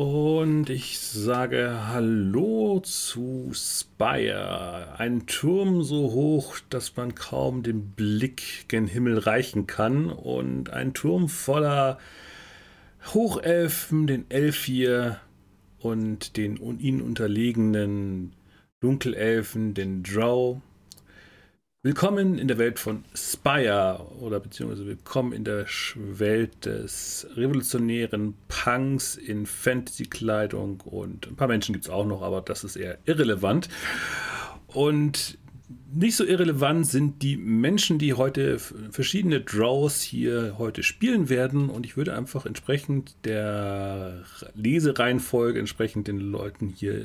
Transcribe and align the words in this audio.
Und 0.00 0.70
ich 0.70 0.98
sage 0.98 1.88
Hallo 1.88 2.80
zu 2.80 3.50
Spire. 3.52 4.94
Ein 4.96 5.26
Turm 5.26 5.82
so 5.82 6.12
hoch, 6.12 6.56
dass 6.70 6.96
man 6.96 7.14
kaum 7.14 7.62
den 7.62 7.90
Blick 7.90 8.64
gen 8.68 8.86
Himmel 8.86 9.18
reichen 9.18 9.66
kann. 9.66 10.08
Und 10.08 10.70
ein 10.70 10.94
Turm 10.94 11.28
voller 11.28 11.98
Hochelfen, 13.12 14.06
den 14.06 14.24
Elfir 14.30 15.20
und 15.78 16.38
den 16.38 16.56
ihnen 16.78 17.02
unterlegenen 17.02 18.32
Dunkelelfen, 18.80 19.74
den 19.74 20.02
Drow. 20.02 20.62
Willkommen 21.82 22.38
in 22.38 22.46
der 22.46 22.58
Welt 22.58 22.78
von 22.78 23.06
Spire 23.14 24.06
oder 24.20 24.38
beziehungsweise 24.38 24.84
willkommen 24.84 25.32
in 25.32 25.44
der 25.44 25.64
Welt 25.94 26.66
des 26.66 27.26
revolutionären 27.36 28.34
Punks 28.48 29.16
in 29.16 29.46
Fantasy-Kleidung 29.46 30.82
und 30.82 31.26
ein 31.26 31.36
paar 31.36 31.48
Menschen 31.48 31.72
gibt 31.72 31.86
es 31.86 31.90
auch 31.90 32.04
noch, 32.04 32.20
aber 32.20 32.42
das 32.42 32.64
ist 32.64 32.76
eher 32.76 32.98
irrelevant. 33.06 33.70
Und 34.66 35.38
nicht 35.92 36.16
so 36.16 36.24
irrelevant 36.24 36.86
sind 36.86 37.22
die 37.22 37.36
Menschen, 37.36 37.98
die 37.98 38.14
heute 38.14 38.58
verschiedene 38.58 39.40
Draws 39.40 40.00
hier 40.00 40.56
heute 40.58 40.82
spielen 40.82 41.28
werden. 41.28 41.68
Und 41.68 41.86
ich 41.86 41.96
würde 41.96 42.16
einfach 42.16 42.46
entsprechend 42.46 43.14
der 43.24 44.24
Lesereihenfolge, 44.54 45.58
entsprechend 45.58 46.08
den 46.08 46.18
Leuten 46.18 46.68
hier 46.68 47.04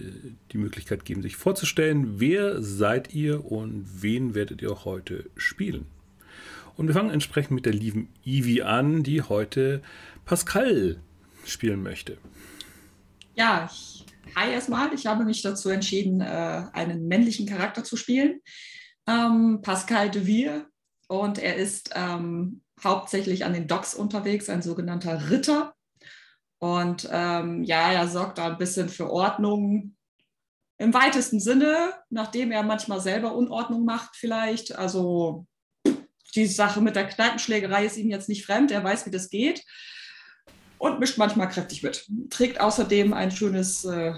die 0.52 0.58
Möglichkeit 0.58 1.06
geben, 1.06 1.22
sich 1.22 1.36
vorzustellen, 1.36 2.20
wer 2.20 2.62
seid 2.62 3.14
ihr 3.14 3.50
und 3.52 3.86
wen 4.02 4.36
werdet 4.36 4.62
ihr 4.62 4.86
heute 4.86 5.30
spielen. 5.36 5.86
Und 6.78 6.88
wir 6.88 6.94
fangen 6.94 7.12
entsprechend 7.12 7.52
mit 7.52 7.66
der 7.66 7.74
lieben 7.74 8.10
Ivy 8.26 8.62
an, 8.64 9.04
die 9.04 9.22
heute 9.22 9.82
Pascal 10.26 10.98
spielen 11.46 11.82
möchte. 11.82 12.18
Ja, 13.36 13.70
ich 13.72 13.95
Hi 14.38 14.52
erstmal, 14.52 14.94
ich 14.94 15.06
habe 15.06 15.24
mich 15.24 15.42
dazu 15.44 15.70
entschieden, 15.70 16.20
äh, 16.20 16.66
einen 16.74 17.08
männlichen 17.08 17.48
Charakter 17.48 17.86
zu 17.86 17.96
spielen, 17.96 18.42
ähm, 19.08 19.62
Pascal 19.62 20.12
de 20.12 20.26
Vier. 20.26 20.68
Und 21.08 21.38
er 21.38 21.56
ist 21.56 21.92
ähm, 21.96 22.62
hauptsächlich 22.84 23.46
an 23.46 23.54
den 23.54 23.68
Docks 23.68 23.96
unterwegs, 23.96 24.50
ein 24.50 24.62
sogenannter 24.62 25.30
Ritter. 25.30 25.74
Und 26.60 27.08
ähm, 27.10 27.64
ja, 27.64 27.94
er 27.94 28.10
sorgt 28.10 28.38
da 28.38 28.48
ein 28.48 28.58
bisschen 28.58 28.90
für 28.90 29.10
Ordnung 29.10 29.96
im 30.80 30.94
weitesten 30.94 31.40
Sinne, 31.40 31.94
nachdem 32.10 32.52
er 32.52 32.64
manchmal 32.64 33.00
selber 33.00 33.36
Unordnung 33.36 33.86
macht 33.86 34.18
vielleicht. 34.18 34.76
Also 34.76 35.48
die 36.36 36.48
Sache 36.48 36.82
mit 36.82 36.98
der 36.98 37.08
Kneipenschlägerei 37.08 37.86
ist 37.86 37.96
ihm 37.96 38.10
jetzt 38.10 38.28
nicht 38.28 38.46
fremd, 38.46 38.72
er 38.72 38.84
weiß, 38.84 39.06
wie 39.06 39.12
das 39.12 39.30
geht 39.30 39.64
und 40.78 41.00
mischt 41.00 41.18
manchmal 41.18 41.50
kräftig 41.50 41.84
mit. 41.84 42.08
Trägt 42.30 42.60
außerdem 42.60 43.14
ein 43.14 43.32
schönes 43.32 43.86
äh, 43.86 44.14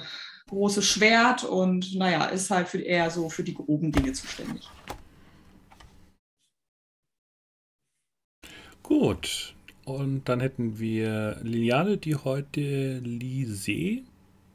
großes 0.49 0.85
Schwert 0.85 1.43
und 1.43 1.95
naja, 1.95 2.25
ist 2.25 2.49
halt 2.49 2.67
für, 2.67 2.81
eher 2.81 3.09
so 3.09 3.29
für 3.29 3.43
die 3.43 3.53
groben 3.53 3.91
Dinge 3.91 4.13
zuständig. 4.13 4.69
Gut. 8.83 9.53
Und 9.85 10.27
dann 10.27 10.39
hätten 10.39 10.79
wir 10.79 11.39
Liliane, 11.43 11.97
die 11.97 12.15
heute 12.15 12.99
Lise. 12.99 14.03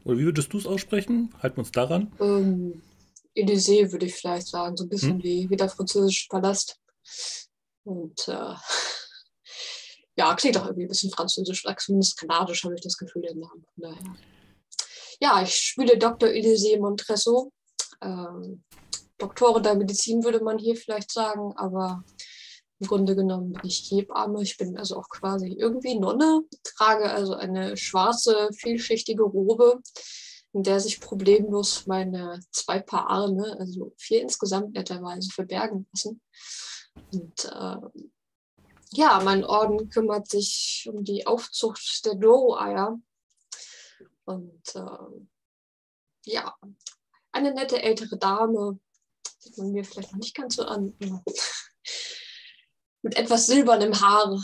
Oder 0.04 0.18
wie 0.18 0.24
würdest 0.24 0.52
du 0.52 0.58
es 0.58 0.66
aussprechen? 0.66 1.32
Halten 1.42 1.56
wir 1.56 1.60
uns 1.60 1.72
daran. 1.72 2.12
Ähm, 2.20 2.82
Elysée 3.34 3.90
würde 3.92 4.06
ich 4.06 4.14
vielleicht 4.14 4.48
sagen, 4.48 4.76
so 4.76 4.84
ein 4.84 4.90
bisschen 4.90 5.14
hm? 5.14 5.22
wie, 5.22 5.50
wie 5.50 5.56
der 5.56 5.68
französische 5.68 6.28
Palast. 6.28 6.78
Und 7.84 8.28
äh, 8.28 8.54
ja, 10.16 10.34
klingt 10.34 10.56
auch 10.58 10.66
irgendwie 10.66 10.84
ein 10.84 10.88
bisschen 10.88 11.10
französisch, 11.10 11.64
zumindest 11.78 12.18
kanadisch 12.18 12.64
habe 12.64 12.74
ich 12.74 12.82
das 12.82 12.96
Gefühl, 12.96 13.22
den 13.22 13.40
Namen. 13.40 13.64
Daher. 13.76 14.16
Ja, 15.20 15.42
ich 15.42 15.54
spiele 15.54 15.96
Dr. 15.96 16.28
Elysée 16.28 16.78
Montresso. 16.78 17.52
Ähm, 18.00 18.64
Doktorin 19.18 19.62
der 19.62 19.76
Medizin 19.76 20.24
würde 20.24 20.42
man 20.42 20.58
hier 20.58 20.76
vielleicht 20.76 21.12
sagen, 21.12 21.52
aber 21.56 22.04
im 22.80 22.88
Grunde 22.88 23.14
genommen 23.14 23.52
bin 23.52 23.64
ich 23.64 23.88
Hebamme. 23.90 24.42
Ich 24.42 24.56
bin 24.56 24.76
also 24.76 24.96
auch 24.96 25.08
quasi 25.08 25.54
irgendwie 25.56 25.98
Nonne, 25.98 26.42
trage 26.64 27.08
also 27.10 27.34
eine 27.34 27.76
schwarze, 27.76 28.50
vielschichtige 28.52 29.22
Robe, 29.22 29.80
in 30.52 30.64
der 30.64 30.80
sich 30.80 31.00
problemlos 31.00 31.86
meine 31.86 32.40
zwei 32.50 32.80
Paar 32.80 33.08
Arme, 33.08 33.56
also 33.60 33.92
vier 33.96 34.22
insgesamt 34.22 34.74
netterweise, 34.74 35.30
verbergen 35.30 35.86
lassen. 35.92 36.20
Und 37.12 37.44
äh, 37.44 37.76
ja, 38.92 39.20
mein 39.24 39.44
Orden 39.44 39.88
kümmert 39.88 40.28
sich 40.28 40.88
um 40.92 41.04
die 41.04 41.26
Aufzucht 41.26 42.04
der 42.04 42.14
Doro-Eier. 42.14 43.00
Und 44.24 44.74
äh, 44.74 45.26
ja, 46.26 46.56
eine 47.32 47.54
nette 47.54 47.82
ältere 47.82 48.18
Dame, 48.18 48.78
sieht 49.38 49.58
man 49.58 49.72
mir 49.72 49.84
vielleicht 49.84 50.12
noch 50.12 50.18
nicht 50.18 50.34
ganz 50.34 50.56
so 50.56 50.64
an, 50.64 50.96
mit 53.02 53.16
etwas 53.16 53.46
silbernem 53.46 54.00
Haar, 54.00 54.40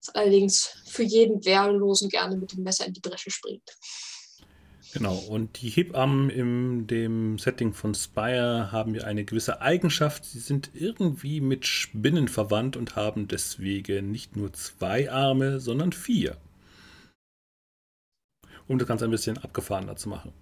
das 0.00 0.14
allerdings 0.14 0.66
für 0.88 1.02
jeden 1.02 1.44
Wehrlosen 1.44 2.08
gerne 2.08 2.36
mit 2.36 2.52
dem 2.52 2.62
Messer 2.62 2.86
in 2.86 2.92
die 2.92 3.00
Bresche 3.00 3.30
springt. 3.30 3.68
Genau, 4.92 5.16
und 5.16 5.62
die 5.62 5.70
Hebammen 5.70 6.28
in 6.28 6.86
dem 6.86 7.38
Setting 7.38 7.72
von 7.72 7.94
Spire 7.94 8.72
haben 8.72 8.94
ja 8.94 9.04
eine 9.04 9.24
gewisse 9.24 9.62
Eigenschaft. 9.62 10.26
Sie 10.26 10.38
sind 10.38 10.70
irgendwie 10.74 11.40
mit 11.40 11.66
Spinnen 11.66 12.28
verwandt 12.28 12.76
und 12.76 12.94
haben 12.94 13.26
deswegen 13.26 14.10
nicht 14.10 14.36
nur 14.36 14.52
zwei 14.52 15.10
Arme, 15.10 15.60
sondern 15.60 15.92
vier. 15.92 16.36
Um 18.68 18.78
das 18.78 18.86
Ganze 18.86 19.06
ein 19.06 19.10
bisschen 19.10 19.38
abgefahrener 19.38 19.96
zu 19.96 20.10
machen. 20.10 20.32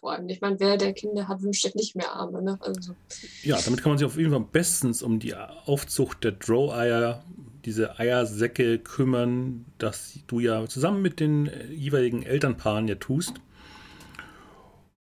Vor 0.00 0.12
allem, 0.12 0.28
ich 0.28 0.40
meine, 0.40 0.58
wer 0.60 0.76
der 0.76 0.92
Kinder 0.92 1.28
hat, 1.28 1.42
wünscht 1.42 1.62
sich 1.62 1.74
nicht 1.76 1.96
mehr 1.96 2.12
Arme. 2.12 2.42
Ne? 2.42 2.58
Also. 2.60 2.94
Ja, 3.42 3.58
damit 3.64 3.82
kann 3.82 3.92
man 3.92 3.98
sich 3.98 4.06
auf 4.06 4.18
jeden 4.18 4.32
Fall 4.32 4.46
bestens 4.52 5.00
um 5.02 5.20
die 5.20 5.34
Aufzucht 5.34 6.24
der 6.24 6.32
Drow-Eier 6.32 7.24
diese 7.64 7.98
Eiersäcke 7.98 8.78
kümmern, 8.78 9.66
das 9.78 10.20
du 10.26 10.40
ja 10.40 10.66
zusammen 10.66 11.02
mit 11.02 11.20
den 11.20 11.50
jeweiligen 11.70 12.22
Elternpaaren 12.22 12.88
ja 12.88 12.96
tust. 12.96 13.34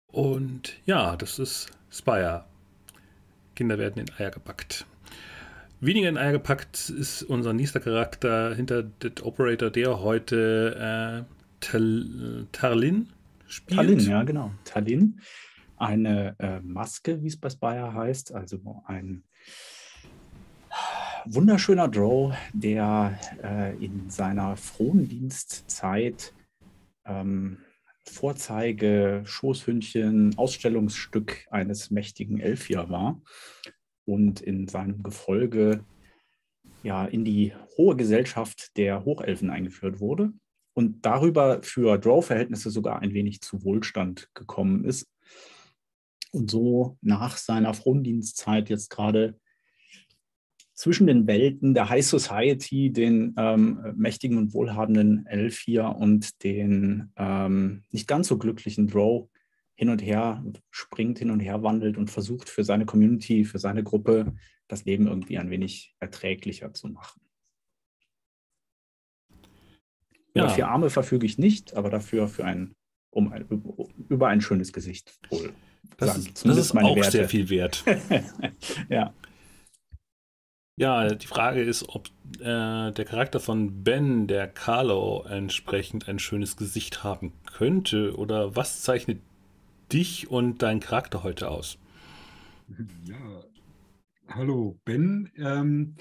Und 0.08 0.74
ja, 0.86 1.16
das 1.16 1.40
ist 1.40 1.72
Spire. 1.90 2.46
Kinder 3.56 3.78
werden 3.78 4.00
in 4.00 4.14
Eier 4.18 4.32
gepackt. 4.32 4.86
Weniger 5.80 6.10
in 6.10 6.18
Eier 6.18 6.32
gepackt 6.32 6.90
ist 6.90 7.24
unser 7.24 7.54
nächster 7.54 7.80
Charakter 7.80 8.56
hinter 8.56 8.84
der 8.84 9.12
Operator, 9.26 9.70
der 9.70 10.00
heute 10.00 11.26
äh, 11.28 11.34
Tal 11.60 12.48
Tarlin 12.52 13.10
spielt. 13.48 13.80
Talin, 13.80 14.00
ja, 14.00 14.24
genau. 14.24 14.52
Talin. 14.66 15.20
Eine 15.78 16.36
äh, 16.40 16.60
Maske, 16.62 17.22
wie 17.22 17.28
es 17.28 17.38
bei 17.38 17.50
Spire 17.50 17.94
heißt, 17.94 18.34
also 18.34 18.84
ein 18.86 19.24
wunderschöner 21.26 21.88
Drow, 21.88 22.34
der 22.54 23.18
äh, 23.42 23.76
in 23.84 24.10
seiner 24.10 24.58
Frondienstzeit 24.58 26.34
ähm, 27.06 27.60
Vorzeige, 28.06 29.22
Schoßhündchen, 29.26 30.38
Ausstellungsstück 30.38 31.48
eines 31.50 31.90
mächtigen 31.92 32.40
Elfier 32.40 32.90
war 32.90 33.22
und 34.06 34.42
in 34.42 34.68
seinem 34.68 35.04
Gefolge 35.04 35.86
ja 36.84 37.06
in 37.06 37.24
die 37.24 37.54
hohe 37.78 37.96
Gesellschaft 37.96 38.76
der 38.76 39.06
Hochelfen 39.06 39.50
eingeführt 39.50 40.02
wurde 40.02 40.34
und 40.74 41.06
darüber 41.06 41.64
für 41.64 41.98
Drow-Verhältnisse 41.98 42.70
sogar 42.70 43.02
ein 43.02 43.14
wenig 43.14 43.42
zu 43.42 43.64
Wohlstand 43.64 44.30
gekommen 44.34 44.84
ist 44.84 45.08
und 46.32 46.52
so 46.52 46.98
nach 47.02 47.38
seiner 47.38 47.74
Frondienstzeit 47.74 48.70
jetzt 48.70 48.90
gerade 48.90 49.40
zwischen 50.74 51.08
den 51.08 51.28
Welten 51.28 51.74
der 51.74 51.90
High 51.90 52.06
Society, 52.06 52.92
den 52.92 53.36
ähm, 53.38 53.94
mächtigen 53.96 54.38
und 54.38 54.54
wohlhabenden 54.54 55.26
Elfier 55.28 55.96
und 55.98 56.44
den 56.44 57.12
ähm, 57.16 57.84
nicht 57.92 58.08
ganz 58.08 58.28
so 58.28 58.38
glücklichen 58.38 58.88
Drow 58.88 59.30
hin 59.76 59.90
und 59.90 60.02
her 60.02 60.44
springt, 60.72 61.20
hin 61.20 61.32
und 61.32 61.40
her 61.40 61.64
wandelt 61.64 61.98
und 61.98 62.10
versucht 62.10 62.50
für 62.50 62.64
seine 62.64 62.86
Community, 62.86 63.46
für 63.46 63.60
seine 63.60 63.84
Gruppe 63.84 64.34
das 64.68 64.86
Leben 64.86 65.08
irgendwie 65.08 65.38
ein 65.38 65.50
wenig 65.50 65.96
erträglicher 66.00 66.74
zu 66.74 66.88
machen. 66.88 67.22
Ja. 70.34 70.46
Über 70.46 70.50
vier 70.50 70.68
Arme 70.68 70.90
verfüge 70.90 71.26
ich 71.26 71.38
nicht, 71.38 71.76
aber 71.76 71.90
dafür 71.90 72.28
für 72.28 72.46
ein, 72.46 72.76
um 73.12 73.32
ein, 73.32 73.46
über 74.10 74.28
ein 74.28 74.42
schönes 74.42 74.74
Gesicht 74.74 75.20
wohl. 75.30 75.54
Das 75.98 76.18
ist, 76.18 76.46
das 76.46 76.58
ist 76.58 76.76
auch 76.76 76.96
Werte. 76.96 77.12
sehr 77.12 77.30
viel 77.30 77.50
wert. 77.50 77.84
ja. 78.90 79.14
Ja, 80.76 81.14
die 81.14 81.28
Frage 81.28 81.62
ist, 81.62 81.88
ob 81.90 82.08
äh, 82.40 82.92
der 82.92 83.06
Charakter 83.06 83.40
von 83.40 83.84
Ben, 83.84 84.26
der 84.26 84.48
Carlo, 84.48 85.24
entsprechend 85.24 86.10
ein 86.10 86.18
schönes 86.18 86.58
Gesicht 86.58 87.04
haben 87.04 87.34
könnte. 87.46 88.18
Oder 88.18 88.56
was 88.56 88.82
zeichnet 88.82 89.22
dich 89.92 90.32
und 90.32 90.64
deinen 90.64 90.80
Charakter 90.80 91.24
heute 91.24 91.50
aus? 91.50 91.78
Ja, 93.06 93.44
hallo 94.30 94.80
Ben. 94.84 95.32
Ähm, 95.38 95.96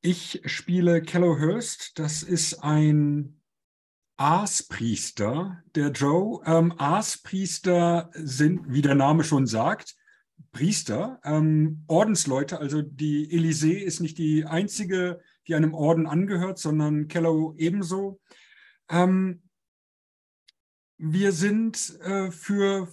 ich 0.00 0.42
spiele 0.46 1.02
Kello 1.02 1.38
Hurst. 1.38 1.98
Das 1.98 2.22
ist 2.22 2.64
ein 2.64 3.40
Aaspriester 4.16 5.62
der 5.74 5.90
Joe. 5.90 6.42
Ähm, 6.44 6.72
Aaspriester 6.78 8.10
sind, 8.14 8.72
wie 8.72 8.82
der 8.82 8.94
Name 8.94 9.22
schon 9.22 9.46
sagt, 9.46 9.94
Priester, 10.52 11.20
ähm, 11.24 11.84
Ordensleute. 11.86 12.58
Also 12.58 12.82
die 12.82 13.30
Elysee 13.30 13.78
ist 13.78 14.00
nicht 14.00 14.18
die 14.18 14.44
einzige, 14.44 15.20
die 15.46 15.54
einem 15.54 15.74
Orden 15.74 16.06
angehört, 16.06 16.58
sondern 16.58 17.08
Kellow 17.08 17.54
ebenso. 17.58 18.20
Ähm, 18.88 19.42
wir 20.98 21.32
sind 21.32 21.98
äh, 22.00 22.30
für 22.30 22.88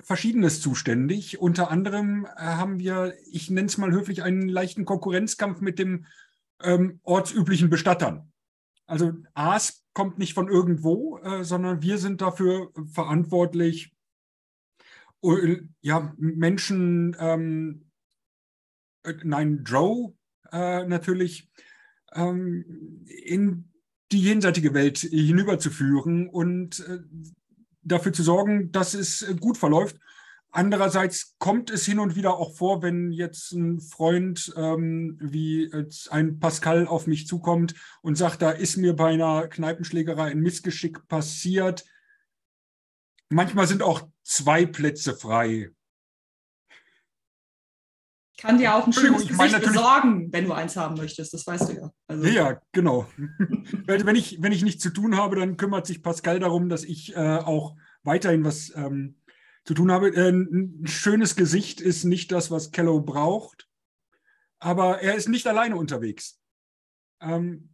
Verschiedenes 0.00 0.60
zuständig. 0.60 1.40
Unter 1.40 1.70
anderem 1.70 2.26
äh, 2.26 2.40
haben 2.40 2.78
wir, 2.78 3.14
ich 3.30 3.50
nenne 3.50 3.68
es 3.68 3.78
mal 3.78 3.92
höflich, 3.92 4.22
einen 4.22 4.48
leichten 4.48 4.84
Konkurrenzkampf 4.84 5.60
mit 5.60 5.78
dem 5.78 6.06
ähm, 6.62 7.00
ortsüblichen 7.02 7.70
Bestattern. 7.70 8.32
Also 8.86 9.12
Aas 9.34 9.84
kommt 9.94 10.18
nicht 10.18 10.34
von 10.34 10.48
irgendwo, 10.48 11.18
äh, 11.18 11.44
sondern 11.44 11.82
wir 11.82 11.98
sind 11.98 12.20
dafür 12.20 12.70
verantwortlich, 12.92 13.94
ja, 15.80 16.14
Menschen, 16.18 17.16
ähm, 17.18 17.86
äh, 19.04 19.14
nein, 19.22 19.62
Joe 19.64 20.14
äh, 20.50 20.84
natürlich, 20.86 21.50
ähm, 22.14 23.04
in 23.06 23.70
die 24.10 24.20
jenseitige 24.20 24.74
Welt 24.74 24.98
hinüberzuführen 24.98 26.28
und 26.28 26.80
äh, 26.80 26.98
dafür 27.82 28.12
zu 28.12 28.22
sorgen, 28.22 28.70
dass 28.72 28.94
es 28.94 29.26
gut 29.40 29.56
verläuft. 29.56 29.96
Andererseits 30.50 31.34
kommt 31.38 31.70
es 31.70 31.86
hin 31.86 31.98
und 31.98 32.14
wieder 32.14 32.36
auch 32.36 32.54
vor, 32.54 32.82
wenn 32.82 33.10
jetzt 33.10 33.52
ein 33.52 33.80
Freund 33.80 34.52
ähm, 34.54 35.16
wie 35.18 35.72
ein 36.10 36.40
Pascal 36.40 36.86
auf 36.86 37.06
mich 37.06 37.26
zukommt 37.26 37.74
und 38.02 38.16
sagt, 38.16 38.42
da 38.42 38.50
ist 38.50 38.76
mir 38.76 38.94
bei 38.94 39.14
einer 39.14 39.48
Kneipenschlägerei 39.48 40.30
ein 40.30 40.40
Missgeschick 40.40 41.08
passiert. 41.08 41.86
Manchmal 43.32 43.66
sind 43.66 43.82
auch 43.82 44.08
zwei 44.22 44.66
Plätze 44.66 45.16
frei. 45.16 45.70
kann 48.38 48.58
dir 48.58 48.74
auch 48.74 48.86
ein 48.86 48.92
schönes 48.92 49.26
Gesicht 49.26 49.60
besorgen, 49.62 50.32
wenn 50.32 50.46
du 50.46 50.52
eins 50.52 50.76
haben 50.76 50.96
möchtest. 50.96 51.32
Das 51.32 51.46
weißt 51.46 51.68
du 51.68 51.72
ja. 51.74 51.92
Also. 52.08 52.26
Ja, 52.26 52.60
genau. 52.72 53.06
wenn, 53.86 54.16
ich, 54.16 54.42
wenn 54.42 54.52
ich 54.52 54.62
nichts 54.62 54.82
zu 54.82 54.90
tun 54.90 55.16
habe, 55.16 55.36
dann 55.36 55.56
kümmert 55.56 55.86
sich 55.86 56.02
Pascal 56.02 56.40
darum, 56.40 56.68
dass 56.68 56.84
ich 56.84 57.16
äh, 57.16 57.38
auch 57.38 57.76
weiterhin 58.02 58.44
was 58.44 58.72
ähm, 58.74 59.16
zu 59.64 59.74
tun 59.74 59.92
habe. 59.92 60.08
Äh, 60.08 60.30
ein 60.30 60.86
schönes 60.86 61.36
Gesicht 61.36 61.80
ist 61.80 62.04
nicht 62.04 62.32
das, 62.32 62.50
was 62.50 62.72
Kello 62.72 63.00
braucht, 63.00 63.68
aber 64.58 65.00
er 65.00 65.14
ist 65.14 65.28
nicht 65.28 65.46
alleine 65.46 65.76
unterwegs. 65.76 66.40
Ähm, 67.20 67.71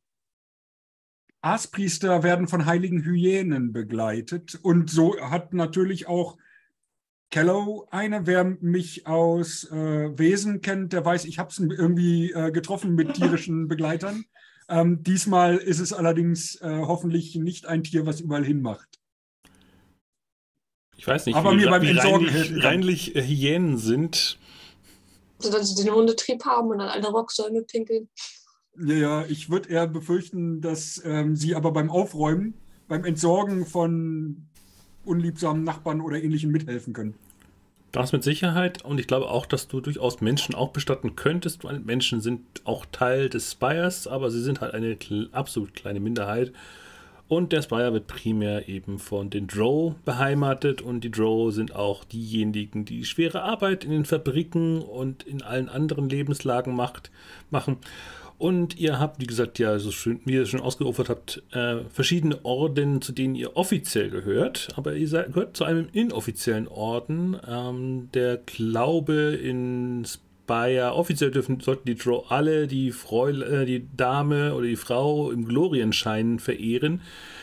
Aaspriester 1.40 2.22
werden 2.22 2.48
von 2.48 2.66
heiligen 2.66 3.04
Hyänen 3.04 3.72
begleitet 3.72 4.58
und 4.62 4.90
so 4.90 5.18
hat 5.20 5.54
natürlich 5.54 6.08
auch 6.08 6.36
Kello 7.30 7.86
eine. 7.90 8.26
Wer 8.26 8.44
mich 8.44 9.06
aus 9.06 9.64
äh, 9.70 10.18
Wesen 10.18 10.62
kennt, 10.62 10.92
der 10.92 11.04
weiß, 11.04 11.26
ich 11.26 11.38
habe 11.38 11.50
es 11.50 11.58
irgendwie 11.58 12.32
äh, 12.32 12.50
getroffen 12.50 12.94
mit 12.94 13.14
tierischen 13.14 13.68
Begleitern. 13.68 14.24
Ähm, 14.68 15.02
diesmal 15.02 15.56
ist 15.56 15.78
es 15.78 15.92
allerdings 15.92 16.56
äh, 16.56 16.68
hoffentlich 16.68 17.34
nicht 17.36 17.66
ein 17.66 17.84
Tier, 17.84 18.06
was 18.06 18.20
überall 18.20 18.44
hinmacht. 18.44 18.98
Ich 20.96 21.06
weiß 21.06 21.26
nicht, 21.26 21.36
Aber 21.36 21.52
wie, 21.52 21.56
mir 21.56 21.70
beim 21.70 21.82
wie 21.82 21.90
Entsorgen 21.90 22.28
reinlich, 22.28 22.64
reinlich 22.64 23.16
äh, 23.16 23.22
Hyänen 23.22 23.78
sind. 23.78 24.38
Also, 25.38 25.52
dass 25.52 25.74
sie 25.74 25.84
den 25.84 25.94
Hundetrieb 25.94 26.44
haben 26.44 26.70
und 26.70 26.80
an 26.80 26.88
alle 26.88 27.08
Rocksäume 27.08 27.62
pinkeln. 27.62 28.08
Ja, 28.80 29.24
ich 29.26 29.50
würde 29.50 29.68
eher 29.70 29.86
befürchten, 29.86 30.60
dass 30.60 31.02
ähm, 31.04 31.36
sie 31.36 31.54
aber 31.54 31.72
beim 31.72 31.90
Aufräumen, 31.90 32.54
beim 32.86 33.04
Entsorgen 33.04 33.66
von 33.66 34.48
unliebsamen 35.04 35.64
Nachbarn 35.64 36.00
oder 36.00 36.22
ähnlichen 36.22 36.50
mithelfen 36.50 36.92
können. 36.92 37.14
Das 37.90 38.12
mit 38.12 38.22
Sicherheit 38.22 38.84
und 38.84 39.00
ich 39.00 39.06
glaube 39.06 39.28
auch, 39.30 39.46
dass 39.46 39.66
du 39.66 39.80
durchaus 39.80 40.20
Menschen 40.20 40.54
auch 40.54 40.70
bestatten 40.70 41.16
könntest, 41.16 41.64
weil 41.64 41.80
Menschen 41.80 42.20
sind 42.20 42.42
auch 42.64 42.84
Teil 42.92 43.30
des 43.30 43.52
Spires, 43.52 44.06
aber 44.06 44.30
sie 44.30 44.42
sind 44.42 44.60
halt 44.60 44.74
eine 44.74 44.96
absolut 45.32 45.74
kleine 45.74 45.98
Minderheit. 45.98 46.52
Und 47.28 47.52
der 47.52 47.60
Spire 47.60 47.92
wird 47.92 48.06
primär 48.06 48.68
eben 48.68 48.98
von 48.98 49.28
den 49.28 49.46
Drow 49.46 49.94
beheimatet 50.04 50.80
und 50.80 51.02
die 51.04 51.10
Drow 51.10 51.52
sind 51.52 51.74
auch 51.74 52.04
diejenigen, 52.04 52.86
die 52.86 53.04
schwere 53.04 53.42
Arbeit 53.42 53.84
in 53.84 53.90
den 53.90 54.06
Fabriken 54.06 54.80
und 54.80 55.24
in 55.24 55.42
allen 55.42 55.68
anderen 55.68 56.08
Lebenslagen 56.08 56.74
macht, 56.74 57.10
machen. 57.50 57.76
Und 58.38 58.78
ihr 58.78 59.00
habt, 59.00 59.20
wie 59.20 59.26
gesagt, 59.26 59.58
ja, 59.58 59.80
so 59.80 59.90
schön, 59.90 60.20
wie 60.24 60.34
ihr 60.34 60.46
schon 60.46 60.60
ausgeopfert 60.60 61.08
habt, 61.08 61.42
äh, 61.50 61.78
verschiedene 61.92 62.44
Orden, 62.44 63.02
zu 63.02 63.10
denen 63.10 63.34
ihr 63.34 63.56
offiziell 63.56 64.10
gehört. 64.10 64.68
Aber 64.76 64.94
ihr 64.94 65.08
seid, 65.08 65.32
gehört 65.32 65.56
zu 65.56 65.64
einem 65.64 65.88
inoffiziellen 65.92 66.68
Orden. 66.68 67.36
Ähm, 67.48 68.08
der 68.14 68.36
Glaube 68.36 69.34
in 69.34 70.04
Spire. 70.04 70.94
Offiziell 70.94 71.32
dürfen, 71.32 71.58
sollten 71.58 71.86
die 71.86 71.96
Drow 71.96 72.30
alle 72.30 72.68
die, 72.68 72.92
Fräule, 72.92 73.44
äh, 73.44 73.66
die 73.66 73.88
Dame 73.96 74.54
oder 74.54 74.66
die 74.66 74.76
Frau 74.76 75.32
im 75.32 75.44
Glorienschein 75.44 76.38
verehren. 76.38 77.00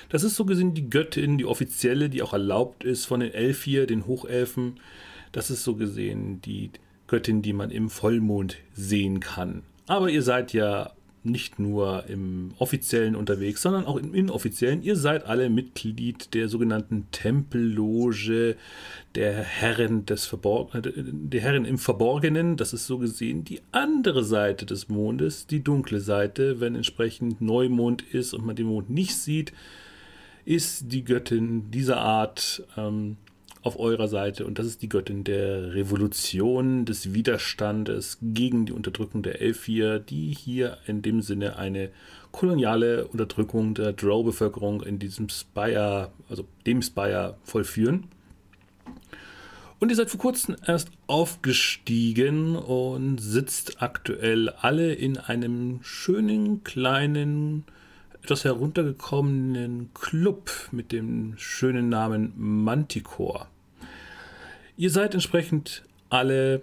Das 0.07 0.23
ist 0.23 0.35
so 0.35 0.45
gesehen 0.45 0.73
die 0.73 0.89
Göttin, 0.89 1.37
die 1.37 1.45
offizielle, 1.45 2.09
die 2.09 2.21
auch 2.21 2.31
erlaubt 2.31 2.85
ist 2.85 3.05
von 3.05 3.19
den 3.19 3.33
Elfir, 3.33 3.85
den 3.85 4.07
Hochelfen. 4.07 4.79
Das 5.33 5.51
ist 5.51 5.65
so 5.65 5.75
gesehen 5.75 6.41
die 6.41 6.71
Göttin, 7.07 7.41
die 7.41 7.53
man 7.53 7.69
im 7.69 7.89
Vollmond 7.89 8.57
sehen 8.73 9.19
kann. 9.19 9.63
Aber 9.87 10.09
ihr 10.09 10.21
seid 10.21 10.53
ja 10.53 10.91
nicht 11.25 11.57
nur 11.57 12.05
im 12.07 12.53
offiziellen 12.59 13.15
unterwegs, 13.15 13.61
sondern 13.61 13.85
auch 13.85 13.97
im 13.97 14.13
inoffiziellen. 14.13 14.83
Ihr 14.83 14.95
seid 14.95 15.25
alle 15.25 15.49
Mitglied 15.49 16.33
der 16.33 16.47
sogenannten 16.47 17.07
Tempelloge 17.11 18.55
der 19.15 19.33
Herren 19.33 20.05
des 20.05 20.25
Verbor 20.25 20.69
der 20.73 21.41
Herren 21.41 21.65
im 21.65 21.79
Verborgenen. 21.79 22.57
Das 22.57 22.73
ist 22.73 22.85
so 22.85 22.99
gesehen 22.99 23.43
die 23.43 23.61
andere 23.71 24.23
Seite 24.23 24.65
des 24.65 24.87
Mondes, 24.87 25.47
die 25.47 25.63
dunkle 25.63 25.99
Seite. 25.99 26.59
Wenn 26.59 26.75
entsprechend 26.75 27.41
Neumond 27.41 28.03
ist 28.03 28.33
und 28.33 28.45
man 28.45 28.55
den 28.55 28.67
Mond 28.67 28.91
nicht 28.91 29.15
sieht, 29.15 29.51
ist 30.45 30.91
die 30.91 31.03
Göttin 31.03 31.71
dieser 31.71 31.97
Art 31.97 32.63
ähm, 32.77 33.17
auf 33.65 33.79
eurer 33.79 34.07
Seite 34.07 34.45
und 34.45 34.59
das 34.59 34.67
ist 34.67 34.83
die 34.83 34.89
Göttin 34.89 35.23
der 35.23 35.73
Revolution, 35.73 36.85
des 36.85 37.15
Widerstandes 37.15 38.19
gegen 38.21 38.67
die 38.67 38.73
Unterdrückung 38.73 39.23
der 39.23 39.41
Elfir, 39.41 39.97
die 39.97 40.35
hier 40.35 40.77
in 40.85 41.01
dem 41.01 41.23
Sinne 41.23 41.57
eine 41.57 41.89
koloniale 42.31 43.07
Unterdrückung 43.07 43.73
der 43.73 43.93
Drow-Bevölkerung 43.93 44.83
in 44.83 44.99
diesem 44.99 45.29
Spire, 45.29 46.11
also 46.29 46.45
dem 46.67 46.83
Spire, 46.83 47.37
vollführen. 47.43 48.03
Und 49.79 49.89
ihr 49.89 49.95
seid 49.95 50.11
vor 50.11 50.19
kurzem 50.19 50.55
erst 50.67 50.89
aufgestiegen 51.07 52.55
und 52.55 53.17
sitzt 53.17 53.81
aktuell 53.81 54.49
alle 54.49 54.93
in 54.93 55.17
einem 55.17 55.79
schönen 55.81 56.63
kleinen 56.63 57.65
etwas 58.21 58.43
heruntergekommenen 58.43 59.89
Club 59.95 60.51
mit 60.71 60.91
dem 60.91 61.33
schönen 61.37 61.89
Namen 61.89 62.33
Manticore. 62.37 63.47
Ihr 64.77 64.89
seid 64.89 65.13
entsprechend 65.13 65.83
alle 66.09 66.61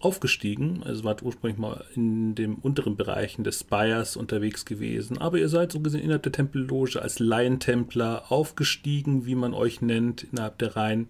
aufgestiegen, 0.00 0.82
also 0.84 1.04
wart 1.04 1.22
ursprünglich 1.22 1.58
mal 1.58 1.84
in 1.94 2.34
den 2.34 2.56
unteren 2.56 2.96
Bereichen 2.96 3.44
des 3.44 3.60
Spires 3.60 4.16
unterwegs 4.16 4.64
gewesen, 4.64 5.18
aber 5.18 5.38
ihr 5.38 5.48
seid 5.48 5.72
so 5.72 5.80
gesehen 5.80 6.02
innerhalb 6.02 6.24
der 6.24 6.32
Tempelloge 6.32 7.00
als 7.00 7.20
Laientempler 7.20 8.30
aufgestiegen, 8.30 9.24
wie 9.26 9.34
man 9.34 9.54
euch 9.54 9.80
nennt, 9.80 10.24
innerhalb 10.24 10.58
der 10.58 10.76
Reihen. 10.76 11.08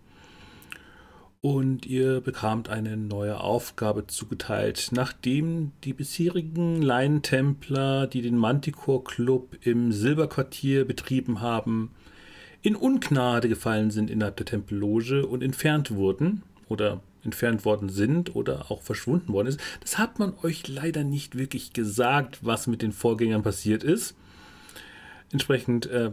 Und 1.40 1.86
ihr 1.86 2.20
bekamt 2.20 2.68
eine 2.68 2.96
neue 2.96 3.40
Aufgabe 3.40 4.06
zugeteilt, 4.06 4.88
nachdem 4.92 5.72
die 5.84 5.92
bisherigen 5.92 6.82
Laientempler, 6.82 8.06
die 8.06 8.22
den 8.22 8.36
Manticore 8.36 9.04
Club 9.04 9.56
im 9.62 9.92
Silberquartier 9.92 10.84
betrieben 10.84 11.40
haben, 11.40 11.92
in 12.62 12.76
Ungnade 12.76 13.48
gefallen 13.48 13.90
sind 13.90 14.10
innerhalb 14.10 14.36
der 14.36 14.46
Tempelloge 14.46 15.26
und 15.26 15.42
entfernt 15.42 15.90
wurden 15.92 16.42
oder 16.68 17.00
entfernt 17.24 17.64
worden 17.64 17.88
sind 17.88 18.34
oder 18.34 18.70
auch 18.70 18.82
verschwunden 18.82 19.32
worden 19.32 19.48
ist. 19.48 19.60
Das 19.80 19.98
hat 19.98 20.18
man 20.18 20.34
euch 20.42 20.66
leider 20.68 21.04
nicht 21.04 21.36
wirklich 21.36 21.72
gesagt, 21.72 22.38
was 22.42 22.66
mit 22.66 22.82
den 22.82 22.92
Vorgängern 22.92 23.42
passiert 23.42 23.84
ist. 23.84 24.14
Entsprechend, 25.30 25.86
äh, 25.86 26.12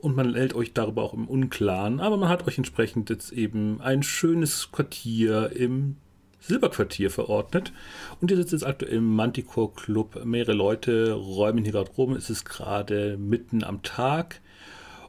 und 0.00 0.16
man 0.16 0.34
hält 0.34 0.54
euch 0.54 0.72
darüber 0.72 1.02
auch 1.02 1.14
im 1.14 1.28
Unklaren, 1.28 2.00
aber 2.00 2.16
man 2.16 2.28
hat 2.28 2.46
euch 2.46 2.58
entsprechend 2.58 3.10
jetzt 3.10 3.32
eben 3.32 3.80
ein 3.80 4.02
schönes 4.02 4.70
Quartier 4.72 5.52
im 5.54 5.96
Silberquartier 6.40 7.10
verordnet. 7.10 7.72
Und 8.20 8.30
ihr 8.30 8.36
sitzt 8.36 8.52
jetzt 8.52 8.66
aktuell 8.66 8.94
im 8.98 9.14
Manticore 9.16 9.72
Club. 9.74 10.24
Mehrere 10.24 10.52
Leute 10.52 11.12
räumen 11.12 11.64
hier 11.64 11.72
gerade 11.72 11.90
rum. 11.90 12.14
Es 12.14 12.30
ist 12.30 12.44
gerade 12.44 13.16
mitten 13.18 13.64
am 13.64 13.82
Tag. 13.82 14.40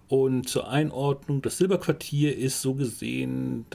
Und 0.09 0.49
zur 0.49 0.69
Einordnung, 0.69 1.41
das 1.41 1.59
Silberquartier 1.59 2.35
ist 2.35 2.61
so 2.61 2.73
gesehen 2.73 3.65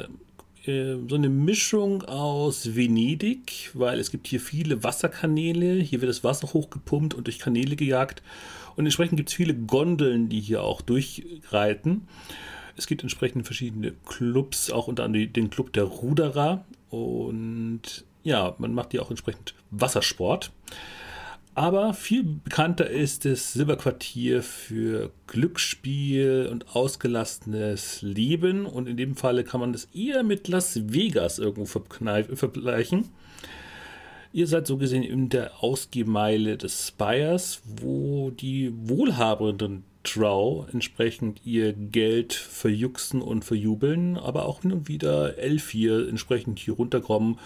äh, 0.66 0.96
so 1.08 1.14
eine 1.14 1.28
Mischung 1.28 2.02
aus 2.02 2.74
Venedig, 2.74 3.70
weil 3.74 4.00
es 4.00 4.10
gibt 4.10 4.26
hier 4.26 4.40
viele 4.40 4.82
Wasserkanäle, 4.82 5.74
hier 5.74 6.00
wird 6.00 6.10
das 6.10 6.24
Wasser 6.24 6.52
hochgepumpt 6.52 7.14
und 7.14 7.28
durch 7.28 7.38
Kanäle 7.38 7.76
gejagt. 7.76 8.22
Und 8.74 8.84
entsprechend 8.84 9.16
gibt 9.16 9.28
es 9.28 9.34
viele 9.34 9.54
Gondeln, 9.54 10.28
die 10.28 10.40
hier 10.40 10.64
auch 10.64 10.80
durchreiten. 10.80 12.08
Es 12.76 12.88
gibt 12.88 13.02
entsprechend 13.02 13.46
verschiedene 13.46 13.92
Clubs, 14.04 14.70
auch 14.70 14.88
unter 14.88 15.04
anderem 15.04 15.32
den 15.32 15.50
Club 15.50 15.72
der 15.72 15.84
Ruderer. 15.84 16.64
Und 16.90 18.04
ja, 18.24 18.56
man 18.58 18.74
macht 18.74 18.90
hier 18.90 19.02
auch 19.02 19.10
entsprechend 19.10 19.54
Wassersport. 19.70 20.50
Aber 21.56 21.94
viel 21.94 22.24
bekannter 22.24 22.90
ist 22.90 23.24
das 23.24 23.52
Silberquartier 23.52 24.42
für 24.42 25.12
Glücksspiel 25.28 26.48
und 26.50 26.74
ausgelassenes 26.74 28.02
Leben. 28.02 28.66
Und 28.66 28.88
in 28.88 28.96
dem 28.96 29.14
Falle 29.14 29.44
kann 29.44 29.60
man 29.60 29.72
das 29.72 29.84
eher 29.94 30.24
mit 30.24 30.48
Las 30.48 30.92
Vegas 30.92 31.38
irgendwo 31.38 31.66
vergleichen. 31.66 33.10
Ihr 34.32 34.48
seid 34.48 34.66
so 34.66 34.78
gesehen 34.78 35.04
in 35.04 35.28
der 35.28 35.62
Ausgehmeile 35.62 36.56
des 36.56 36.88
Spires, 36.88 37.62
wo 37.64 38.32
die 38.32 38.72
wohlhabenden 38.74 39.84
Drow 40.02 40.66
entsprechend 40.72 41.40
ihr 41.44 41.72
Geld 41.72 42.32
verjuxen 42.32 43.22
und 43.22 43.44
verjubeln, 43.44 44.18
aber 44.18 44.46
auch 44.46 44.62
hin 44.62 44.72
und 44.72 44.88
wieder 44.88 45.38
L4 45.38 46.08
entsprechend 46.08 46.58
hier 46.58 46.74
runterkommen 46.74 47.38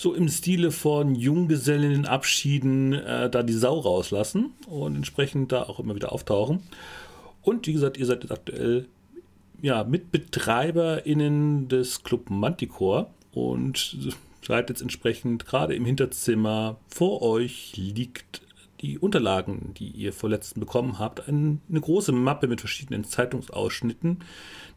so 0.00 0.14
im 0.14 0.30
Stile 0.30 0.70
von 0.70 1.14
Junggesellinnenabschieden 1.14 2.94
äh, 2.94 3.28
da 3.28 3.42
die 3.42 3.52
Sau 3.52 3.80
rauslassen 3.80 4.54
und 4.66 4.96
entsprechend 4.96 5.52
da 5.52 5.64
auch 5.64 5.78
immer 5.78 5.94
wieder 5.94 6.12
auftauchen. 6.12 6.62
Und 7.42 7.66
wie 7.66 7.74
gesagt, 7.74 7.98
ihr 7.98 8.06
seid 8.06 8.22
jetzt 8.22 8.32
aktuell 8.32 8.86
ja, 9.60 9.84
MitbetreiberInnen 9.84 11.68
des 11.68 12.02
Club 12.02 12.30
Manticore 12.30 13.08
und 13.32 14.14
seid 14.40 14.70
jetzt 14.70 14.80
entsprechend 14.80 15.44
gerade 15.44 15.74
im 15.74 15.84
Hinterzimmer 15.84 16.78
vor 16.88 17.20
euch 17.20 17.76
liegt 17.76 18.40
die 18.80 18.98
Unterlagen, 18.98 19.74
die 19.76 19.88
ihr 19.88 20.12
vorletzt 20.12 20.58
bekommen 20.58 20.98
habt. 20.98 21.28
eine 21.28 21.58
große 21.70 22.12
Mappe 22.12 22.48
mit 22.48 22.60
verschiedenen 22.60 23.04
Zeitungsausschnitten. 23.04 24.20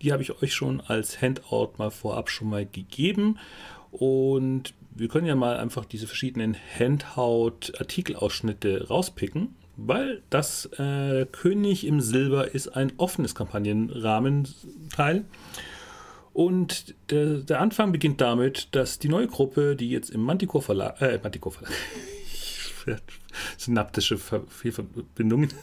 Die 0.02 0.12
habe 0.12 0.22
ich 0.22 0.42
euch 0.42 0.54
schon 0.54 0.82
als 0.82 1.22
Handout 1.22 1.74
mal 1.78 1.92
vorab 1.92 2.30
schon 2.30 2.50
mal 2.50 2.66
gegeben. 2.66 3.40
Und 3.94 4.74
wir 4.96 5.08
können 5.08 5.26
ja 5.28 5.36
mal 5.36 5.58
einfach 5.58 5.86
diese 5.86 6.08
verschiedenen 6.08 6.58
Handhaut-Artikelausschnitte 6.80 8.88
rauspicken, 8.88 9.54
weil 9.78 10.24
das 10.32 10.66
äh, 10.80 11.28
König 11.32 11.86
im 11.86 12.02
Silber 12.02 12.56
ist 12.56 12.70
ein 12.70 12.94
offenes 12.98 13.36
Kampagnenrahmenteil. 13.36 15.26
Und 16.34 16.96
der, 17.12 17.42
der, 17.42 17.62
Anfang 17.62 17.92
beginnt 17.92 18.20
damit, 18.20 18.70
dass 18.72 18.98
die 18.98 19.10
neue 19.10 19.28
Gruppe, 19.28 19.76
die 19.76 19.92
jetzt 19.92 20.10
im 20.10 20.22
Manticore 20.22 20.64
Verlag, 20.64 21.00
äh, 21.00 21.20
Manticore 21.22 21.54
Verlag, 21.54 21.72
synaptische 23.58 24.18
Fehlverbindungen, 24.18 25.54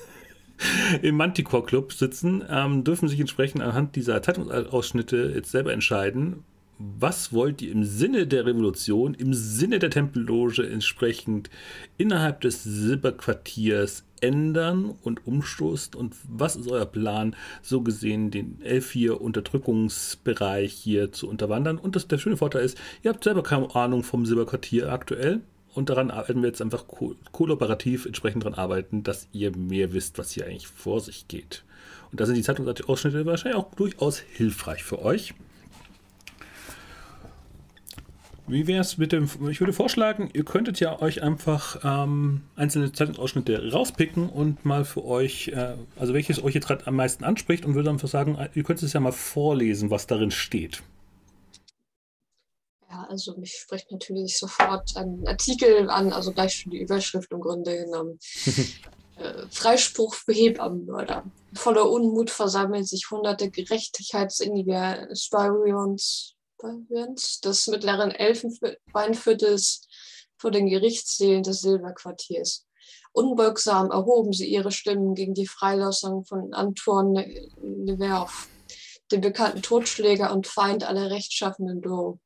im 1.03 1.17
Manticore 1.17 1.65
Club 1.65 1.93
sitzen, 1.93 2.45
ähm, 2.49 2.85
dürfen 2.85 3.09
sich 3.09 3.19
entsprechend 3.19 3.63
anhand 3.63 3.97
dieser 3.97 4.23
Zeitungsausschnitte 4.23 5.33
jetzt 5.35 5.51
selber 5.51 5.73
entscheiden, 5.73 6.45
was 6.81 7.33
wollt 7.35 7.61
ihr 7.61 7.73
im 7.73 7.85
Sinne 7.85 8.27
der 8.27 8.47
Revolution, 8.47 9.13
im 9.13 9.35
Sinne 9.35 9.79
der 9.79 9.91
Tempelloge 9.91 10.67
entsprechend 10.67 11.51
innerhalb 11.99 12.41
des 12.41 12.65
Silberquartiers 12.65 14.05
ändern 14.23 14.95
und 15.03 15.27
umstoßen 15.27 15.95
und 15.95 16.15
was 16.27 16.57
ist 16.57 16.71
euer 16.71 16.87
Plan, 16.87 17.37
so 17.61 17.83
gesehen 17.83 18.31
den 18.31 18.57
L4-Unterdrückungsbereich 18.65 20.73
hier 20.73 21.13
zu 21.13 21.29
unterwandern. 21.29 21.77
Und 21.77 21.97
das, 21.97 22.09
der 22.09 22.17
schöne 22.17 22.39
Vorteil 22.39 22.65
ist, 22.65 22.79
ihr 23.03 23.11
habt 23.11 23.25
selber 23.25 23.43
keine 23.43 23.75
Ahnung 23.75 24.03
vom 24.03 24.25
Silberquartier 24.25 24.91
aktuell 24.91 25.43
und 25.75 25.91
daran 25.91 26.09
werden 26.09 26.41
wir 26.41 26.49
jetzt 26.49 26.63
einfach 26.63 26.89
ko 26.89 27.15
kooperativ 27.33 28.07
entsprechend 28.07 28.45
daran 28.45 28.59
arbeiten, 28.59 29.03
dass 29.03 29.29
ihr 29.33 29.55
mehr 29.55 29.93
wisst, 29.93 30.17
was 30.19 30.31
hier 30.31 30.47
eigentlich 30.47 30.69
vor 30.69 31.01
sich 31.01 31.29
geht. 31.29 31.63
Und 32.11 32.21
da 32.21 32.27
sind 32.27 32.37
die 32.37 32.43
Zeitungsausschnitte 32.43 33.27
wahrscheinlich 33.27 33.61
auch 33.61 33.75
durchaus 33.75 34.19
hilfreich 34.19 34.83
für 34.83 35.03
euch. 35.03 35.35
Wie 38.51 38.67
wäre 38.67 38.81
es 38.81 38.99
mit 38.99 39.13
dem, 39.13 39.31
ich 39.49 39.61
würde 39.61 39.73
vorschlagen, 39.73 40.29
ihr 40.33 40.45
könntet 40.45 40.81
ja 40.81 41.01
euch 41.01 41.23
einfach 41.23 41.79
ähm, 41.85 42.43
einzelne 42.57 42.93
Zeitungsausschnitte 42.93 43.71
rauspicken 43.71 44.29
und 44.29 44.65
mal 44.65 44.85
für 44.85 45.05
euch, 45.05 45.49
äh, 45.49 45.77
also 45.97 46.15
welches 46.15 46.43
euch 46.43 46.55
jetzt 46.55 46.67
gerade 46.67 46.85
am 46.89 46.97
meisten 46.97 47.23
anspricht 47.23 47.65
und 47.65 47.77
würde 47.77 47.91
einfach 47.91 48.09
sagen, 48.09 48.37
ihr 48.55 48.65
könnt 48.65 48.83
es 48.83 48.93
ja 48.93 48.99
mal 48.99 49.13
vorlesen, 49.13 49.91
was 49.91 50.09
darin 50.09 50.33
steht. 50.33 50.83
Ja, 52.91 53.07
also 53.09 53.37
mich 53.37 53.53
spricht 53.53 53.93
natürlich 53.93 54.37
sofort 54.37 54.97
ein 54.97 55.25
Artikel 55.29 55.89
an, 55.89 56.13
also 56.13 56.33
gleich 56.33 56.57
schon 56.57 56.73
die 56.73 56.81
Überschrift 56.81 57.31
im 57.31 57.41
Grunde 57.41 57.85
genommen. 57.85 58.19
äh, 59.17 59.47
Freispruch 59.49 60.15
für 60.15 60.33
Hebammenmörder. 60.33 61.23
Voller 61.55 61.89
Unmut 61.89 62.31
versammeln 62.31 62.85
sich 62.85 63.13
hunderte 63.13 63.49
gerechtigkeitsinniger 63.49 65.15
Spyrions 66.61 67.41
des 67.41 67.67
mittleren 67.69 68.11
Elfenbeinviertels 68.11 69.87
vor 70.37 70.51
den 70.51 70.69
Gerichtssälen 70.69 71.43
des 71.43 71.61
Silberquartiers. 71.63 72.67
Unbeugsam 73.13 73.91
erhoben 73.91 74.33
sie 74.33 74.47
ihre 74.47 74.71
Stimmen 74.71 75.15
gegen 75.15 75.35
die 75.35 75.47
Freilassung 75.47 76.25
von 76.25 76.53
Antoine 76.53 77.27
Leverf, 77.63 78.49
dem 79.11 79.21
bekannten 79.21 79.63
Totschläger 79.63 80.33
und 80.33 80.47
Feind 80.47 80.85
aller 80.85 81.11
rechtschaffenden 81.11 81.83
Do. 81.83 82.21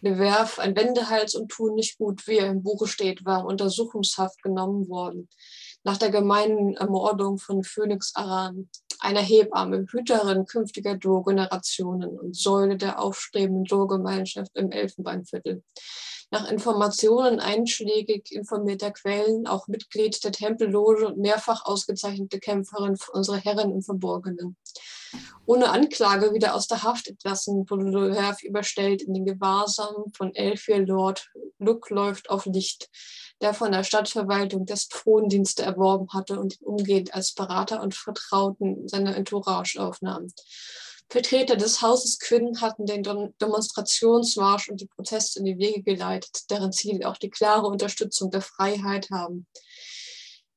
Leverf, 0.00 0.58
ein 0.58 0.76
Wendehals 0.76 1.34
und 1.34 1.48
tun 1.48 1.74
nicht 1.74 1.98
gut, 1.98 2.26
wie 2.26 2.38
er 2.38 2.50
im 2.50 2.62
Buche 2.62 2.86
steht, 2.86 3.24
war 3.24 3.46
Untersuchungshaft 3.46 4.42
genommen 4.42 4.88
worden. 4.88 5.28
Nach 5.84 5.96
der 5.96 6.10
gemeinen 6.10 6.74
Ermordung 6.74 7.38
von 7.38 7.62
Phoenix 7.62 8.14
Aran, 8.14 8.68
einer 9.00 9.20
Hebamme, 9.20 9.86
Hüterin 9.90 10.46
künftiger 10.46 10.96
Do-Generationen 10.96 12.18
und 12.18 12.36
Säule 12.36 12.76
der 12.76 13.00
aufstrebenden 13.00 13.64
Do-Gemeinschaft 13.64 14.52
im 14.54 14.70
Elfenbeinviertel. 14.70 15.62
Nach 16.30 16.50
Informationen 16.50 17.38
einschlägig 17.38 18.32
informierter 18.32 18.90
Quellen 18.90 19.46
auch 19.46 19.68
Mitglied 19.68 20.22
der 20.24 20.32
Tempelloge 20.32 21.06
und 21.06 21.18
mehrfach 21.18 21.64
ausgezeichnete 21.64 22.40
Kämpferin 22.40 22.96
für 22.96 23.12
unsere 23.12 23.38
Herren 23.38 23.70
im 23.70 23.82
Verborgenen. 23.82 24.56
Ohne 25.46 25.68
Anklage 25.70 26.34
wieder 26.34 26.54
aus 26.56 26.66
der 26.66 26.82
Haft 26.82 27.06
entlassen, 27.06 27.64
wurde 27.70 27.84
Loherf 27.84 28.42
überstellt 28.42 29.02
in 29.02 29.14
den 29.14 29.24
Gewahrsam 29.24 30.12
von 30.16 30.34
Elfir 30.34 30.84
Lord. 30.84 31.30
Luck 31.58 31.90
läuft 31.90 32.28
auf 32.28 32.46
Licht 32.46 32.90
der 33.40 33.54
von 33.54 33.72
der 33.72 33.84
Stadtverwaltung 33.84 34.66
des 34.66 34.88
Throndienste 34.88 35.62
erworben 35.62 36.08
hatte 36.12 36.40
und 36.40 36.60
ihn 36.60 36.66
umgehend 36.66 37.14
als 37.14 37.32
Berater 37.32 37.82
und 37.82 37.94
Vertrauten 37.94 38.88
seiner 38.88 39.16
Entourage 39.16 39.78
aufnahm. 39.78 40.28
Vertreter 41.08 41.56
des 41.56 41.82
Hauses 41.82 42.18
Quinn 42.18 42.60
hatten 42.60 42.84
den 42.84 43.02
Demonstrationsmarsch 43.40 44.70
und 44.70 44.80
die 44.80 44.88
Proteste 44.88 45.38
in 45.38 45.44
die 45.44 45.58
Wege 45.58 45.82
geleitet, 45.82 46.50
deren 46.50 46.72
Ziel 46.72 47.04
auch 47.04 47.16
die 47.16 47.30
klare 47.30 47.66
Unterstützung 47.66 48.30
der 48.30 48.42
Freiheit 48.42 49.10
haben. 49.10 49.46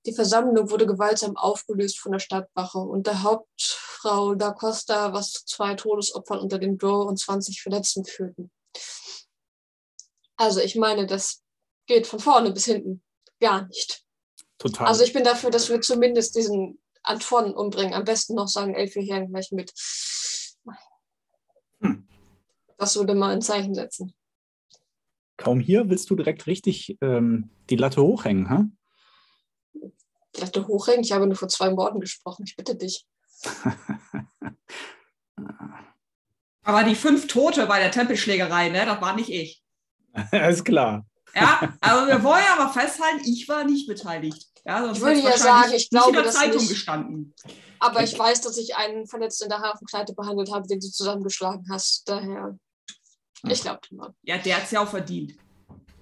Die 0.05 0.13
Versammlung 0.13 0.71
wurde 0.71 0.87
gewaltsam 0.87 1.37
aufgelöst 1.37 1.99
von 1.99 2.13
der 2.13 2.19
Stadtwache 2.19 2.79
und 2.79 3.05
der 3.05 3.21
Hauptfrau 3.21 4.33
da 4.33 4.51
Costa, 4.51 5.13
was 5.13 5.33
zu 5.33 5.45
zwei 5.45 5.75
Todesopfern 5.75 6.39
unter 6.39 6.57
dem 6.57 6.77
Door 6.77 7.05
und 7.05 7.19
20 7.19 7.61
Verletzten 7.61 8.05
führten. 8.05 8.49
Also 10.35 10.61
ich 10.61 10.75
meine, 10.75 11.05
das 11.05 11.43
geht 11.89 12.07
von 12.07 12.19
vorne 12.19 12.51
bis 12.51 12.65
hinten 12.65 13.03
gar 13.41 13.67
nicht. 13.67 14.05
Total. 14.57 14.87
Also 14.87 15.03
ich 15.03 15.11
bin 15.11 15.25
dafür, 15.25 15.49
dass 15.49 15.69
wir 15.69 15.81
zumindest 15.81 16.35
diesen 16.35 16.79
Anton 17.03 17.53
umbringen. 17.53 17.93
Am 17.93 18.05
besten 18.05 18.35
noch 18.35 18.47
sagen, 18.47 18.75
Elfie 18.75 19.01
hier 19.01 19.25
gleich 19.25 19.51
mit. 19.51 19.73
Hm. 21.81 22.07
Das 22.77 22.95
würde 22.95 23.15
mal 23.15 23.33
ein 23.33 23.41
Zeichen 23.41 23.73
setzen. 23.73 24.13
Kaum 25.37 25.59
hier 25.59 25.89
willst 25.89 26.09
du 26.09 26.15
direkt 26.15 26.47
richtig 26.47 26.97
ähm, 27.01 27.49
die 27.69 27.77
Latte 27.77 28.01
hochhängen, 28.01 28.49
ha? 28.49 28.65
Die 29.73 30.41
Latte 30.41 30.67
hochhängen? 30.67 31.03
Ich 31.03 31.13
habe 31.13 31.25
nur 31.25 31.35
vor 31.37 31.47
zwei 31.47 31.75
Worten 31.75 32.01
gesprochen. 32.01 32.43
Ich 32.45 32.55
bitte 32.55 32.75
dich. 32.75 33.07
Aber 36.63 36.83
die 36.83 36.95
fünf 36.95 37.27
Tote 37.27 37.65
bei 37.65 37.79
der 37.79 37.91
Tempelschlägerei, 37.91 38.69
ne, 38.69 38.85
das 38.85 39.01
war 39.01 39.15
nicht 39.15 39.29
ich. 39.29 39.63
Ist 40.31 40.65
klar. 40.65 41.08
Ja, 41.35 41.73
aber 41.81 42.07
wir 42.07 42.23
wollen 42.23 42.43
ja 42.43 42.57
aber 42.57 42.71
festhalten, 42.73 43.21
ich 43.23 43.47
war 43.47 43.63
nicht 43.63 43.87
beteiligt. 43.87 44.47
Ja, 44.65 44.83
sonst 44.83 44.97
ich 44.97 45.03
würde 45.03 45.19
ja 45.21 45.37
sagen, 45.37 45.73
ich 45.73 45.89
glaube, 45.89 46.17
in 46.17 46.23
der 46.23 46.31
Zeitung 46.31 46.61
nicht. 46.61 46.69
gestanden. 46.69 47.33
Aber 47.79 48.03
ich 48.03 48.17
weiß, 48.17 48.41
dass 48.41 48.57
ich 48.57 48.75
einen 48.75 49.07
Verletzten 49.07 49.45
in 49.45 49.49
der 49.49 49.61
Hafenkleide 49.61 50.13
behandelt 50.13 50.51
habe, 50.51 50.67
den 50.67 50.79
du 50.79 50.87
zusammengeschlagen 50.87 51.65
hast. 51.69 52.07
Daher, 52.09 52.57
ich 53.47 53.61
glaube 53.61 53.79
mal. 53.91 54.13
Ja, 54.23 54.37
der 54.37 54.57
hat 54.57 54.63
es 54.65 54.71
ja 54.71 54.81
auch 54.81 54.89
verdient. 54.89 55.35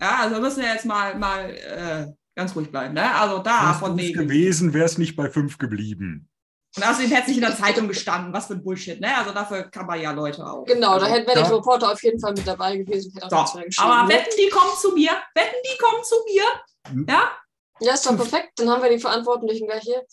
Ja, 0.01 0.19
also 0.22 0.41
müssen 0.41 0.62
wir 0.62 0.74
jetzt 0.74 0.86
mal, 0.86 1.15
mal 1.15 1.50
äh, 1.50 2.07
ganz 2.36 2.55
ruhig 2.55 2.72
bleiben. 2.72 2.93
Ne? 2.93 3.15
Also 3.15 3.39
da 3.39 3.74
von 3.74 3.98
wegen. 3.98 4.19
gewesen, 4.19 4.74
wäre 4.74 4.86
es 4.86 4.98
nicht 4.98 5.15
bei 5.15 5.29
fünf 5.29 5.57
geblieben. 5.57 6.29
Und 6.77 6.84
außerdem 6.84 7.10
hätte 7.10 7.22
es 7.24 7.27
nicht 7.27 7.38
in 7.38 7.43
der 7.43 7.55
Zeitung 7.55 7.88
gestanden. 7.88 8.31
Was 8.31 8.46
für 8.46 8.53
ein 8.53 8.63
Bullshit, 8.63 9.01
ne? 9.01 9.17
Also 9.17 9.31
dafür 9.31 9.63
kann 9.63 9.88
man 9.88 10.00
ja 10.00 10.12
Leute 10.12 10.46
auch. 10.46 10.63
Genau, 10.65 10.91
also, 10.91 11.05
da 11.05 11.12
hätte 11.12 11.27
wäre 11.27 11.39
ja. 11.39 11.48
der 11.48 11.57
Reporter 11.57 11.91
auf 11.91 12.03
jeden 12.03 12.19
Fall 12.19 12.34
mit 12.34 12.48
dabei 12.48 12.77
gewesen. 12.77 13.12
Hätte 13.19 13.36
auch 13.36 13.48
so, 13.48 13.60
aber 13.77 14.10
wetten, 14.10 14.29
die 14.38 14.50
kommen 14.50 14.72
zu 14.79 14.91
mir. 14.91 15.12
Wetten, 15.34 15.55
die 15.63 15.77
kommen 15.79 16.03
zu 16.03 16.15
mir. 16.25 16.43
Hm. 16.91 17.05
Ja? 17.10 17.31
Ja, 17.79 17.93
ist 17.93 18.05
doch 18.05 18.15
perfekt. 18.15 18.51
Dann 18.57 18.69
haben 18.69 18.84
wir 18.84 18.89
die 18.89 19.00
Verantwortlichen 19.00 19.67
gleich 19.67 19.84
hier. 19.84 20.03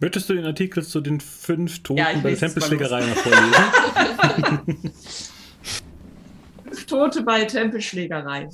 Möchtest 0.00 0.28
du 0.28 0.34
den 0.34 0.44
Artikel 0.44 0.84
zu 0.84 1.00
den 1.00 1.20
fünf 1.20 1.82
Toten 1.82 1.98
Ja, 1.98 2.10
ich 2.10 2.22
bei 2.22 2.30
der 2.30 2.38
Tempelschlägerei 2.38 3.06
noch 3.06 3.16
vorlesen? 3.16 3.54
Fünf 6.64 6.86
Tote 6.86 7.22
bei 7.22 7.44
Tempelschlägerei. 7.44 8.48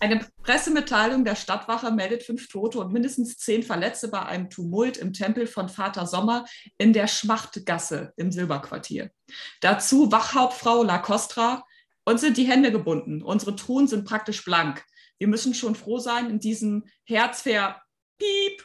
Eine 0.00 0.24
Pressemitteilung 0.42 1.24
der 1.24 1.34
Stadtwache 1.34 1.90
meldet 1.90 2.22
fünf 2.22 2.48
Tote 2.48 2.78
und 2.78 2.92
mindestens 2.92 3.36
zehn 3.36 3.64
Verletzte 3.64 4.08
bei 4.08 4.24
einem 4.24 4.48
Tumult 4.48 4.96
im 4.96 5.12
Tempel 5.12 5.48
von 5.48 5.68
Vater 5.68 6.06
Sommer 6.06 6.44
in 6.78 6.92
der 6.92 7.08
Schmachtgasse 7.08 8.12
im 8.16 8.30
Silberquartier. 8.30 9.10
Dazu 9.60 10.12
Wachhauptfrau 10.12 10.84
La 10.84 10.98
Costra. 10.98 11.64
Uns 12.04 12.20
sind 12.20 12.36
die 12.36 12.44
Hände 12.44 12.70
gebunden. 12.70 13.22
Unsere 13.22 13.56
Truhen 13.56 13.88
sind 13.88 14.06
praktisch 14.06 14.44
blank. 14.44 14.84
Wir 15.18 15.26
müssen 15.26 15.52
schon 15.52 15.74
froh 15.74 15.98
sein, 15.98 16.30
in 16.30 16.38
diesem 16.38 16.84
Herzver 17.04 17.82
Piep 18.18 18.64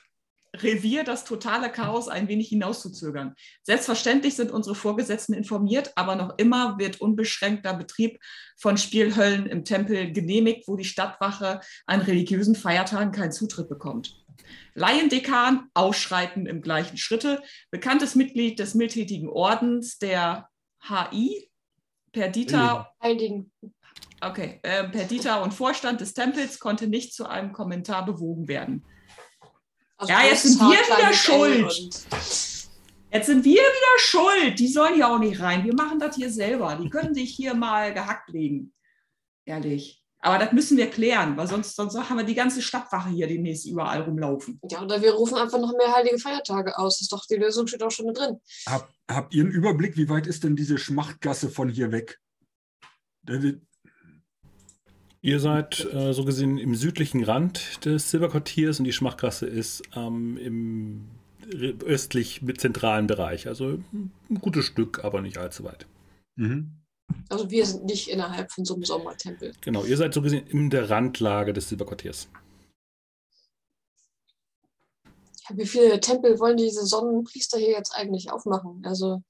Revier 0.55 1.03
das 1.03 1.25
totale 1.25 1.71
Chaos 1.71 2.07
ein 2.07 2.27
wenig 2.27 2.49
hinauszuzögern. 2.49 3.33
Selbstverständlich 3.63 4.35
sind 4.35 4.51
unsere 4.51 4.75
Vorgesetzten 4.75 5.33
informiert, 5.33 5.91
aber 5.95 6.15
noch 6.15 6.37
immer 6.37 6.77
wird 6.77 7.01
unbeschränkter 7.01 7.73
Betrieb 7.73 8.19
von 8.57 8.77
Spielhöllen 8.77 9.47
im 9.47 9.65
Tempel 9.65 10.11
genehmigt, 10.11 10.67
wo 10.67 10.75
die 10.75 10.83
Stadtwache 10.83 11.61
an 11.87 12.01
religiösen 12.01 12.55
Feiertagen 12.55 13.11
keinen 13.11 13.31
Zutritt 13.31 13.67
bekommt. 13.67 14.23
Laiendekan 14.75 15.69
ausschreiten 15.73 16.45
im 16.45 16.61
gleichen 16.61 16.97
Schritte, 16.97 17.41
bekanntes 17.71 18.15
Mitglied 18.15 18.59
des 18.59 18.75
mildtätigen 18.75 19.29
Ordens 19.29 19.97
der 19.97 20.49
HI, 20.87 21.49
Perdita 22.11 22.91
Heiligen. 23.01 23.51
Okay, 24.21 24.59
äh, 24.63 24.87
Perdita 24.87 25.41
und 25.41 25.53
Vorstand 25.53 25.99
des 25.99 26.13
Tempels 26.13 26.59
konnte 26.59 26.87
nicht 26.87 27.13
zu 27.13 27.25
einem 27.25 27.51
Kommentar 27.51 28.05
bewogen 28.05 28.47
werden. 28.47 28.85
Also 30.03 30.13
Ja, 30.13 30.29
jetzt 30.29 30.43
sind 30.43 30.59
wir 30.59 30.97
wieder 30.97 31.13
schuld. 31.13 32.05
Jetzt 33.11 33.27
sind 33.27 33.45
wir 33.45 33.53
wieder 33.53 33.99
schuld. 33.99 34.59
Die 34.59 34.67
sollen 34.67 34.95
hier 34.95 35.07
auch 35.07 35.19
nicht 35.19 35.39
rein. 35.39 35.63
Wir 35.63 35.73
machen 35.73 35.99
das 35.99 36.15
hier 36.15 36.31
selber. 36.31 36.77
Die 36.81 36.89
können 36.89 37.13
sich 37.13 37.31
hier 37.31 37.53
mal 37.53 37.93
gehackt 37.93 38.29
legen. 38.29 38.73
Ehrlich. 39.45 40.03
Aber 40.19 40.37
das 40.43 40.53
müssen 40.53 40.77
wir 40.77 40.89
klären, 40.89 41.35
weil 41.37 41.47
sonst, 41.47 41.75
sonst 41.75 41.95
haben 41.95 42.17
wir 42.17 42.25
die 42.25 42.33
ganze 42.33 42.61
Stadtwache 42.61 43.09
hier 43.09 43.27
demnächst 43.27 43.65
überall 43.65 44.01
rumlaufen. 44.01 44.59
Ja, 44.69 44.81
oder 44.81 45.01
wir 45.01 45.13
rufen 45.13 45.37
einfach 45.37 45.59
noch 45.59 45.73
mehr 45.77 45.93
heilige 45.93 46.17
Feiertage 46.17 46.77
aus. 46.77 46.95
Das 46.95 47.01
ist 47.01 47.11
doch, 47.11 47.25
die 47.25 47.35
Lösung 47.35 47.67
steht 47.67 47.83
auch 47.83 47.91
schon 47.91 48.05
mit 48.05 48.17
drin. 48.17 48.39
Hab, 48.65 48.89
habt 49.09 49.33
ihr 49.33 49.43
einen 49.43 49.51
Überblick, 49.51 49.97
wie 49.97 50.09
weit 50.09 50.27
ist 50.27 50.43
denn 50.43 50.55
diese 50.55 50.77
Schmachtgasse 50.77 51.49
von 51.49 51.69
hier 51.69 51.91
weg? 51.91 52.19
Ihr 55.23 55.39
seid 55.39 55.85
äh, 55.93 56.13
so 56.13 56.25
gesehen 56.25 56.57
im 56.57 56.75
südlichen 56.75 57.23
Rand 57.23 57.85
des 57.85 58.11
Silberquartiers 58.11 58.79
und 58.79 58.83
die 58.83 58.91
Schmachtgasse 58.91 59.45
ist 59.45 59.81
ähm, 59.95 60.35
im 60.35 61.07
östlich 61.85 62.41
mit 62.41 62.59
zentralen 62.59 63.07
Bereich. 63.07 63.47
Also 63.47 63.79
ein 63.93 64.11
gutes 64.41 64.65
Stück, 64.65 65.05
aber 65.05 65.21
nicht 65.21 65.37
allzu 65.37 65.63
weit. 65.63 65.87
Mhm. 66.35 66.73
Also 67.29 67.49
wir 67.49 67.65
sind 67.65 67.85
nicht 67.85 68.09
innerhalb 68.09 68.51
von 68.51 68.65
so 68.65 68.73
einem 68.73 68.83
Sommertempel. 68.83 69.53
Genau, 69.61 69.85
ihr 69.85 69.95
seid 69.95 70.13
so 70.13 70.21
gesehen 70.21 70.45
in 70.47 70.69
der 70.69 70.89
Randlage 70.89 71.53
des 71.53 71.69
Silberquartiers. 71.69 72.27
Ja, 75.05 75.55
wie 75.55 75.65
viele 75.65 76.01
Tempel 76.01 76.37
wollen 76.37 76.57
diese 76.57 76.85
Sonnenpriester 76.85 77.57
hier 77.57 77.71
jetzt 77.71 77.95
eigentlich 77.95 78.29
aufmachen? 78.29 78.81
Also, 78.85 79.23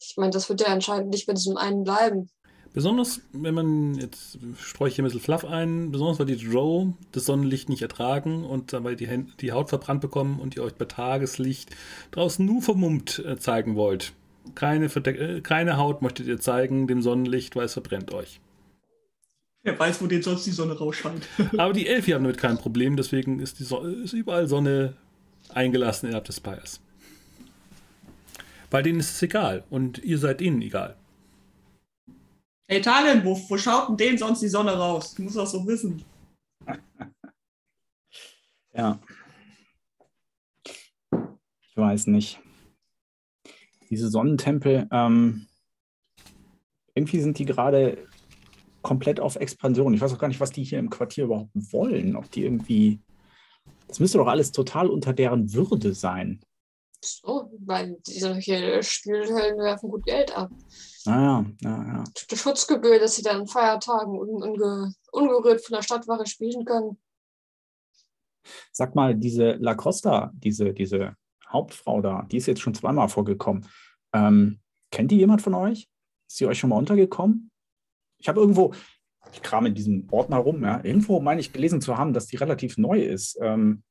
ich 0.00 0.14
meine, 0.16 0.30
das 0.30 0.48
wird 0.48 0.62
ja 0.62 0.68
anscheinend 0.68 1.10
nicht 1.10 1.26
bei 1.26 1.34
diesem 1.34 1.58
einen 1.58 1.84
bleiben. 1.84 2.30
Besonders, 2.74 3.20
wenn 3.32 3.54
man, 3.54 3.94
jetzt 3.94 4.36
streue 4.58 4.88
ich 4.88 4.96
hier 4.96 5.04
ein 5.04 5.06
bisschen 5.06 5.20
Fluff 5.20 5.44
ein, 5.44 5.92
besonders 5.92 6.18
weil 6.18 6.26
die 6.26 6.36
Drow 6.36 6.92
das 7.12 7.24
Sonnenlicht 7.24 7.68
nicht 7.68 7.82
ertragen 7.82 8.44
und 8.44 8.72
dabei 8.72 8.96
die, 8.96 9.06
Hände, 9.06 9.32
die 9.40 9.52
Haut 9.52 9.68
verbrannt 9.68 10.00
bekommen 10.00 10.40
und 10.40 10.56
ihr 10.56 10.64
euch 10.64 10.74
bei 10.74 10.84
Tageslicht 10.84 11.70
draußen 12.10 12.44
nur 12.44 12.62
vermummt 12.62 13.20
äh, 13.24 13.38
zeigen 13.38 13.76
wollt. 13.76 14.12
Keine, 14.56 14.88
Verdeck 14.88 15.20
äh, 15.20 15.40
keine 15.40 15.76
Haut 15.76 16.02
möchtet 16.02 16.26
ihr 16.26 16.40
zeigen 16.40 16.88
dem 16.88 17.00
Sonnenlicht, 17.00 17.54
weil 17.54 17.66
es 17.66 17.74
verbrennt 17.74 18.12
euch. 18.12 18.40
Wer 19.62 19.78
weiß, 19.78 20.02
wo 20.02 20.08
denn 20.08 20.22
sonst 20.22 20.44
die 20.44 20.50
Sonne 20.50 20.76
rausscheint. 20.76 21.28
Aber 21.56 21.72
die 21.72 21.86
Elfi 21.86 22.10
haben 22.10 22.24
damit 22.24 22.38
kein 22.38 22.58
Problem, 22.58 22.96
deswegen 22.96 23.38
ist, 23.38 23.60
die 23.60 23.64
so 23.64 23.82
ist 23.82 24.14
überall 24.14 24.48
Sonne 24.48 24.96
eingelassen 25.48 26.06
innerhalb 26.08 26.24
des 26.24 26.38
Spires. 26.38 26.80
Weil 28.72 28.82
denen 28.82 28.98
ist 28.98 29.12
es 29.12 29.22
egal 29.22 29.62
und 29.70 29.98
ihr 29.98 30.18
seid 30.18 30.40
ihnen 30.40 30.60
egal. 30.60 30.96
Hey 32.74 32.82
Talen, 32.82 33.24
wo, 33.24 33.38
wo 33.48 33.56
schaut 33.56 33.90
denn 33.90 33.96
denen 33.96 34.18
sonst 34.18 34.40
die 34.40 34.48
Sonne 34.48 34.76
raus? 34.76 35.14
Du 35.14 35.22
musst 35.22 35.36
das 35.36 35.52
so 35.52 35.64
wissen. 35.64 36.04
Ja. 38.76 38.98
Ich 41.12 41.76
weiß 41.76 42.08
nicht. 42.08 42.40
Diese 43.88 44.08
Sonnentempel, 44.08 44.88
ähm, 44.90 45.46
irgendwie 46.96 47.20
sind 47.20 47.38
die 47.38 47.44
gerade 47.44 48.08
komplett 48.82 49.20
auf 49.20 49.36
Expansion. 49.36 49.94
Ich 49.94 50.00
weiß 50.00 50.12
auch 50.12 50.18
gar 50.18 50.26
nicht, 50.26 50.40
was 50.40 50.50
die 50.50 50.64
hier 50.64 50.80
im 50.80 50.90
Quartier 50.90 51.26
überhaupt 51.26 51.52
wollen. 51.54 52.16
Ob 52.16 52.28
die 52.32 52.42
irgendwie. 52.42 52.98
Das 53.86 54.00
müsste 54.00 54.18
doch 54.18 54.26
alles 54.26 54.50
total 54.50 54.88
unter 54.88 55.12
deren 55.12 55.52
Würde 55.52 55.94
sein. 55.94 56.40
So, 57.00 57.52
weil 57.60 57.96
solche 58.02 58.82
Spielhöllen 58.82 59.58
werfen 59.58 59.90
gut 59.90 60.04
Geld 60.04 60.36
ab. 60.36 60.50
Naja, 61.06 61.44
ja, 61.60 61.70
ja. 61.70 62.04
Die 62.30 62.36
Schutzgebühr, 62.36 62.98
dass 62.98 63.16
sie 63.16 63.22
dann 63.22 63.42
an 63.42 63.46
Feiertagen 63.46 64.18
un 64.18 64.42
unge 64.42 64.94
ungerührt 65.12 65.64
von 65.64 65.74
der 65.74 65.82
Stadtwache 65.82 66.26
spielen 66.26 66.64
können. 66.64 66.98
Sag 68.72 68.94
mal, 68.94 69.14
diese 69.14 69.52
La 69.52 69.74
Costa, 69.74 70.32
diese, 70.34 70.72
diese 70.72 71.16
Hauptfrau 71.48 72.00
da, 72.00 72.26
die 72.30 72.38
ist 72.38 72.46
jetzt 72.46 72.60
schon 72.60 72.74
zweimal 72.74 73.08
vorgekommen. 73.08 73.66
Ähm, 74.12 74.60
kennt 74.90 75.10
die 75.10 75.18
jemand 75.18 75.42
von 75.42 75.54
euch? 75.54 75.88
Ist 76.28 76.36
sie 76.38 76.46
euch 76.46 76.58
schon 76.58 76.70
mal 76.70 76.76
untergekommen? 76.76 77.50
Ich 78.18 78.28
habe 78.28 78.40
irgendwo, 78.40 78.74
ich 79.32 79.42
kram 79.42 79.66
in 79.66 79.74
diesem 79.74 80.08
Ordner 80.10 80.38
rum, 80.38 80.62
ja, 80.62 80.82
irgendwo 80.82 81.20
meine 81.20 81.40
ich 81.40 81.52
gelesen 81.52 81.80
zu 81.80 81.96
haben, 81.96 82.12
dass 82.12 82.26
die 82.26 82.36
relativ 82.36 82.78
neu 82.78 83.02
ist. 83.02 83.38
Ähm, 83.40 83.82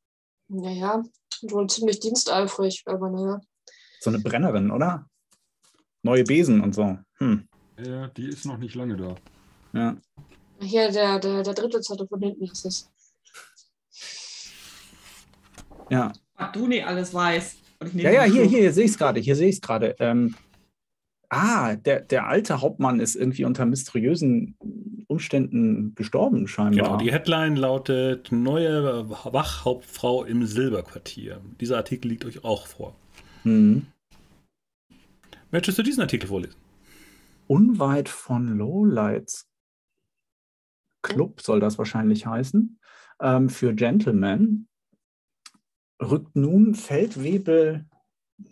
Naja, 0.47 1.04
wohl 1.43 1.67
ziemlich 1.67 1.99
diensteifrig, 1.99 2.84
aber 2.86 3.10
naja. 3.10 3.41
so 3.99 4.10
eine 4.10 4.19
Brennerin, 4.19 4.71
oder? 4.71 5.08
Neue 6.04 6.24
Besen 6.24 6.62
und 6.62 6.76
so. 6.76 6.98
Hm, 7.18 7.48
Ja, 7.84 8.08
die 8.10 8.28
ist 8.28 8.46
noch 8.46 8.58
nicht 8.58 8.76
lange 8.76 8.98
da. 8.98 9.16
ja. 9.74 9.98
Hier, 10.62 10.92
der, 10.92 11.20
der, 11.20 11.44
der 11.44 11.54
dritte 11.54 11.82
Zettel 11.82 12.08
von 12.08 12.22
hinten 12.22 12.46
ist 12.46 12.66
es. 12.66 12.89
Ja, 15.89 16.13
Was 16.36 16.52
du 16.54 16.68
nicht 16.68 16.86
alles 16.86 17.13
weißt. 17.13 17.58
Ja, 17.96 18.12
ja, 18.12 18.24
hier, 18.24 18.44
hier, 18.46 18.60
hier 18.62 18.74
sehe 18.74 18.86
ich 18.86 18.92
es 18.92 18.98
gerade, 18.98 19.20
hier 19.20 19.36
sehe 19.36 19.50
ich 19.50 19.56
es 19.56 19.62
gerade. 19.62 19.94
Ähm, 20.00 20.36
ah, 21.30 21.76
der, 21.76 22.00
der 22.00 22.28
alte 22.28 22.62
Hauptmann 22.62 23.02
ist 23.02 23.16
irgendwie 23.16 23.44
unter 23.44 23.66
mysteriösen 23.66 24.56
Umständen 25.08 25.94
gestorben, 25.96 26.48
scheinbar. 26.48 26.86
Genau, 26.86 26.98
die 26.98 27.12
Headline 27.12 27.58
lautet 27.58 28.32
Neue 28.32 29.10
Wachhauptfrau 29.10 30.24
im 30.24 30.46
Silberquartier. 30.46 31.42
Dieser 31.60 31.76
Artikel 31.78 32.08
liegt 32.08 32.24
euch 32.24 32.46
auch 32.46 32.68
vor. 32.68 32.96
Hm. 33.44 33.86
Möchtest 35.54 35.78
du 35.78 35.84
diesen 35.84 36.02
Artikel 36.02 36.28
vorlesen? 36.28 36.58
unweit 37.48 38.10
von 38.10 38.58
Lowlights 38.58 39.48
Club 41.02 41.42
soll 41.42 41.60
das 41.60 41.78
wahrscheinlich 41.78 42.26
heißen, 42.26 42.80
ähm, 43.22 43.50
für 43.50 43.74
Gentlemen, 43.74 44.68
rückt 46.02 46.36
nun 46.36 46.74
Feldwebel 46.74 47.86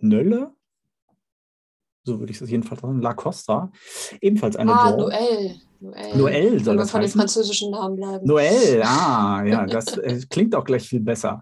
Nölle, 0.02 0.54
so 2.04 2.20
würde 2.20 2.32
ich 2.32 2.40
das 2.40 2.50
jedenfalls 2.50 2.82
sagen, 2.82 3.02
La 3.02 3.14
Costa, 3.14 3.72
ebenfalls 4.20 4.56
eine 4.56 4.74
Ah, 4.74 4.92
Draw. 4.92 5.56
Noel. 5.82 6.16
Noel. 6.16 6.60
Soll 6.60 6.74
Wenn 6.74 6.78
das 6.78 6.92
von 6.92 7.02
den 7.02 7.10
französischen 7.10 7.72
Namen 7.72 7.96
bleiben. 7.96 8.26
Noel, 8.26 8.82
ah, 8.86 9.44
ja, 9.46 9.66
das 9.66 9.98
äh, 9.98 10.22
klingt 10.30 10.56
auch 10.56 10.64
gleich 10.64 10.88
viel 10.88 11.00
besser. 11.00 11.42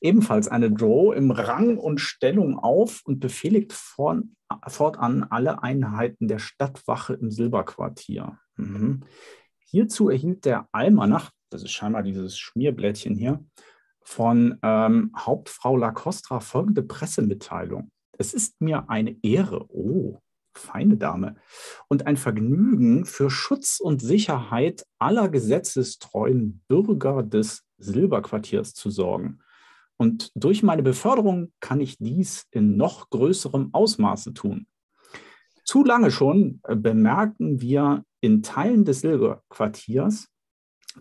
Ebenfalls 0.00 0.48
eine 0.48 0.70
Draw 0.70 1.14
im 1.16 1.30
Rang 1.30 1.76
und 1.76 2.00
Stellung 2.00 2.58
auf 2.58 3.02
und 3.04 3.18
befehligt 3.18 3.72
vorn, 3.72 4.36
fortan 4.68 5.26
alle 5.28 5.62
Einheiten 5.62 6.28
der 6.28 6.38
Stadtwache 6.38 7.14
im 7.14 7.30
Silberquartier. 7.30 8.38
Mhm. 8.56 9.02
Hierzu 9.58 10.08
erhielt 10.08 10.44
der 10.44 10.68
Almanach, 10.72 11.30
das 11.50 11.62
ist 11.62 11.72
scheinbar 11.72 12.02
dieses 12.02 12.38
Schmierblättchen 12.38 13.16
hier, 13.16 13.44
von 14.02 14.58
ähm, 14.62 15.12
Hauptfrau 15.16 15.76
La 15.76 15.90
Costra 15.90 16.40
folgende 16.40 16.82
Pressemitteilung. 16.82 17.90
Es 18.18 18.34
ist 18.34 18.60
mir 18.60 18.88
eine 18.88 19.16
Ehre, 19.22 19.66
oh, 19.68 20.18
feine 20.54 20.96
Dame, 20.96 21.36
und 21.88 22.06
ein 22.06 22.16
Vergnügen 22.16 23.04
für 23.04 23.30
Schutz 23.30 23.80
und 23.80 24.00
Sicherheit 24.00 24.86
aller 24.98 25.28
gesetzestreuen 25.28 26.62
Bürger 26.68 27.22
des 27.22 27.64
Silberquartiers 27.78 28.74
zu 28.74 28.90
sorgen. 28.90 29.40
Und 29.96 30.32
durch 30.34 30.62
meine 30.62 30.82
Beförderung 30.82 31.52
kann 31.60 31.80
ich 31.80 31.98
dies 31.98 32.46
in 32.50 32.76
noch 32.76 33.10
größerem 33.10 33.70
Ausmaße 33.72 34.32
tun. 34.32 34.66
Zu 35.64 35.84
lange 35.84 36.10
schon 36.10 36.60
äh, 36.64 36.74
bemerken 36.74 37.60
wir 37.60 38.04
in 38.20 38.42
Teilen 38.42 38.84
des 38.84 39.00
Silberquartiers 39.00 40.28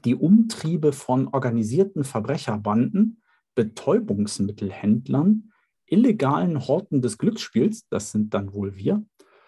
die 0.06 0.16
Umtriebe 0.16 0.92
von 0.92 1.28
organisierten 1.28 2.04
Verbrecherbanden, 2.04 3.22
Betäubungsmittelhändlern, 3.56 5.52
illegalen 5.86 6.68
Horten 6.68 7.02
des 7.02 7.18
Glücksspiels, 7.18 7.88
das 7.90 8.12
sind 8.12 8.34
dann 8.34 8.54
wohl 8.54 8.76
wir, 8.76 9.04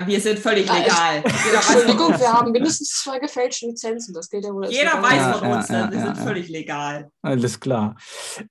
Wir 0.08 0.20
sind 0.20 0.40
völlig 0.40 0.68
Ja, 0.68 0.78
legal. 0.78 1.24
Entschuldigung, 1.54 2.08
uns. 2.08 2.20
wir 2.20 2.34
haben 2.34 2.52
mindestens 2.52 2.90
zwei 3.04 3.20
gefälschte 3.20 3.68
Lizenzen. 3.68 4.14
Das 4.14 4.30
gilt 4.30 4.46
ja 4.46 4.54
wohl. 4.54 4.66
Jeder 4.70 4.96
legal. 4.96 5.04
weiß 5.04 5.38
von 5.40 5.50
ja, 5.50 5.58
uns, 5.58 5.68
ja, 5.70 5.92
wir 5.92 5.98
ja, 5.98 6.06
sind 6.06 6.18
ja. 6.18 6.24
völlig 6.24 6.50
legal. 6.50 7.12
Alles 7.22 7.60
klar. 7.60 7.96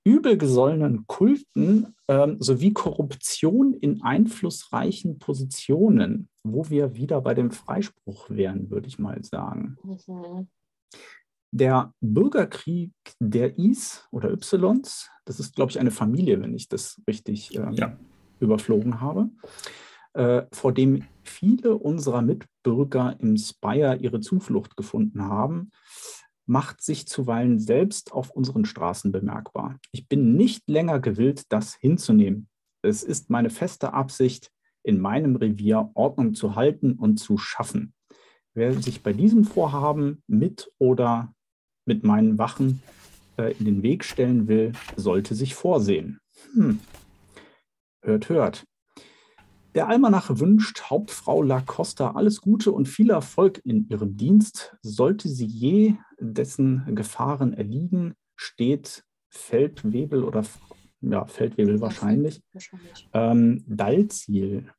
Übelgesollenen 0.03 1.05
Kulten 1.07 1.95
ähm, 2.07 2.37
sowie 2.39 2.73
Korruption 2.73 3.73
in 3.73 4.01
einflussreichen 4.01 5.19
Positionen, 5.19 6.29
wo 6.43 6.69
wir 6.69 6.95
wieder 6.95 7.21
bei 7.21 7.33
dem 7.33 7.51
Freispruch 7.51 8.29
wären, 8.29 8.69
würde 8.69 8.87
ich 8.87 8.99
mal 8.99 9.23
sagen. 9.23 9.77
Mhm. 9.83 10.47
Der 11.53 11.93
Bürgerkrieg 11.99 12.91
der 13.19 13.57
Is 13.57 14.07
oder 14.11 14.31
Ys, 14.31 15.09
das 15.25 15.39
ist, 15.39 15.55
glaube 15.55 15.71
ich, 15.71 15.79
eine 15.79 15.91
Familie, 15.91 16.41
wenn 16.41 16.53
ich 16.53 16.69
das 16.69 17.01
richtig 17.07 17.53
ähm, 17.55 17.73
Ja. 17.73 17.97
überflogen 18.39 19.01
habe, 19.01 19.29
äh, 20.13 20.43
vor 20.51 20.73
dem 20.73 21.03
viele 21.23 21.75
unserer 21.75 22.21
Mitbürger 22.21 23.15
im 23.19 23.37
Spire 23.37 23.97
ihre 23.97 24.19
Zuflucht 24.19 24.75
gefunden 24.75 25.23
haben, 25.23 25.71
macht 26.45 26.81
sich 26.81 27.07
zuweilen 27.07 27.59
selbst 27.59 28.11
auf 28.11 28.31
unseren 28.31 28.65
Straßen 28.65 29.11
bemerkbar. 29.11 29.77
Ich 29.91 30.07
bin 30.07 30.35
nicht 30.35 30.69
länger 30.69 30.99
gewillt, 30.99 31.43
das 31.49 31.75
hinzunehmen. 31.75 32.49
Es 32.81 33.03
ist 33.03 33.29
meine 33.29 33.49
feste 33.49 33.93
Absicht, 33.93 34.51
in 34.83 34.99
meinem 34.99 35.35
Revier 35.35 35.91
Ordnung 35.93 36.33
zu 36.33 36.55
halten 36.55 36.93
und 36.93 37.17
zu 37.17 37.37
schaffen. 37.37 37.93
Wer 38.53 38.73
sich 38.81 39.03
bei 39.03 39.13
diesem 39.13 39.45
Vorhaben 39.45 40.23
mit 40.27 40.71
oder 40.79 41.33
mit 41.85 42.03
meinen 42.03 42.37
Wachen 42.37 42.81
äh, 43.37 43.53
in 43.57 43.65
den 43.65 43.83
Weg 43.83 44.03
stellen 44.03 44.47
will, 44.47 44.73
sollte 44.95 45.35
sich 45.35 45.55
vorsehen. 45.55 46.19
Hm. 46.53 46.79
Hört, 48.03 48.29
hört. 48.29 48.65
Der 49.73 49.87
Almanach 49.87 50.29
wünscht 50.39 50.83
Hauptfrau 50.89 51.41
La 51.41 51.61
Costa 51.61 52.11
alles 52.11 52.41
Gute 52.41 52.73
und 52.73 52.89
viel 52.89 53.09
Erfolg 53.09 53.61
in 53.63 53.87
ihrem 53.87 54.17
Dienst. 54.17 54.75
Sollte 54.81 55.29
sie 55.29 55.45
je 55.45 55.95
dessen 56.19 56.93
Gefahren 56.93 57.53
erliegen, 57.53 58.13
steht 58.35 59.05
Feldwebel 59.29 60.23
oder 60.23 60.43
ja, 60.99 61.25
Feldwebel 61.25 61.79
wahrscheinlich, 61.79 62.41
Wahrscheinlich. 62.51 63.09
ähm, 63.13 63.63
Dalziel 63.65 64.71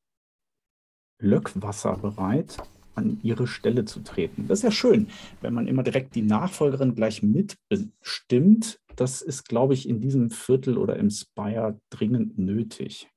Löckwasser 1.19 1.97
bereit, 1.97 2.59
an 2.95 3.19
ihre 3.23 3.47
Stelle 3.47 3.87
zu 3.87 4.01
treten. 4.01 4.47
Das 4.47 4.59
ist 4.59 4.65
ja 4.65 4.71
schön, 4.71 5.09
wenn 5.41 5.55
man 5.55 5.67
immer 5.69 5.83
direkt 5.83 6.15
die 6.15 6.23
Nachfolgerin 6.23 6.95
gleich 6.95 7.23
mitbestimmt. 7.23 8.79
Das 8.97 9.23
ist, 9.23 9.49
glaube 9.49 9.73
ich, 9.73 9.89
in 9.89 10.01
diesem 10.01 10.29
Viertel 10.29 10.77
oder 10.77 10.97
im 10.97 11.09
Spire 11.09 11.81
dringend 11.89 12.39
nötig. 12.39 13.09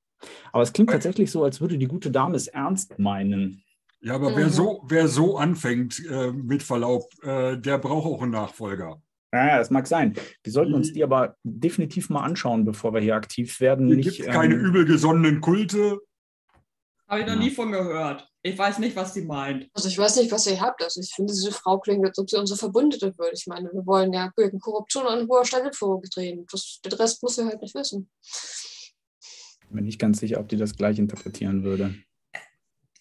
Aber 0.52 0.64
es 0.64 0.74
klingt 0.74 0.92
tatsächlich 0.92 1.32
so, 1.32 1.44
als 1.44 1.62
würde 1.62 1.78
die 1.78 1.88
gute 1.88 2.12
Dame 2.12 2.36
es 2.36 2.48
ernst 2.48 2.98
meinen. 3.00 3.64
Ja, 4.02 4.16
aber 4.16 4.36
wer, 4.36 4.46
Mhm. 4.46 4.52
so, 4.52 4.84
wer 4.88 5.08
so 5.08 5.38
anfängt, 5.38 6.04
äh, 6.10 6.32
mit 6.32 6.62
Verlaub, 6.64 7.06
äh, 7.24 7.58
der 7.58 7.78
braucht 7.80 8.06
auch 8.06 8.22
einen 8.22 8.32
Nachfolger. 8.32 9.02
Ja, 9.34 9.58
das 9.58 9.70
mag 9.72 9.88
sein. 9.88 10.14
Wir 10.44 10.54
sollten 10.54 10.74
uns 10.74 10.94
Die- 10.94 11.04
aber 11.04 11.36
definitiv 11.44 12.10
mal 12.10 12.24
anschauen, 12.24 12.64
bevor 12.66 12.94
wir 12.94 13.02
hier 13.02 13.16
aktiv 13.16 13.60
werden. 13.60 13.88
Hier 13.88 13.98
gibt 13.98 14.20
es 14.20 14.26
keine 14.28 14.54
ähm, 14.54 14.60
übel 14.62 14.86
gesonnenen 14.86 15.42
Kulte. 15.42 16.00
Habe 17.08 17.22
ich 17.22 17.28
noch 17.28 17.34
Ja. 17.34 17.40
nie 17.40 17.52
von 17.52 17.72
gehört. 17.72 18.28
Ich 18.44 18.58
weiß 18.58 18.78
nicht, 18.80 18.96
was 18.96 19.14
sie 19.14 19.24
meint. 19.24 19.68
Also 19.74 19.88
ich 19.90 19.98
weiß 19.98 20.16
nicht, 20.18 20.32
was 20.32 20.46
ihr 20.48 20.62
habt. 20.62 20.82
Also 20.84 21.02
ich 21.02 21.12
finde, 21.14 21.34
diese 21.34 21.52
Frau 21.52 21.80
klingt, 21.80 22.06
als 22.06 22.18
ob 22.20 22.30
sie 22.30 22.38
unsere 22.38 22.58
Verbündete 22.60 23.18
wird. 23.18 23.34
Ich 23.34 23.48
meine, 23.48 23.70
wir 23.74 23.86
wollen 23.86 24.14
ja 24.14 24.32
gegen 24.38 24.60
Korruption 24.60 25.06
an 25.08 25.28
hoher 25.28 25.46
Stelle 25.46 25.72
vorgedrehen. 25.74 26.46
Das, 26.52 26.80
den 26.86 26.94
Rest 26.94 27.22
muss 27.24 27.36
sie 27.36 27.46
halt 27.46 27.62
nicht 27.62 27.76
wissen. 27.76 28.10
Bin 29.76 29.86
nicht 29.86 30.00
ganz 30.00 30.20
sicher, 30.20 30.40
ob 30.40 30.50
die 30.50 30.58
das 30.58 30.76
gleich 30.76 30.98
interpretieren 31.00 31.64
würde. 31.64 31.96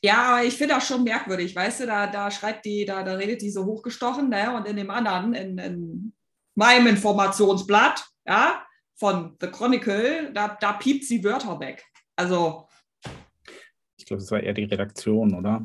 Ja, 0.02 0.34
aber 0.34 0.44
ich 0.44 0.54
finde 0.54 0.74
das 0.74 0.87
schon 0.87 1.02
merkwürdig. 1.02 1.56
Weißt 1.56 1.80
du, 1.80 1.87
da, 1.87 2.06
da 2.06 2.30
schreibt 2.30 2.66
die, 2.66 2.84
da, 2.84 3.02
da 3.02 3.14
redet 3.14 3.40
die 3.40 3.50
so 3.50 3.64
hochgestochen, 3.64 4.28
ne? 4.28 4.54
Und 4.54 4.66
in 4.66 4.76
dem 4.76 4.90
anderen, 4.90 5.32
in, 5.32 5.56
in 5.56 6.12
meinem 6.54 6.88
Informationsblatt, 6.88 8.04
ja, 8.26 8.66
von 8.96 9.37
The 9.40 9.46
Chronicle, 9.46 10.30
da, 10.32 10.56
da 10.60 10.74
piept 10.74 11.04
sie 11.04 11.24
Wörter 11.24 11.58
weg. 11.58 11.82
Also, 12.16 12.68
Ich 13.96 14.04
glaube, 14.04 14.20
das 14.20 14.30
war 14.30 14.40
eher 14.40 14.52
die 14.52 14.64
Redaktion, 14.64 15.34
oder? 15.34 15.64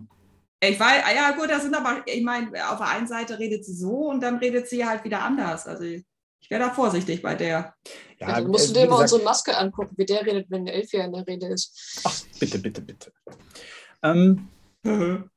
ich 0.62 0.80
weiß, 0.80 1.04
ah 1.06 1.13
ja, 1.13 1.32
gut, 1.32 1.50
das 1.50 1.63
sind 1.63 1.74
aber, 1.74 2.04
ich 2.06 2.24
meine, 2.24 2.48
auf 2.69 2.80
der 2.80 2.89
einen 2.89 3.08
Seite 3.08 3.39
redet 3.39 3.63
sie 3.63 3.74
so 3.74 4.10
und 4.10 4.22
dann 4.22 4.38
redet 4.38 4.67
sie 4.67 4.86
halt 4.86 5.04
wieder 5.04 5.22
anders. 5.22 5.67
Also, 5.67 5.84
ich, 5.84 6.06
ich 6.39 6.49
wäre 6.49 6.63
da 6.63 6.71
vorsichtig 6.71 7.21
bei 7.21 7.36
der. 7.36 7.73
Ja, 8.19 8.36
dann 8.36 8.47
musst 8.47 8.71
äh, 8.71 8.73
du 8.73 8.80
wie 8.80 8.84
dir 8.84 8.89
mal 8.89 9.02
unsere 9.02 9.23
Maske 9.23 9.58
angucken, 9.58 9.95
wie 9.97 10.06
der 10.06 10.25
redet, 10.25 10.49
wenn 10.49 10.65
der 10.65 10.75
Elfier 10.75 11.06
in 11.06 11.13
der 11.13 11.25
Rede 11.25 11.47
ist. 11.47 12.02
Ach, 12.04 12.15
bitte, 12.39 12.60
bitte, 12.60 12.82
bitte. 12.82 13.12
Ähm, 14.04 14.47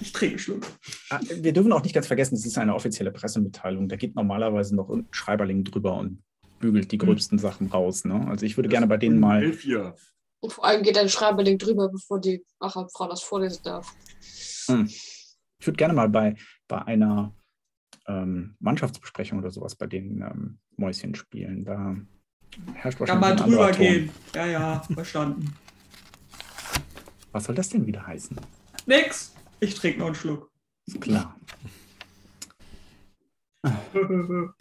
ich 0.00 0.12
trinke 0.12 0.38
Schluck. 0.38 0.66
äh, 1.10 1.42
wir 1.42 1.52
dürfen 1.52 1.72
auch 1.72 1.82
nicht 1.82 1.94
ganz 1.94 2.06
vergessen, 2.06 2.34
es 2.34 2.46
ist 2.46 2.58
eine 2.58 2.74
offizielle 2.74 3.10
Pressemitteilung. 3.10 3.88
Da 3.88 3.96
geht 3.96 4.14
normalerweise 4.14 4.74
noch 4.76 4.90
ein 4.90 5.08
Schreiberling 5.10 5.64
drüber 5.64 5.96
und 5.96 6.22
bügelt 6.60 6.92
die 6.92 6.98
gröbsten 6.98 7.38
Sachen 7.38 7.68
raus. 7.68 8.04
Ne? 8.04 8.26
Also 8.28 8.46
ich 8.46 8.56
würde 8.56 8.68
gerne 8.68 8.86
bei 8.86 8.96
denen 8.96 9.18
mal. 9.20 9.42
Elf 9.42 9.62
hier. 9.62 9.94
Und 10.40 10.52
vor 10.52 10.64
allem 10.64 10.82
geht 10.82 10.98
ein 10.98 11.08
Schreiberling 11.08 11.58
drüber, 11.58 11.88
bevor 11.88 12.20
die 12.20 12.44
Frau 12.60 13.08
das 13.08 13.22
vorlesen 13.22 13.62
darf. 13.64 13.94
Hm. 14.66 14.86
Ich 14.86 15.66
würde 15.66 15.76
gerne 15.76 15.94
mal 15.94 16.08
bei, 16.08 16.36
bei 16.68 16.82
einer 16.82 17.34
ähm, 18.06 18.56
Mannschaftsbesprechung 18.60 19.38
oder 19.38 19.50
sowas 19.50 19.74
bei 19.74 19.86
den 19.86 20.22
ähm, 20.22 20.58
Mäuschen 20.76 21.14
spielen. 21.14 21.64
Da 21.64 21.96
herrscht 22.74 22.98
Kann 22.98 23.20
wahrscheinlich 23.20 23.20
mal 23.20 23.32
ein 23.32 23.50
drüber 23.50 23.70
gehen. 23.72 24.10
Ja, 24.34 24.46
ja, 24.46 24.82
verstanden. 24.94 25.54
Was 27.32 27.44
soll 27.44 27.54
das 27.54 27.68
denn 27.68 27.86
wieder 27.86 28.06
heißen? 28.06 28.38
Nix. 28.86 29.34
Ich 29.60 29.74
trinke 29.74 29.98
noch 30.00 30.06
einen 30.06 30.14
Schluck. 30.14 30.50
Ist 30.86 31.00
klar. 31.00 31.38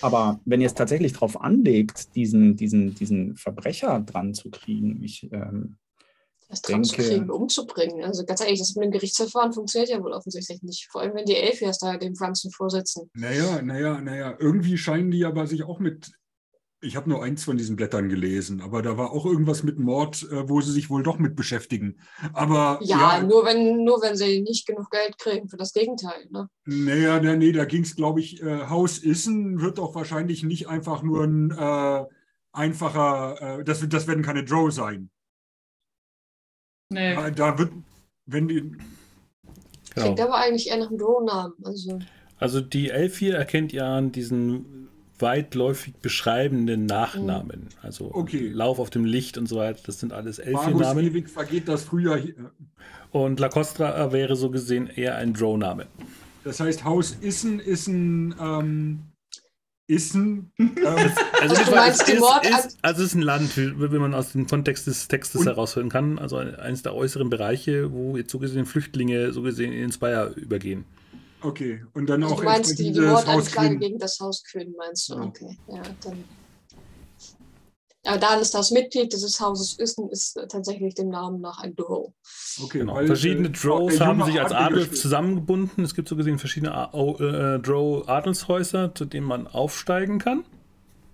Aber 0.00 0.40
wenn 0.44 0.60
ihr 0.60 0.66
es 0.66 0.74
tatsächlich 0.74 1.12
darauf 1.12 1.40
anlegt, 1.40 2.14
diesen, 2.16 2.56
diesen, 2.56 2.94
diesen 2.94 3.36
Verbrecher 3.36 4.00
dran 4.00 4.34
zu 4.34 4.50
kriegen, 4.50 5.02
ich, 5.02 5.32
ähm, 5.32 5.76
Das 6.52 6.62
dran 6.62 6.84
zu 6.84 6.94
Denke- 6.96 7.08
kriegen, 7.10 7.30
umzubringen. 7.30 8.04
Also 8.04 8.24
ganz 8.24 8.40
ehrlich, 8.42 8.58
das 8.60 8.74
mit 8.76 8.84
dem 8.84 8.90
Gerichtsverfahren 8.92 9.52
funktioniert 9.52 9.88
ja 9.90 10.02
wohl 10.02 10.12
offensichtlich 10.12 10.62
nicht. 10.62 10.88
Vor 10.92 11.00
allem, 11.00 11.14
wenn 11.14 11.24
die 11.24 11.36
Elfiers 11.36 11.78
da 11.78 11.96
dem 11.96 12.14
Franzen 12.14 12.50
vorsitzen. 12.52 13.10
Naja, 13.14 13.60
naja, 13.62 14.00
naja. 14.00 14.36
Irgendwie 14.38 14.76
scheinen 14.78 15.10
die 15.10 15.24
aber 15.24 15.46
sich 15.46 15.64
auch 15.64 15.78
mit. 15.80 16.12
Ich 16.84 16.96
habe 16.96 17.08
nur 17.08 17.22
eins 17.22 17.44
von 17.44 17.56
diesen 17.56 17.76
Blättern 17.76 18.08
gelesen, 18.08 18.60
aber 18.60 18.82
da 18.82 18.98
war 18.98 19.12
auch 19.12 19.24
irgendwas 19.24 19.62
mit 19.62 19.78
Mord, 19.78 20.24
äh, 20.32 20.48
wo 20.48 20.60
sie 20.60 20.72
sich 20.72 20.90
wohl 20.90 21.04
doch 21.04 21.16
mit 21.18 21.36
beschäftigen. 21.36 22.00
Aber 22.32 22.80
Ja, 22.82 23.22
Nur, 23.22 23.44
wenn, 23.44 23.84
nur 23.84 24.02
wenn 24.02 24.16
sie 24.16 24.42
nicht 24.42 24.66
genug 24.66 24.90
Geld 24.90 25.16
kriegen 25.16 25.48
für 25.48 25.56
das 25.56 25.72
Gegenteil. 25.72 26.26
Ne? 26.30 26.48
Naja, 26.66 27.20
na, 27.22 27.36
nee, 27.36 27.52
da 27.52 27.64
ging 27.66 27.82
es, 27.84 27.94
glaube 27.96 28.18
ich, 28.20 28.42
äh, 28.42 28.66
Haus 28.68 28.98
Issen 28.98 29.60
wird 29.60 29.78
auch 29.78 29.94
wahrscheinlich 29.94 30.42
nicht 30.42 30.68
einfach 30.68 31.02
nur 31.04 31.22
ein 31.24 31.50
äh, 31.52 32.04
einfacher, 32.52 33.60
äh, 33.60 33.64
das, 33.64 33.80
wird- 33.80 33.92
das 33.92 34.06
werden 34.06 34.22
keine 34.24 34.44
Drow 34.44 34.70
sein. 34.72 35.10
Nee. 36.92 37.14
Da, 37.14 37.30
da 37.30 37.58
wird, 37.58 37.72
wenn 38.26 38.48
die, 38.48 38.60
Klingt 39.94 40.16
Genau. 40.16 40.28
aber 40.28 40.36
eigentlich 40.38 40.68
eher 40.68 40.78
nach 40.78 40.88
einem 40.88 40.98
Drohnamen. 40.98 41.52
Also, 41.64 41.98
Also 42.38 42.60
die 42.60 42.88
Elf 42.90 43.18
hier 43.18 43.36
erkennt 43.36 43.72
ihr 43.72 43.84
an 43.84 44.10
diesen 44.12 44.88
weitläufig 45.18 45.94
beschreibenden 45.96 46.86
Nachnamen. 46.86 47.68
Also 47.82 48.10
Okay. 48.12 48.48
Lauf 48.48 48.78
auf 48.78 48.90
dem 48.90 49.04
Licht 49.04 49.36
und 49.38 49.46
so 49.48 49.56
weiter. 49.56 49.80
Das 49.86 50.00
sind 50.00 50.12
alles 50.12 50.38
Magus 50.38 50.62
Elfie-Namen. 50.66 51.04
ewig 51.04 51.28
vergeht 51.28 51.68
das 51.68 51.84
Frühjahr. 51.84 52.16
hier- 52.18 52.34
Und 53.12 53.38
La 53.38 53.48
Costra 53.50 54.10
wäre 54.12 54.34
so 54.36 54.50
gesehen 54.50 54.86
eher 54.88 55.16
ein 55.16 55.34
Drow-Name. 55.34 55.86
Das 56.44 56.58
heißt, 56.58 56.84
Haus 56.84 57.12
Issen 57.20 57.60
ist 57.60 57.86
ein 57.86 58.34
ähm, 58.40 59.00
Issen. 59.92 60.50
Ähm, 60.58 61.12
Also, 61.40 61.54
Du 61.64 61.70
meinst 61.72 62.06
die 62.08 62.12
ist, 62.12 62.20
Mord- 62.20 62.44
ist, 62.46 62.78
also 62.82 63.02
es 63.02 63.08
ist 63.08 63.14
ein 63.14 63.22
Land, 63.22 63.56
wie 63.56 63.72
wie 63.92 63.98
man 63.98 64.14
aus 64.14 64.32
dem 64.32 64.46
Kontext 64.46 64.86
des 64.86 65.08
Textes 65.08 65.44
heraushören 65.44 65.88
kann. 65.88 66.18
Also 66.18 66.36
eines 66.36 66.82
der 66.82 66.94
äußeren 66.94 67.30
Bereiche, 67.30 67.92
wo 67.92 68.16
jetzt 68.16 68.30
so 68.30 68.38
gesehen 68.38 68.66
Flüchtlinge 68.66 69.32
so 69.32 69.42
gesehen 69.42 69.72
in 69.72 69.80
den 69.80 69.92
Spire 69.92 70.32
übergehen. 70.36 70.84
okay, 71.42 71.82
und 71.94 72.08
dann 72.08 72.22
also 72.22 72.34
auch 72.36 72.40
du 72.40 72.44
meinst 72.46 72.78
die, 72.78 72.92
die 72.92 73.00
Mordanklage 73.00 73.76
gegen 73.78 73.98
das 73.98 74.18
Haus 74.20 74.42
Quinn, 74.44 74.74
meinst 74.78 75.08
du? 75.08 75.14
Ja. 75.14 75.22
Okay, 75.22 75.58
ja, 75.68 75.82
dann. 76.04 76.24
Aber 78.04 78.18
dann 78.18 78.40
ist 78.40 78.52
das 78.54 78.72
Mitglied 78.72 79.12
dieses 79.12 79.40
Hauses 79.40 79.78
Issen 79.78 80.08
ist 80.10 80.36
äh, 80.36 80.48
tatsächlich 80.48 80.94
dem 80.94 81.08
Namen 81.08 81.40
nach 81.40 81.60
ein 81.60 81.76
Drow. 81.76 82.12
Okay, 82.62 82.80
Genau. 82.80 82.96
weil, 82.96 83.06
Verschiedene 83.06 83.48
äh, 83.48 83.52
Drows 83.52 84.00
haben 84.00 84.24
sich 84.24 84.40
als 84.40 84.50
Adel 84.52 84.90
zusammengebunden. 84.90 85.84
Es 85.84 85.94
gibt 85.94 86.08
so 86.08 86.16
gesehen 86.16 86.38
verschiedene 86.40 86.92
O- 86.92 87.16
äh, 87.18 87.60
Drow-Adelshäuser, 87.60 88.94
zu 88.94 89.04
denen 89.04 89.26
man 89.26 89.46
aufsteigen 89.46 90.18
kann. 90.18 90.44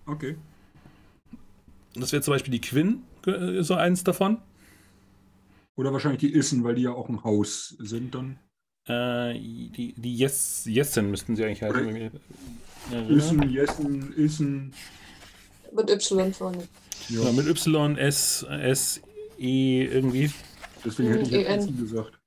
Okay. 0.06 0.36
Das 1.94 2.12
wäre 2.12 2.22
zum 2.22 2.32
Beispiel 2.32 2.52
die 2.52 2.60
Quinn, 2.60 3.02
äh, 3.26 3.62
so 3.62 3.74
eins 3.74 4.02
davon. 4.04 4.38
Oder 5.76 5.92
wahrscheinlich 5.92 6.20
die 6.20 6.32
Issen, 6.32 6.64
weil 6.64 6.74
die 6.74 6.82
ja 6.82 6.92
auch 6.92 7.08
ein 7.10 7.22
Haus 7.22 7.76
sind 7.78 8.14
dann. 8.14 8.38
Äh, 8.86 9.34
die 9.34 9.94
die 9.96 10.16
yes, 10.16 10.62
Jessen 10.64 11.10
müssten 11.10 11.36
sie 11.36 11.44
eigentlich 11.44 11.62
heißen. 11.62 11.86
Oder- 11.86 12.10
Äh, 12.90 13.12
Issen, 13.12 13.50
Jessen, 13.50 14.12
Issen. 14.14 14.72
Mit 15.72 15.90
Y 15.90 16.32
vorne. 16.32 16.68
Ja, 17.08 17.30
mit 17.32 17.46
Y, 17.46 17.96
S, 17.96 18.44
S, 18.48 19.00
E 19.38 19.84
irgendwie. 19.84 20.30
Deswegen 20.84 21.10
hätte 21.10 21.22
ich 21.22 21.30
jetzt 21.30 21.46
EN. 21.48 21.58
Essen 21.58 21.78
gesagt. 21.78 22.18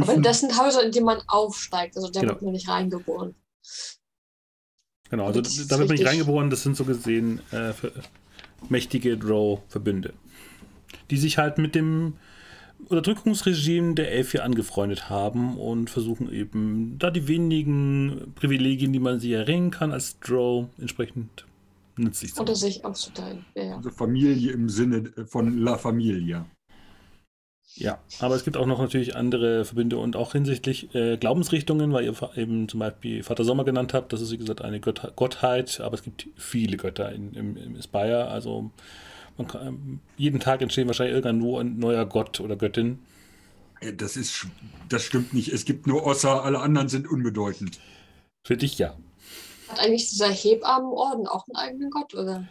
Aber 0.00 0.16
das 0.18 0.40
sind 0.40 0.58
Häuser, 0.60 0.84
in 0.84 0.92
die 0.92 1.00
man 1.00 1.20
aufsteigt. 1.28 1.96
Also 1.96 2.10
da 2.10 2.20
Genau. 2.20 2.32
wird 2.32 2.42
man 2.42 2.52
nicht 2.52 2.68
reingeboren. 2.68 3.34
Genau, 5.10 5.26
also 5.26 5.40
damit 5.40 5.68
bin 5.88 5.94
ich 5.96 6.00
richtig. 6.02 6.06
reingeboren, 6.06 6.50
das 6.50 6.62
sind 6.62 6.76
so 6.76 6.84
gesehen 6.84 7.40
äh, 7.50 7.72
mächtige 8.68 9.16
Drow-Verbünde, 9.16 10.12
die 11.10 11.16
sich 11.16 11.38
halt 11.38 11.58
mit 11.58 11.74
dem 11.74 12.14
Unterdrückungsregime 12.88 13.94
der 13.94 14.12
Elf 14.12 14.34
angefreundet 14.36 15.08
haben 15.10 15.58
und 15.58 15.90
versuchen 15.90 16.32
eben 16.32 16.98
da 16.98 17.10
die 17.10 17.26
wenigen 17.26 18.32
Privilegien, 18.36 18.92
die 18.92 19.00
man 19.00 19.18
sich 19.18 19.32
erringen 19.32 19.70
kann 19.70 19.92
als 19.92 20.18
Drow, 20.20 20.68
entsprechend 20.78 21.46
nützlich 21.98 22.34
zu 22.34 22.40
Unter 22.40 22.52
machen. 22.52 22.60
sich 22.60 22.84
aufzuteilen. 22.84 23.44
Ja, 23.54 23.64
ja. 23.64 23.76
Also 23.76 23.90
Familie 23.90 24.52
im 24.52 24.68
Sinne 24.68 25.12
von 25.26 25.58
La 25.58 25.78
Familia. 25.78 26.46
Ja, 27.74 27.98
aber 28.18 28.34
es 28.34 28.44
gibt 28.44 28.56
auch 28.56 28.66
noch 28.66 28.80
natürlich 28.80 29.14
andere 29.14 29.64
Verbünde 29.64 29.98
und 29.98 30.16
auch 30.16 30.32
hinsichtlich 30.32 30.92
äh, 30.94 31.16
Glaubensrichtungen, 31.16 31.92
weil 31.92 32.04
ihr 32.06 32.14
eben 32.36 32.68
zum 32.68 32.80
Beispiel 32.80 33.22
Vater 33.22 33.44
Sommer 33.44 33.64
genannt 33.64 33.94
habt, 33.94 34.12
das 34.12 34.20
ist 34.20 34.32
wie 34.32 34.38
gesagt 34.38 34.62
eine 34.62 34.80
Gott 34.80 35.12
Gottheit, 35.14 35.80
aber 35.80 35.94
es 35.94 36.02
gibt 36.02 36.28
viele 36.34 36.76
Götter 36.76 37.12
in, 37.12 37.34
im, 37.34 37.56
im 37.56 37.80
Spire, 37.80 38.28
also 38.28 38.70
man 39.36 39.46
kann, 39.46 39.66
ähm, 39.68 40.00
jeden 40.16 40.40
Tag 40.40 40.60
entstehen 40.62 40.88
wahrscheinlich 40.88 41.14
irgendwo 41.14 41.58
ein 41.58 41.78
neuer 41.78 42.04
Gott 42.06 42.40
oder 42.40 42.56
Göttin. 42.56 42.98
Äh, 43.80 43.92
Das 43.92 44.16
ist, 44.16 44.46
das 44.88 45.04
stimmt 45.04 45.32
nicht. 45.34 45.52
Es 45.52 45.64
gibt 45.64 45.86
nur 45.86 46.04
Ossa, 46.06 46.40
alle 46.40 46.60
anderen 46.60 46.88
sind 46.88 47.06
unbedeutend. 47.08 47.78
Für 48.46 48.56
dich 48.56 48.78
ja. 48.78 48.96
Hat 49.68 49.80
eigentlich 49.80 50.08
dieser 50.10 50.28
Hebammenorden 50.28 51.26
auch 51.26 51.44
einen 51.48 51.56
eigenen 51.56 51.90
Gott, 51.90 52.14
oder? 52.14 52.44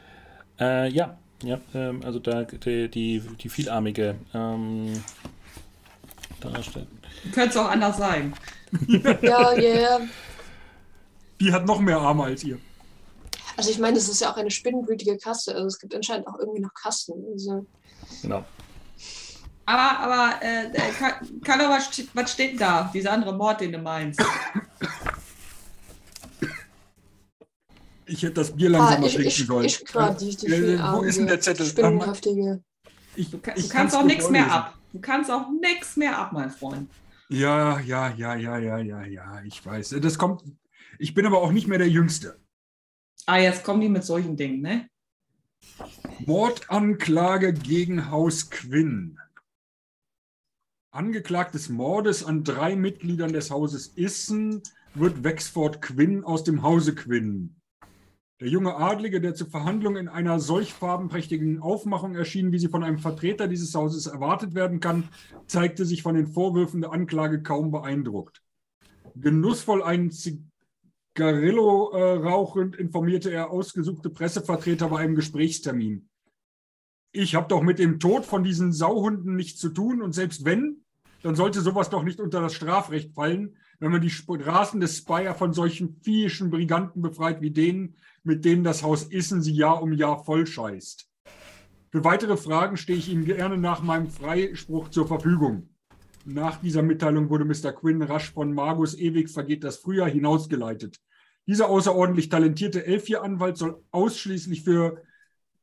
Äh, 0.60 0.90
ja, 0.90 1.18
ja, 1.44 1.60
ähm, 1.74 2.02
also 2.04 2.20
da 2.20 2.44
die, 2.44 2.90
die, 2.90 3.20
die 3.22 3.50
vielarmige 3.50 4.16
ähm, 4.34 5.04
darstellen. 6.42 6.88
Könnte 7.34 7.50
es 7.50 7.58
auch 7.58 7.70
anders 7.70 7.98
sein. 7.98 8.34
Ja, 8.88 9.54
ja, 9.54 9.80
ja. 9.80 10.00
Die 11.40 11.52
hat 11.54 11.66
noch 11.66 11.80
mehr 11.80 12.00
Arme 12.00 12.24
als 12.26 12.44
ihr. 12.44 12.60
Also 13.56 13.72
ich 13.72 13.80
meine, 13.80 13.98
es 13.98 14.08
ist 14.10 14.22
ja 14.22 14.32
auch 14.32 14.38
eine 14.38 14.52
spinnenbrütige 14.52 15.18
Kaste. 15.18 15.54
Also 15.54 15.68
es 15.68 15.80
gibt 15.80 15.96
anscheinend 15.96 16.28
auch 16.28 16.38
irgendwie 16.40 16.62
noch 16.62 16.74
Kasten. 16.74 17.14
Also, 17.34 17.66
Genau. 18.22 18.44
Aber, 19.66 20.00
aber, 20.00 20.42
äh, 20.44 20.68
äh, 20.68 20.92
Carlo, 21.44 21.70
was, 21.70 21.92
st- 21.92 22.08
was 22.14 22.32
steht 22.32 22.52
denn 22.52 22.60
da? 22.60 22.90
Dieser 22.94 23.12
andere 23.12 23.36
Mord, 23.36 23.60
den 23.60 23.74
du 23.74 23.80
meinst. 23.80 24.22
Ich 28.08 28.24
hätte 28.24 28.36
das 28.36 28.56
Bier 28.56 28.70
langsam 28.70 28.98
ah, 28.98 29.00
mal 29.02 29.08
ich, 29.08 29.16
trinken 29.16 29.30
ich, 29.30 29.46
sollen. 29.46 29.66
ich 29.66 29.86
gerade 29.86 30.18
die, 30.18 30.36
die 30.36 30.48
Äh, 30.48 30.80
wo 30.80 31.02
ist 31.02 31.20
denn 31.20 31.28
der 31.28 31.42
Zettel? 31.42 31.66
Spinnenhaftige. 31.66 32.64
Ich, 33.16 33.32
Du, 33.32 33.38
ich 33.38 33.42
du 33.42 33.42
kannst 33.42 33.72
kann's 33.72 33.94
auch 33.96 34.04
nichts 34.04 34.30
mehr 34.30 34.52
ab. 34.52 34.78
Du 34.94 35.00
kannst 35.00 35.30
auch 35.30 35.48
nichts 35.62 35.98
mehr 35.98 36.18
ab, 36.18 36.34
mein 36.34 36.50
Freund. 36.50 36.90
Ja, 37.30 37.80
ja, 37.80 38.10
ja, 38.10 38.36
ja, 38.36 38.58
ja, 38.58 38.78
ja, 38.78 39.04
ja, 39.04 39.42
ich 39.44 39.66
weiß. 39.66 39.96
Das 40.02 40.18
kommt. 40.18 40.44
Ich 40.98 41.14
bin 41.14 41.26
aber 41.26 41.42
auch 41.42 41.52
nicht 41.52 41.68
mehr 41.68 41.78
der 41.78 41.90
Jüngste. 41.90 42.40
Ah, 43.26 43.38
jetzt 43.38 43.64
kommen 43.64 43.82
die 43.82 43.90
mit 43.90 44.06
solchen 44.06 44.38
Dingen, 44.38 44.62
ne? 44.62 44.90
Mordanklage 46.26 47.54
gegen 47.54 48.10
Haus 48.10 48.50
Quinn. 48.50 49.20
Angeklagt 50.92 51.54
des 51.54 51.70
Mordes 51.70 52.24
an 52.24 52.44
drei 52.44 52.76
Mitgliedern 52.76 53.34
des 53.34 53.52
Hauses 53.52 53.88
Issen 53.88 54.64
wird 54.94 55.24
Wexford 55.24 55.82
Quinn 55.82 56.24
aus 56.24 56.44
dem 56.44 56.64
Hause 56.64 56.96
Quinn. 56.96 57.57
Der 58.40 58.50
junge 58.50 58.76
Adlige, 58.76 59.20
der 59.20 59.34
zur 59.34 59.50
Verhandlung 59.50 59.96
in 59.96 60.08
einer 60.08 60.40
solch 60.40 60.72
farbenprächtigen 60.72 61.60
Aufmachung 61.60 62.14
erschien, 62.14 62.52
wie 62.52 62.60
sie 62.60 62.68
von 62.68 62.84
einem 62.84 63.00
Vertreter 63.00 63.48
dieses 63.48 63.74
Hauses 63.74 64.06
erwartet 64.06 64.54
werden 64.54 64.80
kann, 64.80 65.10
zeigte 65.48 65.86
sich 65.86 66.04
von 66.04 66.14
den 66.14 66.28
Vorwürfen 66.28 66.82
der 66.82 66.92
Anklage 66.92 67.42
kaum 67.42 67.72
beeindruckt. 67.72 68.44
Genussvoll 69.16 69.82
einen 69.82 70.12
Zigarillo 70.12 71.90
äh, 71.94 72.18
rauchend 72.18 72.76
informierte 72.76 73.32
er 73.32 73.50
ausgesuchte 73.50 74.12
Pressevertreter 74.12 74.90
bei 74.90 75.00
einem 75.00 75.16
Gesprächstermin. 75.16 76.08
Ich 77.12 77.34
habe 77.34 77.48
doch 77.48 77.64
mit 77.64 77.80
dem 77.80 78.00
Tod 78.00 78.24
von 78.24 78.44
diesen 78.44 78.72
Sauhunden 78.72 79.36
nichts 79.36 79.60
zu 79.60 79.70
tun 79.70 80.04
und 80.04 80.14
selbst 80.14 80.46
wenn, 80.46 80.84
dann 81.24 81.36
sollte 81.36 81.62
sowas 81.62 81.90
doch 81.90 82.04
nicht 82.04 82.20
unter 82.20 82.42
das 82.42 82.54
Strafrecht 82.54 83.16
fallen, 83.16 83.58
wenn 83.80 83.92
man 83.92 84.02
die 84.02 84.10
Straßen 84.10 84.80
des 84.80 84.98
Spire 84.98 85.34
von 85.34 85.54
solchen 85.54 86.00
viehischen 86.02 86.50
Briganten 86.50 87.02
befreit 87.02 87.42
wie 87.42 87.52
denen, 87.52 87.96
mit 88.28 88.44
denen 88.44 88.66
das 88.66 88.84
Haus 88.84 89.06
Issen 89.06 89.42
sie 89.42 89.54
Jahr 89.54 89.82
um 89.82 89.94
Jahr 89.94 90.24
vollscheißt. 90.24 91.10
Für 91.92 92.04
weitere 92.04 92.36
Fragen 92.36 92.76
stehe 92.76 93.00
ich 93.00 93.10
Ihnen 93.10 93.24
gerne 93.24 93.58
nach 93.58 93.82
meinem 93.82 94.10
Freispruch 94.10 94.90
zur 94.90 95.08
Verfügung. 95.08 95.70
Nach 96.26 96.60
dieser 96.60 96.84
Mitteilung 96.84 97.30
wurde 97.30 97.46
Mr. 97.46 97.72
Quinn 97.72 98.02
rasch 98.02 98.34
von 98.34 98.54
Magus 98.54 98.98
ewig 98.98 99.30
vergeht 99.30 99.64
das 99.64 99.78
Frühjahr 99.78 100.10
hinausgeleitet. 100.10 101.00
Dieser 101.48 101.70
außerordentlich 101.70 102.28
talentierte 102.28 102.86
Elfier-Anwalt 102.86 103.58
soll 103.58 103.82
ausschließlich 103.92 104.66
für 104.66 105.02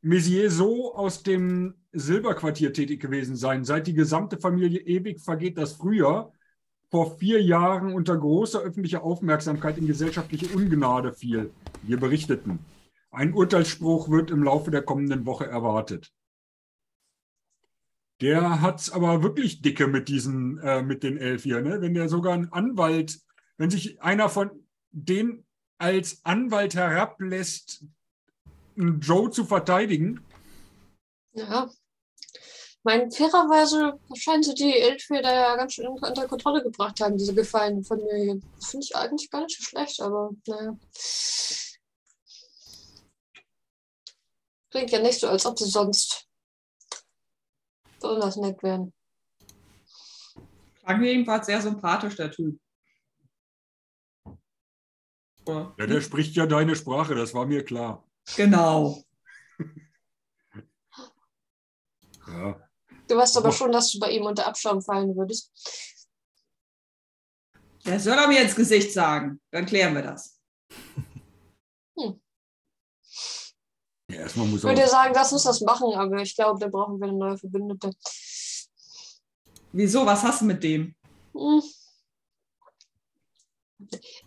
Messier 0.00 0.50
so 0.50 0.94
aus 0.94 1.22
dem 1.22 1.74
Silberquartier 1.92 2.72
tätig 2.72 3.00
gewesen 3.00 3.36
sein. 3.36 3.64
Seit 3.64 3.86
die 3.86 3.94
gesamte 3.94 4.38
Familie 4.38 4.80
ewig 4.80 5.20
vergeht 5.20 5.58
das 5.58 5.74
Frühjahr 5.74 6.32
vor 6.94 7.18
vier 7.18 7.42
Jahren 7.42 7.92
unter 7.92 8.16
großer 8.16 8.60
öffentlicher 8.60 9.02
Aufmerksamkeit 9.02 9.78
in 9.78 9.88
gesellschaftliche 9.88 10.46
Ungnade 10.54 11.12
fiel. 11.12 11.52
Wir 11.82 11.98
berichteten. 11.98 12.60
Ein 13.10 13.34
Urteilsspruch 13.34 14.08
wird 14.10 14.30
im 14.30 14.44
Laufe 14.44 14.70
der 14.70 14.82
kommenden 14.82 15.26
Woche 15.26 15.44
erwartet. 15.44 16.12
Der 18.20 18.60
hat's 18.60 18.92
aber 18.92 19.24
wirklich 19.24 19.60
dicke 19.60 19.88
mit 19.88 20.06
diesen, 20.06 20.58
äh, 20.58 20.84
mit 20.84 21.02
den 21.02 21.16
Elf 21.16 21.42
hier, 21.42 21.62
ne? 21.62 21.80
Wenn 21.80 21.94
der 21.94 22.08
sogar 22.08 22.32
ein 22.32 22.52
Anwalt, 22.52 23.18
wenn 23.56 23.70
sich 23.70 24.00
einer 24.00 24.28
von 24.28 24.50
denen 24.92 25.44
als 25.78 26.24
Anwalt 26.24 26.76
herablässt, 26.76 27.84
Joe 28.76 29.32
zu 29.32 29.44
verteidigen, 29.44 30.20
Ja. 31.32 31.68
Mein 32.86 33.10
fairerweise 33.10 33.98
scheinen 34.14 34.42
sie 34.42 34.54
die 34.54 34.78
Elfmeter 34.78 35.32
ja 35.32 35.56
ganz 35.56 35.72
schön 35.72 35.88
unter 35.88 36.28
Kontrolle 36.28 36.62
gebracht 36.62 37.00
haben, 37.00 37.16
diese 37.16 37.34
gefallenen 37.34 37.82
Familien. 37.82 38.44
Finde 38.60 38.84
ich 38.84 38.94
eigentlich 38.94 39.30
gar 39.30 39.40
nicht 39.40 39.56
so 39.56 39.64
schlecht, 39.64 40.02
aber 40.02 40.30
naja. 40.46 40.76
Klingt 44.70 44.90
ja 44.90 45.00
nicht 45.00 45.18
so, 45.18 45.28
als 45.28 45.46
ob 45.46 45.58
sie 45.58 45.64
sonst 45.64 46.28
besonders 47.98 48.36
nett 48.36 48.62
wären. 48.62 48.92
Klang 50.82 51.00
mir 51.00 51.12
jedenfalls 51.12 51.46
sehr 51.46 51.62
sympathisch, 51.62 52.16
der 52.16 52.30
Typ. 52.30 52.60
Ja, 55.46 55.74
der 55.78 56.00
spricht 56.02 56.36
ja 56.36 56.44
deine 56.44 56.76
Sprache, 56.76 57.14
das 57.14 57.32
war 57.32 57.46
mir 57.46 57.64
klar. 57.64 58.06
Genau. 58.36 59.02
Ja. 62.26 62.63
Du 63.08 63.16
weißt 63.16 63.36
aber 63.36 63.52
schon, 63.52 63.72
dass 63.72 63.90
du 63.90 63.98
bei 63.98 64.10
ihm 64.10 64.24
unter 64.24 64.46
Abschaum 64.46 64.80
fallen 64.80 65.14
würdest. 65.16 65.52
Der 67.84 68.00
soll 68.00 68.16
er 68.16 68.28
mir 68.28 68.40
ins 68.40 68.56
Gesicht 68.56 68.92
sagen. 68.92 69.40
Dann 69.50 69.66
klären 69.66 69.94
wir 69.94 70.02
das. 70.02 70.38
Ja, 74.10 74.20
erstmal 74.20 74.46
muss 74.46 74.58
Ich 74.58 74.64
würde 74.64 74.82
dir 74.82 74.88
sagen, 74.88 75.14
lass 75.14 75.32
uns 75.32 75.44
das 75.44 75.60
machen, 75.62 75.94
aber 75.94 76.20
ich 76.20 76.36
glaube, 76.36 76.60
da 76.60 76.68
brauchen 76.68 77.00
wir 77.00 77.08
eine 77.08 77.16
neue 77.16 77.38
Verbündete. 77.38 77.90
Wieso? 79.72 80.04
Was 80.04 80.22
hast 80.22 80.42
du 80.42 80.44
mit 80.44 80.62
dem? 80.62 80.94
Hm. 81.32 81.62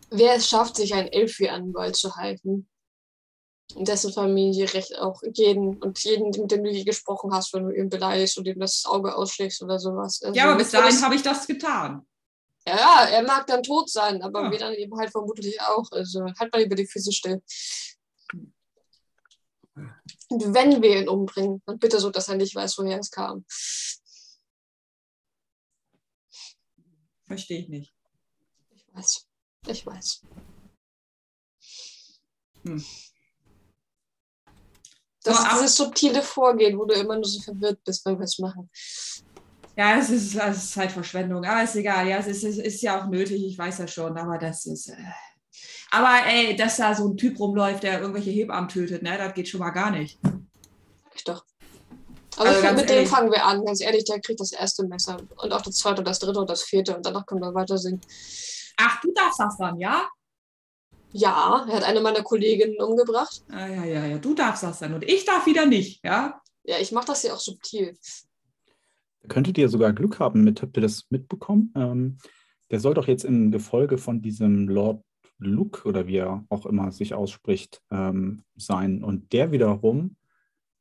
Wer 0.10 0.36
es 0.36 0.50
schafft, 0.50 0.76
sich 0.76 0.94
einen 0.94 1.08
Elfi-Anwalt 1.08 1.96
zu 1.96 2.16
halten, 2.16 2.68
dessen 3.76 4.14
Familie 4.14 4.74
recht 4.74 4.98
auch 4.98 5.22
jeden 5.34 5.78
und 5.82 6.00
jeden, 6.04 6.30
mit 6.30 6.52
dem 6.52 6.64
du 6.64 6.70
je 6.70 6.84
gesprochen 6.84 7.34
hast, 7.34 7.54
wenn 7.54 7.66
du 7.66 7.72
ihn 7.76 7.90
beleidigst 7.90 8.38
und 8.38 8.48
ihm 8.48 8.60
das 8.60 8.86
Auge 8.86 9.16
ausschlägst 9.16 9.62
oder 9.62 9.78
sowas. 9.80 10.22
Also, 10.24 10.36
Ja, 10.36 10.46
aber 10.46 10.58
bis 10.58 10.72
dahin 10.72 11.02
habe 11.02 11.16
ich 11.16 11.22
das 11.22 11.46
getan. 11.48 12.06
Ja, 12.68 13.06
er 13.06 13.24
mag 13.24 13.48
dann 13.48 13.64
tot 13.64 13.90
sein, 13.90 14.22
aber 14.22 14.44
Ja. 14.44 14.52
wir 14.52 14.60
dann 14.60 14.74
eben 14.74 14.98
halt 14.98 15.12
vermutlich 15.12 15.60
auch. 15.62 15.90
Also 15.92 16.26
halt 16.40 16.52
mal 16.52 16.62
über 16.62 16.76
die 16.76 16.88
Füße 16.88 17.12
still. 17.12 17.42
Und 20.30 20.54
wenn 20.54 20.82
wir 20.82 21.00
ihn 21.02 21.08
umbringen, 21.08 21.62
dann 21.66 21.80
bitte 21.80 22.00
so, 22.00 22.10
dass 22.10 22.28
er 22.28 22.36
nicht 22.36 22.56
weiß, 22.56 22.78
woher 22.78 23.00
es 23.00 23.12
kam. 23.12 23.46
Verstehe 27.26 27.60
ich 27.60 27.70
nicht. 27.70 27.94
Ich 28.74 28.86
weiß. 28.94 29.28
Ich 29.68 29.86
weiß. 29.86 30.26
Hm. 32.64 32.84
Das 35.28 35.38
So, 35.38 35.44
ist 35.44 35.50
aber- 35.50 35.60
dieses 35.62 35.76
subtile 35.76 36.22
Vorgehen, 36.22 36.78
wo 36.78 36.86
du 36.86 36.94
immer 36.96 37.16
nur 37.16 37.26
so 37.26 37.42
verwirrt 37.42 37.84
bist, 37.84 38.06
wenn 38.06 38.18
wir 38.18 38.24
es 38.26 38.40
machen. 38.40 38.70
Ja, 39.76 39.98
es 40.00 40.10
ist, 40.10 40.36
es 40.36 40.58
ist 40.58 40.72
Zeitverschwendung, 40.74 41.44
aber 41.46 41.64
ist 41.64 41.76
egal. 41.76 42.08
Ja, 42.08 42.18
es 42.18 42.28
ist, 42.28 42.44
es 42.44 42.58
ist 42.58 42.82
ja 42.82 43.00
auch 43.00 43.08
nötig, 43.08 43.44
ich 43.46 43.58
weiß 43.58 43.78
ja 43.80 43.88
schon, 43.88 44.18
aber 44.18 44.38
das 44.38 44.66
ist. 44.66 44.90
Äh 44.90 44.96
aber 45.92 46.26
ey, 46.28 46.56
dass 46.56 46.78
da 46.78 46.94
so 46.96 47.08
ein 47.08 47.16
Typ 47.18 47.40
rumläuft, 47.40 47.84
der 47.84 48.02
irgendwelche 48.02 48.30
Hebammen 48.32 48.68
tötet, 48.70 49.04
ne, 49.04 49.18
das 49.18 49.34
geht 49.34 49.48
schon 49.48 49.60
mal 49.62 49.70
gar 49.70 49.92
nicht. 49.92 50.20
Aber 51.26 51.42
Also 52.50 52.58
ich, 52.60 52.64
ganz 52.64 52.82
mit 52.82 52.90
dem 52.90 52.96
ehrlich. 52.98 53.10
fangen 53.10 53.32
wir 53.32 53.44
an, 53.46 53.66
ganz 53.66 53.82
ehrlich, 53.82 54.04
der 54.06 54.20
kriegt 54.20 54.40
das 54.40 54.52
erste 54.52 54.86
Messer 54.86 55.18
und 55.38 55.52
auch 55.52 55.62
das 55.62 55.76
zweite, 55.78 56.04
das 56.04 56.20
dritte 56.20 56.40
und 56.40 56.50
das 56.50 56.64
vierte 56.64 56.96
und 56.96 57.06
danach 57.06 57.26
können 57.26 57.42
wir 57.42 57.54
weiter 57.54 57.78
singen. 57.78 58.02
Ach, 58.78 59.00
du 59.02 59.12
darfst 59.14 59.40
das 59.40 59.58
dann, 59.58 59.80
ja? 59.80 60.08
Ja, 61.18 61.66
er 61.68 61.78
hat 61.78 61.84
eine 61.84 62.00
meiner 62.00 62.22
Kolleginnen 62.22 62.80
umgebracht. 62.80 63.44
Ah, 63.50 63.68
ja, 63.68 63.84
ja, 63.86 64.06
ja, 64.06 64.18
du 64.20 64.36
darfst 64.36 64.62
das 64.62 64.80
dann 64.80 64.94
und 64.94 65.04
ich 65.04 65.26
darf 65.26 65.48
wieder 65.48 65.66
nicht, 65.66 66.04
ja? 66.04 66.40
Ja, 66.64 66.76
ich 66.80 66.92
mache 66.92 67.08
das 67.08 67.24
ja 67.24 67.34
auch 67.34 67.40
subtil. 67.40 67.98
Könntet 69.28 69.58
ihr 69.58 69.68
sogar 69.68 69.94
Glück 69.94 70.20
haben 70.20 70.44
mit, 70.44 70.62
habt 70.62 70.78
ihr 70.78 70.82
das 70.82 71.08
mitbekommen? 71.10 71.74
Ähm, 71.76 72.20
der 72.70 72.80
soll 72.80 72.94
doch 72.94 73.08
jetzt 73.08 73.26
im 73.26 73.52
Gefolge 73.52 73.98
von 73.98 74.22
diesem 74.22 74.70
Lord 74.70 75.04
Luke 75.40 75.88
oder 75.88 76.06
wie 76.06 76.18
er 76.18 76.46
auch 76.50 76.68
immer 76.68 76.92
sich 76.92 77.16
ausspricht, 77.16 77.82
ähm, 77.90 78.44
sein. 78.56 79.04
Und 79.04 79.34
der 79.34 79.52
wiederum, 79.52 80.18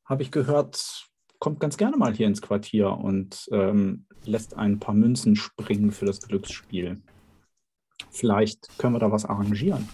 habe 0.05 0.23
ich 0.23 0.31
gehört, 0.31 1.09
kommt 1.39 1.61
ganz 1.61 1.79
gerne 1.79 1.97
mal 1.97 2.13
hier 2.13 2.27
ins 2.27 2.43
Quartier 2.43 2.91
und 2.91 3.49
ähm, 3.53 4.05
lässt 4.25 4.55
ein 4.55 4.81
paar 4.81 4.95
Münzen 4.95 5.35
springen 5.35 5.93
für 5.93 6.05
das 6.05 6.21
Glücksspiel. 6.21 7.01
Vielleicht 8.11 8.79
können 8.79 8.95
wir 8.95 8.99
da 8.99 9.11
was 9.11 9.25
arrangieren. 9.25 9.89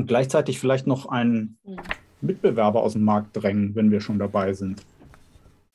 Und 0.00 0.06
gleichzeitig 0.06 0.58
vielleicht 0.58 0.86
noch 0.86 1.04
einen 1.06 1.58
Hm. 1.62 1.76
Mitbewerber 2.22 2.82
aus 2.82 2.94
dem 2.94 3.04
Markt 3.04 3.36
drängen, 3.36 3.74
wenn 3.74 3.90
wir 3.90 4.00
schon 4.00 4.18
dabei 4.18 4.54
sind. 4.54 4.80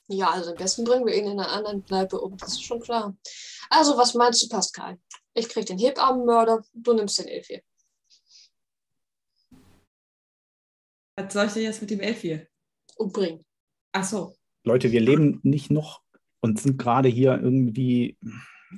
Ja, 0.08 0.32
also 0.32 0.50
am 0.50 0.58
besten 0.58 0.84
bringen 0.84 1.06
wir 1.06 1.14
ihn 1.16 1.26
in 1.26 1.40
einer 1.40 1.52
anderen 1.52 1.86
Kneipe 1.86 2.20
um, 2.20 2.36
das 2.38 2.54
ist 2.54 2.64
schon 2.64 2.80
klar. 2.80 3.16
Also, 3.70 3.96
was 4.00 4.16
meinst 4.16 4.42
du, 4.44 4.50
Pascal? 4.50 4.98
Ich 5.36 5.48
krieg 5.48 5.68
den 5.68 5.78
Hebarmenmörder, 5.78 6.64
du 6.74 6.94
nimmst 6.94 7.20
den 7.20 7.28
Elf 7.28 7.46
hier. 7.46 7.62
Was 11.16 11.32
soll 11.32 11.46
ich 11.46 11.54
denn 11.54 11.64
jetzt 11.64 11.82
mit 11.82 11.92
dem 11.92 12.00
Elf 12.00 12.22
hier? 12.22 12.48
Umbringen. 12.98 13.46
Ach 13.92 14.04
so. 14.04 14.34
Leute, 14.64 14.92
wir 14.92 15.02
leben 15.02 15.40
nicht 15.44 15.70
noch 15.70 16.02
und 16.42 16.60
sind 16.60 16.80
gerade 16.80 17.10
hier 17.10 17.40
irgendwie 17.40 18.18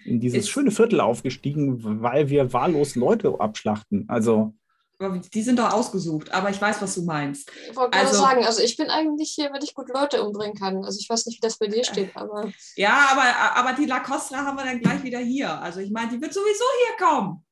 in 0.03 0.19
dieses 0.19 0.39
Ist- 0.39 0.49
schöne 0.49 0.71
Viertel 0.71 0.99
aufgestiegen, 0.99 2.01
weil 2.01 2.29
wir 2.29 2.51
wahllos 2.51 2.95
Leute 2.95 3.39
abschlachten. 3.39 4.09
Also, 4.09 4.53
Die 4.99 5.43
sind 5.43 5.59
doch 5.59 5.71
ausgesucht, 5.73 6.31
aber 6.31 6.49
ich 6.49 6.59
weiß, 6.59 6.81
was 6.81 6.95
du 6.95 7.03
meinst. 7.03 7.51
Ich 7.69 7.75
wollte 7.75 7.91
gerade 7.91 8.07
Also- 8.07 8.19
sagen, 8.19 8.43
also 8.45 8.61
ich 8.63 8.77
bin 8.77 8.89
eigentlich 8.89 9.29
hier, 9.31 9.53
wenn 9.53 9.61
ich 9.61 9.75
gut 9.75 9.89
Leute 9.93 10.23
umbringen 10.23 10.55
kann. 10.57 10.83
Also 10.83 10.97
ich 10.99 11.07
weiß 11.07 11.27
nicht, 11.27 11.37
wie 11.37 11.47
das 11.47 11.59
bei 11.59 11.67
dir 11.67 11.83
steht, 11.83 12.15
aber 12.15 12.51
Ja, 12.75 13.09
aber, 13.11 13.55
aber 13.57 13.73
die 13.73 13.85
Lacostra 13.85 14.37
haben 14.37 14.57
wir 14.57 14.65
dann 14.65 14.79
gleich 14.79 15.03
wieder 15.03 15.19
hier. 15.19 15.51
Also 15.61 15.81
ich 15.81 15.91
meine, 15.91 16.09
die 16.09 16.19
wird 16.21 16.33
sowieso 16.33 16.63
hier 16.87 17.07
kommen. 17.07 17.45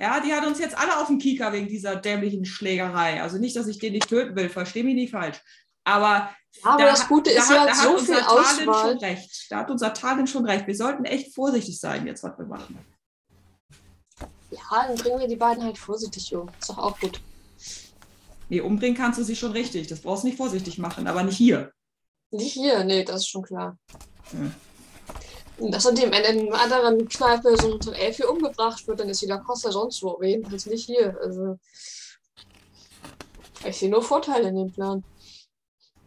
Ja, 0.00 0.20
die 0.20 0.32
hat 0.32 0.46
uns 0.46 0.58
jetzt 0.60 0.78
alle 0.78 0.96
auf 0.98 1.08
den 1.08 1.18
Kieker 1.18 1.52
wegen 1.52 1.66
dieser 1.68 1.96
dämlichen 1.96 2.44
Schlägerei. 2.44 3.20
Also 3.22 3.38
nicht, 3.38 3.56
dass 3.56 3.66
ich 3.66 3.78
den 3.80 3.92
nicht 3.92 4.08
töten 4.08 4.34
will, 4.36 4.48
versteh 4.48 4.82
mich 4.84 4.94
nicht 4.94 5.10
falsch. 5.10 5.40
Aber, 5.84 6.30
Ja, 6.64 6.70
aber 6.70 6.84
da 6.84 6.90
das 6.90 7.08
Gute 7.08 7.34
da 7.34 7.40
ist 7.40 7.50
hat, 7.50 7.56
ja 7.56 7.66
da 7.66 7.74
so 7.74 7.80
hat 7.80 8.00
viel 8.00 8.14
unser 8.14 8.14
Talent 8.22 8.68
Auswahl. 8.68 8.88
schon 8.92 8.98
recht. 8.98 9.46
Da 9.50 9.56
hat 9.58 9.70
unser 9.70 9.92
Talent 9.92 10.30
schon 10.30 10.46
recht. 10.46 10.66
Wir 10.66 10.76
sollten 10.76 11.04
echt 11.04 11.34
vorsichtig 11.34 11.78
sein, 11.80 12.06
jetzt 12.06 12.22
was 12.22 12.38
wir 12.38 12.46
machen. 12.46 12.78
Ja, 14.50 14.86
dann 14.88 14.96
bringen 14.96 15.20
wir 15.20 15.28
die 15.28 15.36
beiden 15.36 15.62
halt 15.62 15.78
vorsichtig 15.78 16.34
um. 16.34 16.48
Ist 16.58 16.70
doch 16.70 16.78
auch 16.78 16.98
gut. 16.98 17.20
Nee, 18.48 18.60
umbringen 18.60 18.96
kannst 18.96 19.18
du 19.18 19.22
sie 19.22 19.36
schon 19.36 19.52
richtig. 19.52 19.86
Das 19.86 20.00
brauchst 20.00 20.24
du 20.24 20.28
nicht 20.28 20.36
vorsichtig 20.36 20.78
machen, 20.78 21.06
aber 21.06 21.22
nicht 21.22 21.36
hier. 21.36 21.72
Nicht 22.32 22.52
hier, 22.52 22.84
nee, 22.84 23.04
das 23.04 23.22
ist 23.22 23.28
schon 23.28 23.42
klar. 23.42 23.78
Hm. 24.30 24.52
Und 25.58 25.74
Dass 25.74 25.84
in 25.84 25.94
dem 25.94 26.12
in 26.12 26.14
einer 26.24 26.58
anderen 26.58 27.06
Kneipe 27.06 27.54
so 27.60 27.78
ein 27.78 27.94
Elf 27.94 28.16
hier 28.16 28.30
umgebracht 28.30 28.86
wird, 28.88 29.00
dann 29.00 29.08
ist 29.08 29.20
die 29.20 29.26
Lacoste 29.26 29.70
sonst 29.70 30.02
wo. 30.02 30.20
Jedenfalls 30.22 30.66
nicht 30.66 30.86
hier. 30.86 31.16
Also 31.22 31.58
ich 33.64 33.76
sehe 33.76 33.90
nur 33.90 34.02
Vorteile 34.02 34.48
in 34.48 34.56
dem 34.56 34.72
Plan. 34.72 35.04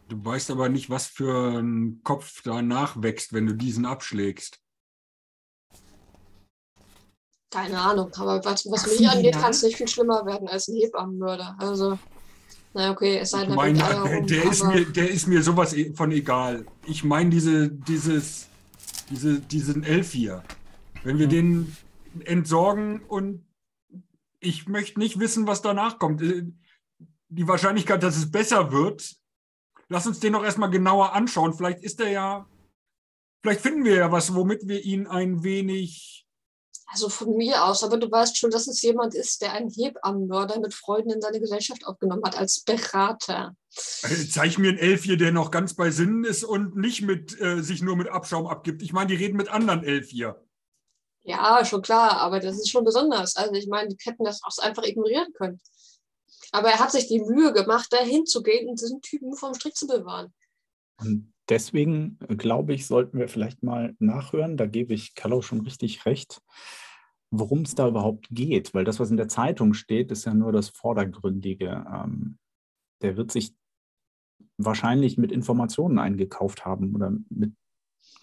Du 0.09 0.25
weißt 0.25 0.51
aber 0.51 0.69
nicht, 0.69 0.89
was 0.89 1.07
für 1.07 1.59
ein 1.59 2.01
Kopf 2.03 2.41
danach 2.43 3.01
wächst, 3.01 3.33
wenn 3.33 3.45
du 3.45 3.53
diesen 3.53 3.85
abschlägst. 3.85 4.59
Keine 7.53 7.79
Ahnung, 7.79 8.11
aber 8.17 8.43
was, 8.43 8.65
was 8.69 8.87
mich 8.87 9.07
angeht, 9.07 9.33
kann 9.35 9.51
es 9.51 9.61
nicht 9.63 9.77
viel 9.77 9.87
schlimmer 9.87 10.25
werden 10.25 10.47
als 10.47 10.67
ein 10.67 10.75
Hebammenmörder. 10.75 11.55
Also, 11.59 11.99
na 12.73 12.91
okay, 12.91 13.17
es 13.19 13.29
sei 13.29 13.41
denn, 13.41 13.51
er 13.51 13.55
meine, 13.55 13.77
bringt 13.79 13.89
Eier 13.89 14.19
um, 14.19 14.27
der, 14.27 14.43
ist 14.51 14.63
mir, 14.63 14.85
der 14.85 15.09
ist 15.11 15.27
mir 15.27 15.43
sowas 15.43 15.73
e- 15.73 15.93
von 15.93 16.11
egal. 16.11 16.65
Ich 16.87 17.03
meine 17.03 17.29
diese, 17.29 17.69
dieses, 17.69 18.47
diese, 19.11 19.39
diesen 19.39 19.83
Elf 19.83 20.11
hier. 20.13 20.43
Wenn 21.03 21.19
wir 21.19 21.27
Mhm. 21.27 21.31
den 21.31 21.77
entsorgen 22.25 23.01
und 23.05 23.45
ich 24.39 24.67
möchte 24.67 24.99
nicht 24.99 25.19
wissen, 25.19 25.45
was 25.47 25.61
danach 25.61 25.99
kommt. 25.99 26.21
Äh, 26.21 26.45
Die 27.29 27.47
Wahrscheinlichkeit, 27.47 28.03
dass 28.03 28.15
es 28.17 28.29
besser 28.29 28.71
wird, 28.71 29.15
lass 29.89 30.05
uns 30.07 30.19
den 30.19 30.33
doch 30.33 30.43
erstmal 30.43 30.69
genauer 30.69 31.13
anschauen. 31.13 31.53
Vielleicht 31.53 31.83
ist 31.83 31.99
er 31.99 32.09
ja, 32.09 32.47
vielleicht 33.41 33.61
finden 33.61 33.83
wir 33.85 33.95
ja 33.95 34.11
was, 34.11 34.33
womit 34.35 34.67
wir 34.67 34.83
ihn 34.83 35.07
ein 35.07 35.43
wenig 35.43 36.22
Also 36.87 37.09
von 37.09 37.37
mir 37.37 37.63
aus, 37.63 37.83
aber 37.83 37.97
du 37.97 38.11
weißt 38.11 38.37
schon, 38.37 38.51
dass 38.51 38.67
es 38.67 38.81
jemand 38.81 39.15
ist, 39.15 39.41
der 39.41 39.53
einen 39.53 39.69
Hebammenmörder 39.69 40.59
mit 40.59 40.73
Freuden 40.73 41.11
in 41.11 41.21
seine 41.21 41.39
Gesellschaft 41.39 41.85
aufgenommen 41.85 42.23
hat, 42.25 42.37
als 42.37 42.59
Berater. 42.59 43.55
Äh, 44.03 44.27
Zeig 44.29 44.57
mir 44.59 44.69
einen 44.69 44.77
Elf 44.77 45.03
hier, 45.03 45.17
der 45.17 45.31
noch 45.31 45.49
ganz 45.49 45.73
bei 45.73 45.91
Sinnen 45.91 46.23
ist 46.23 46.43
und 46.43 46.75
nicht 46.75 47.01
mit 47.01 47.39
äh, 47.39 47.61
sich 47.61 47.81
nur 47.81 47.95
mit 47.95 48.09
Abschaum 48.09 48.47
abgibt. 48.47 48.81
Ich 48.81 48.93
meine, 48.93 49.07
die 49.07 49.15
reden 49.15 49.37
mit 49.37 49.49
anderen 49.49 49.83
Elf 49.83 50.09
hier. 50.09 50.43
Ja, 51.23 51.63
schon 51.63 51.81
klar, 51.81 52.17
aber 52.17 52.39
das 52.39 52.57
ist 52.57 52.69
schon 52.69 52.83
besonders. 52.83 53.37
Also 53.37 53.53
ich 53.53 53.67
meine, 53.67 53.89
die 53.89 53.97
hätten 54.03 54.25
das 54.25 54.41
auch 54.43 54.61
einfach 54.61 54.83
ignorieren 54.83 55.31
können. 55.33 55.61
Aber 56.51 56.69
er 56.69 56.79
hat 56.79 56.91
sich 56.91 57.07
die 57.07 57.21
Mühe 57.21 57.53
gemacht, 57.53 57.87
da 57.91 57.97
hinzugehen 57.97 58.69
und 58.69 58.79
diesen 58.79 59.01
Typen 59.01 59.35
vom 59.35 59.55
Strick 59.55 59.75
zu 59.75 59.87
bewahren. 59.87 60.33
Und 60.99 61.32
deswegen 61.49 62.17
äh, 62.27 62.35
glaube 62.35 62.73
ich, 62.73 62.87
sollten 62.87 63.17
wir 63.17 63.27
vielleicht 63.27 63.63
mal 63.63 63.95
nachhören. 63.99 64.57
Da 64.57 64.65
gebe 64.65 64.93
ich 64.93 65.15
Carlo 65.15 65.41
schon 65.41 65.61
richtig 65.61 66.05
recht, 66.05 66.41
worum 67.31 67.61
es 67.61 67.75
da 67.75 67.87
überhaupt 67.87 68.27
geht. 68.29 68.73
Weil 68.73 68.85
das, 68.85 68.99
was 68.99 69.11
in 69.11 69.17
der 69.17 69.27
Zeitung 69.27 69.73
steht, 69.73 70.11
ist 70.11 70.25
ja 70.25 70.33
nur 70.33 70.51
das 70.51 70.69
Vordergründige. 70.69 71.85
Ähm, 71.93 72.37
der 73.01 73.17
wird 73.17 73.31
sich 73.31 73.53
wahrscheinlich 74.57 75.17
mit 75.17 75.31
Informationen 75.31 75.99
eingekauft 75.99 76.65
haben 76.65 76.95
oder 76.95 77.11
mit 77.29 77.53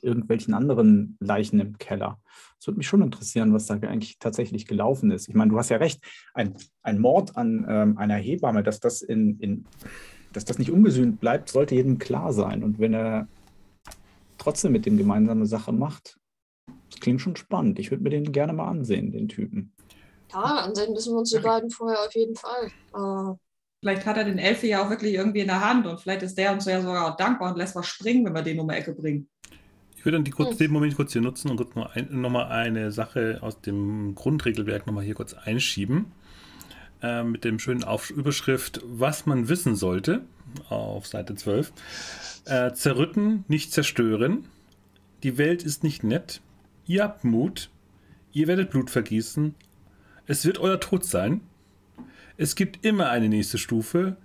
irgendwelchen 0.02 0.54
anderen 0.54 1.16
Leichen 1.20 1.60
im 1.60 1.78
Keller. 1.78 2.20
Es 2.58 2.66
würde 2.66 2.78
mich 2.78 2.86
schon 2.86 3.02
interessieren, 3.02 3.52
was 3.52 3.66
da 3.66 3.74
eigentlich 3.74 4.18
tatsächlich 4.18 4.66
gelaufen 4.66 5.10
ist. 5.10 5.28
Ich 5.28 5.34
meine, 5.34 5.50
du 5.50 5.58
hast 5.58 5.68
ja 5.68 5.76
recht, 5.76 6.02
ein, 6.34 6.54
ein 6.82 6.98
Mord 6.98 7.36
an 7.36 7.66
ähm, 7.68 7.98
einer 7.98 8.16
Hebamme, 8.16 8.62
dass 8.62 8.80
das 8.80 9.02
in, 9.02 9.38
in 9.40 9.66
dass 10.32 10.44
das 10.44 10.58
nicht 10.58 10.70
ungesühnt 10.70 11.20
bleibt, 11.20 11.48
sollte 11.48 11.74
jedem 11.74 11.98
klar 11.98 12.32
sein. 12.32 12.62
Und 12.62 12.78
wenn 12.78 12.94
er 12.94 13.28
trotzdem 14.38 14.72
mit 14.72 14.86
dem 14.86 14.96
gemeinsame 14.96 15.46
Sache 15.46 15.72
macht, 15.72 16.18
das 16.90 17.00
klingt 17.00 17.20
schon 17.20 17.36
spannend. 17.36 17.78
Ich 17.78 17.90
würde 17.90 18.02
mir 18.02 18.10
den 18.10 18.32
gerne 18.32 18.52
mal 18.52 18.68
ansehen, 18.68 19.12
den 19.12 19.28
Typen. 19.28 19.72
Ja, 20.32 20.38
ansehen 20.38 20.92
müssen 20.92 21.14
wir 21.14 21.18
uns 21.18 21.30
die 21.30 21.38
beiden 21.40 21.70
vorher 21.70 21.98
auf 22.00 22.14
jeden 22.14 22.36
Fall. 22.36 22.70
Äh, 22.94 23.36
Vielleicht 23.82 24.04
hat 24.04 24.18
er 24.18 24.24
den 24.24 24.38
Elfe 24.38 24.66
ja 24.66 24.84
auch 24.84 24.90
wirklich 24.90 25.14
irgendwie 25.14 25.40
in 25.40 25.46
der 25.46 25.66
Hand 25.66 25.86
und 25.86 25.98
vielleicht 25.98 26.22
ist 26.22 26.36
der 26.36 26.52
uns 26.52 26.66
ja 26.66 26.82
sogar 26.82 27.16
dankbar 27.16 27.50
und 27.50 27.56
lässt 27.56 27.74
was 27.74 27.86
springen, 27.86 28.26
wenn 28.26 28.34
wir 28.34 28.42
den 28.42 28.60
um 28.60 28.68
die 28.68 28.74
Ecke 28.74 28.92
bringen. 28.92 29.26
Ich 29.96 30.04
würde 30.04 30.18
dann 30.18 30.24
die 30.24 30.30
kurz, 30.30 30.50
Hm. 30.50 30.58
den 30.58 30.72
Moment 30.72 30.96
kurz 30.96 31.12
hier 31.14 31.22
nutzen 31.22 31.50
und 31.50 31.56
kurz 31.56 31.74
noch, 31.74 31.94
ein, 31.94 32.08
noch 32.20 32.28
mal 32.28 32.48
eine 32.48 32.92
Sache 32.92 33.38
aus 33.40 33.60
dem 33.62 34.14
Grundregelwerk 34.14 34.86
noch 34.86 34.92
mal 34.92 35.02
hier 35.02 35.14
kurz 35.14 35.32
einschieben. 35.32 36.12
Äh, 37.02 37.22
mit 37.22 37.44
dem 37.44 37.58
schönen 37.58 37.84
Auf 37.84 38.10
Überschrift, 38.10 38.80
was 38.84 39.24
man 39.24 39.48
wissen 39.48 39.74
sollte, 39.74 40.22
auf 40.68 41.06
Seite 41.06 41.34
12. 41.34 41.72
Äh, 42.44 42.72
zerrütten, 42.72 43.44
nicht 43.48 43.72
zerstören. 43.72 44.44
Die 45.22 45.38
Welt 45.38 45.62
ist 45.62 45.82
nicht 45.82 46.04
nett. 46.04 46.40
Ihr 46.86 47.04
habt 47.04 47.24
Mut. 47.24 47.70
Ihr 48.32 48.46
werdet 48.48 48.70
Blut 48.70 48.90
vergießen. 48.90 49.54
Es 50.26 50.44
wird 50.44 50.58
euer 50.58 50.78
Tod 50.78 51.04
sein. 51.04 51.40
Es 52.36 52.54
gibt 52.54 52.84
immer 52.84 53.10
eine 53.10 53.28
nächste 53.28 53.58
Stufe. 53.58 54.16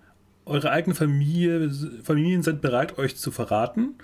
Eure 0.46 0.72
eigene 0.72 0.96
Familie, 0.96 1.72
Familien 2.04 2.44
sind 2.44 2.62
bereit, 2.62 2.98
euch 2.98 3.16
zu 3.16 3.32
verraten. 3.32 3.96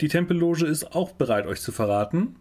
Die 0.00 0.08
Tempelloge 0.08 0.66
ist 0.66 0.94
auch 0.94 1.12
bereit, 1.12 1.46
euch 1.46 1.60
zu 1.60 1.72
verraten. 1.72 2.36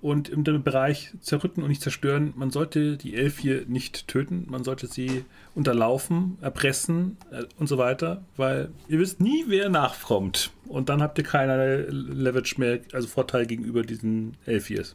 Und 0.00 0.28
im 0.28 0.44
Bereich 0.44 1.12
zerrütten 1.20 1.62
und 1.62 1.70
nicht 1.70 1.82
zerstören, 1.82 2.32
man 2.36 2.50
sollte 2.50 2.96
die 2.96 3.16
Elf 3.16 3.38
hier 3.38 3.64
nicht 3.66 4.06
töten, 4.06 4.46
man 4.48 4.62
sollte 4.62 4.86
sie 4.86 5.24
unterlaufen, 5.56 6.38
erpressen 6.40 7.16
äh, 7.32 7.42
und 7.58 7.66
so 7.66 7.78
weiter, 7.78 8.22
weil 8.36 8.68
ihr 8.86 9.00
wisst 9.00 9.20
nie, 9.20 9.44
wer 9.48 9.68
nachkommt. 9.68 10.52
Und 10.66 10.88
dann 10.88 11.02
habt 11.02 11.18
ihr 11.18 11.24
keinerlei 11.24 11.86
Leverage 11.88 12.54
mehr, 12.58 12.78
also 12.92 13.08
Vorteil 13.08 13.46
gegenüber 13.46 13.82
diesen 13.82 14.36
Elfiers. 14.46 14.94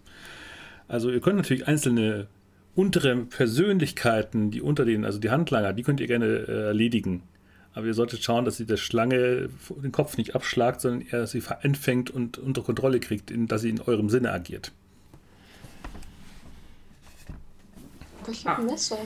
Also 0.87 1.11
ihr 1.11 1.19
könnt 1.19 1.35
natürlich 1.35 1.67
einzelne 1.67 2.27
untere 2.73 3.17
Persönlichkeiten, 3.17 4.51
die 4.51 4.61
unter 4.61 4.85
denen, 4.85 5.03
also 5.03 5.19
die 5.19 5.31
Handlanger, 5.31 5.73
die 5.73 5.83
könnt 5.83 5.99
ihr 5.99 6.07
gerne 6.07 6.25
äh, 6.25 6.67
erledigen. 6.67 7.23
Aber 7.73 7.87
ihr 7.87 7.93
solltet 7.93 8.23
schauen, 8.23 8.45
dass 8.45 8.55
sie 8.55 8.65
der 8.65 8.77
Schlange 8.77 9.49
den 9.69 9.91
Kopf 9.91 10.17
nicht 10.17 10.33
abschlagt, 10.33 10.79
sondern 10.79 11.05
er 11.09 11.27
sie 11.27 11.43
entfängt 11.61 12.09
und 12.09 12.37
unter 12.37 12.61
Kontrolle 12.61 13.01
kriegt, 13.01 13.31
in, 13.31 13.47
dass 13.47 13.63
sie 13.63 13.69
in 13.69 13.81
eurem 13.81 14.09
Sinne 14.09 14.31
agiert. 14.31 14.71
aber 14.71 14.83
ich 18.31 18.45
habe 18.45 18.61
ein 18.61 18.67
Messer. 18.67 18.97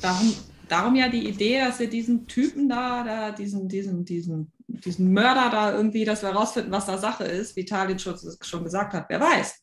Darum, 0.00 0.34
darum 0.68 0.94
ja 0.96 1.08
die 1.08 1.28
Idee, 1.28 1.60
dass 1.60 1.78
wir 1.78 1.90
diesen 1.90 2.26
Typen 2.26 2.68
da, 2.68 3.04
da 3.04 3.30
diesen, 3.32 3.68
diesen, 3.68 4.04
diesen 4.04 4.52
diesen 4.78 5.12
Mörder 5.12 5.50
da 5.50 5.72
irgendwie, 5.72 6.04
dass 6.04 6.22
wir 6.22 6.30
herausfinden, 6.30 6.70
was 6.70 6.86
da 6.86 6.98
Sache 6.98 7.24
ist, 7.24 7.56
wie 7.56 7.64
Talin 7.64 7.98
schon, 7.98 8.16
schon 8.40 8.64
gesagt 8.64 8.92
hat. 8.92 9.06
Wer 9.08 9.20
weiß. 9.20 9.62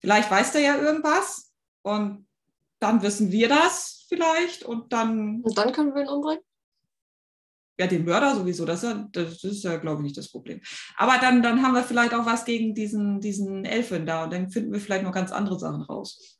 Vielleicht 0.00 0.30
weiß 0.30 0.52
der 0.52 0.60
ja 0.60 0.76
irgendwas 0.76 1.52
und 1.82 2.26
dann 2.80 3.02
wissen 3.02 3.32
wir 3.32 3.48
das 3.48 4.06
vielleicht 4.08 4.62
und 4.62 4.92
dann. 4.92 5.40
Und 5.42 5.58
dann 5.58 5.72
können 5.72 5.94
wir 5.94 6.02
ihn 6.02 6.08
umbringen? 6.08 6.42
Ja, 7.80 7.86
den 7.86 8.04
Mörder 8.04 8.34
sowieso, 8.34 8.64
das 8.64 8.82
ist 8.82 8.90
ja, 8.90 9.08
das 9.12 9.44
ist 9.44 9.62
ja 9.62 9.76
glaube 9.76 10.00
ich, 10.00 10.04
nicht 10.04 10.16
das 10.16 10.30
Problem. 10.30 10.60
Aber 10.96 11.18
dann, 11.18 11.42
dann 11.42 11.62
haben 11.62 11.74
wir 11.74 11.84
vielleicht 11.84 12.12
auch 12.12 12.26
was 12.26 12.44
gegen 12.44 12.74
diesen, 12.74 13.20
diesen 13.20 13.64
Elfen 13.64 14.04
da 14.04 14.24
und 14.24 14.32
dann 14.32 14.50
finden 14.50 14.72
wir 14.72 14.80
vielleicht 14.80 15.04
noch 15.04 15.12
ganz 15.12 15.30
andere 15.30 15.60
Sachen 15.60 15.82
raus. 15.82 16.37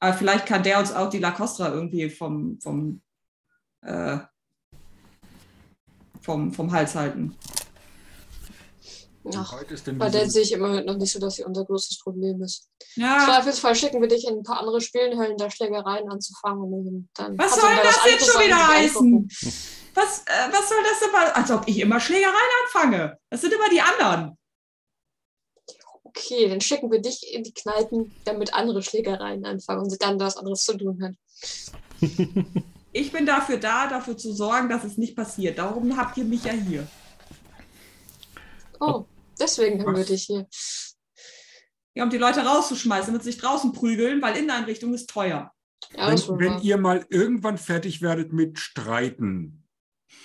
Aber 0.00 0.12
vielleicht 0.16 0.46
kann 0.46 0.62
der 0.62 0.78
uns 0.78 0.92
auch 0.92 1.08
die 1.08 1.18
Lacostra 1.18 1.72
irgendwie 1.72 2.10
vom, 2.10 2.60
vom, 2.60 3.02
äh, 3.82 4.18
vom, 6.20 6.52
vom 6.52 6.72
Hals 6.72 6.94
halten. 6.94 7.36
Ach, 9.34 9.52
Heute 9.52 9.74
ist 9.74 9.86
denn 9.86 9.98
bei 9.98 10.08
der 10.08 10.30
sehe 10.30 10.42
ich 10.42 10.52
immer 10.52 10.82
noch 10.82 10.96
nicht 10.96 11.12
so, 11.12 11.18
dass 11.18 11.36
sie 11.36 11.44
unser 11.44 11.64
größtes 11.64 11.98
Problem 11.98 12.42
ist. 12.42 12.68
Ja, 12.94 13.24
Zweifelsfall 13.24 13.74
schicken 13.74 14.00
wir 14.00 14.08
dich 14.08 14.26
in 14.26 14.38
ein 14.38 14.42
paar 14.42 14.60
andere 14.60 14.80
Spielenhöllen, 14.80 15.36
da 15.36 15.50
Schlägereien 15.50 16.08
anzufangen. 16.08 16.72
Und 16.72 17.08
dann 17.14 17.36
Was 17.36 17.56
soll 17.56 17.70
das 17.82 17.98
anderes 17.98 18.20
jetzt 18.20 18.32
schon 18.32 18.42
wieder 18.42 18.68
heißen? 18.68 19.28
was, 19.94 20.20
äh, 20.26 20.52
was 20.52 20.68
soll 20.68 20.78
das 20.84 21.00
denn 21.00 21.12
mal? 21.12 21.32
Als 21.32 21.50
ob 21.50 21.66
ich 21.66 21.80
immer 21.80 21.98
Schlägereien 21.98 22.34
anfange. 22.64 23.18
Das 23.30 23.40
sind 23.40 23.52
immer 23.52 23.68
die 23.68 23.80
anderen. 23.80 24.38
Okay, 26.16 26.48
dann 26.48 26.60
schicken 26.60 26.90
wir 26.90 27.00
dich 27.00 27.34
in 27.34 27.42
die 27.42 27.52
Kneipen, 27.52 28.14
damit 28.24 28.54
andere 28.54 28.82
Schlägereien 28.82 29.44
anfangen 29.44 29.82
und 29.82 29.90
sie 29.90 29.98
dann 29.98 30.18
was 30.18 30.36
anderes 30.36 30.64
zu 30.64 30.76
tun 30.76 31.02
haben. 31.02 31.18
Ich 32.92 33.12
bin 33.12 33.26
dafür 33.26 33.58
da, 33.58 33.88
dafür 33.88 34.16
zu 34.16 34.32
sorgen, 34.32 34.70
dass 34.70 34.82
es 34.82 34.96
nicht 34.96 35.14
passiert. 35.14 35.58
Darum 35.58 35.98
habt 35.98 36.16
ihr 36.16 36.24
mich 36.24 36.44
ja 36.44 36.52
hier. 36.52 36.88
Oh, 38.80 39.04
deswegen 39.38 39.84
haben 39.84 39.94
wir 39.94 40.04
dich 40.06 40.22
hier. 40.22 40.48
Ja, 41.94 42.04
um 42.04 42.08
die 42.08 42.16
Leute 42.16 42.40
rauszuschmeißen, 42.40 43.08
damit 43.08 43.22
sie 43.22 43.32
sich 43.32 43.40
draußen 43.40 43.72
prügeln, 43.72 44.22
weil 44.22 44.38
Inneneinrichtung 44.38 44.94
ist 44.94 45.10
teuer. 45.10 45.52
Ja, 45.94 46.08
wenn, 46.08 46.38
wenn 46.38 46.62
ihr 46.62 46.78
mal 46.78 47.04
irgendwann 47.10 47.58
fertig 47.58 48.00
werdet 48.00 48.32
mit 48.32 48.58
Streiten. 48.58 49.68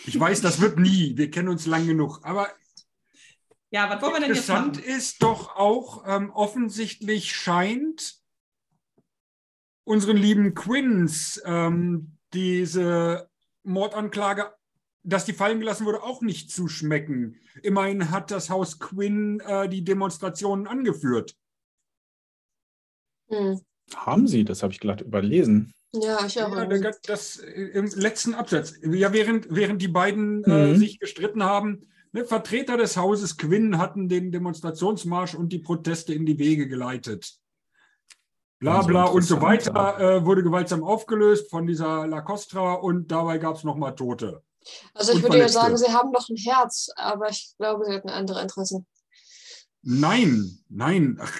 Ich 0.05 0.17
weiß, 0.17 0.39
das 0.39 0.61
wird 0.61 0.79
nie. 0.79 1.17
Wir 1.17 1.29
kennen 1.29 1.49
uns 1.49 1.65
lang 1.65 1.85
genug. 1.85 2.21
Aber 2.23 2.47
Ja, 3.73 3.89
was 3.89 4.01
wollen 4.01 4.13
wir 4.13 4.19
denn 4.19 4.29
jetzt 4.35 4.49
interessant 4.49 4.77
machen? 4.77 4.89
ist 4.89 5.23
doch 5.23 5.55
auch, 5.55 6.03
ähm, 6.05 6.29
offensichtlich 6.31 7.31
scheint 7.33 8.15
unseren 9.85 10.17
lieben 10.17 10.53
Quins 10.53 11.41
ähm, 11.45 12.17
diese 12.33 13.29
Mordanklage, 13.63 14.53
dass 15.03 15.25
die 15.25 15.33
fallen 15.33 15.59
gelassen 15.59 15.85
wurde, 15.85 16.03
auch 16.03 16.21
nicht 16.21 16.51
zu 16.51 16.67
schmecken. 16.67 17.39
Immerhin 17.63 18.11
hat 18.11 18.29
das 18.29 18.49
Haus 18.49 18.79
Quinn 18.79 19.39
äh, 19.39 19.67
die 19.69 19.83
Demonstrationen 19.83 20.67
angeführt. 20.67 21.35
Hm. 23.29 23.61
Haben 23.95 24.27
Sie, 24.27 24.43
das 24.43 24.63
habe 24.63 24.73
ich 24.73 24.79
glatt 24.79 25.01
überlesen. 25.01 25.73
Ja, 25.93 26.25
ich 26.25 26.41
auch. 26.41 26.55
Ja, 26.55 26.65
der- 26.65 26.95
das 27.03 27.37
äh, 27.37 27.49
im 27.51 27.85
letzten 27.87 28.33
Absatz. 28.33 28.75
Ja, 28.83 29.11
während, 29.13 29.47
während 29.49 29.81
die 29.81 29.87
beiden 29.89 30.43
äh, 30.43 30.67
Mhm. 30.67 30.77
sich 30.77 30.99
gestritten 30.99 31.43
haben, 31.43 31.87
ne, 32.11 32.25
Vertreter 32.25 32.77
des 32.77 32.97
Hauses 32.97 33.37
Quinn 33.37 33.77
hatten 33.77 34.09
den 34.09 34.31
Demonstrationsmarsch 34.31 35.35
und 35.35 35.49
die 35.49 35.59
Proteste 35.59 36.13
in 36.13 36.25
die 36.25 36.39
Wege 36.39 36.67
geleitet. 36.67 37.37
Bla 38.59 38.77
Also 38.77 38.87
bla 38.89 39.05
und 39.05 39.23
so 39.23 39.41
weiter 39.41 39.99
äh, 39.99 40.25
wurde 40.25 40.43
gewaltsam 40.43 40.83
aufgelöst 40.83 41.49
von 41.49 41.65
dieser 41.65 42.05
Lacostra 42.05 42.73
und 42.73 43.11
dabei 43.11 43.39
gab 43.39 43.55
es 43.55 43.63
nochmal 43.63 43.95
Tote. 43.95 44.43
Also 44.93 45.13
ich 45.13 45.23
würde 45.23 45.39
ja 45.39 45.49
sagen, 45.49 45.75
sie 45.75 45.91
haben 45.91 46.13
doch 46.13 46.29
ein 46.29 46.35
Herz, 46.35 46.91
aber 46.95 47.29
ich 47.29 47.55
glaube, 47.57 47.85
sie 47.85 47.93
hatten 47.93 48.09
andere 48.09 48.41
Interessen. 48.41 48.85
Nein, 49.81 50.59
nein. 50.69 51.17
Ach. 51.19 51.39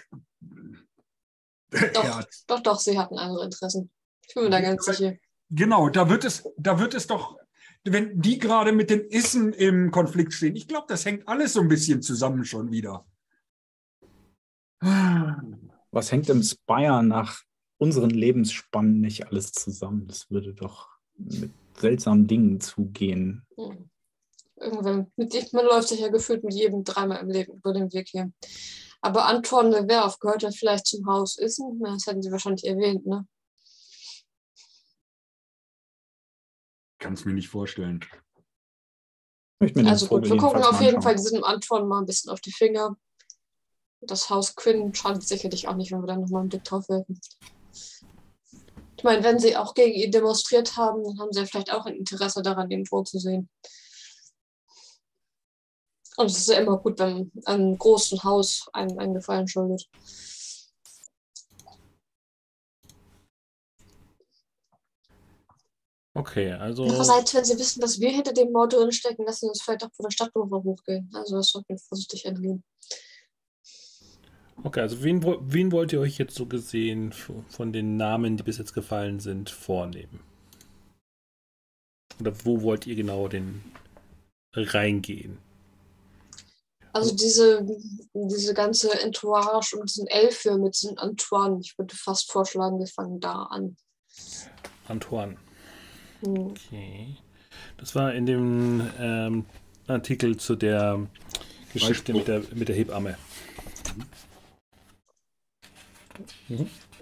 Doch, 1.71 2.03
Ja, 2.03 2.25
doch, 2.47 2.59
doch, 2.61 2.79
sie 2.79 2.97
hatten 2.97 3.17
andere 3.17 3.45
Interessen. 3.45 3.91
Ich 4.27 4.33
bin 4.33 4.45
mir 4.45 4.49
da 4.49 4.61
ganz 4.61 4.85
sicher. 4.85 5.13
Genau, 5.49 5.89
da 5.89 6.09
wird 6.09 6.23
es, 6.23 6.43
da 6.57 6.79
wird 6.79 6.93
es 6.93 7.07
doch, 7.07 7.37
wenn 7.83 8.21
die 8.21 8.37
gerade 8.37 8.71
mit 8.71 8.89
den 8.89 9.01
Issen 9.01 9.53
im 9.53 9.91
Konflikt 9.91 10.33
stehen, 10.33 10.55
ich 10.55 10.67
glaube, 10.67 10.85
das 10.87 11.05
hängt 11.05 11.27
alles 11.27 11.53
so 11.53 11.61
ein 11.61 11.67
bisschen 11.67 12.01
zusammen 12.01 12.45
schon 12.45 12.71
wieder. 12.71 13.05
Was 15.91 16.11
hängt 16.11 16.29
im 16.29 16.43
Spire 16.43 17.03
nach 17.03 17.41
unseren 17.77 18.09
Lebensspannen 18.09 19.01
nicht 19.01 19.27
alles 19.27 19.51
zusammen? 19.51 20.07
Das 20.07 20.29
würde 20.29 20.53
doch 20.53 20.89
mit 21.17 21.51
seltsamen 21.77 22.27
Dingen 22.27 22.59
zugehen. 22.59 23.45
Hm. 23.57 23.89
Irgendwann, 24.55 25.11
mit, 25.15 25.33
ich- 25.33 25.53
man 25.53 25.65
läuft 25.65 25.87
sich 25.89 25.99
ja 25.99 26.09
gefühlt 26.09 26.43
mit 26.43 26.53
jedem 26.53 26.83
dreimal 26.83 27.19
im 27.21 27.29
Leben 27.29 27.53
über 27.53 27.73
den 27.73 27.91
Weg 27.93 28.09
hier. 28.09 28.31
Aber 29.01 29.25
Anton 29.25 29.71
Leverf 29.71 30.19
gehört 30.19 30.43
ja 30.43 30.51
vielleicht 30.51 30.85
zum 30.85 31.05
Haus 31.07 31.37
Issen. 31.39 31.79
Das 31.83 32.05
hätten 32.05 32.21
sie 32.21 32.31
wahrscheinlich 32.31 32.65
erwähnt, 32.65 33.05
ne? 33.07 33.27
Kann 37.01 37.13
es 37.13 37.25
mir 37.25 37.33
nicht 37.33 37.49
vorstellen. 37.49 37.99
Ich 39.55 39.59
möchte 39.59 39.81
mir 39.81 39.89
Also 39.89 40.07
gut, 40.07 40.29
wir 40.29 40.37
gucken 40.37 40.63
auf 40.63 40.79
jeden. 40.79 41.01
Fall 41.01 41.15
diesem 41.15 41.43
Anton 41.43 41.87
mal 41.87 41.99
ein 41.99 42.05
bisschen 42.05 42.31
auf 42.31 42.41
die 42.41 42.51
Finger. 42.51 42.95
Das 44.01 44.29
Haus 44.29 44.55
Quinn 44.55 44.93
schadet 44.93 45.27
sicherlich 45.27 45.67
auch 45.67 45.75
nicht, 45.75 45.91
wenn 45.91 46.01
wir 46.01 46.07
da 46.07 46.15
nochmal 46.15 46.41
einen 46.41 46.49
Blick 46.49 46.63
drauf 46.63 46.87
werfen. 46.89 47.19
Ich 48.97 49.03
meine, 49.03 49.23
wenn 49.23 49.39
sie 49.39 49.57
auch 49.57 49.73
gegen 49.73 49.93
ihn 49.93 50.11
demonstriert 50.11 50.77
haben, 50.77 51.03
dann 51.03 51.19
haben 51.19 51.33
sie 51.33 51.39
ja 51.39 51.45
vielleicht 51.47 51.73
auch 51.73 51.87
ein 51.87 51.95
Interesse 51.95 52.43
daran, 52.43 52.69
ihn 52.69 52.85
tot 52.85 53.07
zu 53.07 53.17
sehen. 53.17 53.49
Und 56.17 56.27
es 56.27 56.37
ist 56.37 56.49
ja 56.49 56.59
immer 56.59 56.77
gut, 56.77 56.99
wenn 56.99 57.31
einem 57.45 57.79
großen 57.79 58.23
Haus 58.23 58.69
einen, 58.73 58.99
einen 58.99 59.15
Gefallen 59.15 59.47
schuldet. 59.47 59.89
Okay, 66.21 66.51
also. 66.51 66.83
Andererseits, 66.83 67.33
wenn 67.33 67.45
sie 67.45 67.57
wissen, 67.57 67.81
dass 67.81 67.99
wir 67.99 68.11
hinter 68.11 68.31
dem 68.31 68.51
Mord 68.51 68.73
drin 68.73 68.91
stecken, 68.91 69.25
lassen 69.25 69.45
sie 69.45 69.49
uns 69.49 69.61
vielleicht 69.63 69.83
auch 69.83 69.91
von 69.91 70.03
der 70.03 70.11
Stadtmauer 70.11 70.63
hochgehen. 70.63 71.09
Also 71.15 71.37
das 71.37 71.49
sollten 71.49 71.69
wir 71.69 71.79
vorsichtig 71.79 72.27
angehen. 72.27 72.63
Okay, 74.63 74.81
also 74.81 75.01
wen, 75.01 75.23
wen 75.23 75.71
wollt 75.71 75.93
ihr 75.93 75.99
euch 75.99 76.19
jetzt 76.19 76.35
so 76.35 76.45
gesehen 76.45 77.11
von 77.47 77.73
den 77.73 77.97
Namen, 77.97 78.37
die 78.37 78.43
bis 78.43 78.59
jetzt 78.59 78.75
gefallen 78.75 79.19
sind, 79.19 79.49
vornehmen? 79.49 80.19
Oder 82.19 82.33
wo 82.45 82.61
wollt 82.61 82.85
ihr 82.85 82.95
genau 82.95 83.27
den 83.27 83.63
reingehen? 84.55 85.39
Also 86.93 87.15
diese, 87.15 87.65
diese 88.13 88.53
ganze 88.53 88.91
Entourage 89.01 89.75
und 89.75 89.89
diesen 89.89 90.05
Elfe 90.05 90.55
mit 90.59 90.79
diesem 90.79 90.99
Antoine, 90.99 91.61
ich 91.61 91.75
würde 91.79 91.95
fast 91.95 92.31
vorschlagen, 92.31 92.77
wir 92.77 92.85
fangen 92.85 93.19
da 93.19 93.45
an. 93.45 93.75
Antoine. 94.87 95.37
Okay. 96.21 97.17
Das 97.77 97.95
war 97.95 98.13
in 98.13 98.25
dem 98.25 98.89
ähm, 98.99 99.45
Artikel 99.87 100.37
zu 100.37 100.55
der 100.55 101.07
Geschichte 101.73 102.13
mit 102.13 102.27
der, 102.27 102.43
mit 102.53 102.67
der 102.67 102.75
Hebamme. 102.75 103.17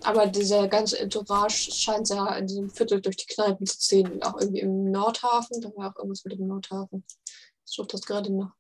Aber 0.04 0.28
dieser 0.28 0.68
ganze 0.68 1.00
Entourage 1.00 1.72
scheint 1.72 2.10
ja 2.10 2.36
in 2.36 2.48
diesem 2.48 2.70
Viertel 2.70 3.02
durch 3.02 3.18
die 3.18 3.26
Kneipen 3.26 3.66
zu 3.66 3.78
ziehen. 3.80 4.24
Auch 4.24 4.40
irgendwie 4.40 4.62
im 4.62 4.92
Nordhafen, 4.92 5.62
da 5.62 5.70
war 5.76 5.90
auch 5.90 5.98
irgendwas 5.98 6.24
mit 6.24 6.40
dem 6.40 6.48
Nordhafen. 6.48 7.04
Ich 7.66 7.74
suche 7.74 7.88
das 7.88 8.02
gerade 8.02 8.32
noch. 8.32 8.52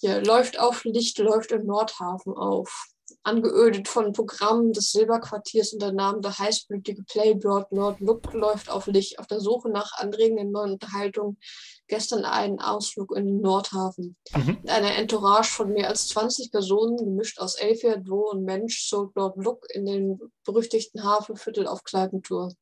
Hier 0.00 0.22
läuft 0.22 0.58
auf 0.58 0.84
Licht, 0.84 1.18
läuft 1.18 1.52
im 1.52 1.66
Nordhafen 1.66 2.32
auf. 2.34 2.86
Angeödet 3.22 3.86
von 3.86 4.12
Programmen 4.12 4.72
des 4.72 4.92
Silberquartiers 4.92 5.74
unter 5.74 5.92
Namen 5.92 6.22
der 6.22 6.38
heißblütige 6.38 7.02
Playbird 7.02 7.70
Lord 7.70 8.00
Look 8.00 8.32
läuft 8.32 8.70
auf 8.70 8.86
Licht 8.86 9.18
auf 9.18 9.26
der 9.26 9.40
Suche 9.40 9.68
nach 9.68 9.92
anregenden 9.98 10.50
neuen 10.50 10.72
Unterhaltungen. 10.72 11.38
Gestern 11.86 12.24
einen 12.24 12.60
Ausflug 12.60 13.14
in 13.14 13.26
den 13.26 13.40
Nordhafen. 13.40 14.16
Mhm. 14.34 14.58
Mit 14.62 14.70
einer 14.70 14.96
Entourage 14.96 15.50
von 15.50 15.72
mehr 15.72 15.88
als 15.88 16.08
20 16.08 16.50
Personen, 16.50 16.96
gemischt 16.96 17.38
aus 17.38 17.56
Elfia, 17.56 17.96
Dwo 17.96 18.30
und 18.30 18.44
Mensch, 18.44 18.88
zog 18.88 19.14
Lord 19.16 19.36
Look 19.36 19.66
in 19.74 19.84
den 19.84 20.18
berüchtigten 20.44 21.04
Hafenviertel 21.04 21.66
auf 21.66 21.84
Kneipentour. 21.84 22.54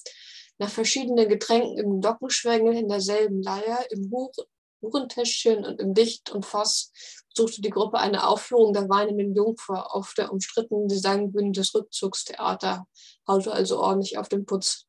Nach 0.59 0.70
verschiedenen 0.70 1.28
Getränken 1.28 1.78
im 1.78 2.00
Glockenschwengel, 2.00 2.74
in 2.74 2.88
derselben 2.88 3.42
Leier, 3.42 3.86
im 3.90 4.11
Huren- 4.11 4.32
Hurentäschchen 4.80 5.64
und 5.64 5.80
im 5.80 5.94
Licht 5.94 6.30
und 6.30 6.46
Fass 6.46 6.92
suchte 7.34 7.62
die 7.62 7.70
Gruppe 7.70 7.98
eine 7.98 8.26
Aufführung 8.26 8.72
der 8.72 8.88
weinenden 8.88 9.34
Jungfer 9.34 9.94
auf 9.94 10.14
der 10.14 10.32
umstrittenen 10.32 10.88
Designbühne 10.88 11.52
des 11.52 11.74
Rückzugstheater, 11.74 12.86
haute 13.26 13.52
also 13.52 13.80
ordentlich 13.80 14.18
auf 14.18 14.28
den 14.28 14.44
Putz. 14.44 14.86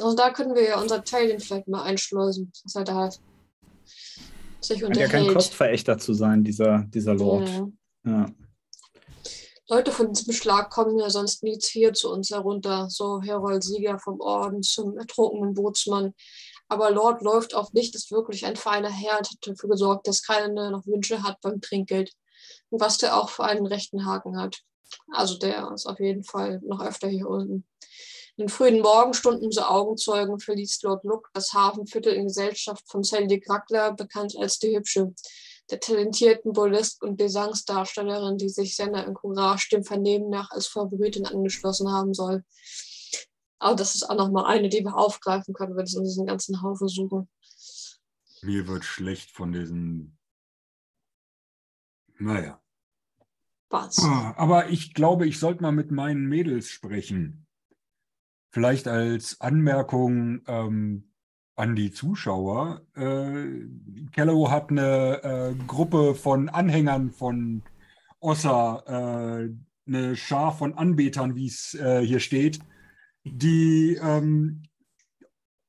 Also 0.00 0.14
da 0.14 0.30
können 0.30 0.54
wir 0.54 0.64
ja 0.64 0.80
unser 0.80 1.04
Teilchen 1.04 1.40
vielleicht 1.40 1.68
mal 1.68 1.82
einschleusen, 1.82 2.52
dass 2.64 2.74
er 2.74 2.84
da 2.84 3.10
sich 4.60 4.80
Scheint 4.80 4.96
ja 4.96 5.06
kein 5.06 5.22
unterhält. 5.22 5.34
Kostverächter 5.34 5.98
zu 5.98 6.12
sein, 6.12 6.44
dieser, 6.44 6.84
dieser 6.88 7.14
Lord. 7.14 7.48
Mhm. 7.48 7.78
Ja. 8.04 8.26
Leute 9.68 9.90
von 9.90 10.12
diesem 10.12 10.32
Schlag 10.32 10.70
kommen 10.70 10.98
ja 10.98 11.10
sonst 11.10 11.42
nie 11.42 11.58
hier 11.60 11.92
zu 11.92 12.12
uns 12.12 12.30
herunter. 12.30 12.88
So 12.88 13.20
Herold 13.20 13.64
Sieger 13.64 13.98
vom 13.98 14.20
Orden 14.20 14.62
zum 14.62 14.96
ertrunkenen 14.96 15.54
Bootsmann. 15.54 16.14
Aber 16.68 16.90
Lord 16.90 17.22
läuft 17.22 17.54
auf 17.54 17.72
nicht, 17.72 17.94
ist 17.94 18.10
wirklich 18.10 18.44
ein 18.44 18.56
feiner 18.56 18.90
Herr 18.90 19.18
und 19.18 19.28
hat 19.28 19.38
dafür 19.42 19.70
gesorgt, 19.70 20.08
dass 20.08 20.22
keiner 20.22 20.70
noch 20.70 20.86
Wünsche 20.86 21.22
hat 21.22 21.40
beim 21.40 21.60
Trinkgeld. 21.60 22.12
Und 22.70 22.80
was 22.80 22.98
der 22.98 23.16
auch 23.16 23.30
für 23.30 23.44
einen 23.44 23.66
rechten 23.66 24.04
Haken 24.04 24.38
hat. 24.40 24.58
Also 25.12 25.38
der 25.38 25.70
ist 25.72 25.86
auf 25.86 26.00
jeden 26.00 26.24
Fall 26.24 26.60
noch 26.64 26.80
öfter 26.80 27.08
hier 27.08 27.28
unten. 27.28 27.66
In 28.36 28.44
den 28.44 28.48
frühen 28.50 28.80
Morgenstunden 28.80 29.50
so 29.50 29.62
Augenzeugen 29.62 30.38
verließ 30.38 30.82
Lord 30.82 31.04
Luke 31.04 31.30
das 31.32 31.54
Hafenviertel 31.54 32.12
in 32.12 32.26
Gesellschaft 32.26 32.84
von 32.86 33.02
Sandy 33.02 33.40
Grackler, 33.40 33.94
bekannt 33.94 34.36
als 34.38 34.58
die 34.58 34.76
Hübsche, 34.76 35.14
der 35.70 35.80
talentierten 35.80 36.52
Burlesque- 36.52 37.04
und 37.04 37.16
Gesangsdarstellerin, 37.16 38.36
die 38.36 38.50
sich 38.50 38.76
seiner 38.76 39.06
Encourage 39.06 39.68
dem 39.72 39.84
Vernehmen 39.84 40.28
nach 40.28 40.50
als 40.50 40.66
Favoritin 40.66 41.26
angeschlossen 41.26 41.90
haben 41.90 42.12
soll. 42.12 42.44
Aber 43.58 43.74
das 43.74 43.94
ist 43.94 44.08
auch 44.08 44.16
nochmal 44.16 44.46
eine, 44.46 44.68
die 44.68 44.84
wir 44.84 44.96
aufgreifen 44.96 45.54
können, 45.54 45.76
wenn 45.76 45.86
wir 45.86 45.98
in 45.98 46.04
diesen 46.04 46.26
ganzen 46.26 46.62
Haufen 46.62 46.88
suchen. 46.88 47.28
Mir 48.42 48.66
wird 48.68 48.84
schlecht 48.84 49.30
von 49.30 49.52
diesen. 49.52 50.18
Naja. 52.18 52.60
Was? 53.68 53.98
Ah, 54.04 54.34
Aber 54.36 54.70
ich 54.70 54.94
glaube, 54.94 55.26
ich 55.26 55.38
sollte 55.38 55.62
mal 55.62 55.72
mit 55.72 55.90
meinen 55.90 56.26
Mädels 56.26 56.68
sprechen. 56.68 57.46
Vielleicht 58.50 58.88
als 58.88 59.40
Anmerkung 59.40 60.42
ähm, 60.46 61.10
an 61.56 61.74
die 61.74 61.90
Zuschauer. 61.90 62.82
Äh, 62.94 63.66
Kello 64.12 64.50
hat 64.50 64.70
eine 64.70 65.22
äh, 65.22 65.54
Gruppe 65.66 66.14
von 66.14 66.48
Anhängern 66.48 67.10
von 67.10 67.62
Ossa, 68.20 68.82
äh, 68.86 69.50
eine 69.86 70.16
Schar 70.16 70.56
von 70.56 70.74
Anbetern, 70.74 71.34
wie 71.34 71.46
es 71.46 71.74
äh, 71.74 72.00
hier 72.00 72.20
steht, 72.20 72.60
die 73.26 73.98
ähm, 74.00 74.62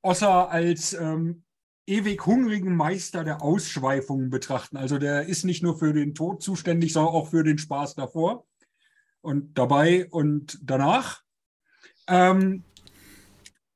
Ossa 0.02 0.44
als 0.46 0.94
ähm, 0.94 1.44
ewig 1.86 2.24
hungrigen 2.26 2.76
Meister 2.76 3.24
der 3.24 3.42
Ausschweifungen 3.42 4.30
betrachten. 4.30 4.76
Also 4.76 4.98
der 4.98 5.26
ist 5.26 5.44
nicht 5.44 5.62
nur 5.62 5.78
für 5.78 5.92
den 5.92 6.14
Tod 6.14 6.42
zuständig, 6.42 6.92
sondern 6.92 7.14
auch 7.14 7.30
für 7.30 7.42
den 7.42 7.58
Spaß 7.58 7.94
davor 7.94 8.46
und 9.20 9.58
dabei 9.58 10.08
und 10.10 10.58
danach. 10.62 11.22
Ähm, 12.06 12.62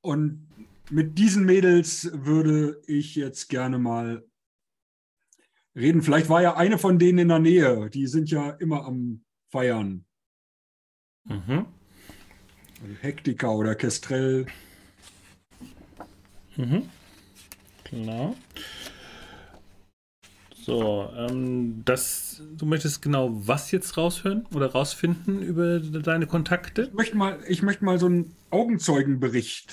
und 0.01 0.49
mit 0.91 1.19
diesen 1.19 1.45
Mädels 1.45 2.11
würde 2.13 2.81
ich 2.87 3.15
jetzt 3.15 3.49
gerne 3.49 3.79
mal 3.79 4.25
reden. 5.75 6.03
Vielleicht 6.03 6.29
war 6.29 6.43
ja 6.43 6.57
eine 6.57 6.79
von 6.79 6.99
denen 6.99 7.19
in 7.19 7.29
der 7.29 7.39
Nähe. 7.39 7.91
Die 7.91 8.07
sind 8.07 8.31
ja 8.31 8.51
immer 8.51 8.85
am 8.85 9.25
Feiern. 9.51 10.05
Mhm. 11.25 11.67
Hektika 13.01 13.51
oder 13.51 13.75
Kestrel. 13.75 14.47
Mhm. 16.57 16.89
Genau. 17.91 18.37
So, 20.55 21.09
ähm, 21.17 21.83
das, 21.85 22.41
du 22.57 22.67
möchtest 22.67 23.03
genau 23.03 23.31
was 23.33 23.73
jetzt 23.73 23.97
raushören 23.97 24.47
oder 24.55 24.71
rausfinden 24.71 25.43
über 25.43 25.81
deine 25.81 26.27
Kontakte? 26.27 26.83
Ich 26.83 26.93
möchte 26.95 27.17
mal, 27.17 27.41
ich 27.49 27.63
möchte 27.63 27.85
mal 27.85 27.99
so 27.99 28.07
einen 28.07 28.37
Augenzeugenbericht 28.51 29.73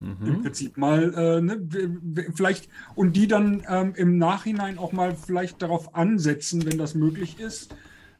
im 0.00 0.16
Mhm. 0.18 0.42
Prinzip 0.42 0.76
mal, 0.76 1.14
äh, 1.14 1.40
ne, 1.40 2.28
vielleicht 2.34 2.68
und 2.94 3.16
die 3.16 3.26
dann 3.26 3.64
ähm, 3.68 3.94
im 3.96 4.18
Nachhinein 4.18 4.78
auch 4.78 4.92
mal 4.92 5.16
vielleicht 5.16 5.62
darauf 5.62 5.94
ansetzen, 5.94 6.64
wenn 6.66 6.78
das 6.78 6.94
möglich 6.94 7.40
ist, 7.40 7.74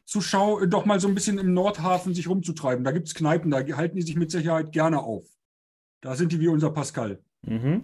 zu 0.05 0.21
schau 0.21 0.63
doch 0.65 0.85
mal 0.85 0.99
so 0.99 1.07
ein 1.07 1.15
bisschen 1.15 1.37
im 1.39 1.53
Nordhafen 1.53 2.13
sich 2.13 2.29
rumzutreiben. 2.29 2.83
Da 2.83 2.91
gibt 2.91 3.07
es 3.07 3.15
Kneipen, 3.15 3.51
da 3.51 3.57
halten 3.75 3.95
die 3.97 4.03
sich 4.03 4.15
mit 4.15 4.31
Sicherheit 4.31 4.71
gerne 4.71 5.01
auf. 5.01 5.27
Da 6.01 6.15
sind 6.15 6.31
die 6.31 6.39
wie 6.39 6.47
unser 6.47 6.69
Pascal. 6.69 7.19
Mhm. 7.41 7.83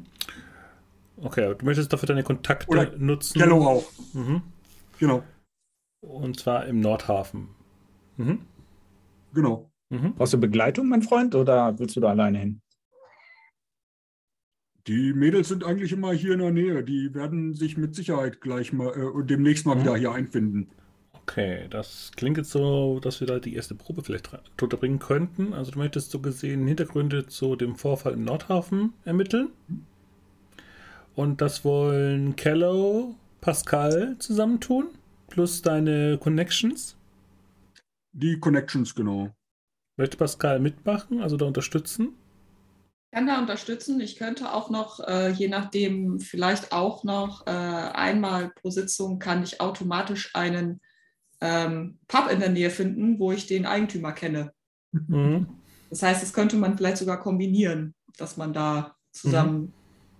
Okay, 1.17 1.53
du 1.57 1.65
möchtest 1.65 1.91
dafür 1.91 2.07
deine 2.07 2.23
Kontakte 2.23 2.67
Oder 2.67 2.95
nutzen. 2.97 3.39
Kello 3.39 3.65
auch. 3.67 3.91
Mhm. 4.13 4.41
Genau, 4.99 5.23
Und 6.01 6.39
zwar 6.39 6.65
im 6.67 6.79
Nordhafen. 6.79 7.49
Mhm. 8.17 8.45
genau. 9.33 9.71
Mhm. 9.89 10.13
Brauchst 10.15 10.33
du 10.33 10.39
Begleitung, 10.39 10.87
mein 10.89 11.01
Freund, 11.01 11.33
oder 11.35 11.77
willst 11.79 11.95
du 11.95 11.99
da 11.99 12.09
alleine 12.09 12.37
hin? 12.39 12.61
Die 14.87 15.13
Mädels 15.13 15.47
sind 15.49 15.63
eigentlich 15.63 15.91
immer 15.91 16.11
hier 16.13 16.33
in 16.33 16.39
der 16.39 16.51
Nähe. 16.51 16.83
Die 16.83 17.13
werden 17.13 17.53
sich 17.53 17.77
mit 17.77 17.93
Sicherheit 17.95 18.41
gleich 18.41 18.73
mal 18.73 18.89
äh, 18.95 19.23
demnächst 19.25 19.65
mal 19.65 19.75
Mhm. 19.75 19.81
wieder 19.81 19.95
hier 19.97 20.11
einfinden. 20.11 20.71
Okay, 21.31 21.67
das 21.69 22.11
klingt 22.17 22.37
jetzt 22.37 22.51
so, 22.51 22.99
dass 22.99 23.21
wir 23.21 23.27
da 23.27 23.39
die 23.39 23.55
erste 23.55 23.73
Probe 23.73 24.03
vielleicht 24.03 24.29
drunter 24.57 24.75
bringen 24.75 24.99
könnten. 24.99 25.53
Also 25.53 25.71
du 25.71 25.79
möchtest 25.79 26.11
so 26.11 26.19
gesehen 26.19 26.67
Hintergründe 26.67 27.25
zu 27.25 27.55
dem 27.55 27.77
Vorfall 27.77 28.13
im 28.13 28.25
Nordhafen 28.25 28.91
ermitteln. 29.05 29.49
Und 31.15 31.39
das 31.39 31.63
wollen 31.63 32.35
Kello, 32.35 33.15
Pascal 33.39 34.17
zusammentun, 34.19 34.89
plus 35.29 35.61
deine 35.61 36.17
Connections. 36.17 36.97
Die 38.11 38.37
Connections, 38.37 38.93
genau. 38.93 39.29
Möchte 39.95 40.17
Pascal 40.17 40.59
mitmachen, 40.59 41.21
also 41.21 41.37
da 41.37 41.45
unterstützen? 41.45 42.13
kann 43.13 43.27
da 43.27 43.39
unterstützen. 43.39 44.01
Ich 44.01 44.17
könnte 44.17 44.53
auch 44.53 44.69
noch, 44.69 44.99
äh, 45.01 45.31
je 45.31 45.47
nachdem, 45.47 46.19
vielleicht 46.19 46.73
auch 46.73 47.05
noch 47.05 47.45
äh, 47.47 47.49
einmal 47.49 48.49
pro 48.49 48.69
Sitzung 48.69 49.19
kann 49.19 49.43
ich 49.43 49.59
automatisch 49.61 50.33
einen 50.33 50.81
ähm, 51.41 51.99
Pub 52.07 52.29
in 52.29 52.39
der 52.39 52.49
Nähe 52.49 52.69
finden, 52.69 53.19
wo 53.19 53.31
ich 53.31 53.47
den 53.47 53.65
Eigentümer 53.65 54.13
kenne. 54.13 54.53
Mhm. 54.91 55.47
Das 55.89 56.03
heißt, 56.03 56.21
das 56.21 56.33
könnte 56.33 56.55
man 56.55 56.77
vielleicht 56.77 56.97
sogar 56.97 57.19
kombinieren, 57.19 57.93
dass 58.17 58.37
man 58.37 58.53
da 58.53 58.95
zusammen. 59.11 59.73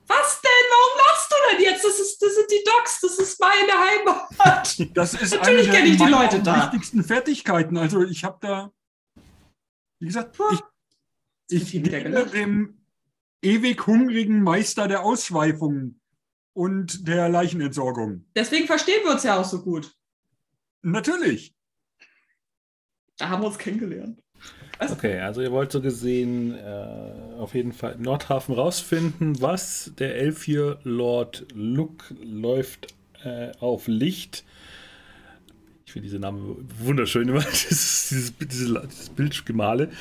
Was 0.08 0.42
denn? 0.42 0.50
Warum 0.70 0.98
lachst 1.08 1.32
du 1.32 1.36
denn 1.52 1.64
jetzt? 1.64 1.86
Das, 1.86 2.00
ist, 2.00 2.22
das 2.22 2.36
sind 2.36 2.52
die 2.52 2.64
Docs, 2.66 3.00
das 3.02 3.20
ist 3.20 3.40
meine 3.40 3.72
Heimat. 3.72 4.92
Das 4.94 5.14
ist 5.14 5.36
Natürlich 5.36 5.70
eine 5.70 5.78
kenne 5.78 5.90
ich 5.90 5.98
die 5.98 6.06
Leute 6.06 6.42
da. 6.42 6.64
wichtigsten 6.64 7.04
Fertigkeiten. 7.04 7.78
Also 7.78 8.04
ich 8.04 8.24
habe 8.24 8.38
da, 8.42 8.72
wie 10.00 10.08
gesagt, 10.08 10.38
ich, 11.48 11.62
ich 11.64 11.72
diene 11.72 12.26
dem 12.26 12.82
ewig 13.42 13.86
hungrigen 13.86 14.42
Meister 14.44 14.88
der 14.88 15.04
Ausschweifungen 15.04 16.02
und 16.54 17.08
der 17.08 17.30
Leichenentsorgung. 17.30 18.26
Deswegen 18.36 18.66
verstehen 18.66 19.04
wir 19.04 19.12
uns 19.12 19.24
ja 19.24 19.40
auch 19.40 19.46
so 19.46 19.62
gut. 19.62 19.96
Natürlich. 20.82 21.54
Da 23.18 23.30
haben 23.30 23.44
wir 23.44 23.48
uns 23.48 23.58
kennengelernt. 23.58 24.22
Was? 24.80 24.92
Okay, 24.92 25.20
also 25.20 25.42
ihr 25.42 25.52
wollt 25.52 25.72
so 25.72 25.80
gesehen 25.80 26.56
äh, 26.58 27.38
auf 27.38 27.54
jeden 27.54 27.72
Fall 27.72 27.94
im 27.94 28.02
Nordhafen 28.02 28.56
rausfinden, 28.56 29.40
was 29.40 29.92
der 30.00 30.16
Elf 30.16 30.44
hier 30.44 30.80
Lord 30.84 31.46
Luke 31.54 32.16
läuft 32.24 32.96
äh, 33.24 33.52
auf 33.60 33.88
Licht. 33.88 34.44
Ich 35.86 35.92
finde 35.92 36.08
diese 36.08 36.20
Namen 36.20 36.68
wunderschön 36.80 37.30
immer, 37.30 37.42
dieses, 37.52 38.10
dieses, 38.10 38.38
dieses, 38.38 38.82
dieses 38.88 39.10
Bildgemale 39.10 39.92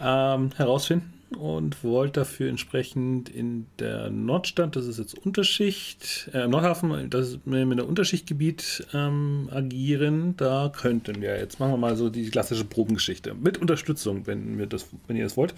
ähm, 0.00 0.50
herausfinden 0.56 1.17
und 1.36 1.84
wollt 1.84 2.16
dafür 2.16 2.48
entsprechend 2.48 3.28
in 3.28 3.66
der 3.78 4.08
Nordstadt, 4.10 4.76
das 4.76 4.86
ist 4.86 4.98
jetzt 4.98 5.14
Unterschicht, 5.14 6.30
äh, 6.32 6.46
Nordhafen, 6.48 7.10
das 7.10 7.28
ist 7.28 7.46
mit 7.46 7.78
der 7.78 7.86
Unterschichtgebiet 7.86 8.86
ähm, 8.94 9.48
agieren. 9.52 10.36
Da 10.36 10.72
könnten 10.74 11.20
wir 11.20 11.36
jetzt, 11.38 11.60
machen 11.60 11.72
wir 11.72 11.78
mal 11.78 11.96
so 11.96 12.08
die 12.08 12.30
klassische 12.30 12.64
Probengeschichte 12.64 13.34
mit 13.34 13.58
Unterstützung, 13.58 14.26
wenn, 14.26 14.58
wir 14.58 14.66
das, 14.66 14.86
wenn 15.06 15.16
ihr 15.16 15.24
das 15.24 15.36
wollt. 15.36 15.54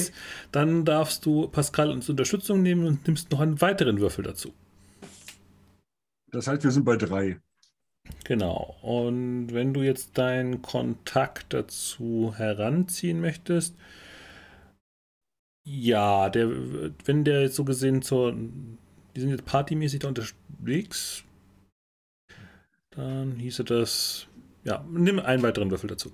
dann 0.51 0.85
darfst 0.85 1.25
du 1.25 1.47
Pascal 1.47 1.91
als 1.91 2.09
Unterstützung 2.09 2.61
nehmen 2.61 2.85
und 2.85 3.07
nimmst 3.07 3.31
noch 3.31 3.39
einen 3.39 3.59
weiteren 3.59 3.99
Würfel 3.99 4.23
dazu. 4.23 4.53
Das 6.31 6.47
heißt, 6.47 6.63
wir 6.63 6.71
sind 6.71 6.83
bei 6.83 6.95
drei. 6.95 7.39
Genau. 8.23 8.75
Und 8.83 9.51
wenn 9.51 9.73
du 9.73 9.81
jetzt 9.81 10.17
deinen 10.17 10.61
Kontakt 10.61 11.53
dazu 11.53 12.33
heranziehen 12.37 13.19
möchtest, 13.19 13.75
ja, 15.67 16.29
der, 16.29 16.49
wenn 17.05 17.25
der 17.25 17.41
jetzt 17.41 17.55
so 17.55 17.65
gesehen 17.65 18.01
zur, 18.01 18.33
die 18.33 19.19
sind 19.19 19.31
jetzt 19.31 19.45
partymäßig 19.45 19.99
da 19.99 20.07
unterwegs, 20.07 21.23
Dann 22.91 23.35
hieße 23.35 23.63
das, 23.65 24.27
ja, 24.63 24.83
nimm 24.89 25.19
einen 25.19 25.43
weiteren 25.43 25.69
Würfel 25.69 25.89
dazu. 25.89 26.11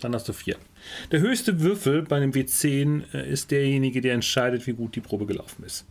Dann 0.00 0.14
hast 0.14 0.28
du 0.28 0.32
vier. 0.32 0.56
Der 1.12 1.20
höchste 1.20 1.60
Würfel 1.60 2.02
bei 2.02 2.16
einem 2.16 2.32
W10 2.32 3.14
äh, 3.14 3.30
ist 3.30 3.52
derjenige, 3.52 4.00
der 4.00 4.14
entscheidet, 4.14 4.66
wie 4.66 4.72
gut 4.72 4.96
die 4.96 5.00
Probe 5.00 5.26
gelaufen 5.26 5.64
ist. 5.64 5.86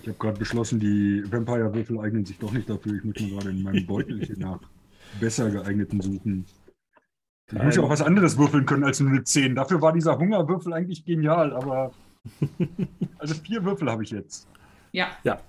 Ich 0.00 0.08
habe 0.08 0.16
gerade 0.18 0.38
beschlossen, 0.38 0.80
die 0.80 1.22
Vampire-Würfel 1.30 2.00
eignen 2.00 2.24
sich 2.24 2.38
doch 2.38 2.52
nicht 2.52 2.70
dafür. 2.70 2.94
Ich 2.94 3.04
muss 3.04 3.20
mir 3.20 3.28
gerade 3.28 3.50
in 3.50 3.62
meinem 3.62 3.86
Beutelchen 3.86 4.38
nach 4.38 4.60
besser 5.20 5.50
geeigneten 5.50 6.00
suchen. 6.00 6.46
Ich 7.52 7.62
muss 7.62 7.76
ja 7.76 7.82
auch 7.82 7.90
was 7.90 8.02
anderes 8.02 8.38
würfeln 8.38 8.66
können 8.66 8.84
als 8.84 9.00
nur 9.00 9.10
eine 9.10 9.24
10. 9.24 9.54
Dafür 9.54 9.80
war 9.82 9.92
dieser 9.92 10.18
Hungerwürfel 10.18 10.72
eigentlich 10.72 11.04
genial, 11.04 11.52
aber. 11.52 11.92
Also 13.18 13.34
vier 13.34 13.64
Würfel 13.64 13.90
habe 13.90 14.02
ich 14.02 14.10
jetzt. 14.10 14.48
Ja. 14.92 15.08
Ja. 15.24 15.40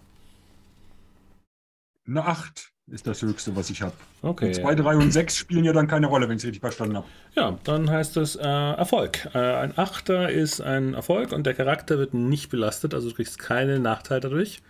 Eine 2.05 2.25
8 2.25 2.71
ist 2.87 3.07
das 3.07 3.21
höchste, 3.21 3.55
was 3.55 3.69
ich 3.69 3.81
habe. 3.81 3.93
Okay. 4.21 4.51
2, 4.51 4.75
3 4.75 4.95
und 4.97 5.11
6 5.11 5.37
spielen 5.37 5.63
ja 5.63 5.71
dann 5.71 5.87
keine 5.87 6.07
Rolle, 6.07 6.27
wenn 6.27 6.35
ich 6.35 6.43
es 6.43 6.47
richtig 6.47 6.59
verstanden 6.61 6.97
habe. 6.97 7.07
Ja, 7.35 7.57
dann 7.63 7.89
heißt 7.89 8.17
es 8.17 8.35
äh, 8.35 8.41
Erfolg. 8.41 9.29
Äh, 9.33 9.39
ein 9.39 9.77
Achter 9.77 10.29
ist 10.29 10.59
ein 10.59 10.93
Erfolg 10.93 11.31
und 11.31 11.45
der 11.45 11.53
Charakter 11.53 11.97
wird 11.97 12.13
nicht 12.13 12.49
belastet, 12.49 12.93
also 12.93 13.09
du 13.09 13.15
kriegst 13.15 13.39
keinen 13.39 13.81
Nachteil 13.81 14.19
dadurch. 14.19 14.61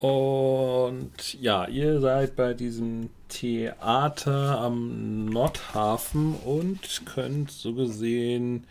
Und 0.00 1.34
ja, 1.38 1.68
ihr 1.68 2.00
seid 2.00 2.34
bei 2.34 2.54
diesem 2.54 3.10
Theater 3.28 4.58
am 4.58 5.26
Nordhafen 5.26 6.36
und 6.36 7.04
könnt 7.04 7.50
so 7.50 7.74
gesehen 7.74 8.66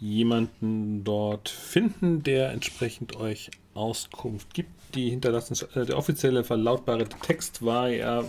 jemanden 0.00 1.04
dort 1.04 1.48
finden, 1.48 2.24
der 2.24 2.50
entsprechend 2.50 3.14
euch 3.14 3.52
Auskunft 3.74 4.52
gibt. 4.52 4.70
Die 4.96 5.10
hinterlassen, 5.10 5.56
äh, 5.74 5.86
der 5.86 5.96
offizielle 5.96 6.42
verlautbare 6.42 7.08
Text 7.08 7.64
war 7.64 7.88
ja, 7.88 8.24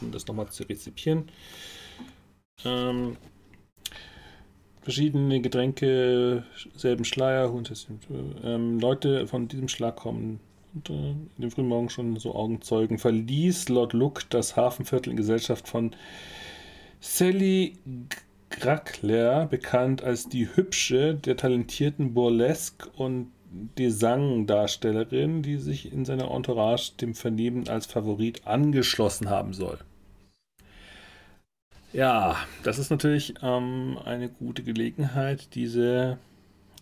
um 0.00 0.12
das 0.12 0.24
nochmal 0.28 0.48
zu 0.50 0.62
rezipieren, 0.62 1.24
ähm, 2.64 3.16
verschiedene 4.82 5.40
Getränke, 5.40 6.44
selben 6.76 7.04
Schleier, 7.04 7.52
ähm, 8.44 8.78
Leute 8.78 9.26
von 9.26 9.48
diesem 9.48 9.66
Schlag 9.66 9.96
kommen 9.96 10.38
und, 10.78 10.90
äh, 10.90 11.10
in 11.10 11.28
dem 11.38 11.50
frühen 11.50 11.68
Morgen 11.68 11.90
schon 11.90 12.16
so 12.16 12.34
Augenzeugen, 12.34 12.98
verließ 12.98 13.68
Lord 13.68 13.92
Luke 13.92 14.24
das 14.30 14.56
Hafenviertel 14.56 15.10
in 15.10 15.16
Gesellschaft 15.16 15.68
von 15.68 15.94
Sally 17.00 17.74
Grackler, 18.50 19.46
bekannt 19.46 20.02
als 20.02 20.28
die 20.28 20.48
Hübsche 20.54 21.14
der 21.14 21.36
talentierten 21.36 22.14
Burlesque- 22.14 22.88
und 22.96 23.30
Desang-Darstellerin, 23.78 25.42
die 25.42 25.56
sich 25.56 25.92
in 25.92 26.04
seiner 26.04 26.30
Entourage 26.30 26.92
dem 27.00 27.14
Vernehmen 27.14 27.68
als 27.68 27.86
Favorit 27.86 28.46
angeschlossen 28.46 29.30
haben 29.30 29.54
soll. 29.54 29.78
Ja, 31.92 32.36
das 32.64 32.78
ist 32.78 32.90
natürlich 32.90 33.34
ähm, 33.42 33.98
eine 34.04 34.28
gute 34.28 34.62
Gelegenheit, 34.62 35.54
diese, 35.54 36.18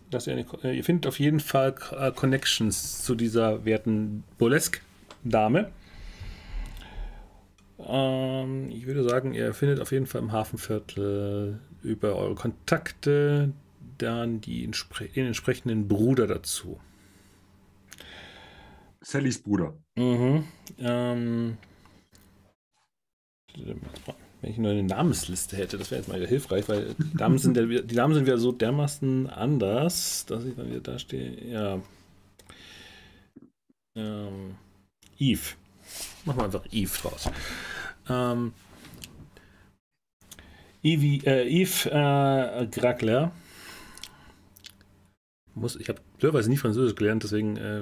dass 0.09 0.27
ihr, 0.27 0.33
eine, 0.33 0.45
äh, 0.63 0.75
ihr 0.75 0.83
findet 0.83 1.07
auf 1.07 1.19
jeden 1.19 1.39
Fall 1.39 1.75
äh, 1.97 2.11
Connections 2.11 3.03
zu 3.03 3.15
dieser 3.15 3.65
werten 3.65 4.23
Burlesque-Dame. 4.37 5.71
Ähm, 7.79 8.69
ich 8.69 8.85
würde 8.85 9.07
sagen, 9.07 9.33
ihr 9.33 9.53
findet 9.53 9.79
auf 9.79 9.91
jeden 9.91 10.07
Fall 10.07 10.21
im 10.21 10.31
Hafenviertel 10.31 11.59
über 11.83 12.15
eure 12.15 12.35
Kontakte 12.35 13.53
dann 13.97 14.41
die, 14.41 14.69
den 15.15 15.25
entsprechenden 15.27 15.87
Bruder 15.87 16.27
dazu. 16.27 16.79
Sallys 19.01 19.41
Bruder. 19.41 19.73
Mhm. 19.95 20.43
Ähm, 20.79 21.57
wenn 24.47 24.53
ich 24.53 24.59
nur 24.59 24.71
eine 24.71 24.83
Namensliste 24.83 25.57
hätte, 25.57 25.77
das 25.77 25.91
wäre 25.91 25.99
jetzt 25.99 26.07
mal 26.07 26.19
wieder 26.19 26.29
hilfreich, 26.29 26.69
weil 26.69 26.95
die 26.97 27.17
Namen 27.17 27.37
sind, 27.37 27.57
ja, 27.57 27.81
die 27.81 27.95
Namen 27.95 28.13
sind 28.13 28.25
wieder 28.25 28.37
so 28.37 28.53
dermaßen 28.53 29.29
anders, 29.29 30.25
dass 30.25 30.45
ich 30.45 30.55
dann 30.55 30.69
wieder 30.69 30.79
da 30.79 30.97
stehe. 30.97 31.35
Ja. 31.45 31.81
Ähm, 33.97 34.55
Eve. 35.19 35.55
Machen 36.23 36.37
wir 36.39 36.45
einfach 36.45 36.65
Eve 36.71 36.91
draus. 37.01 37.29
Ähm, 38.07 38.53
Evi, 40.81 41.21
äh, 41.25 41.45
Yves 41.45 41.85
äh, 41.87 42.67
Gragler. 42.67 43.33
Muss, 45.55 45.75
ich 45.75 45.89
habe 45.89 45.99
blöderweise 46.19 46.49
nie 46.49 46.57
Französisch 46.57 46.95
gelernt, 46.95 47.23
deswegen 47.23 47.57
äh, 47.57 47.81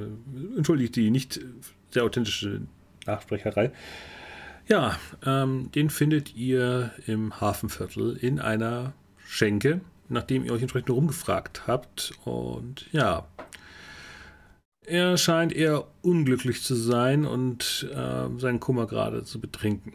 entschuldige 0.58 0.86
ich 0.86 0.92
die 0.92 1.12
nicht 1.12 1.40
sehr 1.92 2.04
authentische 2.04 2.62
Nachsprecherei. 3.06 3.72
Ja, 4.68 4.98
ähm, 5.24 5.72
den 5.74 5.90
findet 5.90 6.36
ihr 6.36 6.92
im 7.06 7.40
Hafenviertel 7.40 8.18
in 8.18 8.40
einer 8.40 8.94
Schenke, 9.28 9.82
nachdem 10.10 10.44
ihr 10.44 10.54
euch 10.54 10.62
entsprechend 10.62 10.90
rumgefragt 10.90 11.68
habt. 11.68 12.14
Und 12.26 12.92
ja, 12.92 13.28
er 14.86 15.18
scheint 15.18 15.54
eher 15.54 15.86
unglücklich 16.02 16.64
zu 16.64 16.76
sein 16.76 17.26
und 17.26 17.88
äh, 17.94 18.40
seinen 18.40 18.60
Kummer 18.60 18.88
gerade 18.88 19.24
zu 19.24 19.40
betrinken 19.40 19.94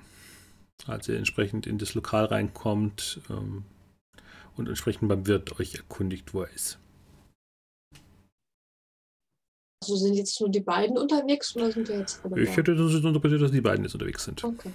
als 0.87 1.09
ihr 1.09 1.17
entsprechend 1.17 1.67
in 1.67 1.79
das 1.79 1.95
Lokal 1.95 2.27
reinkommt 2.27 3.21
ähm, 3.31 3.65
und 4.57 4.69
entsprechend 4.69 5.09
beim 5.09 5.27
Wirt 5.27 5.59
euch 5.61 5.75
erkundigt, 5.75 6.35
wo 6.35 6.43
er 6.43 6.53
ist. 6.53 6.79
Also 9.83 9.97
sind 9.97 10.15
jetzt 10.15 10.39
nur 10.41 10.51
die 10.51 10.61
beiden 10.61 10.99
unterwegs 10.99 11.57
oder 11.57 11.73
sind 11.73 11.89
wir 11.89 11.99
jetzt 11.99 12.23
alle 12.25 12.43
Ich 12.43 12.55
hätte 12.55 12.75
das 12.75 12.93
interpretiert, 12.93 13.41
dass 13.41 13.51
die 13.51 13.63
beiden 13.63 13.85
jetzt 13.85 13.95
unterwegs 13.95 14.25
sind. 14.25 14.45
Okay. 14.45 14.71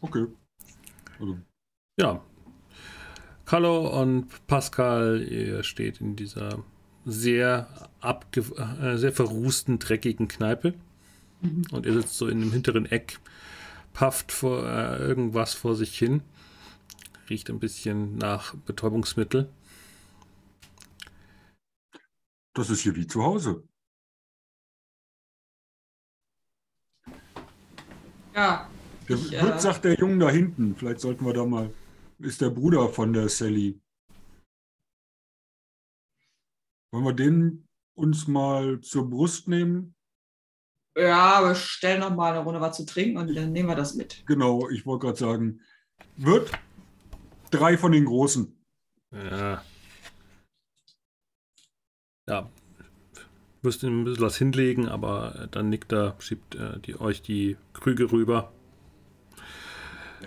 Okay. 0.00 0.26
Also. 1.20 1.38
Ja. 1.98 2.24
Carlo 3.44 4.00
und 4.00 4.46
Pascal, 4.48 5.22
ihr 5.22 5.62
steht 5.62 6.00
in 6.00 6.16
dieser 6.16 6.64
sehr 7.04 7.68
abge 8.00 8.40
äh, 8.40 8.96
sehr 8.96 9.12
verrußten, 9.12 9.78
dreckigen 9.78 10.26
Kneipe. 10.26 10.74
Mhm. 11.40 11.64
Und 11.70 11.86
ihr 11.86 11.92
sitzt 11.92 12.16
so 12.16 12.26
in 12.26 12.40
dem 12.40 12.52
hinteren 12.52 12.86
Eck 12.86 13.20
pafft 13.92 14.32
vor, 14.32 14.66
äh, 14.66 14.98
irgendwas 14.98 15.54
vor 15.54 15.76
sich 15.76 15.96
hin. 15.96 16.22
Riecht 17.30 17.48
ein 17.48 17.60
bisschen 17.60 18.16
nach 18.16 18.54
Betäubungsmittel. 18.54 19.48
Das 22.54 22.70
ist 22.70 22.80
hier 22.80 22.94
wie 22.96 23.06
zu 23.06 23.22
Hause. 23.22 23.66
Ja. 28.34 28.70
Der 29.08 29.16
ich, 29.16 29.32
Wirt 29.32 29.56
äh, 29.56 29.60
sagt 29.60 29.84
der 29.84 29.94
Junge 29.94 30.18
da 30.18 30.30
hinten. 30.30 30.76
Vielleicht 30.76 31.00
sollten 31.00 31.24
wir 31.24 31.32
da 31.32 31.44
mal. 31.44 31.72
Ist 32.18 32.40
der 32.40 32.50
Bruder 32.50 32.88
von 32.88 33.12
der 33.12 33.28
Sally. 33.28 33.80
Wollen 36.92 37.04
wir 37.04 37.14
den 37.14 37.68
uns 37.94 38.28
mal 38.28 38.80
zur 38.80 39.08
Brust 39.08 39.48
nehmen? 39.48 39.94
Ja, 40.96 41.34
aber 41.36 41.54
stell 41.54 41.98
noch 41.98 42.14
mal 42.14 42.32
eine 42.32 42.44
Runde 42.44 42.60
was 42.60 42.76
zu 42.76 42.84
trinken 42.84 43.16
und 43.16 43.34
dann 43.34 43.52
nehmen 43.52 43.68
wir 43.68 43.76
das 43.76 43.94
mit. 43.94 44.24
Genau, 44.26 44.68
ich 44.68 44.84
wollte 44.84 45.06
gerade 45.06 45.18
sagen, 45.18 45.60
wird 46.16 46.52
drei 47.50 47.78
von 47.78 47.92
den 47.92 48.04
Großen. 48.04 48.62
Ja. 49.10 49.64
Ja. 52.32 52.48
Müsst 53.60 53.84
ein 53.84 54.04
bisschen 54.04 54.24
was 54.24 54.38
hinlegen, 54.38 54.88
aber 54.88 55.48
dann 55.50 55.68
nickt 55.68 55.92
er, 55.92 56.16
schiebt 56.18 56.54
äh, 56.54 56.80
die, 56.80 56.98
euch 56.98 57.20
die 57.20 57.58
Krüge 57.74 58.10
rüber. 58.10 58.50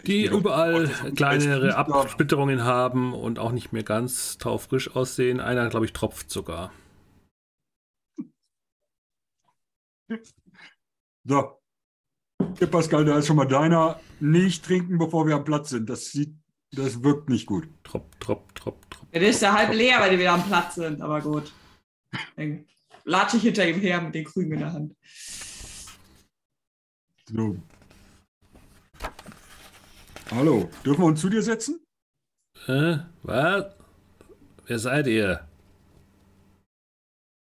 Die 0.06 0.28
überall 0.28 0.88
kleinere. 1.16 1.76
Absplitterungen 1.76 2.64
haben 2.64 3.14
und 3.16 3.40
auch 3.40 3.52
nicht 3.52 3.74
mehr 3.74 3.82
ganz 3.82 4.38
taufrisch 4.38 4.96
aussehen. 4.96 5.40
Einer, 5.40 5.68
glaube 5.70 5.86
ich, 5.86 5.94
tropft 5.94 6.30
sogar. 6.30 6.72
So. 11.24 11.60
Hier, 12.60 12.68
Pascal, 12.68 13.04
da 13.06 13.18
ist 13.18 13.26
schon 13.26 13.38
mal 13.38 13.48
deiner. 13.48 14.00
Nicht 14.20 14.64
trinken, 14.64 15.00
bevor 15.00 15.26
wir 15.26 15.36
am 15.38 15.44
Platz 15.44 15.72
sind. 15.72 15.90
Das 15.90 16.12
sieht, 16.12 16.36
das 16.72 17.02
wirkt 17.02 17.30
nicht 17.30 17.48
gut. 17.48 17.68
Trop, 17.84 18.20
trop, 18.20 18.54
trop, 18.54 18.90
trop. 18.92 19.12
Der 19.12 19.28
ist 19.28 19.42
ja 19.42 19.54
halb 19.54 19.74
leer, 19.74 20.00
weil 20.02 20.12
die 20.12 20.20
wieder 20.20 20.34
am 20.34 20.46
Platz 20.46 20.76
sind, 20.76 21.02
aber 21.02 21.20
gut. 21.22 21.52
Dann 22.36 22.66
latsche 23.04 23.38
ich 23.38 23.44
hinter 23.44 23.68
ihm 23.68 23.80
her 23.80 24.02
mit 24.02 24.16
den 24.16 24.26
Krügen 24.26 24.54
in 24.54 24.60
der 24.60 24.74
Hand. 24.74 24.96
So. 27.28 27.58
Hallo, 30.32 30.70
dürfen 30.86 31.02
wir 31.02 31.06
uns 31.08 31.22
zu 31.22 31.30
dir 31.30 31.42
setzen? 31.42 31.80
Äh, 32.68 32.98
was? 33.24 33.76
Wer 34.66 34.80
seid 34.80 35.08
ihr? 35.08 35.48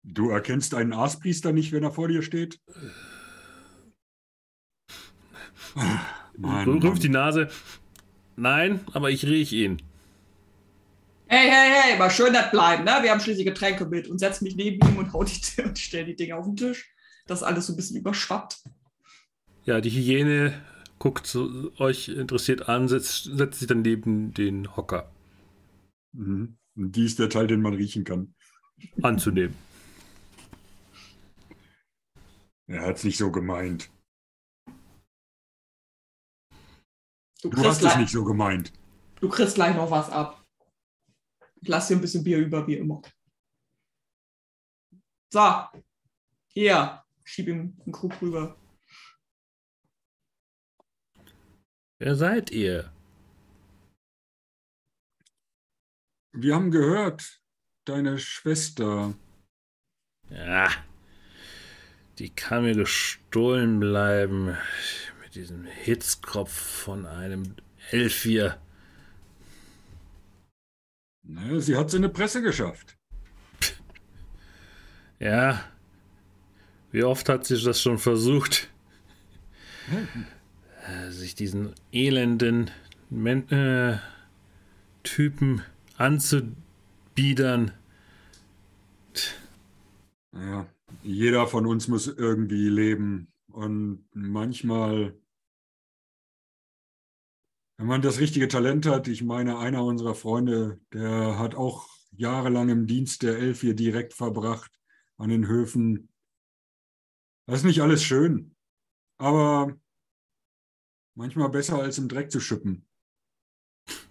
Du 0.03 0.29
erkennst 0.29 0.73
einen 0.73 0.93
Aaspriester 0.93 1.51
nicht, 1.51 1.71
wenn 1.71 1.83
er 1.83 1.91
vor 1.91 2.07
dir 2.07 2.23
steht? 2.23 2.59
Mann, 6.37 6.67
Rümpft 6.67 6.83
Mann. 6.83 6.99
die 6.99 7.09
Nase. 7.09 7.49
Nein, 8.35 8.81
aber 8.93 9.11
ich 9.11 9.25
riech 9.25 9.53
ihn. 9.53 9.81
Hey, 11.33 11.49
hey, 11.49 11.69
hey, 11.71 11.97
mal 11.97 12.09
schön 12.11 12.33
nett 12.33 12.51
bleiben, 12.51 12.83
ne? 12.83 12.91
Wir 13.03 13.11
haben 13.11 13.21
schließlich 13.21 13.45
Getränke 13.45 13.85
mit 13.85 14.09
und 14.09 14.19
setz 14.19 14.41
mich 14.41 14.57
neben 14.57 14.85
ihm 14.85 14.97
und 14.97 15.13
hau 15.13 15.23
die 15.23 15.39
und 15.63 15.79
stell 15.79 16.03
die 16.03 16.15
Dinge 16.17 16.35
auf 16.35 16.45
den 16.45 16.57
Tisch. 16.57 16.93
das 17.25 17.41
alles 17.41 17.67
so 17.67 17.73
ein 17.73 17.77
bisschen 17.77 17.95
überschwappt. 17.95 18.57
Ja, 19.65 19.81
die 19.81 19.89
Hyäne 19.89 20.53
guckt 20.99 21.25
so, 21.25 21.71
euch 21.79 22.09
interessiert 22.09 22.69
an, 22.69 22.87
setzt, 22.87 23.23
setzt 23.23 23.59
sich 23.59 23.67
dann 23.67 23.81
neben 23.81 24.33
den 24.33 24.75
Hocker 24.75 25.09
Mhm. 26.13 26.57
Und 26.75 26.95
die 26.95 27.05
ist 27.05 27.19
der 27.19 27.29
Teil, 27.29 27.47
den 27.47 27.61
man 27.61 27.73
riechen 27.73 28.03
kann. 28.03 28.33
anzunehmen. 29.01 29.55
Er 32.67 32.81
hat 32.81 32.97
es 32.97 33.03
nicht 33.03 33.17
so 33.17 33.31
gemeint. 33.31 33.89
Du 37.41 37.49
Du 37.49 37.63
hast 37.65 37.83
es 37.83 37.95
nicht 37.97 38.11
so 38.11 38.23
gemeint. 38.23 38.71
du 39.19 39.29
kriegst 39.29 39.55
gleich 39.55 39.75
noch 39.75 39.91
was 39.91 40.09
ab. 40.09 40.40
Ich 41.61 41.67
lasse 41.67 41.93
dir 41.93 41.99
ein 41.99 42.01
bisschen 42.01 42.23
Bier 42.23 42.39
über, 42.39 42.65
wie 42.67 42.77
immer. 42.77 43.01
So, 45.31 45.65
hier, 46.47 47.03
schieb 47.23 47.47
ihm 47.47 47.77
einen 47.85 47.91
Krug 47.91 48.19
rüber. 48.21 48.57
Wer 51.99 52.15
seid 52.15 52.49
ihr? 52.49 52.91
Wir 56.33 56.55
haben 56.55 56.71
gehört, 56.71 57.41
deine 57.85 58.17
Schwester. 58.17 59.13
Ja, 60.29 60.69
die 62.17 62.29
kann 62.29 62.63
mir 62.63 62.73
gestohlen 62.73 63.79
bleiben. 63.79 64.57
Mit 65.21 65.35
diesem 65.35 65.65
Hitzkopf 65.65 66.51
von 66.51 67.05
einem 67.05 67.55
Elfier. 67.91 68.59
Ne, 71.23 71.61
sie 71.61 71.75
hat 71.77 71.87
es 71.87 71.93
in 71.93 72.01
die 72.01 72.09
Presse 72.09 72.41
geschafft. 72.41 72.97
Ja. 75.19 75.63
Wie 76.91 77.03
oft 77.03 77.29
hat 77.29 77.45
sie 77.45 77.61
das 77.61 77.79
schon 77.79 77.99
versucht, 77.99 78.69
äh, 80.87 81.11
sich 81.11 81.35
diesen 81.35 81.75
elenden 81.91 82.71
Men 83.11 83.47
äh, 83.49 83.99
Typen 85.03 85.61
anzubiedern? 85.95 87.71
Ja, 90.33 90.65
jeder 91.03 91.47
von 91.47 91.65
uns 91.65 91.87
muss 91.87 92.07
irgendwie 92.07 92.67
leben. 92.69 93.27
Und 93.51 94.05
manchmal, 94.13 95.13
wenn 97.81 97.87
man 97.87 98.03
das 98.03 98.19
richtige 98.19 98.47
Talent 98.47 98.85
hat, 98.85 99.07
ich 99.07 99.23
meine, 99.23 99.57
einer 99.57 99.83
unserer 99.83 100.13
Freunde, 100.13 100.79
der 100.93 101.39
hat 101.39 101.55
auch 101.55 101.89
jahrelang 102.11 102.69
im 102.69 102.85
Dienst 102.85 103.23
der 103.23 103.39
Elf 103.39 103.61
hier 103.61 103.73
direkt 103.73 104.13
verbracht 104.13 104.71
an 105.17 105.29
den 105.29 105.47
Höfen. 105.47 106.07
Das 107.47 107.61
ist 107.61 107.65
nicht 107.65 107.81
alles 107.81 108.03
schön, 108.03 108.55
aber 109.17 109.75
manchmal 111.15 111.49
besser 111.49 111.81
als 111.81 111.97
im 111.97 112.07
Dreck 112.07 112.31
zu 112.31 112.39
schippen. 112.39 112.85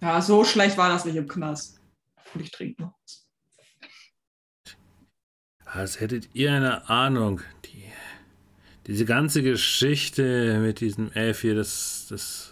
Ja, 0.01 0.21
so 0.21 0.43
schlecht 0.43 0.77
war 0.77 0.89
das 0.89 1.05
nicht 1.05 1.15
im 1.15 1.29
Knast. 1.29 1.81
Und 2.33 2.41
ich 2.41 2.51
trinke 2.51 2.81
noch. 2.81 2.93
was. 3.01 3.25
Als 5.63 6.01
hättet 6.01 6.29
ihr 6.33 6.51
eine 6.51 6.89
Ahnung. 6.89 7.39
Die, 7.63 7.85
diese 8.87 9.05
ganze 9.05 9.41
Geschichte 9.43 10.59
mit 10.59 10.81
diesem 10.81 11.09
Elf 11.13 11.39
hier, 11.39 11.55
das, 11.55 12.07
das. 12.09 12.50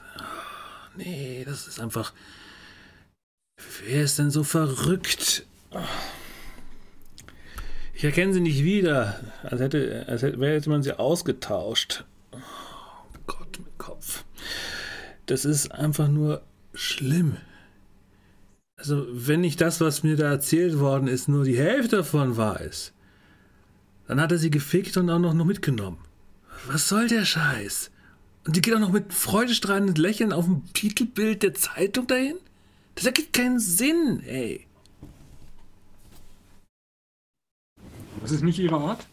Nee, 0.99 1.45
das 1.45 1.65
ist 1.65 1.79
einfach. 1.79 2.13
Wer 3.85 4.03
ist 4.03 4.19
denn 4.19 4.31
so 4.31 4.43
verrückt? 4.43 5.45
Ich 7.93 8.03
erkenne 8.03 8.33
sie 8.33 8.41
nicht 8.41 8.65
wieder. 8.65 9.17
Als 9.43 9.61
hätte, 9.61 10.05
als 10.09 10.23
hätte, 10.23 10.69
man 10.69 10.83
sie 10.83 10.99
ausgetauscht. 10.99 12.03
Oh 12.33 12.37
Gott, 13.27 13.59
mein 13.61 13.77
Kopf. 13.77 14.25
Das 15.25 15.45
ist 15.45 15.71
einfach 15.71 16.09
nur 16.09 16.41
schlimm. 16.73 17.37
Also, 18.75 19.05
wenn 19.09 19.39
nicht 19.39 19.61
das, 19.61 19.79
was 19.79 20.03
mir 20.03 20.17
da 20.17 20.29
erzählt 20.29 20.79
worden 20.79 21.07
ist, 21.07 21.29
nur 21.29 21.45
die 21.45 21.57
Hälfte 21.57 21.97
davon 21.97 22.37
ist, 22.57 22.93
dann 24.07 24.19
hat 24.19 24.33
er 24.33 24.37
sie 24.37 24.51
gefickt 24.51 24.97
und 24.97 25.09
auch 25.09 25.19
noch 25.19 25.45
mitgenommen. 25.45 25.99
Was 26.67 26.89
soll 26.89 27.07
der 27.07 27.23
Scheiß? 27.23 27.89
Und 28.45 28.55
die 28.55 28.61
geht 28.61 28.73
auch 28.73 28.79
noch 28.79 28.91
mit 28.91 29.13
freudestrahlendem 29.13 29.95
Lächeln 29.95 30.33
auf 30.33 30.45
dem 30.45 30.63
Titelbild 30.73 31.43
der 31.43 31.53
Zeitung 31.53 32.07
dahin? 32.07 32.37
Das 32.95 33.05
ergibt 33.05 33.33
keinen 33.33 33.59
Sinn, 33.59 34.21
ey. 34.25 34.65
Das 38.21 38.31
ist 38.31 38.43
nicht 38.43 38.59
ihre 38.59 38.77
Art? 38.77 39.05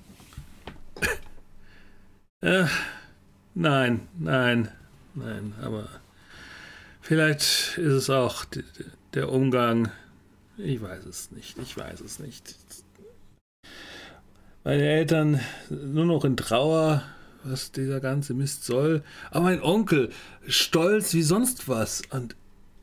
Äh, 2.42 2.66
nein, 3.54 4.06
nein, 4.18 4.70
nein, 5.14 5.54
aber 5.62 5.88
vielleicht 7.00 7.78
ist 7.78 7.92
es 7.92 8.10
auch 8.10 8.44
der 9.14 9.32
Umgang. 9.32 9.90
Ich 10.58 10.80
weiß 10.80 11.06
es 11.06 11.30
nicht, 11.30 11.56
ich 11.58 11.76
weiß 11.76 12.00
es 12.00 12.18
nicht. 12.18 12.54
Meine 14.64 14.82
Eltern 14.82 15.40
nur 15.70 16.04
noch 16.04 16.26
in 16.26 16.36
Trauer, 16.36 17.02
was 17.50 17.72
dieser 17.72 18.00
ganze 18.00 18.34
Mist 18.34 18.64
soll. 18.64 19.02
Aber 19.30 19.44
mein 19.44 19.62
Onkel 19.62 20.10
stolz 20.46 21.14
wie 21.14 21.22
sonst 21.22 21.68
was. 21.68 22.02
Und 22.10 22.36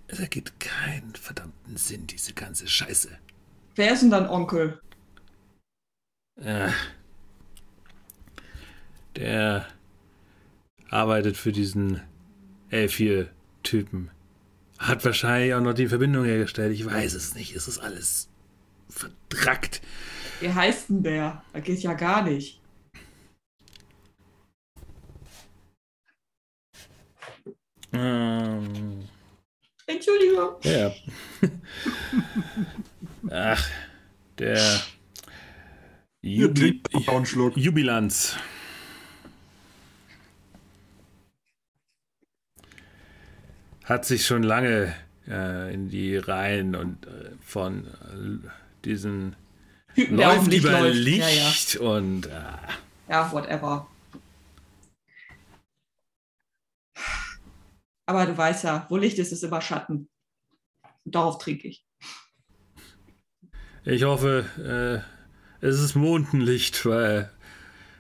es 0.07 0.19
ergibt 0.19 0.59
keinen 0.59 1.13
verdammten 1.15 1.77
Sinn, 1.77 2.07
diese 2.07 2.33
ganze 2.33 2.67
Scheiße. 2.67 3.09
Wer 3.75 3.93
ist 3.93 4.01
denn 4.01 4.11
dein 4.11 4.27
Onkel? 4.27 4.79
Ja. 6.43 6.73
Der 9.15 9.67
arbeitet 10.89 11.37
für 11.37 11.51
diesen 11.51 12.01
L4-Typen. 12.71 14.09
Hat 14.79 15.05
wahrscheinlich 15.05 15.53
auch 15.53 15.61
noch 15.61 15.73
die 15.73 15.87
Verbindung 15.87 16.25
hergestellt. 16.25 16.73
Ich 16.73 16.85
weiß 16.85 17.13
es 17.13 17.35
nicht. 17.35 17.55
Es 17.55 17.67
ist 17.67 17.79
alles 17.79 18.29
verdrackt. 18.89 19.81
Wie 20.39 20.51
heißt 20.51 20.89
denn 20.89 21.03
der? 21.03 21.43
Das 21.53 21.63
geht 21.63 21.79
ja 21.79 21.93
gar 21.93 22.23
nicht. 22.23 22.59
Ähm, 27.93 29.07
Entschuldigung. 29.85 30.55
ja. 30.63 30.91
Ach, 33.29 33.69
der 34.39 34.81
Hier 36.21 36.47
Jubi 36.47 36.59
trinkt 36.59 36.93
noch 36.93 37.07
einen 37.09 37.25
Schluck. 37.25 37.57
Jubilanz. 37.57 38.35
Hat 43.83 44.05
sich 44.05 44.25
schon 44.25 44.43
lange 44.43 44.95
äh, 45.27 45.73
in 45.73 45.89
die 45.89 46.17
Reihen 46.17 46.75
und 46.75 47.05
äh, 47.05 47.31
von 47.41 47.85
äh, 47.85 48.47
diesen 48.85 49.35
Typen, 49.95 50.17
läuft 50.17 50.53
über 50.53 50.71
läuft. 50.71 50.95
Licht 50.95 51.73
Ja, 51.75 51.81
ja. 51.81 51.89
und 51.89 52.25
äh, 52.27 52.31
ja, 53.09 53.31
whatever. 53.31 53.87
Aber 58.05 58.25
du 58.25 58.37
weißt 58.37 58.65
ja, 58.65 58.85
wo 58.89 58.97
Licht 58.97 59.19
ist, 59.19 59.31
ist 59.31 59.43
immer 59.43 59.61
Schatten. 59.61 60.09
Und 61.05 61.15
darauf 61.15 61.37
trinke 61.37 61.67
ich. 61.67 61.85
ich 63.85 64.03
hoffe, 64.03 65.03
äh, 65.61 65.65
es 65.65 65.79
ist 65.79 65.95
Mondenlicht, 65.95 66.85
weil 66.85 67.31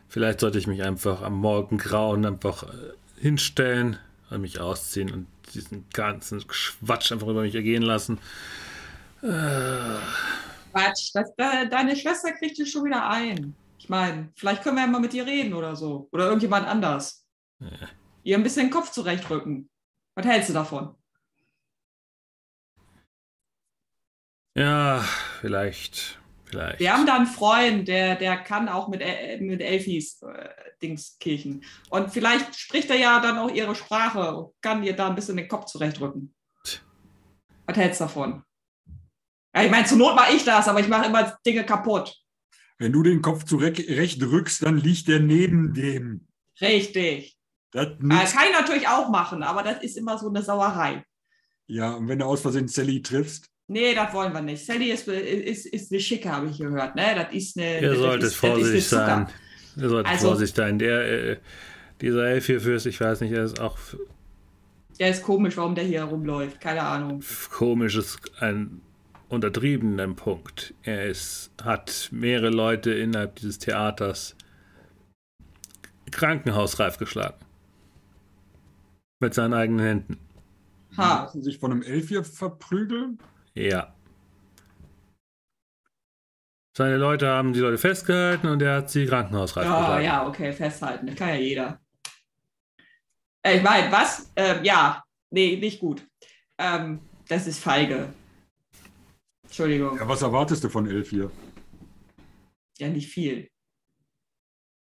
vielleicht 0.07 0.41
sollte 0.41 0.59
ich 0.59 0.67
mich 0.67 0.83
einfach 0.83 1.21
am 1.21 1.37
Morgengrauen 1.37 2.25
einfach 2.25 2.63
äh, 2.63 2.93
hinstellen 3.19 3.97
und 4.29 4.41
mich 4.41 4.59
ausziehen 4.59 5.11
und 5.11 5.27
diesen 5.53 5.85
ganzen 5.93 6.43
Quatsch 6.47 7.11
einfach 7.11 7.27
über 7.27 7.41
mich 7.41 7.55
ergehen 7.55 7.83
lassen. 7.83 8.19
Äh, 9.21 9.99
Quatsch, 10.71 11.11
das, 11.13 11.33
de, 11.35 11.69
deine 11.69 11.95
Schwester 11.95 12.31
kriegt 12.33 12.57
dich 12.57 12.71
schon 12.71 12.85
wieder 12.85 13.07
ein. 13.09 13.55
Ich 13.77 13.89
meine, 13.89 14.29
vielleicht 14.35 14.63
können 14.63 14.77
wir 14.77 14.83
ja 14.83 14.89
mal 14.89 14.99
mit 14.99 15.13
ihr 15.13 15.25
reden 15.25 15.53
oder 15.53 15.75
so. 15.75 16.07
Oder 16.11 16.25
irgendjemand 16.25 16.67
anders. 16.67 17.25
Ja. 17.59 17.69
Ihr 18.23 18.37
ein 18.37 18.43
bisschen 18.43 18.67
den 18.67 18.71
Kopf 18.71 18.91
zurechtrücken. 18.91 19.69
Was 20.15 20.25
hältst 20.25 20.49
du 20.49 20.53
davon? 20.53 20.95
ja, 24.55 25.03
vielleicht, 25.41 26.19
vielleicht. 26.45 26.79
Wir 26.79 26.93
haben 26.93 27.07
da 27.07 27.15
einen 27.15 27.25
Freund, 27.25 27.87
der, 27.87 28.15
der 28.15 28.37
kann 28.37 28.69
auch 28.69 28.87
mit, 28.87 29.01
mit 29.41 29.61
Elfis 29.61 30.21
äh, 30.21 30.49
Dings 30.81 31.17
kirchen. 31.19 31.63
Und 31.89 32.11
vielleicht 32.11 32.55
spricht 32.55 32.89
er 32.91 32.97
ja 32.97 33.19
dann 33.19 33.37
auch 33.37 33.49
ihre 33.49 33.73
Sprache 33.73 34.35
und 34.35 34.53
kann 34.61 34.83
ihr 34.83 34.95
da 34.95 35.07
ein 35.07 35.15
bisschen 35.15 35.37
den 35.37 35.47
Kopf 35.47 35.65
zurechtrücken. 35.65 36.35
Was 37.65 37.77
hältst 37.77 38.01
du 38.01 38.05
davon? 38.05 38.43
Ja, 39.55 39.63
ich 39.63 39.71
meine, 39.71 39.85
zur 39.85 39.97
Not 39.97 40.15
mache 40.15 40.35
ich 40.35 40.43
das, 40.43 40.67
aber 40.67 40.79
ich 40.79 40.87
mache 40.87 41.07
immer 41.07 41.37
Dinge 41.45 41.65
kaputt. 41.65 42.15
Wenn 42.77 42.91
du 42.91 43.03
den 43.03 43.21
Kopf 43.21 43.45
zurecht 43.45 44.21
rückst, 44.21 44.63
dann 44.63 44.77
liegt 44.77 45.07
der 45.07 45.19
neben 45.19 45.73
dem. 45.73 46.27
Richtig. 46.59 47.37
Das 47.73 47.87
Das 47.87 47.99
nützt. 47.99 48.33
kann 48.35 48.43
ich 48.51 48.59
natürlich 48.59 48.87
auch 48.87 49.09
machen, 49.09 49.43
aber 49.43 49.63
das 49.63 49.83
ist 49.83 49.97
immer 49.97 50.17
so 50.17 50.29
eine 50.29 50.41
Sauerei. 50.41 51.03
Ja, 51.67 51.91
und 51.93 52.07
wenn 52.07 52.19
du 52.19 52.25
aus 52.25 52.41
Versehen 52.41 52.67
Sally 52.67 53.01
triffst, 53.01 53.49
Nee, 53.67 53.95
das 53.95 54.13
wollen 54.13 54.33
wir 54.33 54.41
nicht. 54.41 54.65
Sally 54.65 54.91
ist, 54.91 55.07
ist, 55.07 55.65
ist 55.67 55.89
eine 55.91 56.01
Schicke, 56.01 56.29
habe 56.29 56.47
ich 56.49 56.57
gehört. 56.57 56.95
Ne? 56.95 57.15
Das 57.15 57.33
ist 57.33 57.57
eine. 57.57 57.79
Ihr 57.79 57.95
solltet 57.95 58.23
ist, 58.27 58.35
vorsichtig 58.35 58.85
sein. 58.85 59.27
ihr 59.77 59.89
solltet 59.89 60.11
Also- 60.11 60.27
vorsichtig 60.27 60.55
sein. 60.57 60.77
Der, 60.79 61.29
äh, 61.31 61.37
dieser 62.01 62.25
Elf 62.27 62.45
hier 62.45 62.59
Fürst, 62.59 62.85
ich 62.87 62.99
weiß 62.99 63.21
nicht, 63.21 63.31
er 63.31 63.45
ist 63.45 63.61
auch 63.61 63.77
Der 64.99 65.09
ist 65.09 65.23
komisch, 65.23 65.55
warum 65.55 65.75
der 65.75 65.85
hier 65.85 65.99
herumläuft. 66.05 66.59
Keine 66.59 66.81
Ahnung. 66.83 67.23
komisch, 67.51 67.95
ist 67.95 68.19
ein 68.41 68.81
untertriebener 69.29 70.09
Punkt. 70.13 70.73
Er 70.83 71.05
ist, 71.05 71.51
hat 71.63 72.09
mehrere 72.11 72.49
Leute 72.49 72.91
innerhalb 72.93 73.35
dieses 73.37 73.59
Theaters 73.59 74.35
krankenhausreif 76.11 76.97
geschlagen. 76.97 77.37
Mit 79.23 79.33
seinen 79.33 79.53
eigenen 79.53 79.85
Händen. 79.85 80.19
Ha. 80.97 81.23
Lassen 81.23 81.41
sich 81.41 81.57
von 81.57 81.71
einem 81.71 81.81
Elf 81.81 82.09
hier 82.09 82.25
verprügeln? 82.25 83.19
Ja. 83.53 83.95
Seine 86.75 86.97
Leute 86.97 87.29
haben 87.29 87.53
die 87.53 87.61
Leute 87.61 87.77
festgehalten 87.77 88.47
und 88.47 88.61
er 88.61 88.75
hat 88.75 88.89
sie 88.89 89.05
krankenhausreif 89.05 89.63
Ja, 89.63 89.79
geschlagen. 89.79 90.03
ja, 90.03 90.27
okay, 90.27 90.51
festhalten. 90.51 91.07
Das 91.07 91.15
kann 91.15 91.29
ja 91.29 91.35
jeder. 91.35 91.79
Äh, 93.43 93.57
ich 93.59 93.63
meine, 93.63 93.89
was? 93.93 94.29
Ähm, 94.35 94.61
ja, 94.65 95.01
nee, 95.29 95.55
nicht 95.55 95.79
gut. 95.79 96.05
Ähm, 96.57 96.99
das 97.29 97.47
ist 97.47 97.59
feige. 97.59 98.13
Entschuldigung. 99.43 99.97
Ja, 99.99 100.05
was 100.09 100.21
erwartest 100.21 100.65
du 100.65 100.69
von 100.69 100.85
Elf 100.85 101.11
hier? 101.11 101.31
Ja, 102.77 102.89
nicht 102.89 103.07
viel. 103.07 103.49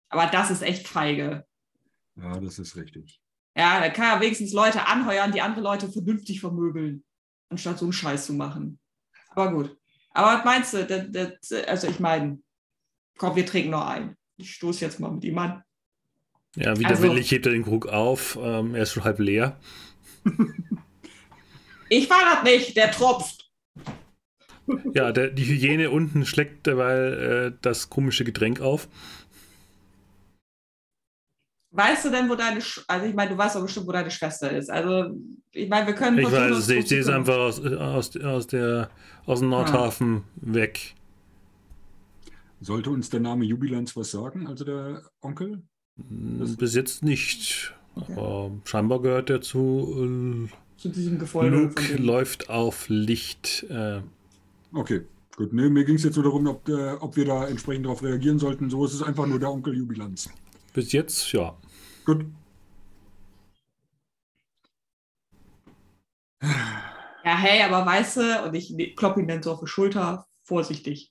Aber 0.09 0.27
das 0.27 0.51
ist 0.51 0.63
echt 0.63 0.89
feige. 0.89 1.47
Ja, 2.17 2.41
das 2.41 2.59
ist 2.59 2.75
richtig. 2.75 3.21
Ja, 3.57 3.81
da 3.81 3.89
kann 3.91 4.17
er 4.17 4.21
wenigstens 4.21 4.53
Leute 4.53 4.87
anheuern, 4.87 5.33
die 5.33 5.41
andere 5.41 5.63
Leute 5.63 5.89
vernünftig 5.91 6.41
vermöbeln, 6.41 7.05
anstatt 7.51 7.79
so 7.79 7.85
einen 7.87 7.93
Scheiß 7.93 8.27
zu 8.27 8.35
machen. 8.35 8.79
Aber 9.31 9.53
gut. 9.53 9.77
Aber 10.11 10.39
was 10.39 10.45
meinst 10.45 10.75
du? 10.75 10.85
Das, 10.85 11.41
das, 11.41 11.67
also 11.67 11.89
ich 11.89 12.01
meine, 12.01 12.39
komm, 13.19 13.37
wir 13.37 13.47
trinken 13.47 13.71
noch 13.71 13.87
ein. 13.87 14.17
Ich 14.37 14.55
stoße 14.55 14.85
jetzt 14.85 14.99
mal 15.01 15.11
mit 15.11 15.25
ihm 15.25 15.39
an. 15.39 15.63
Ja, 16.57 16.77
widerwillig 16.79 17.19
Also- 17.25 17.31
hebt 17.31 17.47
er 17.47 17.53
den 17.53 17.65
Krug 17.65 17.87
auf. 17.87 18.39
Ähm, 18.41 18.75
er 18.75 18.83
ist 18.83 18.93
schon 18.93 19.05
halb 19.05 19.19
leer. 19.19 19.59
Ich 21.89 22.09
war 22.09 22.35
das 22.35 22.45
nicht, 22.45 22.77
der 22.77 22.91
tropft. 22.91 23.51
Ja, 24.95 25.13
der, 25.13 25.29
die 25.31 25.45
Hygiene 25.45 25.91
unten 25.91 26.25
schlägt 26.25 26.67
derweil 26.67 27.53
äh, 27.53 27.59
das 27.61 27.91
komische 27.91 28.25
Getränk 28.25 28.61
auf. 28.61 28.89
Weißt 31.77 32.05
du 32.05 32.11
denn, 32.11 32.31
wo 32.31 32.37
deine, 32.37 32.61
Sch 32.61 32.85
also 32.87 33.05
ich 33.07 33.15
meine, 33.15 33.31
du 33.33 33.39
weißt 33.39 33.57
doch 33.57 33.63
bestimmt, 33.63 33.89
wo 33.89 33.93
deine 33.93 34.11
Schwester 34.11 34.51
ist. 34.57 34.71
Also, 34.71 35.11
ich 35.51 35.69
meine, 35.69 35.89
wir 35.89 35.95
können 35.95 36.19
Ich 36.19 36.31
weiß 36.31 36.57
es 36.57 36.69
nicht. 36.69 36.89
Sie 36.89 36.97
ist 36.97 37.09
einfach 37.09 37.37
aus, 37.37 37.61
aus, 37.65 38.17
aus, 38.17 38.47
der, 38.47 38.91
aus 39.27 39.41
dem 39.41 39.49
Nordhafen 39.49 40.23
weg. 40.37 40.95
Sollte 42.61 42.91
uns 42.91 43.11
der 43.11 43.21
Name 43.21 43.45
Jubilanz 43.45 43.97
was 43.97 44.13
sagen, 44.13 44.47
also 44.47 44.65
der 44.65 45.03
Onkel? 45.21 45.63
Hm, 45.97 46.57
Bis 46.57 46.75
jetzt 46.75 47.03
nicht. 47.03 47.75
Aber 47.97 48.51
scheinbar 48.65 49.03
gehört 49.03 49.31
er 49.31 49.41
zu 49.41 50.49
zu 50.77 50.89
diesem 50.89 51.17
äh, 51.17 51.19
Gefolge. 51.19 51.57
Luke 51.57 51.97
läuft 51.97 52.51
auf 52.51 52.87
Licht. 52.89 53.65
Äh, 53.69 54.01
Okay, 54.73 55.03
gut. 55.37 55.53
Nee, 55.53 55.69
mir 55.69 55.85
ging 55.85 55.95
es 55.95 56.03
jetzt 56.03 56.17
nur 56.17 56.25
darum, 56.25 56.47
ob, 56.49 56.65
der, 56.65 57.01
ob 57.01 57.15
wir 57.17 57.25
da 57.25 57.47
entsprechend 57.47 57.87
darauf 57.87 58.03
reagieren 58.03 58.41
sollten. 58.41 58.71
So 58.71 58.85
ist 58.85 58.93
es 58.95 59.03
einfach 59.03 59.27
nur 59.27 59.39
der 59.39 59.51
Onkel 59.53 59.77
Jubilanz. 59.77 60.29
bis 60.73 60.91
jetzt, 60.91 61.31
ja. 61.33 61.57
Gut. 62.05 62.27
Ja, 66.43 67.37
hey, 67.39 67.63
aber 67.63 67.87
weißt 67.87 68.17
du, 68.19 68.45
und 68.45 68.55
ich 68.55 68.71
ne- 68.71 68.95
klopp 68.95 69.17
ihn 69.17 69.27
dann 69.29 69.43
so 69.43 69.53
auf 69.53 69.61
die 69.61 69.67
Schulter, 69.67 70.27
vorsichtig. 70.43 71.11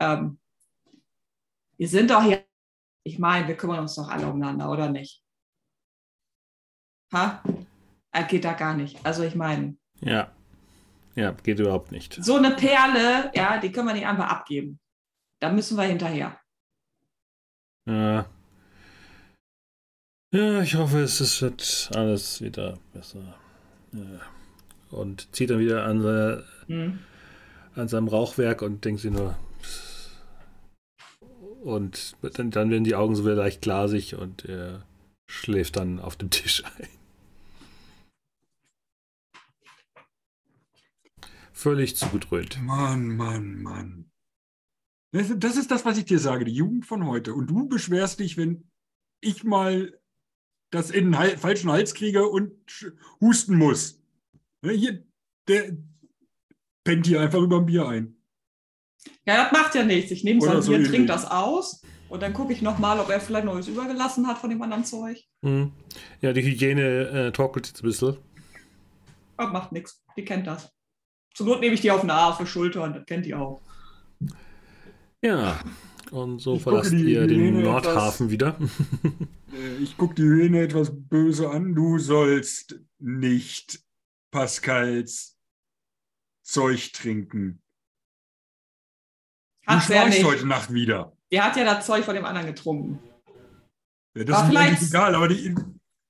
Ähm, 0.00 0.38
wir 1.76 1.88
sind 1.88 2.10
doch 2.10 2.22
hier, 2.22 2.44
ich 3.04 3.18
meine, 3.18 3.48
wir 3.48 3.56
kümmern 3.56 3.80
uns 3.80 3.96
doch 3.96 4.08
alle 4.08 4.28
umeinander, 4.28 4.70
oder 4.70 4.88
nicht? 4.88 5.24
Ha? 7.12 7.42
Er 8.12 8.24
geht 8.24 8.44
da 8.44 8.52
gar 8.52 8.74
nicht. 8.74 9.04
Also 9.04 9.24
ich 9.24 9.34
meine, 9.34 9.76
Ja. 10.00 10.32
Ja, 11.16 11.30
geht 11.30 11.60
überhaupt 11.60 11.92
nicht. 11.92 12.14
so 12.24 12.36
eine 12.36 12.56
Perle, 12.56 13.30
ja, 13.34 13.58
die 13.58 13.70
können 13.70 13.86
wir 13.88 13.94
nicht 13.94 14.06
einfach 14.06 14.28
abgeben. 14.28 14.80
Da 15.40 15.50
müssen 15.52 15.76
wir 15.76 15.84
hinterher. 15.84 16.40
Ja. 17.86 18.26
Ja, 20.34 20.62
ich 20.62 20.74
hoffe, 20.74 20.98
es 21.02 21.40
wird 21.42 21.90
alles 21.94 22.40
wieder 22.42 22.76
besser. 22.92 23.38
Ja. 23.92 24.20
Und 24.90 25.32
zieht 25.32 25.50
dann 25.50 25.60
wieder 25.60 25.84
an, 25.84 26.02
se- 26.02 26.44
Hm. 26.66 26.98
an 27.76 27.86
seinem 27.86 28.08
Rauchwerk 28.08 28.60
und 28.62 28.84
denkt 28.84 29.00
sich 29.00 29.12
nur. 29.12 29.38
Und 31.62 32.16
dann, 32.22 32.50
dann 32.50 32.70
werden 32.70 32.82
die 32.82 32.96
Augen 32.96 33.14
so 33.14 33.24
wieder 33.24 33.36
leicht 33.36 33.62
glasig 33.62 34.16
und 34.16 34.44
er 34.44 34.84
schläft 35.28 35.76
dann 35.76 36.00
auf 36.00 36.16
dem 36.16 36.30
Tisch 36.30 36.64
ein. 36.64 36.88
Völlig 41.52 41.94
zugedröhnt. 41.96 42.60
Mann, 42.60 43.16
Mann, 43.16 43.62
Mann. 43.62 44.10
Das, 45.12 45.32
das 45.36 45.56
ist 45.56 45.70
das, 45.70 45.84
was 45.84 45.96
ich 45.96 46.06
dir 46.06 46.18
sage, 46.18 46.44
die 46.44 46.54
Jugend 46.54 46.86
von 46.86 47.06
heute. 47.06 47.34
Und 47.34 47.46
du 47.46 47.68
beschwerst 47.68 48.18
dich, 48.18 48.36
wenn 48.36 48.68
ich 49.20 49.44
mal 49.44 49.96
das 50.74 50.90
in 50.90 51.12
den 51.12 51.38
falschen 51.38 51.70
Hals 51.70 51.94
kriege 51.94 52.26
und 52.28 52.52
husten 53.20 53.56
muss. 53.56 54.02
Ne, 54.62 54.72
hier, 54.72 55.04
der 55.48 55.76
pennt 56.84 57.06
hier 57.06 57.20
einfach 57.20 57.40
über 57.40 57.58
ein 57.58 57.66
Bier 57.66 57.86
ein. 57.86 58.16
Ja, 59.26 59.44
das 59.44 59.52
macht 59.52 59.74
ja 59.74 59.84
nichts. 59.84 60.10
Ich 60.10 60.24
nehme 60.24 60.40
so 60.40 60.70
Bier, 60.70 60.84
trinke 60.84 61.06
das 61.06 61.30
aus 61.30 61.82
und 62.08 62.22
dann 62.22 62.32
gucke 62.32 62.52
ich 62.52 62.62
nochmal, 62.62 62.98
ob 62.98 63.08
er 63.10 63.20
vielleicht 63.20 63.44
Neues 63.44 63.68
übergelassen 63.68 64.26
hat 64.26 64.38
von 64.38 64.50
dem 64.50 64.62
anderen 64.62 64.84
Zeug. 64.84 65.22
Hm. 65.44 65.72
Ja, 66.20 66.32
die 66.32 66.42
Hygiene 66.42 67.08
äh, 67.08 67.32
torkelt 67.32 67.66
jetzt 67.66 67.82
ein 67.82 67.86
bisschen. 67.86 68.16
Aber 69.36 69.52
macht 69.52 69.72
nichts. 69.72 70.02
Die 70.16 70.24
kennt 70.24 70.46
das. 70.46 70.70
Zur 71.34 71.46
Not 71.46 71.60
nehme 71.60 71.74
ich 71.74 71.80
die 71.80 71.90
auf 71.90 72.02
den 72.02 72.10
Arm, 72.10 72.32
auf 72.32 72.38
die 72.38 72.46
Schulter 72.46 72.82
und 72.82 72.94
das 72.94 73.06
kennt 73.06 73.26
die 73.26 73.34
auch. 73.34 73.60
Ja, 75.22 75.58
und 76.12 76.38
so 76.40 76.56
Ich 76.56 76.62
verlasst 76.62 76.92
ihr 76.92 77.26
den 77.26 77.40
Hyäne 77.40 77.62
Nordhafen 77.62 78.30
wieder. 78.30 78.58
Äh, 79.54 79.76
Ich 79.76 79.96
gucke 79.96 80.14
die 80.16 80.22
Hyäne 80.24 80.62
etwas 80.62 80.90
böse 80.92 81.48
an. 81.48 81.74
Du 81.76 81.98
sollst 82.00 82.80
nicht 82.98 83.84
Pascals 84.32 85.38
Zeug 86.42 86.92
trinken. 86.92 87.62
Du 89.66 89.72
Hat 89.72 89.84
schnarchst 89.84 90.18
nicht. 90.18 90.26
heute 90.26 90.46
Nacht 90.46 90.72
wieder. 90.72 91.16
Die 91.30 91.40
hat 91.40 91.56
ja 91.56 91.64
das 91.64 91.86
Zeug 91.86 92.04
von 92.04 92.14
dem 92.16 92.24
anderen 92.24 92.48
getrunken. 92.48 92.98
Ja, 94.16 94.24
das 94.24 94.36
Aber 94.38 94.44
ist 94.48 94.50
vielleicht- 94.50 94.82
egal, 94.82 95.14
aber 95.14 95.28
die, 95.28 95.54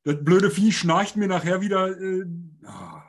das 0.05 0.25
blöde 0.25 0.51
Vieh 0.51 0.73
schnarcht 0.73 1.17
mir 1.17 1.29
nachher 1.29 1.61
wieder. 1.61 1.89
Äh, 2.01 2.25
ah, 2.65 3.04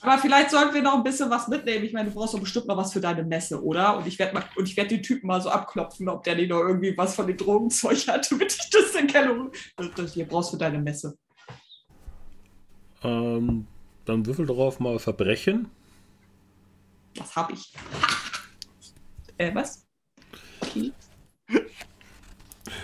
Aber 0.00 0.18
vielleicht 0.18 0.50
sollten 0.50 0.74
wir 0.74 0.82
noch 0.82 0.94
ein 0.94 1.02
bisschen 1.02 1.30
was 1.30 1.48
mitnehmen. 1.48 1.84
Ich 1.84 1.92
meine, 1.92 2.08
du 2.08 2.14
brauchst 2.14 2.34
doch 2.34 2.40
bestimmt 2.40 2.66
noch 2.66 2.76
was 2.76 2.92
für 2.92 3.00
deine 3.00 3.22
Messe, 3.22 3.62
oder? 3.62 3.96
Und 3.96 4.06
ich 4.06 4.18
werde 4.18 4.34
mal 4.34 4.44
und 4.56 4.68
ich 4.68 4.76
werde 4.76 4.90
den 4.90 5.02
Typen 5.02 5.26
mal 5.26 5.40
so 5.40 5.50
abklopfen, 5.50 6.08
ob 6.08 6.24
der 6.24 6.36
nicht 6.36 6.50
noch 6.50 6.60
irgendwie 6.60 6.96
was 6.96 7.14
von 7.14 7.26
dem 7.26 7.36
Drogenzeug 7.36 8.06
hat, 8.08 8.30
damit 8.30 8.52
ich 8.52 8.70
das 8.70 8.94
in 8.94 9.08
den 9.08 9.50
das 9.96 10.14
hier 10.14 10.26
brauchst 10.26 10.50
du 10.50 10.56
für 10.56 10.58
deine 10.58 10.78
Messe. 10.78 11.16
Ähm, 13.02 13.66
dann 14.04 14.26
würfel 14.26 14.46
darauf 14.46 14.80
mal 14.80 14.98
Verbrechen. 14.98 15.70
Das 17.14 17.36
habe 17.36 17.52
ich. 17.52 17.72
äh, 19.38 19.54
was? 19.54 19.86
Okay. 20.60 20.92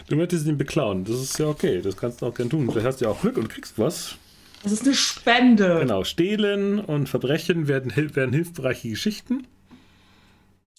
Du 0.07 0.17
möchtest 0.17 0.47
ihn 0.47 0.59
beklauen. 0.59 1.05
Das 1.05 1.17
ist 1.17 1.39
ja 1.39 1.47
okay. 1.47 1.81
Das 1.81 1.97
kannst 1.97 2.23
du 2.23 2.27
auch 2.27 2.35
gern 2.35 2.51
tun. 2.51 2.69
Vielleicht 2.71 2.87
hast 2.87 3.01
du 3.01 3.07
ja 3.07 3.11
auch 3.11 3.21
Glück 3.21 3.37
und 3.37 3.49
kriegst 3.49 3.79
was. 3.79 4.17
Das 4.65 4.73
ist 4.73 4.85
eine 4.85 4.95
Spende. 4.95 5.79
Genau. 5.81 6.05
Stehlen 6.05 6.81
und 6.81 7.07
Verbrechen 7.09 7.69
werden, 7.69 7.95
werden 8.17 8.33
hilfreiche 8.33 8.89
Geschichten. 8.89 9.47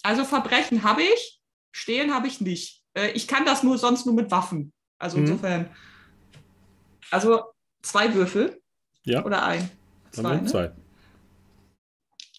Also 0.02 0.26
Verbrechen 0.26 0.84
habe 0.84 1.04
ich, 1.04 1.40
Stehlen 1.72 2.14
habe 2.14 2.28
ich 2.28 2.42
nicht. 2.42 2.82
Äh, 2.98 3.12
ich 3.12 3.28
kann 3.28 3.46
das 3.46 3.62
nur 3.62 3.78
sonst 3.78 4.06
nur 4.08 4.16
mit 4.16 4.32
Waffen. 4.32 4.74
Also 4.98 5.18
Mhm. 5.18 5.26
insofern. 5.28 5.70
Also 7.12 7.44
zwei 7.84 8.14
Würfel 8.16 8.60
Ja, 9.04 9.24
oder 9.24 9.46
ein? 9.46 9.70
Zwei, 10.12 10.38
ne? 10.38 10.46
zwei. 10.46 10.72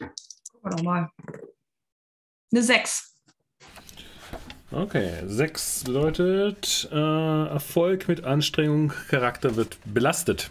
Gucken 0.00 0.62
wir 0.64 0.70
doch 0.70 0.82
mal. 0.82 1.08
Eine 2.52 2.62
sechs. 2.62 3.14
Okay. 4.72 5.22
Sechs 5.26 5.84
bedeutet 5.84 6.88
äh, 6.90 6.96
Erfolg 7.48 8.08
mit 8.08 8.24
Anstrengung. 8.24 8.92
Charakter 9.08 9.54
wird 9.54 9.78
belastet. 9.84 10.50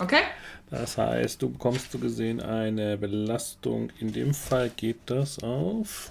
Okay? 0.00 0.22
Das 0.70 0.98
heißt, 0.98 1.40
du 1.42 1.50
bekommst 1.50 1.92
so 1.92 1.98
gesehen 1.98 2.40
eine 2.40 2.96
Belastung. 2.98 3.90
In 3.98 4.12
dem 4.12 4.34
Fall 4.34 4.70
geht 4.70 4.98
das 5.06 5.42
auf 5.42 6.10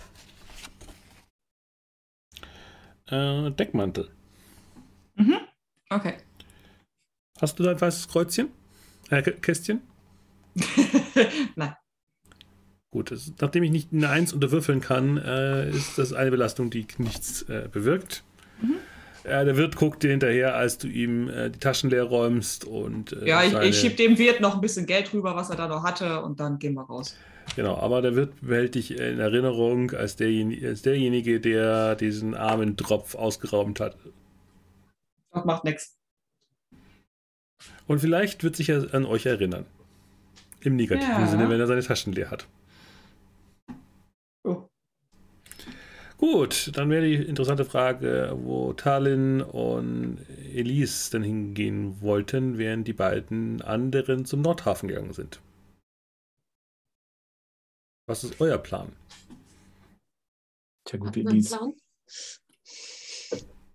äh, 3.09 3.51
Deckmantel. 3.51 4.09
Mhm. 5.15 5.39
Okay. 5.89 6.17
Hast 7.39 7.59
du 7.59 7.63
dein 7.63 7.79
weißes 7.79 8.07
Kreuzchen? 8.07 8.49
Äh, 9.09 9.17
Kä- 9.21 9.39
Kästchen? 9.39 9.81
Nein. 11.55 11.75
Gut, 12.91 13.11
das, 13.11 13.31
nachdem 13.39 13.63
ich 13.63 13.71
nicht 13.71 13.93
eine 13.93 14.09
Eins 14.09 14.33
unterwürfeln 14.33 14.81
kann, 14.81 15.17
äh, 15.17 15.69
ist 15.69 15.97
das 15.97 16.13
eine 16.13 16.31
Belastung, 16.31 16.69
die 16.69 16.87
nichts 16.97 17.43
äh, 17.43 17.69
bewirkt. 17.71 18.23
Ja, 19.27 19.43
der 19.43 19.57
Wirt 19.57 19.75
guckt 19.75 20.03
dir 20.03 20.11
hinterher, 20.11 20.55
als 20.55 20.77
du 20.77 20.87
ihm 20.87 21.27
äh, 21.29 21.49
die 21.49 21.59
Taschen 21.59 21.89
leer 21.89 22.03
räumst 22.03 22.63
und. 22.65 23.11
Äh, 23.13 23.27
Ja, 23.27 23.43
ich, 23.43 23.51
seine- 23.51 23.65
ich 23.67 23.77
schieb 23.79 23.97
dem 23.97 24.17
Wirt 24.17 24.39
noch 24.39 24.55
ein 24.55 24.61
bisschen 24.61 24.85
Geld 24.85 25.13
rüber, 25.13 25.35
was 25.35 25.49
er 25.49 25.57
da 25.57 25.67
noch 25.67 25.83
hatte, 25.83 26.21
und 26.21 26.39
dann 26.39 26.59
gehen 26.59 26.75
wir 26.75 26.83
raus. 26.83 27.15
Genau, 27.55 27.75
aber 27.77 28.01
der 28.01 28.15
Wirt 28.15 28.33
behält 28.41 28.75
dich 28.75 28.91
in 28.91 29.19
Erinnerung 29.19 29.91
als 29.91 30.15
derjenige, 30.17 30.67
als 30.67 30.81
derjenige 30.81 31.39
der 31.39 31.95
diesen 31.95 32.35
armen 32.35 32.77
Tropf 32.77 33.15
ausgeraubt 33.15 33.79
hat. 33.79 33.97
Das 35.31 35.45
macht 35.45 35.63
nichts. 35.63 35.97
Und 37.87 37.99
vielleicht 37.99 38.43
wird 38.43 38.55
sich 38.55 38.69
er 38.69 38.93
an 38.93 39.05
euch 39.05 39.25
erinnern. 39.25 39.65
Im 40.61 40.75
negativen 40.75 41.09
Ja. 41.11 41.27
Sinne, 41.27 41.49
wenn 41.49 41.59
er 41.59 41.67
seine 41.67 41.83
Taschen 41.83 42.11
leer 42.13 42.31
hat. 42.31 42.47
Gut, 46.17 46.71
dann 46.75 46.89
wäre 46.89 47.05
die 47.05 47.13
interessante 47.13 47.63
Frage, 47.63 48.35
wo 48.41 48.73
Talin 48.73 49.41
und 49.41 50.17
Elise 50.51 51.11
dann 51.11 51.21
hingehen 51.21 52.01
wollten, 52.01 52.57
während 52.57 52.87
die 52.87 52.93
beiden 52.93 53.61
anderen 53.61 54.25
zum 54.25 54.41
Nordhafen 54.41 54.89
gegangen 54.89 55.13
sind. 55.13 55.39
Was 58.07 58.23
ist 58.23 58.41
euer 58.41 58.57
Plan? 58.57 58.93
Tja 60.85 60.97
gut, 60.97 61.15
Elise. 61.17 61.57
Plan? 61.57 61.73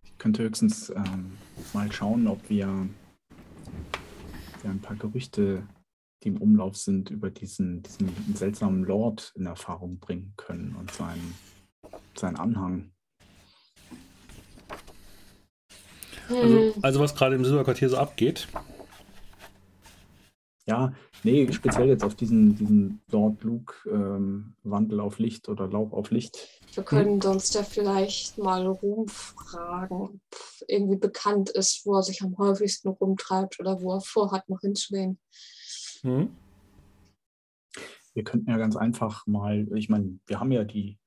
Ich 0.03 0.19
könnte 0.19 0.43
höchstens 0.43 0.91
ähm, 0.91 1.39
mal 1.73 1.93
schauen, 1.93 2.27
ob 2.27 2.49
wir 2.49 2.89
ja, 4.65 4.71
ein 4.71 4.81
paar 4.81 4.97
Gerüchte, 4.97 5.67
die 6.23 6.29
im 6.29 6.39
Umlauf 6.41 6.77
sind, 6.77 7.11
über 7.11 7.31
diesen, 7.31 7.83
diesen 7.83 8.35
seltsamen 8.35 8.85
Lord 8.85 9.33
in 9.37 9.47
Erfahrung 9.47 9.99
bringen 9.99 10.33
können 10.37 10.75
und 10.77 10.91
seinen, 10.91 11.35
seinen 12.15 12.37
Anhang. 12.37 12.93
Also, 16.29 16.57
Hm, 16.57 16.73
also 16.83 17.01
was 17.01 17.15
gerade 17.15 17.35
im 17.35 17.45
Silberquartier 17.45 17.89
so 17.89 17.99
abgeht. 17.99 18.49
Ja, 20.67 20.95
nee, 21.25 21.51
speziell 21.53 21.89
jetzt 21.89 22.05
auf 22.05 22.15
diesen, 22.15 22.55
diesen 22.57 23.03
Lord 23.11 23.43
Luke 23.43 23.75
ähm, 23.91 24.55
Wandel 24.63 25.01
auf 25.01 25.19
Licht 25.19 25.49
oder 25.49 25.67
Lauf 25.67 25.93
auf 25.93 26.11
Licht. 26.13 26.49
wir 26.75 26.85
können 26.85 27.21
sonst 27.21 27.55
ja 27.55 27.65
vielleicht 27.65 28.39
mal 28.39 28.65
rumfragen, 28.67 29.97
ob 29.97 30.21
irgendwie 30.69 30.99
bekannt 30.99 31.51
ist, 31.51 31.85
wo 31.85 31.97
er 31.97 32.05
sich 32.05 32.23
am 32.23 32.39
häufigsten 32.39 32.89
rumtreibt 32.89 33.59
oder 33.59 33.83
wo 33.83 33.95
er 33.95 34.01
vorhat, 34.01 34.49
noch 34.49 34.61
hinzugehen. 34.61 35.19
Hm? 36.03 36.31
Wir 38.15 38.25
könnten 38.25 38.51
ja 38.51 38.57
ganz 38.57 38.77
einfach 38.77 39.27
mal, 39.27 39.67
ich 39.75 39.89
meine, 39.89 40.21
wir 40.27 40.39
haben 40.39 40.53
ja 40.53 40.63
die 40.65 40.99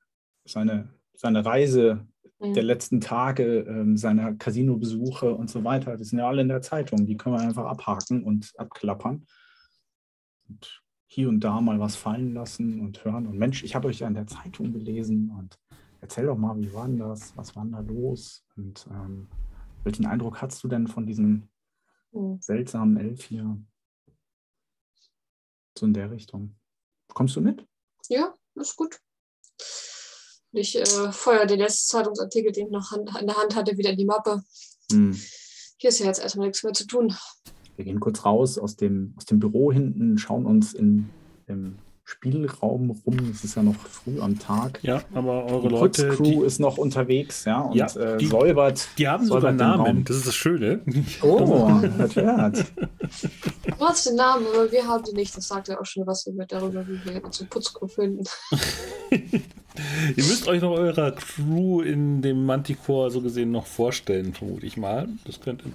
seine, 0.45 0.89
seine 1.13 1.45
Reise 1.45 2.07
Hm. 2.41 2.53
der 2.53 2.63
letzten 2.63 2.99
Tage, 2.99 3.59
ähm, 3.61 3.95
seiner 3.95 4.33
Casino-Besuche 4.35 5.33
und 5.33 5.49
so 5.49 5.63
weiter. 5.63 5.95
Die 5.95 6.03
sind 6.03 6.19
ja 6.19 6.27
alle 6.27 6.41
in 6.41 6.49
der 6.49 6.61
Zeitung. 6.61 7.05
Die 7.05 7.15
können 7.15 7.35
wir 7.35 7.41
einfach 7.41 7.65
abhaken 7.65 8.25
und 8.25 8.51
abklappern. 8.57 9.25
Und 10.49 10.83
hier 11.07 11.29
und 11.29 11.39
da 11.39 11.61
mal 11.61 11.79
was 11.79 11.95
fallen 11.95 12.33
lassen 12.33 12.81
und 12.81 13.05
hören. 13.05 13.25
Und 13.25 13.37
Mensch, 13.37 13.63
ich 13.63 13.73
habe 13.73 13.87
euch 13.87 13.99
ja 13.99 14.07
in 14.07 14.15
der 14.15 14.27
Zeitung 14.27 14.73
gelesen 14.73 15.31
und 15.31 15.57
erzähl 16.01 16.25
doch 16.25 16.37
mal, 16.37 16.59
wie 16.59 16.73
war 16.73 16.87
denn 16.87 16.97
das? 16.97 17.35
Was 17.37 17.55
war 17.55 17.63
denn 17.63 17.71
da 17.71 17.79
los? 17.79 18.45
Und 18.57 18.85
ähm, 18.91 19.29
welchen 19.85 20.05
Eindruck 20.05 20.41
hast 20.41 20.61
du 20.63 20.67
denn 20.67 20.87
von 20.87 21.05
diesem 21.05 21.47
Hm. 22.11 22.37
seltsamen 22.41 22.97
Elf 22.97 23.23
hier? 23.23 23.57
So 25.77 25.85
in 25.85 25.93
der 25.93 26.11
Richtung. 26.11 26.55
Kommst 27.13 27.37
du 27.37 27.41
mit? 27.41 27.65
Ja, 28.09 28.33
ist 28.55 28.75
gut. 28.75 28.99
Ich 30.57 30.77
äh, 30.77 31.11
feuer 31.11 31.45
den 31.45 31.59
letzten 31.59 31.89
Zeitungsartikel, 31.89 32.51
den 32.51 32.67
ich 32.67 32.71
noch 32.71 32.91
Hand, 32.91 33.09
in 33.19 33.27
der 33.27 33.35
Hand 33.35 33.55
hatte, 33.55 33.77
wieder 33.77 33.91
in 33.91 33.97
die 33.97 34.05
Mappe. 34.05 34.43
Hm. 34.91 35.19
Hier 35.77 35.89
ist 35.89 35.99
ja 35.99 36.05
jetzt 36.05 36.21
erstmal 36.21 36.47
nichts 36.47 36.63
mehr 36.63 36.73
zu 36.73 36.87
tun. 36.87 37.13
Wir 37.75 37.85
gehen 37.85 37.99
kurz 37.99 38.23
raus 38.23 38.57
aus 38.57 38.77
dem, 38.77 39.13
aus 39.17 39.25
dem 39.25 39.39
Büro 39.39 39.71
hinten, 39.71 40.17
schauen 40.17 40.45
uns 40.45 40.73
in, 40.73 41.09
im 41.47 41.77
Spielraum 42.07 42.91
rum. 43.05 43.31
Es 43.33 43.43
ist 43.43 43.55
ja 43.55 43.63
noch 43.63 43.75
früh 43.75 44.19
am 44.21 44.37
Tag. 44.37 44.79
Ja, 44.83 45.01
aber 45.15 45.45
eure 45.45 45.67
Die 45.67 45.73
Leute, 45.73 46.07
Putzcrew 46.09 46.23
die, 46.23 46.45
ist 46.45 46.59
noch 46.59 46.77
unterwegs, 46.77 47.45
ja, 47.45 47.61
und 47.61 47.75
Ja, 47.75 47.87
äh, 47.95 48.17
die- 48.17 48.27
säubert. 48.27 48.87
die 48.99 49.07
haben 49.07 49.25
säubert 49.25 49.41
sogar 49.41 49.51
den 49.53 49.57
Namen. 49.57 49.85
Raum. 49.85 50.03
Das 50.05 50.17
ist 50.17 50.27
das 50.27 50.35
Schöne. 50.35 50.81
Oh, 51.23 51.81
hört. 52.15 52.65
Du 53.65 53.79
hast 53.85 54.05
den 54.05 54.15
Namen, 54.15 54.45
aber 54.53 54.71
wir 54.71 54.87
haben 54.87 55.03
den 55.03 55.15
nicht. 55.15 55.35
Das 55.35 55.47
sagt 55.47 55.67
ja 55.67 55.79
auch 55.79 55.85
schon 55.85 56.05
was 56.05 56.27
über- 56.27 56.45
darüber, 56.45 56.87
wie 56.87 56.99
wir 57.11 57.25
unsere 57.25 57.45
Putzgruppe 57.45 57.93
finden. 57.95 58.23
Ihr 59.11 60.23
müsst 60.23 60.47
euch 60.47 60.61
noch 60.61 60.71
eurer 60.71 61.11
Crew 61.11 61.81
in 61.81 62.21
dem 62.21 62.45
Manticore 62.45 63.11
so 63.11 63.19
gesehen 63.21 63.51
noch 63.51 63.65
vorstellen, 63.65 64.33
vermute 64.33 64.65
ich 64.65 64.77
mal. 64.77 65.09
Das 65.25 65.41
könnte. 65.41 65.65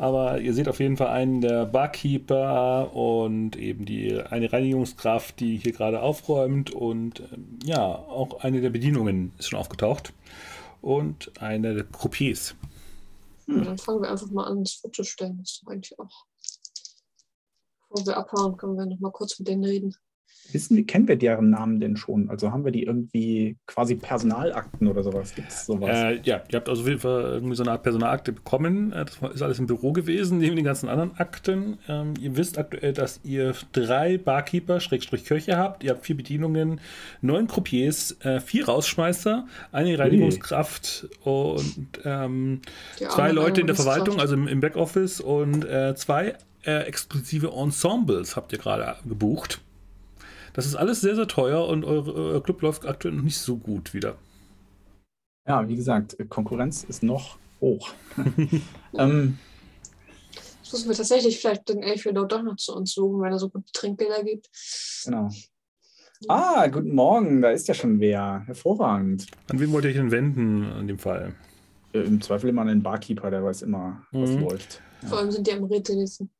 Aber 0.00 0.40
ihr 0.40 0.54
seht 0.54 0.66
auf 0.66 0.80
jeden 0.80 0.96
Fall 0.96 1.08
einen 1.08 1.42
der 1.42 1.66
Barkeeper 1.66 2.96
und 2.96 3.54
eben 3.56 3.84
die 3.84 4.18
eine 4.18 4.50
Reinigungskraft, 4.50 5.38
die 5.40 5.58
hier 5.58 5.72
gerade 5.72 6.00
aufräumt 6.00 6.70
und 6.70 7.20
ähm, 7.20 7.58
ja, 7.64 7.84
auch 7.84 8.40
eine 8.40 8.62
der 8.62 8.70
Bedienungen 8.70 9.32
ist 9.38 9.50
schon 9.50 9.58
aufgetaucht 9.58 10.14
und 10.80 11.38
einer 11.42 11.74
der 11.74 11.84
Croupiers. 11.84 12.54
Und 13.46 13.66
dann 13.66 13.76
fangen 13.76 14.00
wir 14.00 14.10
einfach 14.10 14.30
mal 14.30 14.44
an, 14.44 14.56
uns 14.56 14.72
vorzustellen. 14.72 15.36
Das 15.36 15.50
ist 15.50 15.68
eigentlich 15.68 15.98
auch. 15.98 16.24
Bevor 17.90 18.06
wir 18.06 18.16
abhauen, 18.16 18.56
können 18.56 18.78
wir 18.78 18.86
noch 18.86 19.00
mal 19.00 19.12
kurz 19.12 19.38
mit 19.38 19.48
denen 19.48 19.64
reden. 19.64 19.94
Wissen 20.54 20.76
wir, 20.76 20.86
kennen 20.86 21.08
wir 21.08 21.16
deren 21.16 21.50
Namen 21.50 21.80
denn 21.80 21.96
schon? 21.96 22.30
Also 22.30 22.52
haben 22.52 22.64
wir 22.64 22.70
die 22.70 22.84
irgendwie 22.84 23.56
quasi 23.66 23.96
Personalakten 23.96 24.86
oder 24.86 25.02
sowas? 25.02 25.34
Gibt 25.34 25.48
es 25.48 25.66
sowas? 25.66 25.90
Äh, 25.90 26.20
ja, 26.22 26.42
ihr 26.48 26.56
habt 26.56 26.68
also 26.68 26.82
auf 26.82 26.88
jeden 26.88 27.00
Fall 27.00 27.22
irgendwie 27.22 27.56
so 27.56 27.64
eine 27.64 27.72
Art 27.72 27.82
Personalakte 27.82 28.32
bekommen. 28.32 28.92
Äh, 28.92 29.04
Das 29.04 29.34
ist 29.34 29.42
alles 29.42 29.58
im 29.58 29.66
Büro 29.66 29.92
gewesen, 29.92 30.38
neben 30.38 30.54
den 30.54 30.64
ganzen 30.64 30.88
anderen 30.88 31.16
Akten. 31.16 31.78
Ähm, 31.88 32.14
ihr 32.20 32.36
wisst 32.36 32.58
aktuell, 32.58 32.92
dass 32.92 33.20
ihr 33.24 33.54
drei 33.72 34.16
Barkeeper, 34.18 34.78
Schrägstrich 34.80 35.24
Köche 35.24 35.56
habt. 35.56 35.82
Ihr 35.82 35.90
habt 35.90 36.06
vier 36.06 36.16
Bedienungen, 36.16 36.80
neun 37.20 37.48
Croupiers, 37.48 38.16
äh, 38.20 38.40
vier 38.40 38.66
Rausschmeißer, 38.66 39.46
eine 39.72 39.98
Reinigungskraft 39.98 41.08
und 41.24 41.88
ähm, 42.04 42.60
zwei 42.96 43.32
Leute 43.32 43.60
in 43.60 43.66
der. 43.66 43.76
Verwaltung, 43.80 44.20
also 44.20 44.34
im, 44.34 44.46
im 44.46 44.60
Backoffice 44.60 45.20
und 45.20 45.64
äh, 45.64 45.94
zwei 45.94 46.34
äh, 46.64 46.82
exklusive 46.82 47.48
Ensembles 47.48 48.36
habt 48.36 48.52
ihr 48.52 48.58
gerade 48.58 48.96
gebucht. 49.08 49.60
Das 50.52 50.66
ist 50.66 50.74
alles 50.76 51.00
sehr, 51.00 51.14
sehr 51.14 51.28
teuer 51.28 51.66
und 51.68 51.84
euer 51.84 52.42
Club 52.42 52.62
läuft 52.62 52.86
aktuell 52.86 53.14
noch 53.14 53.22
nicht 53.22 53.38
so 53.38 53.56
gut 53.56 53.94
wieder. 53.94 54.16
Ja, 55.46 55.66
wie 55.68 55.76
gesagt, 55.76 56.16
Konkurrenz 56.28 56.84
ist 56.84 57.02
noch 57.02 57.38
hoch. 57.60 57.90
ähm, 58.98 59.38
Das 60.62 60.72
müssen 60.72 60.88
wir 60.88 60.96
tatsächlich 60.96 61.38
vielleicht 61.38 61.68
den 61.68 61.82
Elfjörder 61.82 62.26
doch 62.26 62.42
noch 62.42 62.56
zu 62.56 62.74
uns 62.74 62.92
suchen, 62.92 63.20
wenn 63.22 63.32
er 63.32 63.38
so 63.38 63.48
gute 63.48 63.70
Trinkgelder 63.72 64.22
gibt. 64.24 64.48
genau. 65.04 65.30
Ah, 66.28 66.66
guten 66.68 66.94
Morgen, 66.94 67.40
da 67.40 67.50
ist 67.50 67.66
ja 67.66 67.72
schon 67.74 67.98
wer. 67.98 68.42
Hervorragend. 68.46 69.26
An 69.50 69.58
wen 69.58 69.72
wollt 69.72 69.84
ihr 69.86 69.90
euch 69.90 69.96
denn 69.96 70.10
wenden 70.10 70.70
in 70.78 70.86
dem 70.86 70.98
Fall? 70.98 71.32
Äh, 71.94 72.00
Im 72.00 72.20
Zweifel 72.20 72.50
immer 72.50 72.60
an 72.62 72.68
den 72.68 72.82
Barkeeper, 72.82 73.30
der 73.30 73.42
weiß 73.42 73.62
immer, 73.62 74.02
was 74.12 74.30
Mhm. 74.30 74.40
läuft. 74.42 74.82
Vor 75.06 75.18
allem 75.18 75.30
sind 75.30 75.46
die 75.46 75.52
am 75.52 75.64
Rätselisten. 75.64 76.30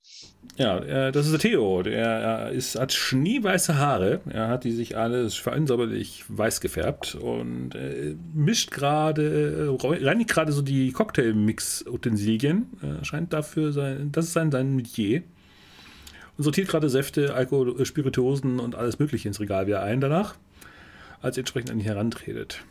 Ja, 0.56 0.78
äh, 0.78 1.12
das 1.12 1.26
ist 1.26 1.32
der 1.32 1.40
Theo. 1.40 1.82
Der 1.82 2.50
äh, 2.50 2.56
ist, 2.56 2.78
hat 2.78 2.92
schneeweiße 2.92 3.78
Haare. 3.78 4.20
Er 4.28 4.48
hat 4.48 4.64
die 4.64 4.72
sich 4.72 4.96
alles 4.96 5.36
fein 5.36 5.66
säuberlich 5.66 6.24
weiß 6.28 6.60
gefärbt 6.60 7.14
und 7.14 7.74
äh, 7.74 8.16
mischt 8.34 8.70
gerade, 8.70 9.78
äh, 9.82 10.04
reinigt 10.04 10.30
gerade 10.30 10.52
so 10.52 10.60
die 10.60 10.92
Cocktail-Mix-Utensilien. 10.92 12.66
Äh, 12.82 13.04
scheint 13.04 13.32
dafür 13.32 13.72
sein, 13.72 14.12
das 14.12 14.26
ist 14.26 14.32
sein, 14.34 14.50
sein 14.50 14.76
Metier. 14.76 15.22
Und 16.36 16.44
sortiert 16.44 16.68
gerade 16.68 16.90
Säfte, 16.90 17.34
Alkohol, 17.34 17.84
Spirituosen 17.84 18.60
und 18.60 18.74
alles 18.74 18.98
Mögliche 18.98 19.28
ins 19.28 19.40
Regal 19.40 19.66
wieder 19.66 19.82
ein 19.82 20.00
danach, 20.00 20.36
als 21.22 21.36
ihr 21.36 21.42
entsprechend 21.42 21.70
an 21.70 21.78
ihn 21.78 21.84
herantretet. 21.84 22.64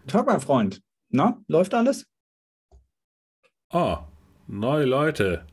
Guten 0.00 0.08
Tag, 0.08 0.26
mein 0.26 0.40
Freund. 0.40 0.82
Na, 1.10 1.42
läuft 1.48 1.74
alles? 1.74 2.06
Ah, 3.72 4.04
neue 4.48 4.84
Leute. 4.84 5.44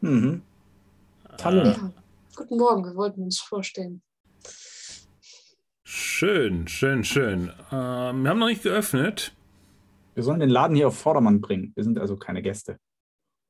Mhm. 0.00 0.40
Hallo. 1.44 1.64
Ja. 1.64 1.92
Guten 2.34 2.56
Morgen, 2.56 2.82
wir 2.82 2.96
wollten 2.96 3.24
uns 3.24 3.40
vorstellen. 3.40 4.00
Schön, 5.84 6.66
schön, 6.66 7.04
schön. 7.04 7.52
Ähm, 7.70 8.22
wir 8.22 8.30
haben 8.30 8.38
noch 8.38 8.46
nicht 8.46 8.62
geöffnet. 8.62 9.34
Wir 10.14 10.22
sollen 10.22 10.40
den 10.40 10.48
Laden 10.48 10.74
hier 10.74 10.88
auf 10.88 10.96
Vordermann 10.96 11.42
bringen. 11.42 11.72
Wir 11.74 11.84
sind 11.84 11.98
also 11.98 12.16
keine 12.16 12.40
Gäste. 12.40 12.78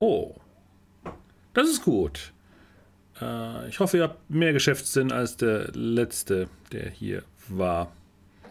Oh, 0.01 0.35
das 1.55 1.69
ist 1.69 1.85
gut. 1.85 2.33
Äh, 3.21 3.69
ich 3.69 3.79
hoffe, 3.79 3.99
ihr 3.99 4.03
habt 4.03 4.29
mehr 4.29 4.53
Geschäftssinn 4.53 5.13
als 5.13 5.37
der 5.37 5.71
letzte, 5.75 6.49
der 6.73 6.91
hier 6.91 7.23
war. 7.47 7.93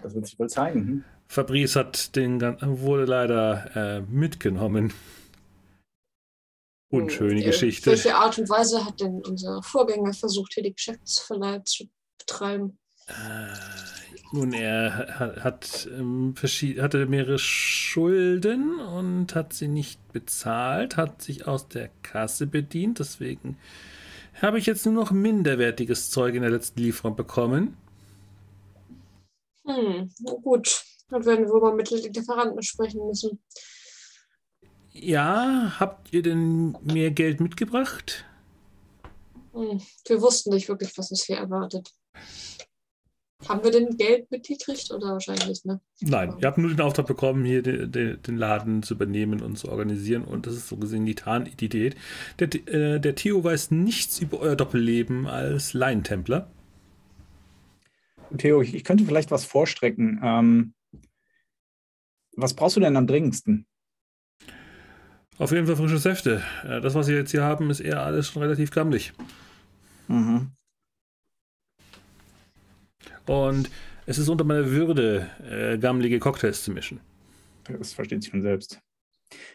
Das 0.02 0.16
wird 0.16 0.28
sich 0.28 0.40
wohl 0.40 0.50
zeigen. 0.50 0.88
Hm? 0.88 1.04
Fabrice 1.28 1.76
hat 1.76 2.16
den 2.16 2.42
wurde 2.42 3.04
leider 3.04 3.98
äh, 3.98 4.02
mitgenommen. 4.02 4.94
Unschöne 6.92 7.42
Äh, 7.42 7.46
Geschichte. 7.46 7.90
Welche 7.90 8.16
Art 8.16 8.38
und 8.38 8.50
Weise 8.50 8.86
hat 8.86 9.00
denn 9.00 9.22
unser 9.26 9.64
Vorgänger 9.64 10.14
versucht, 10.14 10.54
hier 10.54 10.64
die 10.64 10.74
Geschäftsverleih 10.74 11.60
zu 11.64 11.86
betreiben? 12.20 12.78
nun, 14.32 14.54
er 14.54 15.36
hat, 15.44 15.88
ähm, 15.92 16.34
hatte 16.42 17.06
mehrere 17.08 17.40
Schulden 17.40 18.80
und 18.80 19.36
hat 19.36 19.54
sie 19.54 19.68
nicht 19.68 20.00
bezahlt, 20.14 20.96
hat 20.96 21.22
sich 21.22 21.48
aus 21.48 21.68
der 21.68 21.90
Kasse 22.04 22.48
bedient. 22.48 23.00
Deswegen 23.00 23.58
habe 24.42 24.60
ich 24.60 24.66
jetzt 24.66 24.86
nur 24.86 24.96
noch 24.96 25.12
minderwertiges 25.12 26.10
Zeug 26.10 26.36
in 26.36 26.42
der 26.42 26.52
letzten 26.52 26.80
Lieferung 26.80 27.16
bekommen. 27.16 27.76
Hm, 29.66 30.10
gut. 30.42 30.84
Dann 31.10 31.26
werden 31.26 31.46
wir 31.46 31.60
mal 31.60 31.76
mit 31.76 31.92
den 31.92 32.14
Lieferanten 32.14 32.62
sprechen 32.64 33.06
müssen. 33.06 33.40
Ja, 34.94 35.74
habt 35.80 36.14
ihr 36.14 36.22
denn 36.22 36.78
mehr 36.84 37.12
Geld 37.12 37.40
mitgebracht? 37.40 38.26
Hm, 39.54 39.82
wir 40.08 40.22
wussten 40.22 40.54
nicht 40.54 40.68
wirklich, 40.68 40.98
was 40.98 41.12
uns 41.12 41.24
hier 41.24 41.38
erwartet. 41.38 41.94
Haben 43.48 43.64
wir 43.64 43.72
denn 43.72 43.98
Geld 43.98 44.30
mitgekriegt 44.30 44.92
oder 44.92 45.14
wahrscheinlich 45.14 45.48
nicht, 45.48 45.66
ne? 45.66 45.82
Nein, 46.00 46.36
ihr 46.40 46.48
habt 46.48 46.60
nur 46.60 46.70
den 46.70 46.82
Auftrag 46.82 47.08
bekommen, 47.08 47.44
hier 47.44 47.64
den, 47.64 47.92
den, 47.92 48.22
den 48.22 48.38
Laden 48.38 48.84
zu 48.84 48.94
übernehmen 48.94 49.42
und 49.42 49.58
zu 49.58 49.70
organisieren 49.70 50.24
und 50.24 50.46
das 50.46 50.54
ist 50.54 50.68
so 50.68 50.78
gesehen 50.78 51.06
die 51.06 51.16
Tarnidentität. 51.16 51.96
Der, 52.40 52.54
äh, 52.68 53.00
der 53.00 53.16
Theo 53.16 53.44
weiß 53.44 53.72
nichts 53.72 54.20
über 54.20 54.40
euer 54.40 54.56
Doppelleben 54.56 55.26
als 55.26 55.74
Laientempler. 55.74 56.52
Theo, 58.38 58.62
ich, 58.62 58.76
ich, 58.76 58.84
könnte 58.84 59.06
vielleicht 59.06 59.32
was 59.32 59.44
vorstrecken. 59.46 60.20
Ähm, 60.24 60.74
was 62.36 62.54
brauchst 62.54 62.76
du 62.76 62.80
denn 62.80 62.96
am 62.96 63.08
dringendsten? 63.08 63.66
Auf 65.42 65.52
jeden 65.52 65.66
Fall 65.66 65.76
frische 65.76 65.98
Säfte. 65.98 66.44
Äh, 66.64 66.82
das, 66.82 66.94
was 66.94 67.08
wir 67.08 67.16
jetzt 67.16 67.32
hier 67.32 67.42
haben, 67.42 67.72
ist 67.72 67.80
eher 67.80 68.04
alles 68.04 68.28
schon 68.28 68.44
relativ 68.44 68.70
gammelig. 68.70 69.12
Mhm. 70.08 70.52
Und 73.26 73.72
es 74.06 74.20
ist 74.20 74.30
unter 74.30 74.44
meiner 74.44 74.68
Würde, 74.68 75.28
äh, 75.50 75.80
gammelige 75.80 76.20
Cocktails 76.20 76.64
zu 76.64 76.70
mischen. 76.70 77.00
Das 77.64 77.94
versteht 77.94 78.22
sich 78.22 78.30
von 78.30 78.44
selbst. 78.44 78.80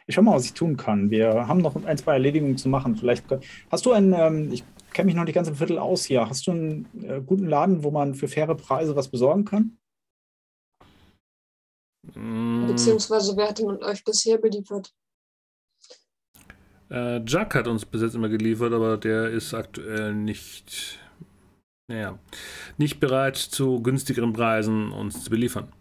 Ich 0.09 0.17
schau 0.17 0.23
mal, 0.23 0.35
was 0.35 0.47
ich 0.47 0.55
tun 0.55 0.77
kann. 0.77 1.11
Wir 1.11 1.47
haben 1.47 1.61
noch 1.61 1.77
ein, 1.77 1.99
zwei 1.99 2.15
Erledigungen 2.15 2.59
zu 2.59 2.69
machen. 2.69 2.97
Vielleicht 2.97 3.25
hast 3.71 3.87
du 3.87 3.93
einen, 3.93 4.13
ähm, 4.13 4.53
ich 4.53 4.65
kenne 4.93 5.07
mich 5.07 5.15
noch 5.15 5.23
nicht 5.23 5.37
ganz 5.37 5.47
im 5.47 5.55
Viertel 5.55 5.79
aus 5.79 6.05
hier. 6.05 6.29
Hast 6.29 6.49
du 6.49 6.51
einen 6.51 6.89
äh, 7.05 7.21
guten 7.25 7.47
Laden, 7.47 7.85
wo 7.85 7.93
man 7.93 8.17
für 8.17 8.27
faire 8.27 8.57
Preise 8.57 8.97
was 8.97 9.07
besorgen 9.07 9.45
kann? 9.45 9.79
Beziehungsweise 12.03 13.37
wer 13.37 13.51
hat 13.51 13.61
denn 13.61 13.69
euch 13.85 14.03
bisher 14.03 14.39
beliefert? 14.39 14.93
Äh, 16.91 17.21
Jack 17.27 17.55
hat 17.55 17.67
uns 17.67 17.85
bis 17.85 18.03
jetzt 18.03 18.15
immer 18.15 18.29
geliefert, 18.29 18.73
aber 18.73 18.97
der 18.97 19.31
ist 19.31 19.55
aktuell 19.55 20.15
nicht 20.15 20.99
naja, 21.89 22.19
nicht 22.79 22.99
bereit 22.99 23.37
zu 23.37 23.81
günstigeren 23.81 24.33
Preisen 24.33 24.91
uns 24.91 25.23
zu 25.23 25.31
beliefern. 25.31 25.73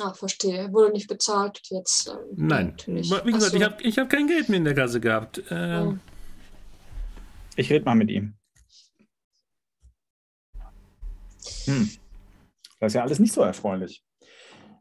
Ah, 0.00 0.12
verstehe. 0.12 0.72
Wurde 0.72 0.92
nicht 0.92 1.08
bezahlt 1.08 1.60
jetzt. 1.70 2.08
Ähm, 2.08 2.16
Nein, 2.36 2.66
natürlich. 2.68 3.10
wie 3.10 3.32
gesagt, 3.32 3.52
so. 3.52 3.56
ich 3.56 3.62
habe 3.62 3.82
ich 3.82 3.98
hab 3.98 4.10
kein 4.10 4.26
Geld 4.26 4.48
mehr 4.48 4.58
in 4.58 4.64
der 4.64 4.74
Kasse 4.74 5.00
gehabt. 5.00 5.42
Ähm, 5.50 5.88
hm. 5.88 6.00
Ich 7.54 7.70
rede 7.70 7.84
mal 7.84 7.94
mit 7.94 8.10
ihm. 8.10 8.34
Hm. 11.64 11.90
Das 12.80 12.88
ist 12.88 12.94
ja 12.94 13.02
alles 13.02 13.20
nicht 13.20 13.32
so 13.32 13.40
erfreulich. 13.40 14.04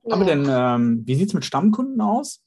Ja. 0.04 0.16
Aber 0.16 0.26
denn, 0.26 0.48
ähm, 0.50 1.04
wie 1.06 1.16
sieht 1.16 1.30
es 1.30 1.34
mit 1.34 1.46
Stammkunden 1.46 2.02
aus? 2.02 2.44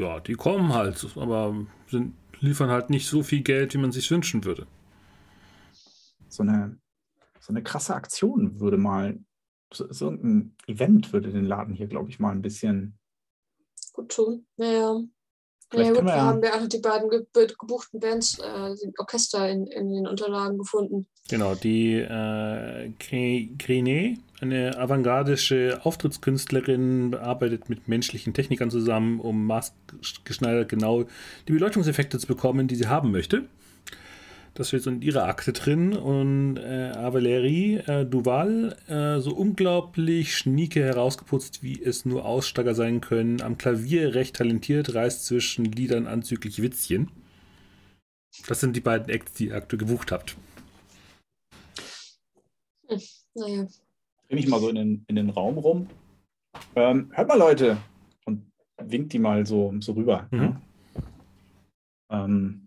Ja, 0.00 0.20
die 0.20 0.34
kommen 0.34 0.72
halt, 0.72 1.06
aber 1.16 1.54
sind, 1.88 2.14
liefern 2.40 2.70
halt 2.70 2.90
nicht 2.90 3.06
so 3.06 3.22
viel 3.22 3.42
Geld, 3.42 3.74
wie 3.74 3.78
man 3.78 3.92
sich 3.92 4.10
wünschen 4.10 4.44
würde 4.44 4.66
so 6.32 6.42
eine, 6.42 6.78
so 7.40 7.52
eine 7.52 7.62
krasse 7.62 7.94
Aktion 7.94 8.60
würde 8.60 8.78
mal, 8.78 9.18
so, 9.72 9.92
so 9.92 10.08
ein 10.10 10.56
Event 10.66 11.12
würde 11.12 11.30
den 11.30 11.44
Laden 11.44 11.74
hier, 11.74 11.88
glaube 11.88 12.10
ich, 12.10 12.18
mal 12.18 12.30
ein 12.30 12.42
bisschen 12.42 12.98
gut 13.92 14.12
tun. 14.12 14.46
Naja. 15.72 15.90
Naja, 15.90 16.00
gut, 16.00 16.04
wir, 16.04 16.14
wir 16.14 16.22
haben 16.22 16.42
ja 16.42 16.54
auch 16.54 16.68
die 16.68 16.78
beiden 16.78 17.08
ge 17.08 17.24
gebuchten 17.58 18.00
Bands, 18.00 18.38
äh, 18.38 18.74
die 18.82 18.92
Orchester 18.98 19.48
in, 19.48 19.66
in, 19.66 19.92
den 19.92 20.06
Unterlagen 20.06 20.58
gefunden. 20.58 21.06
Genau, 21.28 21.54
die 21.54 21.94
äh, 21.94 22.90
eine 24.40 24.78
avantgardische 24.78 25.80
Auftrittskünstlerin, 25.84 27.14
arbeitet 27.14 27.68
mit 27.68 27.86
menschlichen 27.88 28.34
Technikern 28.34 28.70
zusammen, 28.70 29.20
um 29.20 29.46
maßgeschneidert 29.46 30.68
genau 30.68 31.04
die 31.46 31.52
Beleuchtungseffekte 31.52 32.18
zu 32.18 32.26
bekommen, 32.26 32.66
die 32.66 32.74
sie 32.74 32.88
haben 32.88 33.12
möchte. 33.12 33.44
Das 34.54 34.68
steht 34.68 34.82
so 34.82 34.90
in 34.90 35.02
ihrer 35.02 35.24
Akte 35.24 35.52
drin. 35.52 35.94
Und 35.94 36.56
äh, 36.56 36.92
Avalerie 36.94 37.76
äh, 37.76 38.04
Duval, 38.04 38.76
äh, 38.88 39.20
so 39.20 39.34
unglaublich 39.34 40.36
schnieke 40.36 40.82
herausgeputzt, 40.82 41.62
wie 41.62 41.82
es 41.82 42.04
nur 42.04 42.24
Aussteiger 42.24 42.74
sein 42.74 43.00
können. 43.00 43.40
Am 43.42 43.58
Klavier 43.58 44.14
recht 44.14 44.36
talentiert, 44.36 44.94
reißt 44.94 45.24
zwischen 45.24 45.64
Liedern 45.64 46.06
anzüglich 46.06 46.60
Witzchen. 46.60 47.10
Das 48.46 48.60
sind 48.60 48.76
die 48.76 48.80
beiden 48.80 49.08
Acts, 49.08 49.32
die 49.34 49.48
ihr 49.48 49.56
aktuell 49.56 49.78
gebucht 49.78 50.12
habt. 50.12 50.36
Hm, 52.88 53.00
naja. 53.34 53.66
Dreh 54.28 54.34
mich 54.34 54.48
mal 54.48 54.60
so 54.60 54.68
in 54.68 54.76
den, 54.76 55.04
in 55.08 55.16
den 55.16 55.30
Raum 55.30 55.58
rum. 55.58 55.86
Ähm, 56.76 57.10
hört 57.14 57.28
mal, 57.28 57.38
Leute. 57.38 57.78
Und 58.24 58.50
winkt 58.78 59.12
die 59.12 59.18
mal 59.18 59.46
so, 59.46 59.74
so 59.80 59.92
rüber. 59.92 60.28
Mhm. 60.30 60.40
Ja? 60.40 62.24
Ähm, 62.24 62.59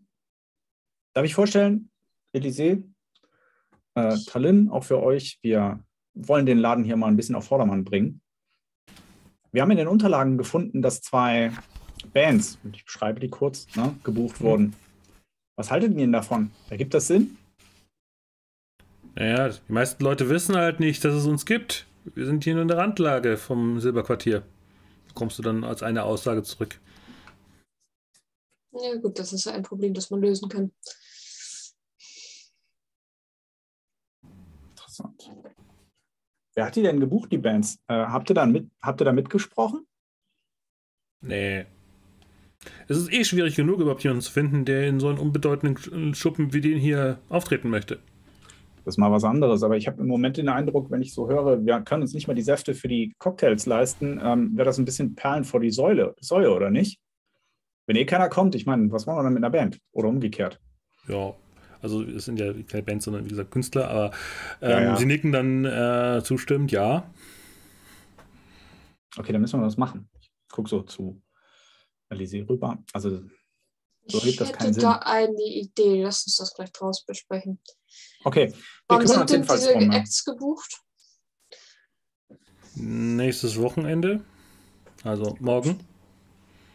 Darf 1.14 1.26
ich 1.26 1.36
vorstellen, 1.36 1.90
Elysée, 2.34 2.84
äh, 3.96 4.18
Tallinn, 4.26 4.70
auch 4.70 4.84
für 4.84 5.02
euch, 5.02 5.40
wir 5.42 5.80
wollen 6.16 6.46
den 6.46 6.58
Laden 6.58 6.84
hier 6.84 6.98
mal 6.98 7.08
ein 7.08 7.16
bisschen 7.16 7.36
auf 7.36 7.46
Vordermann 7.46 7.84
bringen. 7.84 8.22
Wir 9.52 9.62
haben 9.62 9.72
in 9.72 9.78
den 9.78 9.88
Unterlagen 9.88 10.38
gefunden, 10.38 10.82
dass 10.82 11.02
zwei 11.02 11.52
Bands, 12.14 12.58
ich 12.72 12.86
beschreibe 12.86 13.20
die 13.20 13.30
kurz, 13.30 13.68
ne, 13.76 13.96
gebucht 14.04 14.42
mhm. 14.42 14.46
wurden. 14.46 14.76
Was 15.56 15.70
haltet 15.70 15.92
ihr 15.92 15.98
denn 15.98 16.12
davon? 16.12 16.52
Ergibt 16.70 16.96
das 16.96 17.08
Sinn? 17.08 17.38
Naja, 19.16 19.50
die 19.50 19.72
meisten 19.72 20.04
Leute 20.04 20.30
wissen 20.30 20.56
halt 20.56 20.80
nicht, 20.80 21.06
dass 21.06 21.14
es 21.14 21.28
uns 21.28 21.46
gibt. 21.46 21.86
Wir 22.16 22.26
sind 22.26 22.44
hier 22.44 22.54
nur 22.54 22.64
in 22.64 22.68
der 22.68 22.78
Randlage 22.78 23.38
vom 23.38 23.80
Silberquartier. 23.80 24.44
Kommst 25.14 25.38
du 25.38 25.44
dann 25.44 25.64
als 25.64 25.84
eine 25.84 26.04
Aussage 26.04 26.42
zurück. 26.42 26.80
Ja, 28.72 28.96
gut, 28.96 29.20
das 29.20 29.32
ist 29.34 29.48
ein 29.48 29.62
Problem, 29.62 29.94
das 29.94 30.10
man 30.10 30.22
lösen 30.22 30.50
kann. 30.50 30.72
Interessant. 34.94 35.32
Wer 36.54 36.66
hat 36.66 36.76
die 36.76 36.84
denn 36.84 37.00
gebucht, 37.00 37.32
die 37.32 37.40
Bands? 37.40 37.80
Äh, 37.88 37.96
habt, 37.96 38.30
ihr 38.30 38.36
dann 38.36 38.52
mit, 38.52 38.70
habt 38.80 39.02
ihr 39.02 39.06
da 39.06 39.12
mitgesprochen? 39.12 39.88
Nee. 41.22 41.66
Es 42.88 42.98
ist 42.98 43.12
eh 43.12 43.24
schwierig 43.24 43.56
genug, 43.56 43.80
überhaupt 43.80 44.04
jemanden 44.04 44.22
zu 44.22 44.32
finden, 44.32 44.66
der 44.66 44.88
in 44.88 45.00
so 45.00 45.10
einem 45.10 45.18
unbedeutenden 45.18 46.14
Schuppen 46.14 46.54
wie 46.54 46.62
den 46.62 46.78
hier 46.78 47.18
auftreten 47.30 47.70
möchte. 47.70 48.00
Das 48.86 48.96
ist 48.96 48.98
mal 49.00 49.12
was 49.12 49.24
anderes, 49.24 49.64
aber 49.64 49.78
ich 49.78 49.88
habe 49.88 50.00
im 50.02 50.08
Moment 50.08 50.38
den 50.38 50.50
Eindruck, 50.50 50.92
wenn 50.92 51.02
ich 51.02 51.14
so 51.14 51.28
höre, 51.28 51.66
wir 51.66 51.82
können 51.82 52.04
uns 52.04 52.14
nicht 52.14 52.28
mal 52.28 52.36
die 52.36 52.44
Säfte 52.44 52.76
für 52.76 52.88
die 52.88 53.16
Cocktails 53.18 53.66
leisten, 53.66 54.20
ähm, 54.24 54.56
wäre 54.56 54.66
das 54.66 54.78
ein 54.78 54.86
bisschen 54.86 55.16
Perlen 55.16 55.44
vor 55.44 55.60
die 55.60 55.72
Säule, 55.72 56.14
Säule, 56.20 56.54
oder 56.54 56.70
nicht? 56.70 57.00
Wenn 57.88 57.96
eh 57.96 58.06
keiner 58.06 58.30
kommt, 58.30 58.54
ich 58.54 58.68
meine, 58.68 58.92
was 58.92 59.08
wollen 59.08 59.18
wir 59.18 59.24
dann 59.24 59.34
mit 59.34 59.44
einer 59.44 59.50
Band? 59.50 59.80
Oder 59.92 60.10
umgekehrt? 60.10 60.60
Ja, 61.08 61.34
also 61.84 62.02
es 62.02 62.26
sind 62.26 62.40
ja 62.40 62.54
keine 62.64 62.84
Bands, 62.84 63.06
sondern 63.06 63.26
wie 63.26 63.30
gesagt 63.30 63.52
Künstler, 63.52 63.90
aber 63.90 64.12
ähm, 64.62 64.70
ja, 64.70 64.82
ja. 64.82 64.96
sie 64.96 65.06
nicken 65.06 65.32
dann 65.34 65.66
äh, 65.66 66.24
zustimmend, 66.24 66.72
ja. 66.72 67.12
Okay, 69.18 69.34
dann 69.34 69.42
müssen 69.42 69.60
wir 69.60 69.66
was 69.66 69.78
machen. 69.78 70.10
Ich 70.22 70.32
gucke 70.50 70.70
so 70.70 70.82
zu 70.82 71.22
Alice 72.10 72.34
rüber. 72.34 72.82
Also 72.94 73.22
so 74.08 74.24
ich 74.24 74.38
das 74.38 74.52
hätte 74.52 74.80
da 74.80 74.94
eine 75.00 75.44
Idee. 75.44 76.04
Lass 76.04 76.26
uns 76.26 76.38
das 76.38 76.54
gleich 76.54 76.72
draus 76.72 77.06
besprechen. 77.06 77.60
Okay. 78.24 78.54
Wann 78.88 79.06
sind 79.06 79.30
denn 79.30 79.42
diese 79.44 79.74
drum, 79.74 79.92
Acts 79.92 80.24
gebucht? 80.26 80.82
Nächstes 82.76 83.60
Wochenende. 83.60 84.24
Also 85.04 85.38
morgen. 85.40 85.80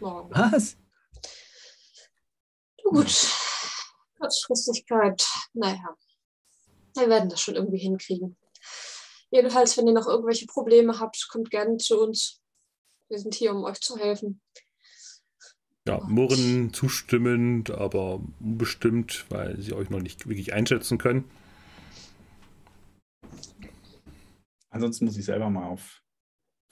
Morgen. 0.00 0.30
Was? 0.32 0.76
Gut. 2.84 3.47
Kurzfristigkeit, 4.18 5.26
naja, 5.52 5.96
wir 6.96 7.08
werden 7.08 7.28
das 7.28 7.40
schon 7.40 7.54
irgendwie 7.54 7.78
hinkriegen. 7.78 8.36
Jedenfalls, 9.30 9.76
wenn 9.76 9.86
ihr 9.86 9.92
noch 9.92 10.06
irgendwelche 10.06 10.46
Probleme 10.46 10.98
habt, 10.98 11.28
kommt 11.28 11.50
gerne 11.50 11.76
zu 11.76 12.00
uns. 12.00 12.40
Wir 13.08 13.18
sind 13.18 13.34
hier, 13.34 13.54
um 13.54 13.64
euch 13.64 13.80
zu 13.80 13.96
helfen. 13.96 14.40
Ja, 15.86 16.00
Murren 16.06 16.72
zustimmend, 16.74 17.70
aber 17.70 18.20
unbestimmt, 18.40 19.24
weil 19.30 19.60
sie 19.60 19.72
euch 19.72 19.88
noch 19.88 20.00
nicht 20.00 20.28
wirklich 20.28 20.52
einschätzen 20.52 20.98
können. 20.98 21.30
Ansonsten 24.70 25.06
muss 25.06 25.16
ich 25.16 25.24
selber 25.24 25.48
mal 25.48 25.66
auf 25.66 26.02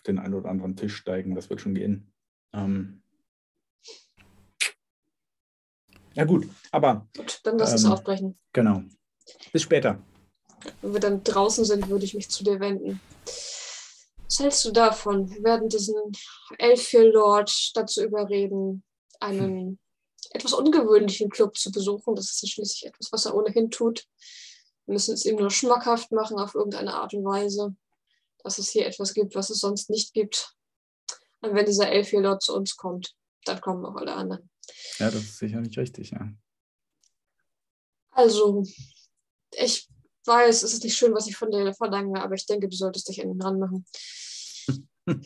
den 0.07 0.19
einen 0.19 0.35
oder 0.35 0.51
anderen 0.51 0.77
Tisch 0.77 0.97
steigen, 0.97 1.35
das 1.35 1.49
wird 1.49 1.61
schon 1.61 1.75
gehen. 1.75 2.13
Ähm, 2.53 3.03
ja, 6.17 6.25
gut, 6.25 6.49
aber. 6.73 7.07
Gut, 7.15 7.41
dann 7.45 7.59
lass 7.59 7.71
ähm, 7.71 7.77
es 7.77 7.85
aufbrechen. 7.85 8.39
Genau. 8.53 8.83
Bis 9.53 9.63
später. 9.63 9.99
Wenn 10.81 10.95
wir 10.95 11.01
dann 11.01 11.23
draußen 11.23 11.65
sind, 11.65 11.89
würde 11.89 12.07
ich 12.07 12.15
mich 12.15 12.31
zu 12.31 12.43
dir 12.43 12.59
wenden. 12.59 13.01
Was 14.25 14.41
hältst 14.41 14.65
du 14.65 14.73
davon? 14.73 15.31
Wir 15.31 15.45
werden 15.45 15.69
diesen 15.69 15.95
Elfir-Lord 16.59 17.73
dazu 17.75 18.03
überreden, 18.03 18.83
einen 19.21 19.61
hm. 19.61 19.79
etwas 20.31 20.55
ungewöhnlichen 20.55 21.29
Club 21.29 21.57
zu 21.57 21.71
besuchen. 21.71 22.17
Das 22.17 22.31
ist 22.31 22.43
ja 22.43 22.49
schließlich 22.49 22.87
etwas, 22.87 23.13
was 23.13 23.27
er 23.27 23.35
ohnehin 23.35 23.71
tut. 23.71 24.07
Wir 24.87 24.95
müssen 24.95 25.15
es 25.15 25.27
ihm 25.27 25.37
nur 25.37 25.51
schmackhaft 25.51 26.13
machen 26.13 26.39
auf 26.39 26.55
irgendeine 26.55 26.95
Art 26.95 27.13
und 27.13 27.25
Weise, 27.25 27.77
dass 28.43 28.59
es 28.59 28.71
hier 28.71 28.87
etwas 28.87 29.13
gibt, 29.13 29.35
was 29.35 29.51
es 29.51 29.61
sonst 29.61 29.91
nicht 29.91 30.15
gibt. 30.15 30.55
Und 31.41 31.55
wenn 31.55 31.67
dieser 31.67 31.91
Elfir-Lord 31.91 32.43
zu 32.43 32.55
uns 32.55 32.77
kommt, 32.77 33.15
dann 33.45 33.61
kommen 33.61 33.85
auch 33.85 33.97
alle 33.97 34.15
anderen. 34.15 34.49
Ja, 34.99 35.11
das 35.11 35.23
ist 35.23 35.39
sicher 35.39 35.61
nicht 35.61 35.79
richtig, 35.79 36.11
ja. 36.11 36.33
Also, 38.11 38.65
ich 39.53 39.89
weiß, 40.25 40.63
es 40.63 40.73
ist 40.73 40.85
nicht 40.85 40.97
schön, 40.97 41.15
was 41.15 41.27
ich 41.27 41.37
von 41.37 41.51
dir 41.51 41.75
verlange, 41.75 42.23
aber 42.23 42.35
ich 42.35 42.47
denke, 42.47 42.69
du 42.69 42.77
solltest 42.77 43.09
dich 43.09 43.23
an 43.23 43.31
ihn 43.31 43.43
ranmachen. 43.43 43.85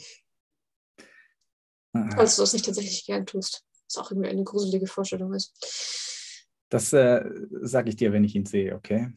Falls 1.93 2.37
du 2.37 2.43
das 2.43 2.53
nicht 2.53 2.65
tatsächlich 2.65 3.05
gern 3.07 3.27
tust. 3.27 3.65
Was 3.87 3.97
auch 3.97 4.11
irgendwie 4.11 4.31
eine 4.31 4.45
gruselige 4.45 4.87
Vorstellung 4.87 5.35
ist. 5.35 5.53
Das 6.69 6.93
äh, 6.93 7.25
sage 7.63 7.89
ich 7.91 7.97
dir, 7.97 8.13
wenn 8.13 8.23
ich 8.25 8.37
ihn 8.37 8.47
sehe, 8.47 8.77
okay? 8.77 9.13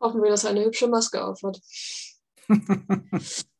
Hoffen 0.00 0.22
wir, 0.22 0.30
dass 0.30 0.44
er 0.44 0.50
eine 0.50 0.64
hübsche 0.64 0.88
Maske 0.88 1.24
aufhat. 1.24 1.60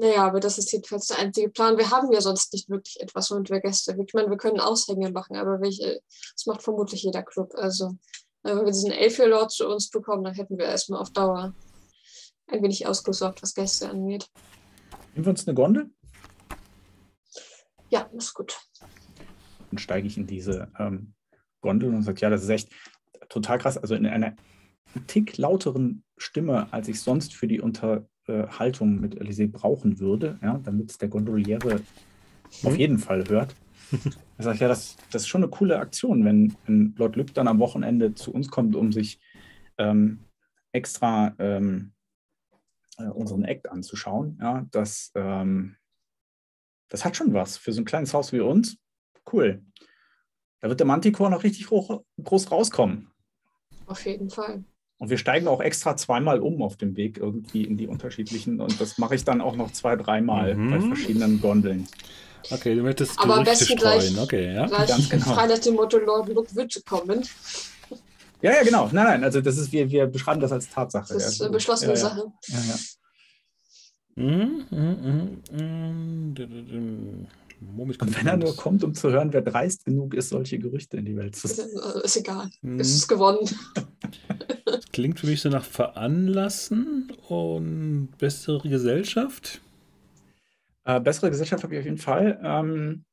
Naja, 0.00 0.24
aber 0.24 0.38
das 0.38 0.58
ist 0.58 0.70
jedenfalls 0.70 1.08
der 1.08 1.18
einzige 1.18 1.48
Plan. 1.48 1.76
Wir 1.76 1.90
haben 1.90 2.12
ja 2.12 2.20
sonst 2.20 2.52
nicht 2.52 2.70
wirklich 2.70 3.00
etwas, 3.00 3.32
womit 3.32 3.50
wir 3.50 3.60
Gäste. 3.60 3.96
Ich 4.06 4.14
meine, 4.14 4.30
wir 4.30 4.36
können 4.36 4.60
Aushänge 4.60 5.10
machen, 5.10 5.36
aber 5.36 5.60
welche, 5.60 6.00
das 6.32 6.46
macht 6.46 6.62
vermutlich 6.62 7.02
jeder 7.02 7.24
Club. 7.24 7.52
Also, 7.56 7.96
wenn 8.44 8.58
wir 8.58 8.66
diesen 8.66 8.92
Elfir-Lord 8.92 9.50
zu 9.50 9.66
uns 9.66 9.90
bekommen, 9.90 10.22
dann 10.22 10.34
hätten 10.34 10.56
wir 10.56 10.66
erstmal 10.66 11.00
auf 11.00 11.10
Dauer 11.10 11.52
ein 12.46 12.62
wenig 12.62 12.86
ausgesorgt, 12.86 13.42
was 13.42 13.54
Gäste 13.54 13.90
angeht. 13.90 14.30
Nehmen 15.14 15.26
wir 15.26 15.30
uns 15.30 15.48
eine 15.48 15.56
Gondel? 15.56 15.90
Ja, 17.90 18.08
ist 18.16 18.34
gut. 18.34 18.56
Dann 19.70 19.78
steige 19.78 20.06
ich 20.06 20.16
in 20.16 20.28
diese 20.28 20.70
ähm, 20.78 21.12
Gondel 21.60 21.92
und 21.92 22.04
sage, 22.04 22.20
ja, 22.20 22.30
das 22.30 22.44
ist 22.44 22.50
echt 22.50 22.68
total 23.28 23.58
krass. 23.58 23.76
Also 23.76 23.96
in 23.96 24.06
einer 24.06 24.36
Tick 25.08 25.38
lauteren 25.38 26.04
Stimme, 26.16 26.72
als 26.72 26.86
ich 26.86 27.00
sonst 27.00 27.34
für 27.34 27.48
die 27.48 27.60
Unter 27.60 28.08
äh, 28.28 28.46
Haltung 28.48 29.00
mit 29.00 29.20
Elysée 29.20 29.50
brauchen 29.50 29.98
würde, 30.00 30.38
ja, 30.42 30.58
damit 30.62 30.90
es 30.90 30.98
der 30.98 31.08
Gondoliere 31.08 31.80
auf 32.62 32.72
mhm. 32.72 32.78
jeden 32.78 32.98
Fall 32.98 33.24
hört. 33.28 33.54
Da 34.36 34.44
sage 34.44 34.54
ich, 34.54 34.60
ja, 34.60 34.68
das, 34.68 34.96
das 35.10 35.22
ist 35.22 35.28
schon 35.28 35.42
eine 35.42 35.50
coole 35.50 35.78
Aktion, 35.78 36.24
wenn, 36.24 36.54
wenn 36.66 36.94
Lord 36.96 37.16
Lück 37.16 37.34
dann 37.34 37.48
am 37.48 37.58
Wochenende 37.58 38.14
zu 38.14 38.32
uns 38.32 38.50
kommt, 38.50 38.76
um 38.76 38.92
sich 38.92 39.18
ähm, 39.78 40.20
extra 40.72 41.34
ähm, 41.38 41.92
äh, 42.98 43.06
unseren 43.06 43.44
Act 43.44 43.68
anzuschauen. 43.68 44.38
Ja, 44.40 44.66
das, 44.70 45.10
ähm, 45.14 45.76
das 46.88 47.04
hat 47.04 47.16
schon 47.16 47.32
was 47.32 47.56
für 47.56 47.72
so 47.72 47.80
ein 47.80 47.86
kleines 47.86 48.14
Haus 48.14 48.32
wie 48.32 48.40
uns. 48.40 48.76
Cool. 49.32 49.64
Da 50.60 50.68
wird 50.68 50.80
der 50.80 50.86
Manticore 50.86 51.30
noch 51.30 51.44
richtig 51.44 51.70
hoch, 51.70 52.02
groß 52.22 52.50
rauskommen. 52.50 53.10
Auf 53.86 54.04
jeden 54.04 54.28
Fall. 54.28 54.64
Und 54.98 55.10
wir 55.10 55.18
steigen 55.18 55.46
auch 55.46 55.60
extra 55.60 55.96
zweimal 55.96 56.40
um 56.40 56.60
auf 56.60 56.76
dem 56.76 56.96
Weg 56.96 57.18
irgendwie 57.18 57.64
in 57.64 57.76
die 57.76 57.86
unterschiedlichen. 57.86 58.60
Und 58.60 58.80
das 58.80 58.98
mache 58.98 59.14
ich 59.14 59.24
dann 59.24 59.40
auch 59.40 59.54
noch 59.54 59.70
zwei, 59.72 59.94
dreimal 59.94 60.54
mhm. 60.54 60.70
bei 60.70 60.80
verschiedenen 60.80 61.40
Gondeln. 61.40 61.86
Okay, 62.50 62.74
du 62.74 62.82
möchtest 62.82 63.18
Aber 63.18 63.36
am 63.36 63.44
besten 63.44 63.76
gleich, 63.76 64.18
okay, 64.18 64.54
ja? 64.54 64.66
gleich 64.66 64.88
Ganz 64.88 65.08
genau. 65.08 65.34
frei 65.34 65.46
nach 65.46 65.58
dem 65.58 65.74
Motto 65.74 65.98
Lord 65.98 66.28
Look 66.28 66.54
wird 66.54 66.84
kommen. 66.86 67.24
Ja, 68.40 68.52
ja, 68.52 68.62
genau. 68.62 68.88
Nein, 68.92 69.04
nein, 69.04 69.24
also 69.24 69.40
das 69.40 69.58
ist, 69.58 69.72
wir, 69.72 69.90
wir 69.90 70.06
beschreiben 70.06 70.40
das 70.40 70.52
als 70.52 70.68
Tatsache. 70.68 71.14
Das 71.14 71.26
ist 71.26 71.42
eine 71.42 71.50
beschlossene 71.50 71.92
ja, 71.92 71.96
Sache. 71.96 72.32
Ja, 72.46 72.58
ja. 72.58 72.74
Mhm, 74.14 74.64
mhm, 74.70 75.42
mhm, 77.60 77.80
und 77.80 78.18
wenn 78.18 78.26
er 78.26 78.36
nur 78.36 78.56
kommt, 78.56 78.84
um 78.84 78.94
zu 78.94 79.10
hören, 79.10 79.32
wer 79.32 79.42
dreist 79.42 79.84
genug 79.84 80.14
ist, 80.14 80.30
solche 80.30 80.58
Gerüchte 80.58 80.96
in 80.96 81.04
die 81.04 81.16
Welt 81.16 81.36
zu 81.36 81.48
sagen. 81.48 81.70
Ist, 81.70 82.04
ist 82.04 82.16
egal. 82.16 82.50
Mhm. 82.62 82.80
Es 82.80 82.94
ist 82.94 83.08
gewonnen. 83.08 83.48
Das 84.64 84.86
klingt 84.92 85.18
für 85.20 85.26
mich 85.26 85.40
so 85.40 85.48
nach 85.48 85.64
Veranlassen 85.64 87.12
und 87.28 88.10
bessere 88.18 88.68
Gesellschaft. 88.68 89.60
Äh, 90.84 91.00
bessere 91.00 91.30
Gesellschaft 91.30 91.62
habe 91.62 91.74
ich 91.74 91.80
auf 91.80 91.86
jeden 91.86 91.98
Fall. 91.98 92.40
Ähm, 92.42 93.04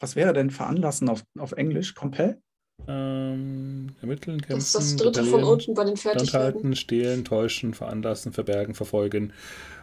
was 0.00 0.16
wäre 0.16 0.32
denn 0.32 0.50
Veranlassen 0.50 1.08
auf, 1.08 1.24
auf 1.38 1.52
Englisch? 1.52 1.94
Compel? 1.94 2.40
Ähm, 2.86 3.88
ermitteln, 4.00 4.40
kämpfen, 4.40 4.54
das 4.54 4.66
ist 4.66 4.74
das 4.74 4.96
dritte 4.96 5.24
von 5.24 5.42
unten 5.42 5.74
bei 5.74 5.84
den 5.84 5.96
Fertigkeiten. 5.96 6.76
stehlen, 6.76 7.24
täuschen, 7.24 7.74
veranlassen, 7.74 8.32
verbergen, 8.32 8.74
verfolgen. 8.74 9.32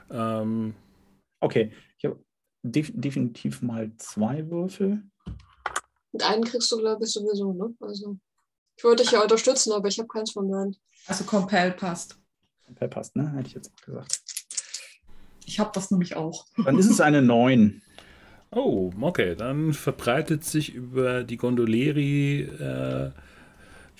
Ähm, 0.09 0.73
okay, 1.41 1.71
def 2.71 2.91
definitiv 2.93 3.61
mal 3.61 3.91
zwei 3.97 4.49
Würfel. 4.49 5.03
Und 6.11 6.23
einen 6.23 6.43
kriegst 6.43 6.71
du, 6.71 6.77
glaube 6.77 7.03
ich, 7.03 7.11
sowieso, 7.11 7.53
ne? 7.53 7.73
Also, 7.81 8.17
ich 8.77 8.83
wollte 8.83 9.03
dich 9.03 9.11
ja 9.11 9.21
unterstützen, 9.21 9.71
aber 9.73 9.87
ich 9.87 9.99
habe 9.99 10.07
keins 10.07 10.31
von 10.31 10.49
beiden. 10.49 10.75
Also 11.07 11.23
Compel 11.23 11.71
passt. 11.71 12.17
Compel 12.65 12.87
passt, 12.87 13.15
ne? 13.15 13.31
Hätte 13.33 13.47
ich 13.47 13.53
jetzt 13.53 13.71
auch 13.73 13.85
gesagt. 13.85 14.19
Ich 15.45 15.59
habe 15.59 15.71
das 15.73 15.91
nämlich 15.91 16.15
auch. 16.15 16.45
Dann 16.63 16.77
ist 16.79 16.89
es 16.89 16.99
eine 17.01 17.21
9. 17.21 17.81
Oh, 18.51 18.91
okay. 19.01 19.35
Dann 19.35 19.73
verbreitet 19.73 20.43
sich 20.43 20.73
über 20.73 21.23
die 21.23 21.37
Gondoleri 21.37 22.41
äh, 22.41 23.11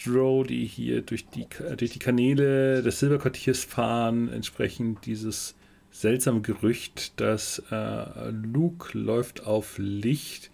Drow, 0.04 0.46
die 0.46 0.66
hier 0.66 1.02
durch 1.02 1.28
die, 1.30 1.48
durch 1.78 1.92
die 1.92 2.00
Kanäle 2.00 2.82
des 2.82 3.00
Silberquartiers 3.00 3.64
fahren, 3.64 4.30
entsprechend 4.30 5.06
dieses 5.06 5.56
seltsame 5.96 6.42
Gerücht, 6.42 7.20
dass 7.20 7.62
äh, 7.72 8.30
Luke 8.30 8.98
läuft 8.98 9.46
auf 9.46 9.78
Licht 9.78 10.52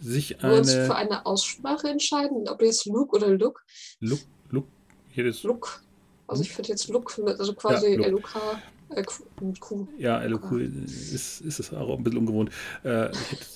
sich 0.00 0.42
eine... 0.42 0.58
Uns 0.58 0.72
für 0.72 0.94
eine 0.94 1.26
Aussprache 1.26 1.88
entscheiden, 1.88 2.48
ob 2.48 2.62
jetzt 2.62 2.86
Luke 2.86 3.16
oder 3.16 3.28
Luke? 3.28 3.60
Luke, 3.98 4.22
Luke, 4.50 4.68
jedes... 5.12 5.42
Luke. 5.42 5.68
Also 6.26 6.42
ich 6.42 6.56
würde 6.56 6.68
jetzt 6.68 6.88
Luke, 6.88 7.12
also 7.38 7.52
quasi 7.54 8.00
ja, 8.00 8.08
LUK. 8.08 8.36
Äh, 8.90 9.04
Q. 9.58 9.86
Ja, 9.98 10.22
LUQ 10.22 10.52
ist, 10.52 11.40
ist 11.40 11.60
es 11.60 11.74
auch 11.74 11.96
ein 11.96 12.02
bisschen 12.04 12.18
ungewohnt. 12.20 12.50
Äh, 12.84 13.10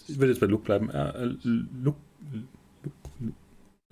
ich, 0.09 0.19
würde 0.19 0.33
jetzt 0.33 0.41
bei 0.41 0.47
Luke 0.47 0.65
bleiben. 0.65 0.91
Äh, 0.91 1.37
Luke, 1.43 1.99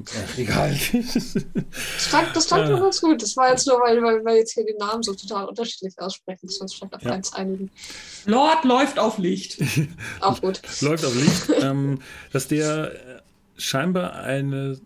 Ach, 0.01 0.39
egal. 0.39 0.77
Das 0.93 2.06
fand, 2.06 2.35
das 2.35 2.47
fand 2.47 2.69
ich 2.70 2.77
ganz 2.77 3.01
gut. 3.01 3.23
Das 3.23 3.36
war 3.36 3.51
jetzt 3.51 3.66
nur, 3.66 3.78
weil, 3.81 4.02
weil 4.02 4.24
wir 4.24 4.36
jetzt 4.36 4.55
hier 4.55 4.64
den 4.64 4.77
Namen 4.77 5.02
so 5.02 5.14
total 5.14 5.47
unterschiedlich 5.47 5.94
aussprechen, 5.98 6.47
dass 6.47 6.56
wir 6.56 6.62
uns 6.62 6.74
vielleicht 6.74 6.94
auf 6.94 7.02
ja. 7.02 7.12
eins 7.12 7.32
einigen. 7.32 7.70
Lord 8.27 8.64
läuft 8.64 8.98
auf 8.98 9.19
Licht. 9.19 9.62
Auch 10.20 10.40
gut. 10.40 10.60
läuft 10.81 11.05
auf 11.05 11.14
Licht. 11.14 11.62
Ähm, 11.62 12.01
dass 12.32 12.48
der 12.48 13.23
scheinbar 13.56 14.14
eine 14.14 14.81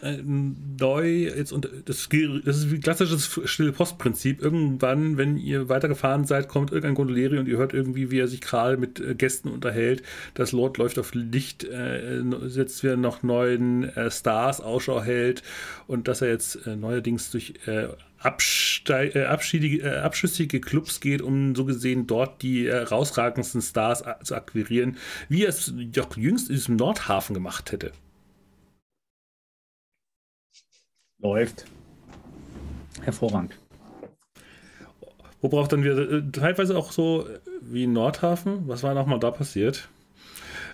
neu 0.00 1.08
jetzt 1.08 1.52
und 1.52 1.68
das, 1.86 2.08
das 2.08 2.56
ist 2.56 2.70
wie 2.70 2.78
klassisches 2.78 3.40
Stille-Post-Prinzip. 3.44 4.40
Irgendwann, 4.40 5.16
wenn 5.16 5.36
ihr 5.36 5.68
weitergefahren 5.68 6.24
seid, 6.24 6.48
kommt 6.48 6.70
irgendein 6.70 6.94
Gondolieri 6.94 7.38
und 7.38 7.48
ihr 7.48 7.58
hört 7.58 7.74
irgendwie, 7.74 8.10
wie 8.10 8.20
er 8.20 8.28
sich 8.28 8.40
gerade 8.40 8.76
mit 8.76 9.00
äh, 9.00 9.14
Gästen 9.14 9.48
unterhält. 9.48 10.02
Das 10.34 10.52
Lord 10.52 10.78
läuft 10.78 10.98
auf 10.98 11.14
Licht, 11.14 11.64
äh, 11.64 12.20
jetzt 12.48 12.82
wieder 12.84 12.96
noch 12.96 13.22
neuen 13.22 13.84
äh, 13.84 14.10
Stars 14.10 14.60
Ausschau 14.60 15.02
hält 15.02 15.42
und 15.86 16.06
dass 16.06 16.22
er 16.22 16.28
jetzt 16.28 16.66
äh, 16.66 16.76
neuerdings 16.76 17.30
durch 17.30 17.54
äh, 17.66 17.88
äh, 18.24 19.06
äh, 19.06 19.24
abschüssige 19.24 20.60
Clubs 20.60 21.00
geht, 21.00 21.22
um 21.22 21.54
so 21.54 21.64
gesehen 21.64 22.06
dort 22.06 22.42
die 22.42 22.68
herausragendsten 22.68 23.62
Stars 23.62 24.04
zu 24.22 24.34
akquirieren, 24.34 24.96
wie 25.28 25.44
er 25.44 25.50
es 25.50 25.72
doch 25.76 26.16
jüngst 26.16 26.50
in 26.50 26.54
diesem 26.54 26.76
Nordhafen 26.76 27.34
gemacht 27.34 27.72
hätte. 27.72 27.92
Läuft. 31.20 31.66
Hervorragend. 33.02 33.58
Wo 35.40 35.48
braucht 35.48 35.72
dann 35.72 35.84
wieder 35.84 35.98
äh, 35.98 36.22
teilweise 36.32 36.76
auch 36.76 36.92
so 36.92 37.26
wie 37.60 37.84
in 37.84 37.92
Nordhafen? 37.92 38.68
Was 38.68 38.82
war 38.82 38.94
nochmal 38.94 39.20
da 39.20 39.30
passiert? 39.30 39.88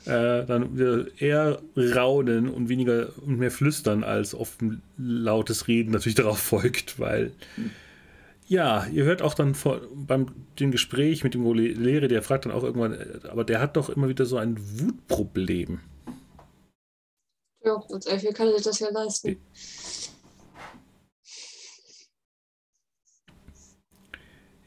Äh, 0.07 0.45
dann 0.45 0.79
wieder 0.79 1.07
eher 1.19 1.61
raunen 1.77 2.49
und 2.49 2.69
weniger 2.69 3.09
und 3.25 3.39
mehr 3.39 3.51
flüstern 3.51 4.05
als 4.05 4.35
offen 4.35 4.83
lautes 4.99 5.67
Reden 5.67 5.93
natürlich 5.93 6.15
darauf 6.17 6.39
folgt, 6.39 6.99
weil 7.01 7.33
ja, 8.47 8.87
ihr 8.93 9.05
hört 9.05 9.23
auch 9.23 9.33
dann 9.33 9.55
vor, 9.55 9.81
beim 9.95 10.27
dem 10.61 10.71
Gespräch 10.71 11.25
mit 11.25 11.33
dem 11.33 11.51
Lehrer, 11.55 12.09
der 12.09 12.23
fragt 12.23 12.45
dann 12.45 12.53
auch 12.53 12.63
irgendwann, 12.63 12.93
äh, 12.93 13.29
aber 13.29 13.45
der 13.45 13.61
hat 13.61 13.77
doch 13.77 13.89
immer 13.89 14.09
wieder 14.09 14.27
so 14.27 14.37
ein 14.37 14.59
Wutproblem. 14.59 15.81
Ja, 17.65 17.83
als 17.91 18.05
Elfie 18.05 18.33
kann 18.35 18.49
er 18.49 18.55
sich 18.55 18.65
das 18.65 18.81
ja 18.81 18.91
leisten. 18.91 19.39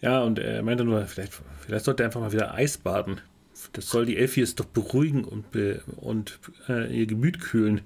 Ja, 0.02 0.22
und 0.24 0.40
er 0.40 0.62
meinte 0.64 0.84
nur, 0.84 1.06
vielleicht, 1.06 1.34
vielleicht 1.60 1.86
sollte 1.86 2.04
er 2.04 2.08
einfach 2.08 2.22
mal 2.22 2.32
wieder 2.32 2.54
Eis 2.54 2.78
baden. 2.78 3.22
Das 3.74 3.90
soll 3.90 4.06
die 4.06 4.18
Elfie 4.18 4.42
jetzt 4.42 4.60
doch 4.60 4.66
beruhigen 4.66 5.24
und, 5.24 5.46
und 5.98 6.40
äh, 6.70 6.96
ihr 6.96 7.08
Gemüt 7.08 7.40
kühlen. 7.40 7.82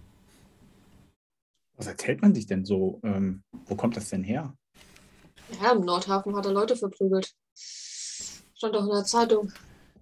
Was 1.78 1.88
erzählt 1.88 2.22
man 2.22 2.36
sich 2.36 2.46
denn 2.46 2.66
so? 2.66 3.00
Ähm, 3.04 3.44
wo 3.66 3.76
kommt 3.76 3.96
das 3.96 4.10
denn 4.10 4.24
her? 4.24 4.54
Ja, 5.62 5.72
im 5.72 5.82
Nordhafen 5.82 6.36
hat 6.36 6.46
er 6.46 6.52
Leute 6.52 6.76
verprügelt. 6.76 7.34
Stand 7.56 8.76
auch 8.76 8.84
in 8.84 8.92
der 8.92 9.06
Zeitung. 9.06 9.52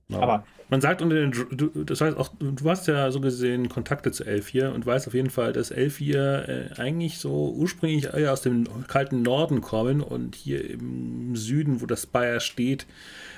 Ja. 0.09 0.19
Aber 0.19 0.43
Man 0.69 0.81
sagt 0.81 1.01
unter 1.01 1.15
den, 1.15 1.31
du, 1.31 1.83
das 1.83 2.01
heißt 2.01 2.17
auch, 2.17 2.31
du 2.39 2.69
hast 2.69 2.87
ja 2.87 3.11
so 3.11 3.21
gesehen 3.21 3.69
Kontakte 3.69 4.11
zu 4.11 4.23
L4 4.23 4.69
und 4.69 4.85
weißt 4.85 5.07
auf 5.07 5.13
jeden 5.13 5.29
Fall, 5.29 5.53
dass 5.53 5.71
L4 5.71 6.15
äh, 6.15 6.69
eigentlich 6.77 7.19
so 7.19 7.53
ursprünglich 7.55 8.13
eher 8.13 8.33
aus 8.33 8.41
dem 8.41 8.65
kalten 8.87 9.21
Norden 9.21 9.61
kommen 9.61 10.01
und 10.01 10.35
hier 10.35 10.67
im 10.69 11.35
Süden, 11.35 11.81
wo 11.81 11.85
das 11.85 12.03
Spire 12.03 12.39
steht, 12.39 12.87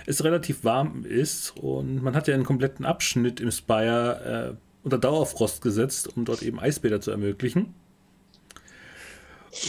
es 0.06 0.24
relativ 0.24 0.64
warm 0.64 1.06
ist 1.06 1.52
und 1.58 2.02
man 2.02 2.16
hat 2.16 2.28
ja 2.28 2.34
einen 2.34 2.46
kompletten 2.46 2.86
Abschnitt 2.86 3.40
im 3.40 3.52
Spire 3.52 4.56
äh, 4.56 4.58
unter 4.84 4.98
Dauerfrost 4.98 5.62
gesetzt, 5.62 6.16
um 6.16 6.26
dort 6.26 6.42
eben 6.42 6.60
Eisbäder 6.60 7.02
zu 7.02 7.12
ermöglichen. 7.12 7.74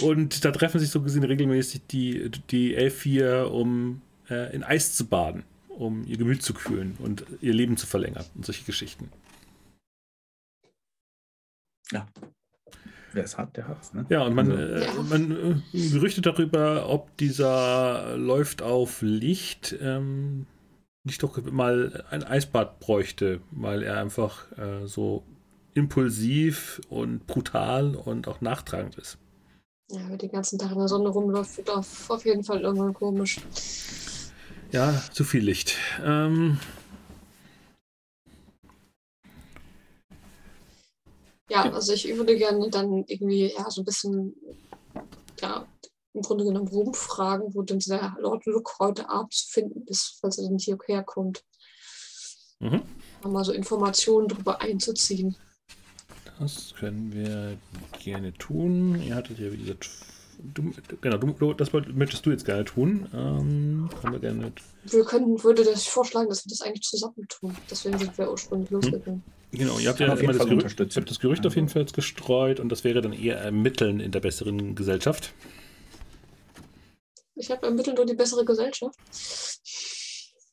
Und 0.03 0.45
da 0.45 0.53
treffen 0.53 0.79
sich 0.79 0.91
so 0.91 1.03
gesehen 1.03 1.24
regelmäßig 1.24 1.83
die, 1.91 2.31
die 2.51 2.79
L4, 2.79 3.43
um 3.45 4.01
äh, 4.31 4.55
in 4.55 4.62
Eis 4.62 4.95
zu 4.95 5.07
baden, 5.07 5.43
um 5.83 6.07
ihr 6.07 6.17
Gemüt 6.17 6.43
zu 6.43 6.55
kühlen 6.55 6.97
und 7.01 7.25
ihr 7.41 7.53
Leben 7.55 7.77
zu 7.77 7.87
verlängern 7.87 8.25
und 8.35 8.45
solche 8.47 8.65
Geschichten. 8.65 9.11
wer 13.15 13.25
es 13.25 13.37
hat, 13.37 13.55
der 13.59 13.69
hat's, 13.69 13.93
ne? 13.93 14.07
Ja, 14.09 14.23
und 14.25 14.35
man, 14.35 14.51
Also- 14.51 14.63
äh, 14.63 14.85
Ja. 14.87 15.03
man 15.03 15.63
äh, 15.75 15.89
berichtet 15.91 16.25
darüber, 16.25 16.89
ob 16.89 17.15
dieser 17.19 18.17
läuft 18.17 18.63
auf 18.63 19.03
Licht 19.03 19.77
ähm, 19.83 20.47
nicht 21.05 21.23
doch 21.23 21.37
mal 21.43 22.05
ein 22.11 22.23
Eisbad 22.25 22.81
bräuchte, 22.81 23.41
weil 23.51 23.83
er 23.83 23.99
einfach 23.99 24.51
äh, 24.57 24.87
so 24.87 25.25
impulsiv 25.75 26.81
und 26.89 27.27
brutal 27.27 27.97
und 27.97 28.29
auch 28.29 28.41
nachtragend 28.41 28.97
ist. 28.97 29.19
Ja, 29.91 30.01
wer 30.09 30.17
den 30.17 30.31
ganzen 30.31 30.59
Tag 30.59 30.73
in 30.73 30.79
der 30.79 30.89
Sonne 30.89 31.11
rumläuft, 31.11 31.59
wird 31.59 31.69
auf, 31.69 32.09
auf 32.09 32.25
jeden 32.25 32.45
Fall 32.45 32.63
irgendwann 32.63 32.95
komisch. 32.95 33.41
Ja, 34.73 35.03
zu 35.12 35.24
viel 35.24 35.44
Licht. 35.44 35.77
Ähm, 36.03 36.59
Ja, 41.53 41.70
also 41.70 41.93
ich 41.93 42.09
würde 42.16 42.35
gerne 42.39 42.70
dann 42.70 43.05
irgendwie 43.07 43.53
ja 43.53 43.70
so 43.70 43.82
ein 43.82 43.85
bisschen, 43.85 44.35
ja, 45.43 45.69
im 46.15 46.23
Grunde 46.23 46.44
genommen 46.44 46.69
rumfragen, 46.69 47.55
wo 47.55 47.61
denn 47.61 47.78
der 47.81 48.16
Lord 48.20 48.47
Luke 48.47 48.73
heute 48.78 49.11
Abend 49.11 49.35
zu 49.35 49.49
finden 49.49 49.82
ist, 49.86 50.16
falls 50.19 50.39
er 50.39 50.49
denn 50.49 50.59
hierher 50.59 51.03
kommt. 51.03 51.44
mhm. 52.61 52.82
Mal 53.24 53.44
so 53.44 53.53
Informationen 53.53 54.28
darüber 54.28 54.62
einzuziehen. 54.62 55.36
Das 56.39 56.73
können 56.74 57.12
wir 57.12 57.59
gerne 58.01 58.32
tun. 58.32 59.01
Ihr 59.03 59.15
hattet 59.15 59.39
ja, 59.39 59.53
wie 59.53 59.59
gesagt, 59.59 59.90
du, 60.55 60.73
genau, 61.01 61.16
du, 61.19 61.32
du, 61.32 61.52
das 61.55 61.73
möchtest 61.73 62.24
du 62.27 62.31
jetzt 62.31 62.44
gerne 62.44 62.64
tun. 62.64 63.09
Ähm, 63.14 63.89
können 64.01 64.12
wir 64.12 64.20
gerne. 64.20 64.52
Wir 64.85 65.05
könnten, 65.05 65.43
würde 65.43 65.64
das 65.64 65.86
vorschlagen, 65.86 66.28
dass 66.28 66.44
wir 66.44 66.51
das 66.51 66.60
eigentlich 66.62 66.82
zusammen 66.82 67.27
tun. 67.28 67.55
Deswegen 67.70 67.98
sind 67.98 68.16
wir 68.19 68.31
ursprünglich 68.31 68.70
losgegangen. 68.70 69.23
Genau, 69.52 69.78
ihr 69.78 69.89
habt 69.90 70.01
ja 70.01 70.06
auf 70.12 70.20
immer 70.20 70.32
jeden 70.32 70.39
das 70.39 70.47
Fall 70.48 70.56
Gerücht, 70.56 70.81
ihr 70.81 70.86
habt 71.02 71.10
das 71.10 71.20
Gerücht 71.20 71.47
auf 71.47 71.55
jeden 71.55 71.69
Fall 71.69 71.82
jetzt 71.82 71.94
gestreut 71.94 72.59
und 72.60 72.70
das 72.70 72.85
wäre 72.85 73.01
dann 73.02 73.12
eher 73.12 73.36
Ermitteln 73.39 74.01
in 74.01 74.10
der 74.10 74.20
besseren 74.20 74.74
Gesellschaft. 74.74 75.35
Ich 77.35 77.51
habe 77.51 77.66
ermittelt 77.66 77.97
nur 77.97 78.06
die 78.06 78.14
bessere 78.14 78.44
Gesellschaft. 78.44 78.97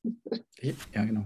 Ja, 0.61 1.05
genau. 1.05 1.25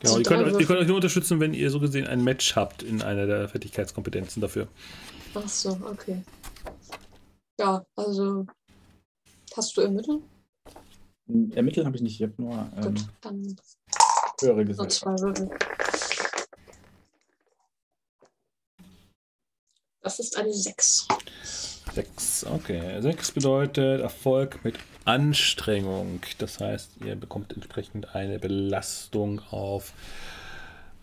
Genau, 0.00 0.18
ihr, 0.18 0.22
könnt, 0.24 0.42
euch- 0.46 0.60
ihr 0.60 0.66
könnt 0.66 0.80
euch 0.80 0.86
nur 0.86 0.96
unterstützen, 0.96 1.40
wenn 1.40 1.54
ihr 1.54 1.70
so 1.70 1.80
gesehen 1.80 2.06
ein 2.06 2.22
Match 2.22 2.56
habt 2.56 2.82
in 2.82 3.00
einer 3.02 3.26
der 3.26 3.48
Fertigkeitskompetenzen 3.48 4.42
dafür. 4.42 4.68
Ach 5.34 5.48
so, 5.48 5.70
okay. 5.90 6.22
Ja, 7.58 7.84
also 7.94 8.46
hast 9.56 9.76
du 9.76 9.80
ermittelt? 9.82 10.22
Ermitteln 11.52 11.86
habe 11.86 11.96
ich 11.96 12.02
nicht, 12.02 12.20
ich 12.20 12.26
habe 12.26 12.42
nur 12.42 12.68
ähm, 12.76 12.82
Gut, 12.82 13.06
dann 13.20 13.56
höhere 14.40 14.64
Gesellschaft. 14.64 15.40
Das 20.02 20.18
ist 20.18 20.36
eine 20.36 20.52
6. 20.52 21.08
Sechs, 21.94 22.44
okay. 22.44 23.00
Sechs 23.00 23.30
bedeutet 23.30 24.02
Erfolg 24.02 24.64
mit 24.64 24.74
Anstrengung. 25.04 26.20
Das 26.38 26.60
heißt, 26.60 26.98
ihr 27.04 27.14
bekommt 27.14 27.52
entsprechend 27.52 28.14
eine 28.14 28.38
Belastung 28.38 29.40
auf, 29.50 29.92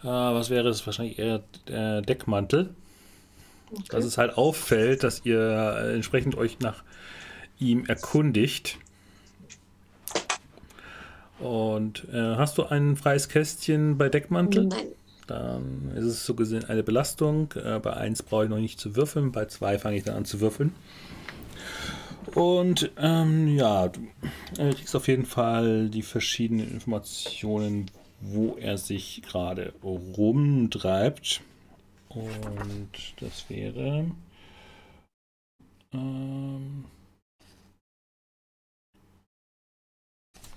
äh, 0.03 0.07
was 0.07 0.49
wäre 0.49 0.69
es? 0.69 0.85
Wahrscheinlich 0.85 1.17
eher 1.17 1.41
äh, 1.67 2.01
Deckmantel. 2.01 2.75
Okay. 3.71 3.83
Dass 3.89 4.05
es 4.05 4.17
halt 4.17 4.37
auffällt, 4.37 5.03
dass 5.03 5.25
ihr 5.25 5.39
äh, 5.39 5.95
entsprechend 5.95 6.35
euch 6.35 6.59
nach 6.59 6.83
ihm 7.59 7.85
erkundigt. 7.85 8.77
Und 11.39 12.07
äh, 12.13 12.35
hast 12.35 12.57
du 12.57 12.63
ein 12.63 12.95
freies 12.95 13.29
Kästchen 13.29 13.97
bei 13.97 14.09
Deckmantel? 14.09 14.65
Nein. 14.65 14.87
Dann 15.27 15.91
ist 15.95 16.05
es 16.05 16.25
so 16.25 16.33
gesehen 16.33 16.65
eine 16.65 16.83
Belastung. 16.83 17.53
Äh, 17.53 17.79
bei 17.79 17.93
1 17.93 18.23
brauche 18.23 18.43
ich 18.43 18.49
noch 18.49 18.57
nicht 18.57 18.79
zu 18.79 18.95
würfeln, 18.95 19.31
bei 19.31 19.45
2 19.45 19.79
fange 19.79 19.97
ich 19.97 20.03
dann 20.03 20.15
an 20.15 20.25
zu 20.25 20.41
würfeln. 20.41 20.75
Und 22.35 22.91
ähm, 22.97 23.47
ja, 23.47 23.87
du 23.87 24.01
äh, 24.57 24.73
kriegst 24.73 24.95
auf 24.95 25.07
jeden 25.07 25.25
Fall 25.25 25.89
die 25.89 26.03
verschiedenen 26.03 26.71
Informationen, 26.71 27.89
wo 28.19 28.57
er 28.59 28.77
sich 28.77 29.21
gerade 29.23 29.73
rumtreibt. 29.83 31.41
Und 32.13 32.89
das 33.19 33.49
wäre. 33.49 34.11
Ähm, 35.93 36.85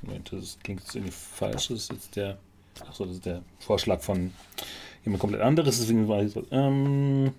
Moment, 0.03 0.33
das 0.33 0.59
klingt 0.63 0.81
jetzt 0.81 0.95
irgendwie 0.95 1.13
falsch. 1.13 1.69
Das 1.69 1.79
ist 1.79 1.93
jetzt 1.93 2.17
der. 2.17 2.39
Achso, 2.87 3.05
das 3.05 3.15
ist 3.15 3.27
der 3.27 3.43
Vorschlag 3.61 4.01
von 4.01 4.33
jemand 5.05 5.21
komplett 5.21 5.43
anderes. 5.43 5.79
Deswegen 5.79 6.09
war 6.09 6.23
ich 6.23 6.33
so. 6.33 6.45
Ähm, 6.51 7.33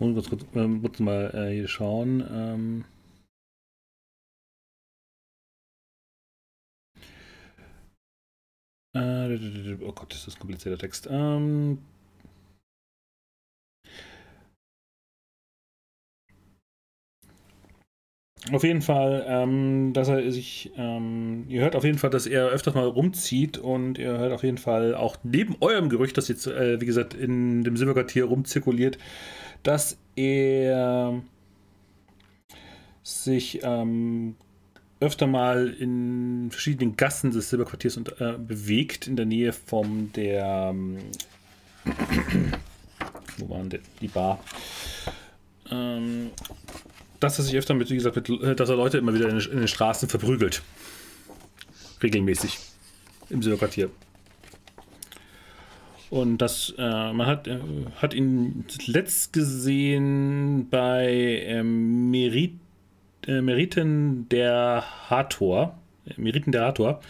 muss 0.00 0.14
kurz, 0.14 0.28
kurz, 0.28 0.44
ähm, 0.54 0.80
kurz 0.82 1.00
mal 1.00 1.30
äh, 1.34 1.54
hier 1.54 1.68
schauen. 1.68 2.24
Ähm, 2.30 2.84
äh, 8.94 9.76
oh 9.84 9.92
Gott, 9.92 10.12
das 10.12 10.26
ist 10.28 10.36
ein 10.36 10.40
komplizierter 10.40 10.78
Text. 10.78 11.08
Ähm, 11.10 11.78
Auf 18.52 18.64
jeden 18.64 18.80
Fall, 18.82 19.26
ähm, 19.28 19.92
dass 19.92 20.08
er 20.08 20.30
sich, 20.32 20.70
ähm, 20.76 21.44
ihr 21.48 21.60
hört 21.60 21.76
auf 21.76 21.84
jeden 21.84 21.98
Fall, 21.98 22.08
dass 22.10 22.26
er 22.26 22.48
öfters 22.48 22.74
mal 22.74 22.86
rumzieht 22.86 23.58
und 23.58 23.98
ihr 23.98 24.16
hört 24.16 24.32
auf 24.32 24.42
jeden 24.42 24.58
Fall 24.58 24.94
auch 24.94 25.16
neben 25.22 25.56
eurem 25.60 25.90
Gerücht, 25.90 26.16
das 26.16 26.28
jetzt, 26.28 26.46
äh, 26.46 26.80
wie 26.80 26.86
gesagt, 26.86 27.12
in 27.14 27.62
dem 27.62 27.76
Silberquartier 27.76 28.24
rumzirkuliert, 28.24 28.96
dass 29.62 29.98
er 30.16 31.22
sich 33.02 33.60
ähm, 33.62 34.36
öfter 35.00 35.26
mal 35.26 35.68
in 35.68 36.48
verschiedenen 36.50 36.96
Gassen 36.96 37.30
des 37.30 37.50
Silberquartiers 37.50 37.96
und, 37.96 38.20
äh, 38.20 38.36
bewegt, 38.38 39.06
in 39.06 39.16
der 39.16 39.26
Nähe 39.26 39.52
von 39.52 40.12
der, 40.12 40.70
ähm, 40.70 40.98
wo 43.38 43.48
waren 43.48 43.70
denn 43.70 43.82
die 44.00 44.08
Bar? 44.08 44.40
Ähm, 45.70 46.30
dass 47.20 47.38
er 47.38 47.44
sich 47.44 47.56
öfter 47.56 47.74
mit, 47.74 47.90
wie 47.90 47.94
gesagt, 47.94 48.16
mit, 48.16 48.28
äh, 48.42 48.54
dass 48.54 48.68
er 48.68 48.76
Leute 48.76 48.98
immer 48.98 49.14
wieder 49.14 49.28
in, 49.28 49.38
in 49.38 49.58
den 49.58 49.68
Straßen 49.68 50.08
verprügelt. 50.08 50.62
Regelmäßig. 52.02 52.58
Im 53.30 53.42
Silberquartier. 53.42 53.90
Und 56.10 56.38
das, 56.38 56.74
äh, 56.78 57.12
man 57.12 57.26
hat, 57.26 57.46
äh, 57.48 57.58
hat 57.96 58.14
ihn 58.14 58.64
zuletzt 58.68 59.32
gesehen 59.32 60.68
bei 60.70 61.42
ähm, 61.46 62.10
Merit, 62.10 62.54
äh, 63.26 63.42
Meriten 63.42 64.28
der 64.30 64.84
Hathor. 65.10 65.78
äh, 66.06 66.14
Meriten 66.16 66.50
der 66.52 66.64
Hathor. 66.64 67.00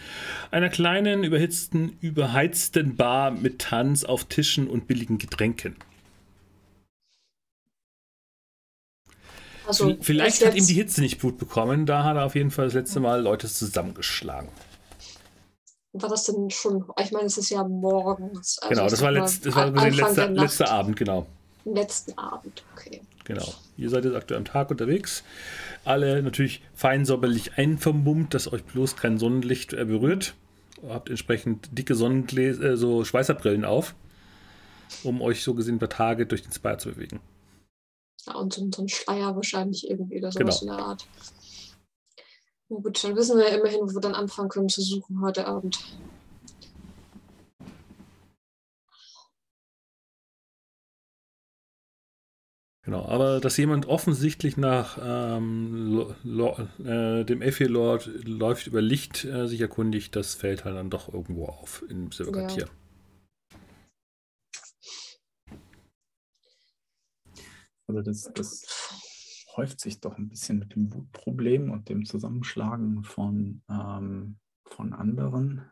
Einer 0.51 0.69
kleinen, 0.69 1.23
überhitzten, 1.23 1.97
überheizten 2.01 2.97
Bar 2.97 3.31
mit 3.31 3.59
Tanz 3.59 4.03
auf 4.03 4.25
Tischen 4.25 4.67
und 4.67 4.87
billigen 4.87 5.17
Getränken. 5.17 5.75
Also, 9.65 9.95
Vielleicht 10.01 10.45
hat 10.45 10.55
ihm 10.55 10.65
die 10.65 10.73
Hitze 10.73 10.99
nicht 11.01 11.21
gut 11.21 11.37
bekommen. 11.37 11.85
Da 11.85 12.03
hat 12.03 12.17
er 12.17 12.25
auf 12.25 12.35
jeden 12.35 12.51
Fall 12.51 12.65
das 12.65 12.73
letzte 12.73 12.99
Mal 12.99 13.21
Leute 13.21 13.47
zusammengeschlagen. 13.47 14.49
War 15.93 16.09
das 16.09 16.25
denn 16.25 16.49
schon? 16.49 16.85
Ich 17.01 17.11
meine, 17.11 17.25
es 17.25 17.37
ist 17.37 17.49
ja 17.49 17.63
morgens. 17.63 18.59
also 18.59 18.69
genau, 18.69 18.89
das 18.89 19.01
war, 19.01 19.11
letzt, 19.11 19.45
das 19.45 19.55
war 19.55 19.65
Anfang 19.65 19.91
letzte, 19.91 20.15
der 20.15 20.29
Nacht, 20.29 20.43
letzte 20.43 20.69
Abend, 20.69 20.95
genau. 20.95 21.25
Letzten 21.65 22.17
Abend, 22.17 22.63
okay. 22.73 23.01
Genau. 23.25 23.47
Ihr 23.77 23.89
seid 23.89 24.05
jetzt 24.05 24.15
aktuell 24.15 24.39
am 24.39 24.45
Tag 24.45 24.71
unterwegs. 24.71 25.23
alle 25.85 26.21
natürlich 26.21 26.61
fein 26.73 27.05
säuberlich 27.05 27.57
einvermummt, 27.57 28.33
dass 28.33 28.51
euch 28.51 28.63
bloß 28.63 28.95
kein 28.97 29.17
Sonnenlicht 29.17 29.73
äh, 29.73 29.85
berührt. 29.85 30.35
Habt 30.87 31.09
entsprechend 31.09 31.69
dicke 31.77 31.95
Sonnengläser, 31.95 32.63
äh, 32.71 32.77
so 32.77 33.03
Schweißerbrillen 33.03 33.65
auf, 33.65 33.95
um 35.03 35.21
euch 35.21 35.43
so 35.43 35.53
gesehen 35.53 35.79
bei 35.79 35.87
Tage 35.87 36.25
durch 36.25 36.43
den 36.43 36.51
Spire 36.51 36.77
zu 36.77 36.89
bewegen. 36.89 37.19
Ja, 38.25 38.35
und 38.35 38.53
so, 38.53 38.67
so 38.73 38.81
ein 38.83 38.89
Schleier 38.89 39.35
wahrscheinlich 39.35 39.89
irgendwie 39.89 40.19
oder 40.19 40.31
sowas 40.31 40.59
Genau. 40.59 40.71
in 40.73 40.77
der 40.77 40.85
Art. 40.87 41.07
Gut, 42.69 43.03
dann 43.03 43.15
wissen 43.15 43.37
wir 43.37 43.49
ja 43.49 43.57
immerhin, 43.57 43.81
wo 43.81 43.93
wir 43.93 43.99
dann 43.99 44.13
anfangen 44.13 44.49
können 44.49 44.69
zu 44.69 44.81
suchen 44.81 45.21
heute 45.21 45.47
Abend. 45.47 45.79
Genau, 52.83 53.05
aber 53.05 53.39
dass 53.39 53.57
jemand 53.57 53.87
offensichtlich 53.87 54.55
nach 54.55 54.97
ähm, 55.01 55.93
Lo 55.93 56.15
Lo 56.23 56.57
äh, 56.83 57.23
dem 57.23 57.41
Elfir 57.41 57.69
Lord 57.69 58.09
läuft 58.23 58.67
über 58.67 58.81
Licht 58.81 59.25
äh, 59.25 59.47
sich 59.47 59.61
erkundigt, 59.61 60.15
das 60.15 60.35
fällt 60.35 60.63
halt 60.63 60.75
dann 60.75 60.89
doch 60.89 61.11
irgendwo 61.13 61.45
auf 61.45 61.83
im 61.89 62.11
Silberquartier. 62.11 62.67
Also 67.87 68.01
das, 68.01 68.31
das 68.33 68.88
häuft 69.59 69.81
sich 69.81 69.99
doch 69.99 70.17
ein 70.17 70.29
bisschen 70.29 70.57
mit 70.57 70.73
dem 70.73 70.93
Wutproblem 70.93 71.69
und 71.69 71.89
dem 71.89 72.05
Zusammenschlagen 72.05 73.03
von, 73.03 73.61
ähm, 73.69 74.39
von 74.63 74.93
anderen. 74.93 75.69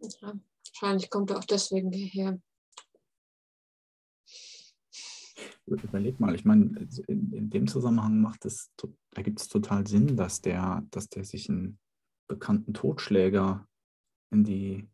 Ja, 0.00 0.34
wahrscheinlich 0.66 1.08
kommt 1.08 1.30
er 1.30 1.38
auch 1.38 1.44
deswegen 1.44 1.90
hierher. 1.90 2.38
Überleg 5.64 6.20
mal, 6.20 6.34
ich 6.34 6.44
meine, 6.44 6.86
in, 7.06 7.32
in 7.32 7.48
dem 7.48 7.66
Zusammenhang 7.66 8.20
macht 8.20 8.44
es, 8.44 8.70
da 8.76 9.22
gibt 9.22 9.40
es 9.40 9.48
total 9.48 9.86
Sinn, 9.86 10.16
dass 10.16 10.42
der, 10.42 10.82
dass 10.90 11.08
der 11.08 11.24
sich 11.24 11.48
einen 11.48 11.78
bekannten 12.28 12.74
Totschläger 12.74 13.66
in 14.30 14.44
die 14.44 14.86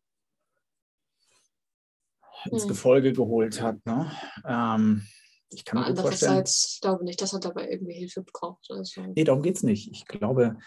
ins 2.44 2.62
Hm. 2.62 2.68
Gefolge 2.68 3.12
geholt 3.12 3.60
hat. 3.60 3.84
Ne? 3.86 4.08
Ähm, 4.44 5.02
ich 5.50 5.64
kann 5.64 5.80
mir 5.80 5.86
gut 5.88 6.00
vorstellen. 6.00 6.44
Ich 6.44 6.78
glaube 6.80 7.04
nicht, 7.04 7.20
dass 7.22 7.32
er 7.32 7.40
dabei 7.40 7.70
irgendwie 7.70 7.94
Hilfe 7.94 8.22
braucht. 8.22 8.70
Also, 8.70 9.02
Nee, 9.02 9.24
darum 9.24 9.42
geht 9.42 9.56
es 9.56 9.62
nicht. 9.62 9.90
Ich 9.90 10.04
glaube, 10.06 10.58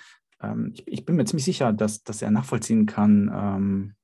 ähm, 0.41 0.71
ich, 0.73 0.87
ich 0.87 1.05
bin 1.05 1.15
mir 1.15 1.25
ziemlich 1.25 1.45
sicher, 1.45 1.73
dass, 1.73 2.03
dass 2.03 2.21
er 2.21 2.31
nachvollziehen 2.31 2.85
kann. 2.85 3.29
Ähm, 3.33 3.95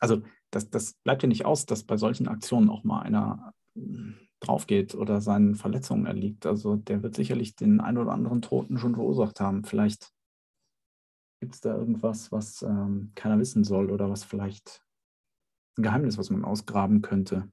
also, 0.00 0.22
das, 0.50 0.68
das 0.70 0.94
bleibt 1.04 1.22
ja 1.22 1.28
nicht 1.28 1.44
aus, 1.44 1.66
dass 1.66 1.84
bei 1.84 1.96
solchen 1.96 2.26
Aktionen 2.26 2.70
auch 2.70 2.82
mal 2.82 3.02
einer 3.02 3.54
ähm, 3.76 4.16
drauf 4.40 4.66
geht 4.66 4.94
oder 4.94 5.20
seinen 5.20 5.54
Verletzungen 5.54 6.06
erliegt. 6.06 6.46
Also, 6.46 6.76
der 6.76 7.02
wird 7.02 7.14
sicherlich 7.14 7.54
den 7.54 7.80
ein 7.80 7.98
oder 7.98 8.12
anderen 8.12 8.42
Toten 8.42 8.78
schon 8.78 8.94
verursacht 8.94 9.40
haben. 9.40 9.64
Vielleicht 9.64 10.12
gibt 11.40 11.54
es 11.54 11.60
da 11.60 11.76
irgendwas, 11.76 12.32
was 12.32 12.62
ähm, 12.62 13.12
keiner 13.14 13.38
wissen 13.38 13.64
soll 13.64 13.90
oder 13.90 14.10
was 14.10 14.24
vielleicht 14.24 14.82
ein 15.78 15.82
Geheimnis, 15.82 16.18
was 16.18 16.30
man 16.30 16.44
ausgraben 16.44 17.00
könnte. 17.00 17.50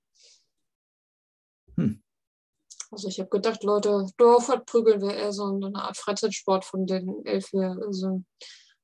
Also 2.91 3.07
ich 3.07 3.19
habe 3.19 3.29
gedacht, 3.29 3.63
Leute, 3.63 4.07
Dorf 4.17 4.47
hat 4.49 4.65
prügeln 4.65 5.01
wäre 5.01 5.15
eher 5.15 5.33
so 5.33 5.45
eine 5.45 5.75
Art 5.75 5.97
Freizeitsport 5.97 6.65
von 6.65 6.85
den 6.85 7.25
Elfen, 7.25 7.61
also 7.61 8.23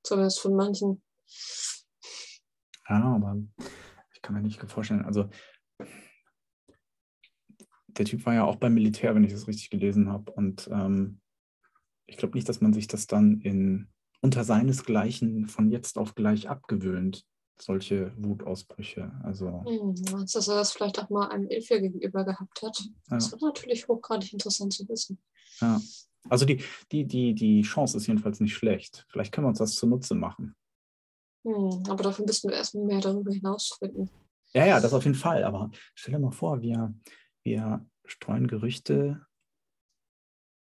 zumindest 0.04 0.40
von 0.40 0.56
manchen. 0.56 1.02
Ja, 2.90 3.16
aber 3.16 3.38
ich 4.14 4.22
kann 4.22 4.36
mir 4.36 4.42
nicht 4.42 4.62
vorstellen, 4.70 5.06
also 5.06 5.30
der 7.88 8.06
Typ 8.06 8.26
war 8.26 8.34
ja 8.34 8.44
auch 8.44 8.56
beim 8.56 8.74
Militär, 8.74 9.14
wenn 9.16 9.24
ich 9.24 9.32
das 9.32 9.48
richtig 9.48 9.70
gelesen 9.70 10.10
habe. 10.10 10.32
Und 10.32 10.68
ähm, 10.72 11.22
ich 12.06 12.18
glaube 12.18 12.36
nicht, 12.36 12.50
dass 12.50 12.62
man 12.62 12.74
sich 12.74 12.88
das 12.88 13.08
dann 13.08 13.40
in 13.42 13.90
unter 14.22 14.44
seinesgleichen 14.44 15.48
von 15.48 15.70
jetzt 15.70 15.98
auf 15.98 16.16
gleich 16.16 16.50
abgewöhnt, 16.50 17.26
solche 17.60 18.14
Wutausbrüche. 18.18 19.12
Also 19.24 19.64
Hm, 19.66 19.96
dass 20.32 20.48
er 20.48 20.56
das 20.56 20.72
vielleicht 20.72 21.00
auch 21.00 21.10
mal 21.10 21.30
einem 21.30 21.48
Elfier 21.48 21.80
gegenüber 21.82 22.24
gehabt 22.26 22.62
hat? 22.62 22.78
Das 23.10 23.32
Ja. 23.32 23.32
wäre 23.34 23.46
natürlich 23.48 23.88
hochgradig 23.88 24.34
interessant 24.34 24.74
zu 24.74 24.88
wissen. 24.90 25.18
ja. 25.62 25.80
Also 26.30 26.46
die, 26.46 26.64
die, 26.92 27.06
die, 27.06 27.34
die 27.36 27.62
Chance 27.64 27.98
ist 27.98 28.08
jedenfalls 28.08 28.40
nicht 28.40 28.56
schlecht. 28.56 29.06
Vielleicht 29.10 29.34
können 29.34 29.46
wir 29.46 29.50
uns 29.50 29.58
das 29.60 29.76
zunutze 29.76 30.16
machen. 30.16 30.56
Hm, 31.44 31.84
aber 31.90 32.02
dafür 32.04 32.26
müssten 32.26 32.48
wir 32.50 32.56
erstmal 32.56 32.86
mehr 32.86 33.02
darüber 33.02 33.34
hinausfinden. 33.34 34.10
Ja, 34.54 34.66
ja, 34.66 34.80
das 34.80 34.94
auf 34.94 35.04
jeden 35.04 35.18
Fall. 35.18 35.44
Aber 35.44 35.70
stell 35.96 36.14
dir 36.14 36.20
mal 36.20 36.32
vor, 36.32 36.62
wir, 36.62 36.94
wir 37.44 37.86
streuen 38.06 38.48
Gerüchte 38.48 39.26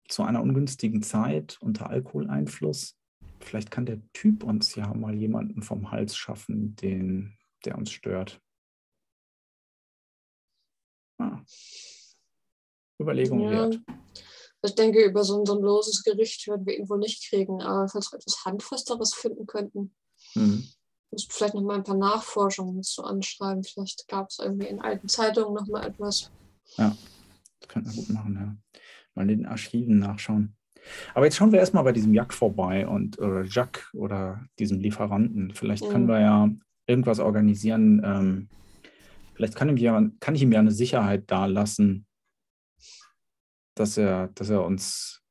zu 0.08 0.22
einer 0.24 0.42
ungünstigen 0.42 1.02
Zeit 1.02 1.58
unter 1.60 1.88
Alkoholeinfluss. 1.88 2.96
Vielleicht 3.44 3.70
kann 3.70 3.86
der 3.86 4.00
Typ 4.12 4.42
uns 4.42 4.74
ja 4.74 4.92
mal 4.94 5.14
jemanden 5.14 5.62
vom 5.62 5.90
Hals 5.90 6.16
schaffen, 6.16 6.74
den, 6.76 7.36
der 7.64 7.76
uns 7.76 7.90
stört. 7.90 8.40
Ah. 11.18 11.40
Überlegung 13.00 13.40
Ja. 13.44 13.50
wert. 13.50 13.80
Ich 14.62 14.74
denke, 14.74 15.04
über 15.04 15.24
so 15.24 15.38
ein, 15.40 15.46
so 15.46 15.56
ein 15.56 15.62
loses 15.62 16.02
Gericht 16.02 16.46
werden 16.48 16.64
wir 16.66 16.78
ihn 16.78 16.88
wohl 16.88 16.98
nicht 16.98 17.28
kriegen, 17.28 17.60
aber 17.60 17.86
falls 17.88 18.10
wir 18.12 18.18
etwas 18.18 18.44
Handfesteres 18.44 19.14
finden 19.14 19.46
könnten, 19.46 19.94
Hm. 20.32 20.66
müssen 21.10 21.28
wir 21.28 21.34
vielleicht 21.34 21.54
noch 21.54 21.62
mal 21.62 21.76
ein 21.76 21.84
paar 21.84 21.96
Nachforschungen 21.98 22.76
dazu 22.76 23.04
anschreiben. 23.04 23.62
Vielleicht 23.62 24.08
gab 24.08 24.30
es 24.30 24.38
irgendwie 24.38 24.68
in 24.68 24.80
alten 24.80 25.08
Zeitungen 25.08 25.54
noch 25.54 25.66
mal 25.66 25.86
etwas. 25.86 26.30
Das 26.78 26.96
könnten 27.68 27.90
wir 27.90 27.96
gut 27.96 28.08
machen, 28.08 28.34
ja. 28.34 28.80
Mal 29.14 29.30
in 29.30 29.38
den 29.40 29.46
Archiven 29.46 29.98
nachschauen. 29.98 30.56
Aber 31.14 31.24
jetzt 31.24 31.36
schauen 31.36 31.52
wir 31.52 31.58
erstmal 31.60 31.84
bei 31.84 31.92
diesem 31.92 32.12
Jack 32.14 32.32
vorbei 32.34 32.86
und 32.86 33.18
oder 33.18 33.44
Jack 33.44 33.90
oder 33.94 34.44
diesem 34.58 34.80
Lieferanten. 34.80 35.52
Vielleicht 35.54 35.88
können 35.88 36.04
Mhm. 36.04 36.08
wir 36.08 36.20
ja 36.20 36.50
irgendwas 36.86 37.20
organisieren. 37.20 38.02
Ähm, 38.04 38.48
vielleicht 39.34 39.56
kann, 39.56 39.68
ihm 39.68 39.76
ja, 39.76 40.08
kann 40.20 40.34
ich 40.34 40.42
ihm 40.42 40.52
ja 40.52 40.60
eine 40.60 40.70
Sicherheit 40.72 41.24
da 41.28 41.46
lassen, 41.46 42.06
dass 43.74 43.96
er, 43.96 44.28
dass 44.28 44.50
er 44.50 44.64
uns 44.64 45.22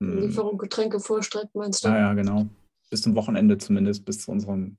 hm, 0.00 0.18
Lieferung 0.20 0.58
Getränke 0.58 1.00
vorstreckt, 1.00 1.54
meinst 1.54 1.84
du? 1.84 1.88
ja, 1.88 1.98
ja, 1.98 2.14
genau. 2.14 2.48
Bis 2.90 3.02
zum 3.02 3.14
Wochenende 3.14 3.58
zumindest, 3.58 4.04
bis 4.04 4.20
zu 4.20 4.30
unserem 4.30 4.78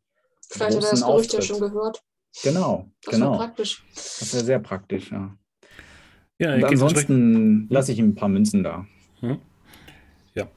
Vielleicht 0.49 0.77
hat 0.77 0.83
er 0.83 0.91
das 0.91 1.05
Gerücht 1.05 1.33
ja 1.33 1.41
schon 1.41 1.59
gehört. 1.59 2.03
Genau, 2.43 2.89
Das 3.03 3.13
genau. 3.13 3.31
war 3.31 3.37
praktisch. 3.37 3.85
Das 3.93 4.33
wäre 4.33 4.43
sehr 4.43 4.59
praktisch, 4.59 5.11
ja. 5.11 5.37
Ja, 6.39 6.55
Und 6.55 6.63
ansonsten 6.63 7.67
lasse 7.69 7.91
ich 7.91 7.99
ihm 7.99 8.09
ein 8.09 8.15
paar 8.15 8.29
Münzen 8.29 8.63
da. 8.63 8.87
Ja. 10.33 10.47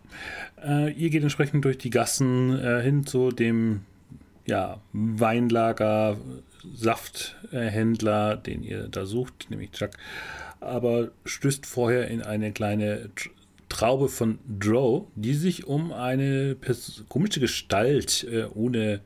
Äh, 0.64 0.92
ihr 0.92 1.10
geht 1.10 1.22
entsprechend 1.22 1.64
durch 1.64 1.78
die 1.78 1.90
Gassen 1.90 2.58
äh, 2.58 2.80
hin 2.82 3.06
zu 3.06 3.30
dem 3.30 3.80
ja, 4.46 4.80
Weinlager, 4.92 6.16
Safthändler, 6.74 8.36
den 8.36 8.62
ihr 8.62 8.88
da 8.88 9.04
sucht, 9.04 9.50
nämlich 9.50 9.72
Chuck. 9.72 9.90
Aber 10.60 11.10
stößt 11.24 11.66
vorher 11.66 12.08
in 12.08 12.22
eine 12.22 12.52
kleine 12.52 13.10
Tr- 13.16 13.30
Traube 13.68 14.08
von 14.08 14.38
Drow, 14.60 15.06
die 15.16 15.34
sich 15.34 15.66
um 15.66 15.92
eine 15.92 16.56
komische 17.08 17.40
Gestalt 17.40 18.24
äh, 18.30 18.44
ohne, 18.54 19.00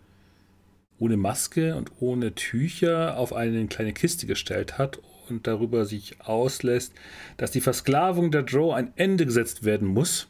ohne 0.99 1.17
Maske 1.17 1.75
und 1.75 1.91
ohne 2.01 2.35
Tücher 2.35 3.17
auf 3.17 3.33
eine 3.33 3.67
kleine 3.69 3.93
Kiste 3.93 4.27
gestellt 4.27 4.77
hat 4.77 4.99
und 5.31 5.47
darüber 5.47 5.85
sich 5.85 6.21
auslässt, 6.21 6.93
dass 7.37 7.51
die 7.51 7.61
Versklavung 7.61 8.31
der 8.31 8.43
Drow 8.43 8.75
ein 8.75 8.93
Ende 8.97 9.27
gesetzt 9.27 9.65
werden 9.65 9.89
muss 9.89 10.29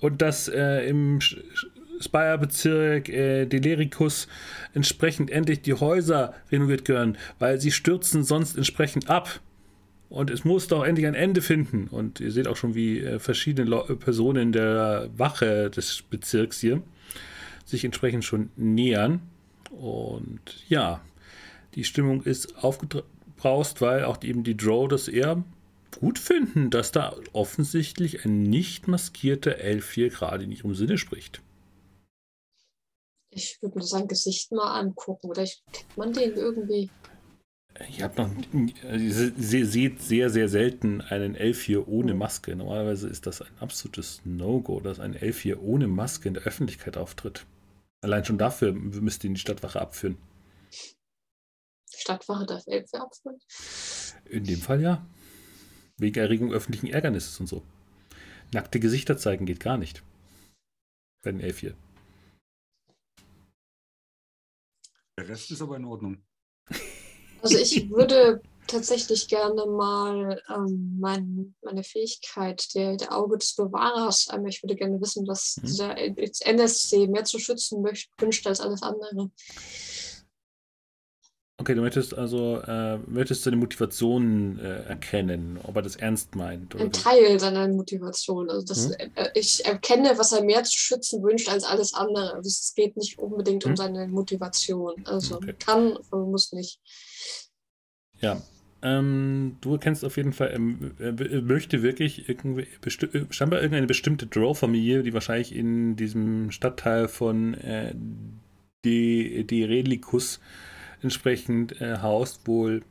und 0.00 0.22
dass 0.22 0.48
äh, 0.48 0.88
im 0.88 1.20
Spire-Bezirk 2.00 3.08
äh, 3.08 3.46
Delericus 3.46 4.26
entsprechend 4.74 5.30
endlich 5.30 5.62
die 5.62 5.74
Häuser 5.74 6.34
renoviert 6.50 6.84
gehören, 6.84 7.18
weil 7.38 7.60
sie 7.60 7.70
stürzen 7.70 8.24
sonst 8.24 8.56
entsprechend 8.56 9.10
ab. 9.10 9.40
Und 10.08 10.30
es 10.30 10.44
muss 10.44 10.66
doch 10.66 10.84
endlich 10.84 11.06
ein 11.06 11.14
Ende 11.14 11.40
finden. 11.40 11.86
Und 11.88 12.18
ihr 12.18 12.32
seht 12.32 12.48
auch 12.48 12.56
schon, 12.56 12.74
wie 12.74 12.98
äh, 12.98 13.20
verschiedene 13.20 13.68
Leu- 13.68 13.94
Personen 13.94 14.50
der 14.50 15.08
Wache 15.16 15.70
des 15.70 16.02
Bezirks 16.02 16.58
hier 16.58 16.82
sich 17.64 17.84
entsprechend 17.84 18.24
schon 18.24 18.50
nähern. 18.56 19.20
Und 19.70 20.40
ja, 20.68 21.00
die 21.76 21.84
Stimmung 21.84 22.24
ist 22.24 22.64
aufgebraust, 23.40 23.80
weil 23.80 24.04
auch 24.04 24.22
eben 24.22 24.44
die 24.44 24.56
Drow 24.56 24.88
das 24.88 25.08
eher 25.08 25.42
gut 25.98 26.18
finden, 26.18 26.70
dass 26.70 26.92
da 26.92 27.16
offensichtlich 27.32 28.24
ein 28.24 28.42
nicht 28.44 28.86
maskierter 28.86 29.56
Elf 29.58 29.90
hier 29.92 30.10
gerade 30.10 30.46
nicht 30.46 30.64
um 30.64 30.74
Sinne 30.74 30.98
spricht. 30.98 31.42
Ich 33.32 33.58
würde 33.60 33.78
mir 33.78 33.84
sein 33.84 34.08
Gesicht 34.08 34.52
mal 34.52 34.78
angucken. 34.80 35.28
Oder 35.28 35.42
ich, 35.44 35.62
kennt 35.72 35.96
man 35.96 36.12
den 36.12 36.34
irgendwie? 36.34 36.90
Ihr 37.96 38.04
habt 38.04 38.18
noch, 38.18 38.30
se- 38.98 39.64
seht 39.66 40.02
sehr, 40.02 40.28
sehr 40.30 40.48
selten 40.48 41.00
einen 41.00 41.34
Elf 41.34 41.62
hier 41.62 41.88
ohne 41.88 42.12
Mhm. 42.12 42.18
Maske. 42.18 42.54
Normalerweise 42.56 43.08
ist 43.08 43.26
das 43.26 43.40
ein 43.42 43.56
absolutes 43.60 44.20
No-Go, 44.24 44.80
dass 44.80 45.00
ein 45.00 45.14
Elf 45.14 45.40
hier 45.40 45.62
ohne 45.62 45.86
Maske 45.86 46.28
in 46.28 46.34
der 46.34 46.42
Öffentlichkeit 46.42 46.96
auftritt. 46.96 47.46
Allein 48.02 48.24
schon 48.24 48.38
dafür 48.38 48.72
müsst 48.72 49.24
ihr 49.24 49.28
in 49.28 49.34
die 49.34 49.40
Stadtwache 49.40 49.80
abführen. 49.80 50.16
Stadtwache 51.96 52.46
darf 52.46 52.64
Elfe 52.66 53.00
abführen. 53.00 53.38
In 54.26 54.44
dem 54.44 54.60
Fall 54.60 54.80
ja. 54.80 55.06
Wegen 55.96 56.18
Erregung 56.18 56.52
öffentlichen 56.52 56.86
Ärgernisses 56.88 57.38
und 57.40 57.46
so. 57.46 57.62
Nackte 58.52 58.80
Gesichter 58.80 59.16
zeigen 59.18 59.46
geht 59.46 59.60
gar 59.60 59.76
nicht. 59.76 60.02
Bei 61.22 61.30
den 61.30 61.40
Elf 61.40 61.60
hier. 61.60 61.74
Der 65.18 65.28
Rest 65.28 65.50
ist 65.50 65.60
aber 65.62 65.76
in 65.76 65.84
Ordnung. 65.84 66.22
Also 67.42 67.56
ich 67.56 67.88
würde 67.88 68.42
tatsächlich 68.66 69.26
gerne 69.26 69.64
mal 69.64 70.42
ähm, 70.54 70.98
mein, 71.00 71.54
meine 71.62 71.82
Fähigkeit 71.82 72.74
der, 72.74 72.98
der 72.98 73.16
Auge 73.16 73.38
des 73.38 73.54
Bewahrers, 73.54 74.28
ähm, 74.30 74.44
ich 74.46 74.62
würde 74.62 74.76
gerne 74.76 75.00
wissen, 75.00 75.26
was 75.26 75.56
Mhm. 75.56 75.66
dieser 75.66 75.96
NSC 75.96 77.06
mehr 77.06 77.24
zu 77.24 77.38
schützen 77.38 77.80
möcht, 77.80 78.10
wünscht 78.18 78.46
als 78.46 78.60
alles 78.60 78.82
andere. 78.82 79.30
Okay, 81.60 81.74
du 81.74 81.82
möchtest 81.82 82.16
also, 82.16 82.56
äh, 82.66 82.96
möchtest 83.06 83.42
seine 83.42 83.56
Motivation 83.56 84.58
äh, 84.60 84.82
erkennen, 84.84 85.58
ob 85.62 85.76
er 85.76 85.82
das 85.82 85.96
ernst 85.96 86.34
meint. 86.34 86.74
Oder 86.74 86.84
Ein? 86.84 86.92
Teil 86.92 87.38
seiner 87.38 87.68
Motivation. 87.68 88.48
Also 88.48 88.64
das, 88.66 88.88
Mhm. 88.88 88.94
äh, 89.14 89.28
ich 89.34 89.64
erkenne, 89.66 90.14
was 90.16 90.32
er 90.32 90.42
mehr 90.42 90.64
zu 90.64 90.78
schützen 90.78 91.22
wünscht 91.22 91.50
als 91.50 91.64
alles 91.64 91.92
andere. 91.92 92.32
Also 92.34 92.48
es 92.48 92.72
geht 92.74 92.96
nicht 92.96 93.18
unbedingt 93.18 93.66
um 93.66 93.72
Mhm. 93.72 93.76
seine 93.76 94.08
Motivation. 94.08 94.94
Also 95.04 95.36
Okay. 95.36 95.54
kann, 95.58 95.98
muss 96.10 96.52
nicht. 96.52 96.80
Ja. 98.20 98.40
Ähm, 98.82 99.58
du 99.60 99.72
erkennst 99.74 100.06
auf 100.06 100.16
jeden 100.16 100.32
Fall, 100.32 100.52
ähm, 100.54 100.92
er 100.98 101.18
w- 101.18 101.26
er 101.30 101.42
möchte 101.42 101.82
wirklich 101.82 102.30
irgendwie 102.30 102.62
äh, 102.62 103.26
scheinbar 103.28 103.60
irgendeine 103.60 103.86
bestimmte 103.86 104.26
Drow-Familie, 104.26 105.02
die 105.02 105.12
wahrscheinlich 105.12 105.54
in 105.54 105.96
diesem 105.96 106.50
Stadtteil 106.50 107.06
von 107.08 107.52
äh, 107.52 107.94
De, 108.86 109.44
De 109.44 109.64
Relikus 109.66 110.40
entsprechend 111.02 111.80
äh, 111.80 111.98
haust, 111.98 112.46
wohl 112.46 112.82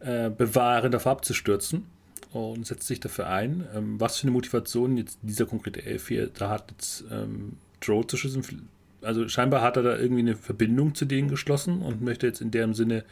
äh, 0.00 0.30
bewahren, 0.30 0.92
davor 0.92 1.12
abzustürzen 1.12 1.84
und 2.32 2.66
setzt 2.66 2.86
sich 2.86 3.00
dafür 3.00 3.28
ein. 3.28 3.66
Ähm, 3.74 4.00
was 4.00 4.18
für 4.18 4.24
eine 4.24 4.32
Motivation 4.32 4.96
jetzt 4.96 5.18
dieser 5.22 5.46
konkrete 5.46 5.84
Elf 5.84 6.08
hier 6.08 6.28
da 6.28 6.50
hat, 6.50 6.70
jetzt 6.72 7.04
ähm, 7.10 7.54
Drow 7.80 8.06
zu 8.06 8.16
schützen. 8.16 8.68
Also 9.02 9.28
scheinbar 9.28 9.62
hat 9.62 9.76
er 9.76 9.82
da 9.82 9.96
irgendwie 9.96 10.22
eine 10.22 10.36
Verbindung 10.36 10.94
zu 10.94 11.04
denen 11.04 11.28
geschlossen 11.28 11.82
und 11.82 12.02
möchte 12.02 12.26
jetzt 12.26 12.40
in 12.40 12.50
deren 12.50 12.74
Sinne 12.74 13.04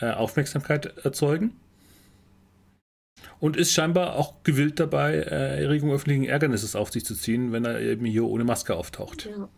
äh, 0.00 0.10
Aufmerksamkeit 0.10 0.96
erzeugen. 1.04 1.52
Und 3.40 3.56
ist 3.56 3.72
scheinbar 3.72 4.16
auch 4.16 4.34
gewillt 4.42 4.80
dabei, 4.80 5.14
äh, 5.14 5.62
Erregung 5.62 5.92
öffentlichen 5.92 6.24
Ärgernisses 6.24 6.74
auf 6.74 6.90
sich 6.90 7.04
zu 7.04 7.14
ziehen, 7.14 7.52
wenn 7.52 7.64
er 7.64 7.80
eben 7.80 8.04
hier 8.04 8.24
ohne 8.24 8.44
Maske 8.44 8.74
auftaucht. 8.74 9.26
Ja. 9.26 9.48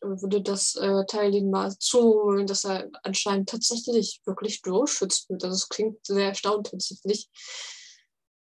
Ich 0.00 0.22
würde 0.22 0.42
das 0.42 0.76
äh, 0.76 1.04
Teilnehmen 1.06 1.50
mal 1.50 1.76
zuholen, 1.78 2.46
dass 2.46 2.64
er 2.64 2.88
anscheinend 3.02 3.48
tatsächlich 3.48 4.20
wirklich 4.24 4.62
Drow 4.62 4.88
schützt 4.88 5.28
wird. 5.28 5.42
Also 5.44 5.54
es 5.54 5.68
klingt 5.68 6.04
sehr 6.06 6.28
erstaunt 6.28 6.70
tatsächlich. 6.70 7.28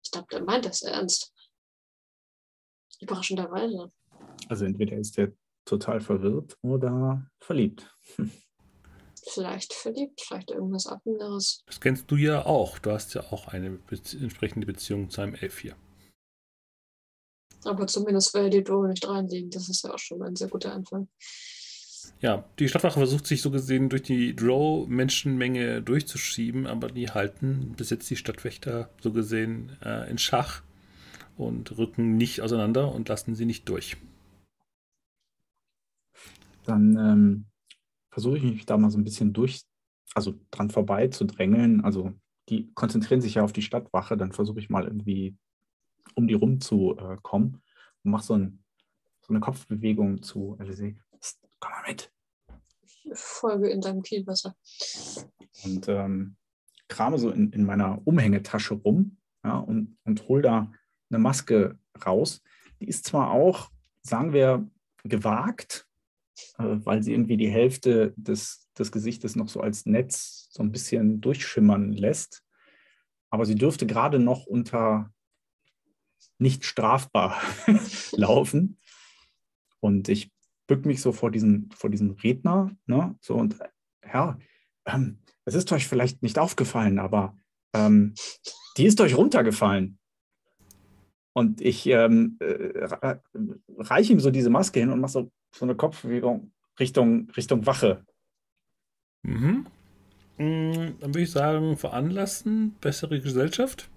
Ich 0.04 0.12
glaube, 0.12 0.28
der 0.32 0.44
meint 0.44 0.66
das 0.66 0.82
ernst. 0.82 1.32
Überraschenderweise. 3.00 3.92
Also 4.50 4.66
entweder 4.66 4.98
ist 4.98 5.18
er 5.18 5.32
total 5.66 6.02
verwirrt 6.02 6.58
oder 6.62 7.30
verliebt. 7.40 7.90
Vielleicht 9.28 9.74
verliebt, 9.74 10.22
vielleicht 10.22 10.52
irgendwas 10.52 10.86
anderes. 10.86 11.64
Das 11.66 11.82
kennst 11.82 12.12
du 12.12 12.16
ja 12.16 12.46
auch. 12.46 12.78
Du 12.78 12.92
hast 12.92 13.16
ja 13.16 13.24
auch 13.32 13.48
eine 13.48 13.72
be 13.72 14.00
entsprechende 14.22 14.68
Beziehung 14.68 15.10
zu 15.10 15.22
einem 15.22 15.34
Elf 15.34 15.58
hier. 15.58 15.76
Aber 17.66 17.88
zumindest 17.88 18.34
will 18.34 18.44
er 18.44 18.50
die 18.50 18.64
Drohne 18.64 18.90
nicht 18.90 19.08
reinlegen. 19.08 19.50
Das 19.50 19.70
ist 19.70 19.84
ja 19.84 19.94
auch 19.94 20.00
schon 20.00 20.20
mal 20.20 20.28
ein 20.28 20.36
sehr 20.36 20.50
guter 20.50 20.74
Anfang. 20.74 21.08
Ja, 22.22 22.46
die 22.60 22.70
Stadtwache 22.70 23.00
versucht 23.00 23.28
sich 23.28 23.42
so 23.42 23.52
gesehen 23.52 23.90
durch 23.90 24.04
die 24.04 24.36
Drow-Menschenmenge 24.36 25.82
durchzuschieben, 25.82 26.66
aber 26.66 26.88
die 26.88 27.10
halten 27.10 27.74
bis 27.78 27.90
jetzt 27.90 28.10
die 28.10 28.16
Stadtwächter 28.16 28.90
so 29.02 29.12
gesehen 29.12 29.78
äh, 29.84 30.10
in 30.10 30.18
Schach 30.18 30.62
und 31.38 31.78
rücken 31.78 32.16
nicht 32.16 32.42
auseinander 32.42 32.94
und 32.94 33.10
lassen 33.10 33.36
sie 33.36 33.46
nicht 33.46 33.68
durch. 33.68 33.98
Dann 36.66 36.98
ähm, 36.98 37.46
versuche 38.12 38.38
ich 38.38 38.44
mich 38.44 38.66
da 38.66 38.78
mal 38.78 38.90
so 38.90 38.98
ein 38.98 39.04
bisschen 39.04 39.34
durch, 39.34 39.62
also 40.14 40.36
dran 40.52 40.70
vorbei 40.70 41.10
zu 41.10 41.26
drängeln. 41.26 41.82
Also 41.84 42.14
die 42.50 42.72
konzentrieren 42.74 43.22
sich 43.22 43.36
ja 43.36 43.44
auf 43.44 43.54
die 43.54 43.62
Stadtwache, 43.62 44.18
dann 44.18 44.32
versuche 44.32 44.60
ich 44.60 44.70
mal 44.70 44.86
irgendwie 44.86 45.36
um 46.16 46.28
die 46.28 46.34
rum 46.34 46.60
zu 46.60 46.98
äh, 46.98 47.18
kommen 47.22 47.62
und 48.04 48.12
mache 48.12 48.24
so, 48.24 48.34
ein, 48.36 48.64
so 49.22 49.34
eine 49.34 49.40
Kopfbewegung 49.40 50.22
zu 50.22 50.58
Elise. 50.60 50.96
Komm 51.60 51.72
mal 51.72 51.84
mit. 51.88 52.12
Ich 52.84 53.08
folge 53.14 53.70
in 53.70 53.82
deinem 53.82 54.02
Kielwasser. 54.02 54.56
Und 55.64 55.88
ähm, 55.88 56.36
krame 56.88 57.18
so 57.18 57.30
in, 57.30 57.52
in 57.52 57.66
meiner 57.66 58.02
Umhängetasche 58.06 58.76
rum 58.76 59.18
ja, 59.44 59.58
und, 59.58 59.98
und 60.04 60.28
hole 60.28 60.42
da 60.42 60.72
eine 61.10 61.20
Maske 61.20 61.78
raus. 62.06 62.42
Die 62.80 62.88
ist 62.88 63.06
zwar 63.06 63.32
auch, 63.32 63.70
sagen 64.02 64.34
wir, 64.34 64.68
gewagt, 65.04 65.88
äh, 66.58 66.64
weil 66.64 67.04
sie 67.04 67.14
irgendwie 67.14 67.38
die 67.38 67.50
Hälfte 67.50 68.14
des, 68.18 68.70
des 68.78 68.92
Gesichtes 68.92 69.36
noch 69.36 69.50
so 69.50 69.62
als 69.62 69.86
Netz 69.86 70.48
so 70.52 70.64
ein 70.64 70.72
bisschen 70.72 71.22
durchschimmern 71.22 71.94
lässt. 71.94 72.44
Aber 73.30 73.46
sie 73.46 73.56
dürfte 73.56 73.86
gerade 73.86 74.20
noch 74.20 74.46
unter 74.46 75.12
nicht 76.38 76.66
strafbar 76.66 77.40
laufen. 78.12 78.78
Und 79.80 80.10
ich 80.10 80.32
bück 80.68 80.86
mich 80.86 81.02
so 81.02 81.12
vor 81.12 81.32
diesen, 81.32 81.70
vor 81.76 81.90
diesem 81.90 82.12
Redner, 82.12 82.72
ne? 82.86 83.16
So 83.22 83.36
und 83.36 83.58
Herr, 84.02 84.40
ähm, 84.86 85.20
es 85.46 85.56
ist 85.56 85.72
euch 85.72 85.88
vielleicht 85.88 86.24
nicht 86.24 86.40
aufgefallen, 86.40 87.00
aber 87.00 87.38
ähm, 87.74 88.14
die 88.78 88.86
ist 88.86 89.00
euch 89.02 89.16
runtergefallen. 89.16 90.00
Und 91.34 91.62
ich 91.62 91.86
ähm, 91.88 92.38
äh, 92.40 92.88
reiche 93.78 94.14
ihm 94.14 94.20
so 94.20 94.32
diese 94.32 94.50
Maske 94.50 94.80
hin 94.80 94.90
und 94.90 95.02
mache 95.02 95.12
so, 95.12 95.32
so 95.54 95.66
eine 95.66 95.76
Kopfbewegung 95.76 96.54
Richtung, 96.80 97.30
Richtung 97.32 97.66
Wache. 97.66 98.06
Mhm. 99.24 99.68
Mm, 100.38 101.00
Dann 101.00 101.14
würde 101.14 101.22
ich 101.22 101.32
sagen, 101.32 101.78
veranlassen, 101.78 102.76
bessere 102.82 103.20
Gesellschaft. 103.20 103.90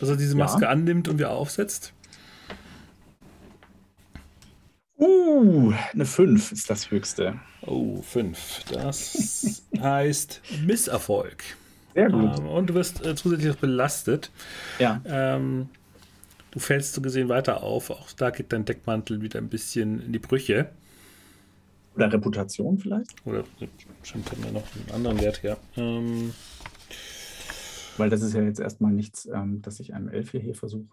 Dass 0.00 0.08
er 0.08 0.16
diese 0.16 0.36
Ja. 0.36 0.44
Maske 0.44 0.68
annimmt 0.68 1.08
und 1.08 1.18
wieder 1.18 1.30
aufsetzt. 1.30 1.92
Uh, 4.98 5.72
eine 5.92 6.06
5 6.06 6.52
ist 6.52 6.70
das 6.70 6.90
höchste. 6.90 7.38
Oh, 7.66 8.02
fünf. 8.02 8.62
Das 8.70 9.62
heißt 9.78 10.40
Misserfolg. 10.64 11.42
Sehr 11.94 12.10
gut. 12.10 12.38
Ähm, 12.38 12.48
und 12.48 12.66
du 12.68 12.74
wirst 12.74 13.04
äh, 13.04 13.14
zusätzlich 13.14 13.56
belastet. 13.56 14.30
Ja. 14.78 15.00
Ähm, 15.06 15.68
du 16.50 16.58
fällst 16.58 16.94
so 16.94 17.00
gesehen 17.00 17.28
weiter 17.28 17.62
auf. 17.62 17.90
Auch 17.90 18.12
da 18.12 18.30
geht 18.30 18.52
dein 18.52 18.64
Deckmantel 18.64 19.22
wieder 19.22 19.38
ein 19.38 19.48
bisschen 19.48 20.00
in 20.00 20.12
die 20.12 20.18
Brüche. 20.18 20.70
Oder 21.96 22.12
Reputation 22.12 22.78
vielleicht? 22.78 23.14
Oder 23.24 23.40
äh, 23.60 23.68
stimmt, 24.02 24.30
hat 24.30 24.38
mir 24.38 24.52
noch 24.52 24.64
einen 24.74 24.94
anderen 24.94 25.20
Wert 25.20 25.42
her. 25.42 25.56
Ähm, 25.76 26.32
Weil 27.96 28.10
das 28.10 28.22
ist 28.22 28.34
ja 28.34 28.42
jetzt 28.42 28.60
erstmal 28.60 28.92
nichts, 28.92 29.26
ähm, 29.26 29.62
dass 29.62 29.80
ich 29.80 29.94
einem 29.94 30.08
Elf 30.08 30.30
hier 30.30 30.54
versuche 30.54 30.86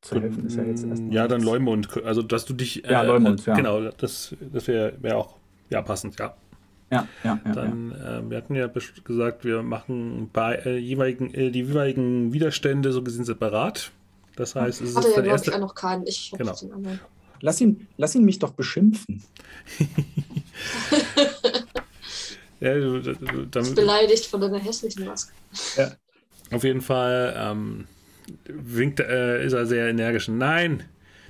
zu 0.00 0.20
helfen. 0.20 0.46
Ist 0.46 0.56
ja, 0.56 0.64
jetzt 0.64 0.84
erstmal 0.84 1.12
ja, 1.12 1.28
dann. 1.28 1.42
Leumund. 1.42 2.02
Also, 2.04 2.22
dass 2.22 2.44
du 2.44 2.54
dich. 2.54 2.82
Ja, 2.88 3.02
Leumund, 3.02 3.46
ja. 3.46 3.54
Genau, 3.54 3.90
das, 3.90 4.34
das 4.52 4.66
wäre 4.66 4.94
wär 5.00 5.18
auch 5.18 5.36
ja, 5.70 5.82
passend, 5.82 6.18
ja. 6.18 6.34
Ja, 6.90 7.06
ja, 7.22 7.30
ja. 7.30 7.40
ja. 7.44 7.52
Dann, 7.52 7.92
äh, 7.92 8.30
wir 8.30 8.36
hatten 8.38 8.54
ja 8.54 8.68
gesagt, 9.04 9.44
wir 9.44 9.62
machen 9.62 10.30
bei 10.32 10.54
äh, 10.56 10.78
jeweiligen, 10.78 11.34
äh, 11.34 11.50
die 11.50 11.60
jeweiligen 11.60 12.32
Widerstände 12.32 12.92
so 12.92 13.02
gesehen 13.02 13.24
separat. 13.24 13.92
Das 14.36 14.54
heißt, 14.54 14.80
es 14.80 14.90
ist 14.90 14.96
ja, 14.96 15.16
dein 15.16 15.24
glaube 15.24 15.42
ich, 15.44 15.58
noch 15.58 15.74
keinen. 15.74 16.06
Ich 16.06 16.32
Genau. 16.36 16.54
den 16.54 16.72
anderen. 16.72 17.00
Lass, 17.40 17.60
ihn, 17.60 17.86
lass 17.96 18.14
ihn 18.14 18.24
mich 18.24 18.38
doch 18.38 18.50
beschimpfen. 18.50 19.22
Ja, 22.60 22.74
du, 22.74 23.00
du, 23.00 23.14
du, 23.14 23.46
damit, 23.46 23.74
beleidigt 23.74 24.26
von 24.26 24.40
deiner 24.40 24.58
hässlichen 24.58 25.04
Maske. 25.04 25.32
Auf 26.50 26.64
jeden 26.64 26.80
Fall 26.80 27.34
ähm, 27.36 27.86
winkt, 28.46 29.00
äh, 29.00 29.44
ist 29.44 29.52
er 29.52 29.66
sehr 29.66 29.88
energisch. 29.88 30.28
Nein, 30.28 30.84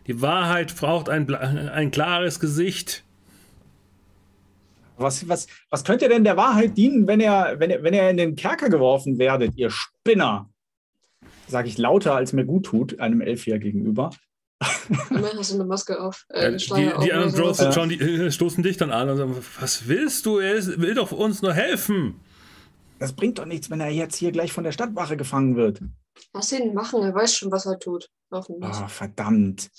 die 0.06 0.20
Wahrheit 0.22 0.74
braucht 0.76 1.08
ein, 1.08 1.32
ein 1.34 1.90
klares 1.90 2.40
Gesicht. 2.40 3.04
Was, 4.96 5.28
was, 5.28 5.46
was 5.70 5.84
könnt 5.84 6.02
ihr 6.02 6.08
denn 6.08 6.24
der 6.24 6.36
Wahrheit 6.36 6.76
dienen, 6.76 7.06
wenn 7.06 7.20
ihr, 7.20 7.54
wenn, 7.58 7.70
ihr, 7.70 7.82
wenn 7.82 7.94
ihr 7.94 8.10
in 8.10 8.16
den 8.16 8.34
Kerker 8.34 8.68
geworfen 8.68 9.18
werdet, 9.18 9.56
ihr 9.56 9.70
Spinner? 9.70 10.50
Sage 11.46 11.68
ich 11.68 11.78
lauter, 11.78 12.14
als 12.14 12.32
mir 12.32 12.44
gut 12.44 12.66
tut, 12.66 13.00
einem 13.00 13.20
Elfier 13.20 13.58
gegenüber. 13.58 14.10
Immerhin 15.10 15.38
hast 15.38 15.52
du 15.52 15.54
eine 15.54 15.64
Maske 15.64 16.00
auf. 16.00 16.24
Äh, 16.30 16.46
eine 16.46 16.56
die, 16.56 16.92
auf 16.92 17.04
die 17.04 17.12
anderen 17.12 17.32
Drows 17.32 17.58
sowas. 17.58 17.60
Ja. 17.60 17.72
schauen, 17.72 17.88
die, 17.90 18.00
äh, 18.00 18.30
stoßen 18.30 18.62
dich 18.62 18.76
dann 18.76 18.90
an 18.90 19.08
und 19.08 19.16
sagen, 19.16 19.36
was 19.60 19.86
willst 19.86 20.26
du? 20.26 20.38
Er 20.38 20.56
will 20.78 20.94
doch 20.94 21.12
uns 21.12 21.42
nur 21.42 21.54
helfen. 21.54 22.16
Das 22.98 23.12
bringt 23.12 23.38
doch 23.38 23.46
nichts, 23.46 23.70
wenn 23.70 23.80
er 23.80 23.90
jetzt 23.90 24.16
hier 24.16 24.32
gleich 24.32 24.52
von 24.52 24.64
der 24.64 24.72
Stadtwache 24.72 25.16
gefangen 25.16 25.56
wird. 25.56 25.80
Lass 26.34 26.52
ihn 26.52 26.74
machen, 26.74 27.02
er 27.02 27.14
weiß 27.14 27.34
schon, 27.34 27.52
was 27.52 27.66
er 27.66 27.78
tut. 27.78 28.10
Hoffentlich. 28.30 28.72
Oh, 28.82 28.88
verdammt. 28.88 29.70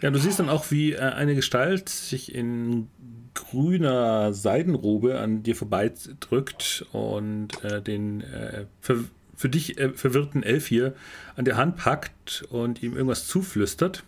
Ja, 0.00 0.10
du 0.10 0.18
siehst 0.18 0.38
dann 0.38 0.48
auch, 0.48 0.70
wie 0.70 0.92
äh, 0.92 0.98
eine 1.00 1.34
Gestalt 1.34 1.88
sich 1.88 2.34
in 2.34 2.88
grüner 3.34 4.32
Seidenrobe 4.32 5.18
an 5.18 5.42
dir 5.42 5.56
vorbeidrückt 5.56 6.86
und 6.92 7.64
äh, 7.64 7.82
den 7.82 8.20
äh, 8.22 8.66
ver 8.80 9.04
für 9.34 9.48
dich 9.48 9.78
äh, 9.78 9.90
verwirrten 9.90 10.42
Elf 10.42 10.66
hier 10.66 10.94
an 11.36 11.44
der 11.44 11.56
Hand 11.56 11.76
packt 11.76 12.44
und 12.50 12.82
ihm 12.82 12.94
irgendwas 12.94 13.28
zuflüstert. 13.28 14.02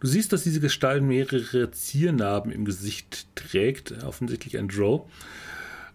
Du 0.00 0.08
siehst, 0.08 0.32
dass 0.32 0.42
diese 0.42 0.58
Gestalt 0.58 1.04
mehrere 1.04 1.70
Ziernarben 1.70 2.50
im 2.50 2.64
Gesicht 2.64 3.28
trägt, 3.36 4.02
offensichtlich 4.02 4.58
ein 4.58 4.66
Drow. 4.66 5.08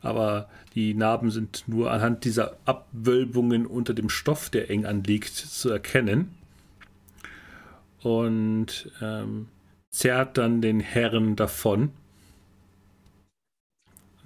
Aber 0.01 0.49
die 0.75 0.93
Narben 0.93 1.31
sind 1.31 1.63
nur 1.67 1.91
anhand 1.91 2.23
dieser 2.23 2.57
Abwölbungen 2.65 3.65
unter 3.65 3.93
dem 3.93 4.09
Stoff, 4.09 4.49
der 4.49 4.69
eng 4.69 4.85
anliegt, 4.85 5.35
zu 5.35 5.69
erkennen. 5.69 6.35
Und 8.01 8.91
ähm, 9.01 9.47
zerrt 9.89 10.37
dann 10.37 10.61
den 10.61 10.79
Herren 10.79 11.35
davon. 11.35 11.91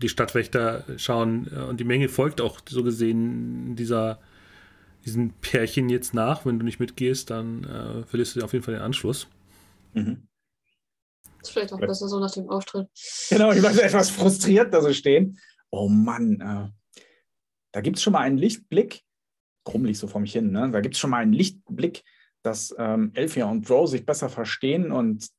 Die 0.01 0.09
Stadtwächter 0.09 0.83
schauen 0.97 1.49
äh, 1.55 1.59
und 1.61 1.79
die 1.79 1.85
Menge 1.85 2.09
folgt 2.09 2.41
auch 2.41 2.59
so 2.67 2.83
gesehen 2.83 3.75
dieser, 3.75 4.19
diesem 5.05 5.31
Pärchen 5.33 5.89
jetzt 5.89 6.13
nach. 6.13 6.45
Wenn 6.45 6.59
du 6.59 6.65
nicht 6.65 6.79
mitgehst, 6.79 7.29
dann 7.29 7.63
äh, 7.63 8.03
verlierst 8.03 8.35
du 8.35 8.43
auf 8.43 8.53
jeden 8.53 8.65
Fall 8.65 8.73
den 8.73 8.83
Anschluss. 8.83 9.27
Mhm. 9.93 10.27
Ist 11.41 11.51
vielleicht 11.51 11.73
auch 11.73 11.79
besser 11.79 12.07
so 12.07 12.19
nach 12.19 12.31
dem 12.31 12.49
Auftritt. 12.49 12.87
Genau, 13.29 13.51
ich 13.51 13.63
war 13.63 13.71
etwas 13.71 14.09
frustriert 14.09 14.73
da 14.73 14.81
so 14.81 14.93
stehen. 14.93 15.39
Oh 15.71 15.87
Mann, 15.87 16.41
äh, 16.41 17.01
da 17.71 17.81
gibt 17.81 17.97
es 17.97 18.03
schon 18.03 18.13
mal 18.13 18.19
einen 18.19 18.37
Lichtblick. 18.37 19.03
Krummlich 19.63 19.97
so 19.97 20.07
vor 20.07 20.21
mich 20.21 20.33
hin, 20.33 20.51
ne? 20.51 20.69
Da 20.71 20.81
gibt 20.81 20.95
es 20.95 20.99
schon 20.99 21.09
mal 21.09 21.21
einen 21.21 21.33
Lichtblick, 21.33 22.03
dass 22.43 22.75
ähm, 22.77 23.11
Elfia 23.13 23.45
und 23.45 23.67
Drow 23.67 23.87
sich 23.87 24.05
besser 24.05 24.29
verstehen 24.29 24.91
und 24.91 25.29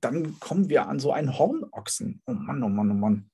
dann 0.00 0.38
kommen 0.40 0.68
wir 0.68 0.88
an 0.88 0.98
so 0.98 1.12
einen 1.12 1.38
Hornochsen. 1.38 2.22
Oh 2.26 2.32
Mann, 2.32 2.62
oh 2.62 2.68
Mann, 2.68 2.90
oh 2.90 2.94
Mann. 2.94 3.30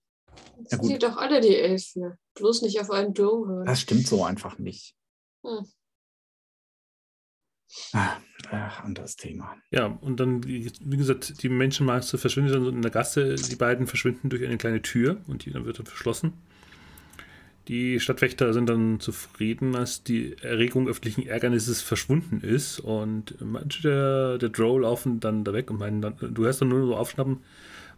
Ja, 0.71 0.79
gut. 0.79 0.87
sind 0.87 1.03
doch 1.03 1.17
alle 1.17 1.41
die 1.41 1.57
Elfen. 1.57 2.15
Bloß 2.35 2.63
nicht 2.63 2.81
auf 2.81 2.91
einen 2.91 3.15
Drow 3.15 3.47
hören. 3.47 3.67
Das 3.67 3.81
stimmt 3.81 4.07
so 4.07 4.25
einfach 4.25 4.59
nicht. 4.59 4.95
Hm. 5.45 5.67
Ah, 7.93 8.17
ach, 8.51 8.85
anderes 8.85 9.17
Thema. 9.17 9.57
Ja, 9.71 9.87
und 9.87 10.21
dann, 10.21 10.45
wie 10.45 10.97
gesagt, 10.97 11.43
die 11.43 11.49
Menschenmasse 11.49 12.19
verschwindet 12.19 12.55
dann 12.55 12.67
in 12.67 12.83
der 12.83 12.91
Gasse. 12.91 13.35
Die 13.37 13.57
beiden 13.57 13.87
verschwinden 13.87 14.29
durch 14.29 14.45
eine 14.45 14.59
kleine 14.59 14.83
Tür 14.83 15.19
und 15.27 15.45
die 15.45 15.51
dann 15.51 15.65
wird 15.65 15.79
dann 15.79 15.87
verschlossen. 15.87 16.35
Die 17.69 18.01
Stadtwächter 18.01 18.53
sind 18.53 18.69
dann 18.69 18.99
zufrieden, 18.99 19.77
als 19.77 20.03
die 20.03 20.37
Erregung 20.43 20.89
öffentlichen 20.89 21.27
Ärgernisses 21.27 21.81
verschwunden 21.81 22.41
ist. 22.41 22.81
Und 22.81 23.41
manche 23.41 23.83
der, 23.83 24.39
der 24.39 24.49
Drow 24.49 24.81
laufen 24.81 25.21
dann 25.21 25.45
da 25.45 25.53
weg 25.53 25.71
und 25.71 25.79
meinen 25.79 26.03
dann, 26.03 26.17
du 26.19 26.45
hörst 26.45 26.61
dann 26.61 26.69
nur 26.69 26.87
so 26.87 26.97
aufschnappen, 26.97 27.39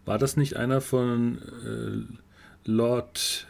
war 0.04 0.18
das 0.18 0.36
nicht 0.36 0.56
einer 0.56 0.82
von 0.82 1.38
äh, 1.64 2.70
Lord 2.70 3.46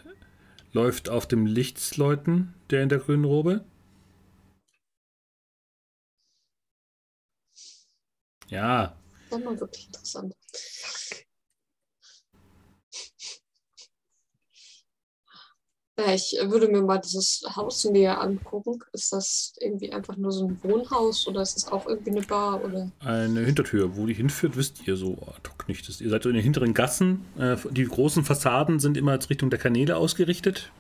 läuft 0.73 1.09
auf 1.09 1.27
dem 1.27 1.47
Lichtsleuten, 1.47 2.55
der 2.71 2.83
in 2.83 2.89
der 2.89 2.99
grünen 2.99 3.25
Robe? 3.25 3.65
Ja. 8.49 8.97
Das 9.31 9.45
war 9.45 9.61
wirklich 9.61 9.87
interessant. 9.87 10.35
Ja, 15.97 16.13
ich 16.13 16.37
würde 16.43 16.67
mir 16.67 16.83
mal 16.83 16.99
dieses 16.99 17.45
Haus 17.55 17.85
näher 17.85 18.21
angucken. 18.21 18.81
Ist 18.93 19.13
das 19.13 19.53
irgendwie 19.61 19.93
einfach 19.93 20.17
nur 20.17 20.33
so 20.33 20.49
ein 20.49 20.59
Wohnhaus 20.65 21.29
oder 21.29 21.41
ist 21.41 21.55
das 21.55 21.69
auch 21.69 21.87
irgendwie 21.87 22.11
eine 22.11 22.23
Bar? 22.23 22.65
Oder? 22.65 22.91
Eine 22.99 23.41
Hintertür. 23.45 23.97
Wo 23.97 24.05
die 24.07 24.15
hinführt, 24.15 24.57
wisst 24.57 24.89
ihr 24.89 24.97
so 24.97 25.13
ad 25.23 25.49
hoc 25.49 25.69
nicht. 25.69 25.89
Ihr 26.01 26.11
seid 26.11 26.25
so 26.25 26.29
in 26.29 26.35
den 26.35 26.43
hinteren 26.43 26.75
Gassen. 26.75 27.25
Äh, 27.39 27.57
die 27.71 27.85
großen 27.85 28.25
Fassaden 28.25 28.81
sind 28.81 28.97
immer 28.97 29.13
als 29.13 29.31
Richtung 29.31 29.51
der 29.51 29.61
Kanäle 29.61 29.97
ausgerichtet. 29.97 30.73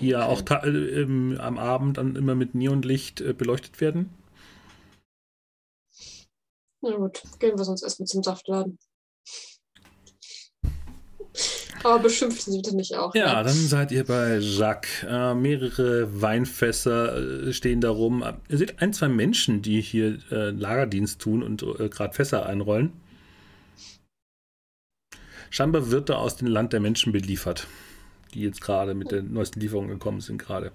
Die 0.00 0.08
ja 0.08 0.26
auch 0.26 0.42
äh, 0.48 1.36
am 1.38 1.58
Abend 1.58 1.98
dann 1.98 2.14
immer 2.14 2.36
mit 2.36 2.54
Neonlicht 2.54 3.20
äh, 3.20 3.32
beleuchtet 3.32 3.80
werden. 3.80 4.10
Na 6.88 6.96
gut, 6.96 7.22
gehen 7.40 7.58
wir 7.58 7.64
sonst 7.64 7.82
erstmal 7.82 8.06
zum 8.06 8.22
Saftladen. 8.22 8.78
Aber 11.82 11.98
beschimpfen 12.00 12.52
Sie 12.52 12.58
bitte 12.58 12.74
nicht 12.74 12.94
auch. 12.96 13.14
Ja, 13.14 13.38
ne? 13.38 13.44
dann 13.44 13.54
seid 13.54 13.92
ihr 13.92 14.04
bei 14.04 14.38
Jacques. 14.38 15.04
Äh, 15.08 15.34
mehrere 15.34 16.20
Weinfässer 16.20 17.48
äh, 17.48 17.52
stehen 17.52 17.80
da 17.80 17.90
rum. 17.90 18.24
Ihr 18.48 18.58
seht 18.58 18.80
ein, 18.80 18.92
zwei 18.92 19.08
Menschen, 19.08 19.62
die 19.62 19.80
hier 19.80 20.18
äh, 20.30 20.50
Lagerdienst 20.50 21.20
tun 21.20 21.42
und 21.42 21.62
äh, 21.62 21.88
gerade 21.88 22.14
Fässer 22.14 22.46
einrollen. 22.46 22.92
Scheinbar 25.50 25.90
wird 25.90 26.08
da 26.08 26.16
aus 26.16 26.36
dem 26.36 26.48
Land 26.48 26.72
der 26.72 26.80
Menschen 26.80 27.12
beliefert, 27.12 27.66
die 28.34 28.42
jetzt 28.42 28.60
gerade 28.60 28.94
mit 28.94 29.10
der 29.10 29.22
neuesten 29.22 29.60
Lieferung 29.60 29.88
gekommen 29.88 30.20
sind 30.20 30.38
gerade. 30.38 30.72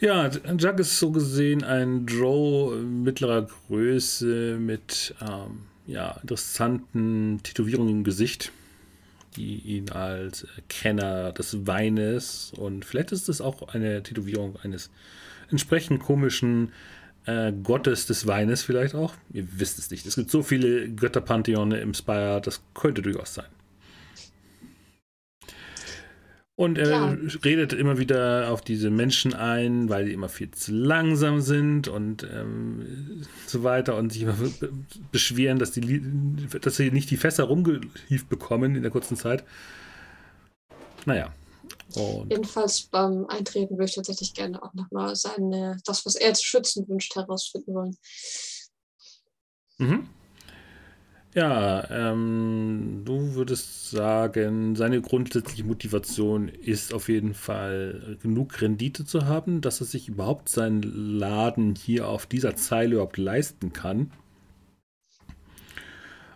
Ja, 0.00 0.30
Jack 0.56 0.78
ist 0.78 0.98
so 0.98 1.10
gesehen 1.10 1.62
ein 1.62 2.06
Drow 2.06 2.74
mittlerer 2.80 3.46
Größe 3.68 4.56
mit 4.58 5.14
ähm, 5.20 5.66
ja, 5.86 6.12
interessanten 6.22 7.40
Tätowierungen 7.42 7.96
im 7.96 8.04
Gesicht, 8.04 8.50
die 9.36 9.58
ihn 9.58 9.90
als 9.90 10.46
Kenner 10.70 11.32
des 11.32 11.66
Weines 11.66 12.50
und 12.56 12.86
vielleicht 12.86 13.12
ist 13.12 13.28
es 13.28 13.42
auch 13.42 13.74
eine 13.74 14.02
Tätowierung 14.02 14.56
eines 14.62 14.88
entsprechend 15.50 16.00
komischen 16.00 16.72
äh, 17.26 17.52
Gottes 17.52 18.06
des 18.06 18.26
Weines 18.26 18.62
vielleicht 18.62 18.94
auch. 18.94 19.12
Ihr 19.34 19.46
wisst 19.58 19.78
es 19.78 19.90
nicht. 19.90 20.06
Es 20.06 20.14
gibt 20.14 20.30
so 20.30 20.42
viele 20.42 20.88
Götterpantheone 20.88 21.78
im 21.78 21.92
Spire, 21.92 22.40
das 22.42 22.62
könnte 22.72 23.02
durchaus 23.02 23.34
sein. 23.34 23.59
Und 26.60 26.76
er 26.76 26.88
Klar. 26.88 27.16
redet 27.42 27.72
immer 27.72 27.96
wieder 27.96 28.50
auf 28.52 28.60
diese 28.60 28.90
Menschen 28.90 29.32
ein, 29.32 29.88
weil 29.88 30.04
die 30.04 30.12
immer 30.12 30.28
viel 30.28 30.50
zu 30.50 30.72
langsam 30.72 31.40
sind 31.40 31.88
und 31.88 32.22
ähm, 32.22 33.24
so 33.46 33.62
weiter 33.62 33.96
und 33.96 34.12
sich 34.12 34.20
immer 34.24 34.36
beschweren, 35.10 35.58
dass, 35.58 35.70
die, 35.70 36.02
dass 36.60 36.76
sie 36.76 36.90
nicht 36.90 37.10
die 37.10 37.16
Fässer 37.16 37.44
rumgehieft 37.44 38.28
bekommen 38.28 38.76
in 38.76 38.82
der 38.82 38.90
kurzen 38.90 39.16
Zeit. 39.16 39.42
Naja. 41.06 41.32
Und 41.94 42.30
Jedenfalls 42.30 42.82
beim 42.82 43.24
Eintreten 43.28 43.78
würde 43.78 43.86
ich 43.86 43.94
tatsächlich 43.94 44.34
gerne 44.34 44.62
auch 44.62 44.74
nochmal 44.74 45.16
seine, 45.16 45.78
das, 45.86 46.04
was 46.04 46.14
er 46.14 46.34
zu 46.34 46.44
schützen 46.44 46.86
wünscht, 46.86 47.16
herausfinden 47.16 47.72
wollen. 47.72 47.96
Mhm. 49.78 50.06
Ja, 51.32 51.88
ähm, 51.90 53.02
du 53.04 53.34
würdest 53.36 53.90
sagen, 53.90 54.74
seine 54.74 55.00
grundsätzliche 55.00 55.62
Motivation 55.62 56.48
ist 56.48 56.92
auf 56.92 57.08
jeden 57.08 57.34
Fall 57.34 58.16
genug 58.20 58.60
Rendite 58.60 59.04
zu 59.04 59.26
haben, 59.26 59.60
dass 59.60 59.80
er 59.80 59.86
sich 59.86 60.08
überhaupt 60.08 60.48
seinen 60.48 60.82
Laden 60.82 61.76
hier 61.76 62.08
auf 62.08 62.26
dieser 62.26 62.56
Zeile 62.56 62.94
überhaupt 62.94 63.16
leisten 63.16 63.72
kann. 63.72 64.10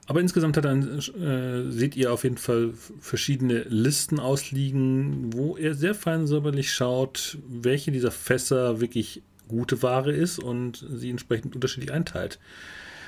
Aber 0.07 0.21
insgesamt 0.21 0.57
hat 0.57 0.65
er, 0.65 0.77
äh, 0.77 1.71
seht 1.73 1.97
ihr 1.97 2.13
auf 2.13 2.23
jeden 2.23 2.37
Fall 2.37 2.73
verschiedene 3.01 3.63
Listen 3.63 4.21
ausliegen, 4.21 5.33
wo 5.33 5.57
er 5.57 5.75
sehr 5.75 5.97
fein 5.97 6.29
säuberlich 6.29 6.73
schaut, 6.73 7.39
welche 7.49 7.91
dieser 7.91 8.13
Fässer 8.13 8.81
wirklich 8.81 9.23
gute 9.49 9.83
Ware 9.83 10.13
ist 10.13 10.39
und 10.39 10.87
sie 10.89 11.11
entsprechend 11.11 11.57
unterschiedlich 11.57 11.93
einteilt 11.93 12.39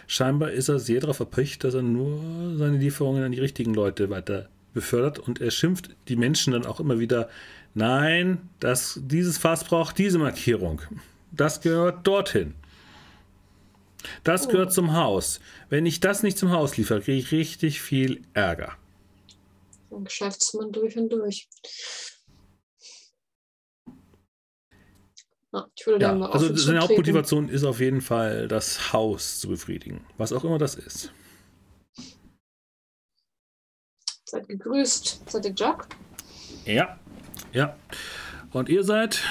scheinbar 0.07 0.51
ist 0.53 0.69
er 0.69 0.79
sehr 0.79 1.01
darauf 1.01 1.21
erpicht, 1.21 1.65
dass 1.65 1.75
er 1.75 1.83
nur 1.83 2.57
seine 2.57 2.79
Lieferungen 2.79 3.23
an 3.23 3.33
die 3.33 3.41
richtigen 3.41 3.75
Leute 3.75 4.11
weiter 4.11 4.49
befördert 4.75 5.19
und 5.19 5.41
er 5.41 5.51
schimpft 5.51 5.91
die 6.09 6.17
Menschen 6.17 6.53
dann 6.53 6.67
auch 6.67 6.81
immer 6.81 6.99
wieder, 6.99 7.29
nein, 7.75 8.49
das, 8.61 9.01
dieses 9.03 9.39
Fass 9.39 9.65
braucht 9.65 9.99
diese 9.99 10.19
Markierung. 10.19 10.83
Das 11.33 11.61
gehört 11.61 12.07
dorthin. 12.07 12.55
Das 14.25 14.47
oh. 14.47 14.51
gehört 14.51 14.73
zum 14.73 14.95
Haus. 14.95 15.41
Wenn 15.69 15.87
ich 15.87 16.01
das 16.01 16.23
nicht 16.23 16.39
zum 16.39 16.51
Haus 16.51 16.77
liefere, 16.77 17.01
kriege 17.01 17.19
ich 17.19 17.33
richtig 17.33 17.81
viel 17.81 18.23
Ärger. 18.35 18.73
Ein 19.91 20.05
Geschäftsmann 20.05 20.73
durch 20.73 20.97
und 20.97 21.11
durch. 21.11 21.49
Ich 25.75 25.87
würde 25.87 26.03
ja, 26.03 26.09
dann 26.11 26.21
mal 26.21 26.31
also 26.31 26.55
seine 26.57 26.81
Hauptmotivation 26.81 27.49
ist 27.49 27.65
auf 27.65 27.81
jeden 27.81 28.01
Fall, 28.01 28.49
das 28.49 28.93
Haus 28.93 29.41
zu 29.41 29.49
befriedigen, 29.49 30.05
was 30.17 30.33
auch 30.33 30.45
immer 30.45 30.59
das 30.59 30.75
ist. 30.75 31.13
Seid 34.25 34.49
gegrüßt. 34.49 35.31
Seid 35.31 35.45
ihr 35.45 35.55
Jack? 35.57 35.89
Ja, 36.65 36.99
ja. 37.53 37.77
Und 38.53 38.69
ihr 38.69 38.83
seid? 38.83 39.23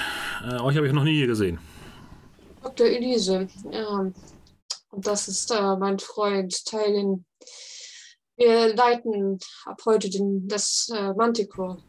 Äh, 0.42 0.60
euch 0.60 0.76
habe 0.76 0.86
ich 0.86 0.92
noch 0.92 1.04
nie 1.04 1.16
hier 1.16 1.26
gesehen. 1.26 1.58
Dr. 2.62 2.86
Elise. 2.86 3.48
Ja. 3.70 4.10
Und 4.90 5.06
das 5.06 5.28
ist 5.28 5.50
äh, 5.50 5.76
mein 5.76 5.98
Freund 5.98 6.64
Teilin. 6.64 7.24
Wir 8.36 8.74
leiten 8.74 9.38
ab 9.64 9.80
heute 9.84 10.08
den, 10.08 10.48
das 10.48 10.90
äh, 10.94 11.12
Manticore. 11.12 11.82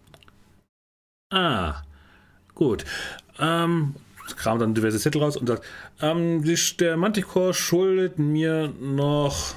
Ah, 1.29 1.83
gut. 2.55 2.85
Ähm, 3.39 3.95
kramt 4.35 4.61
dann 4.61 4.73
diverse 4.73 4.99
Zettel 4.99 5.21
raus 5.21 5.37
und 5.37 5.47
sagt, 5.47 5.63
ähm, 6.01 6.43
der 6.79 6.97
Manticore 6.97 7.53
schuldet 7.53 8.19
mir 8.19 8.73
noch 8.81 9.55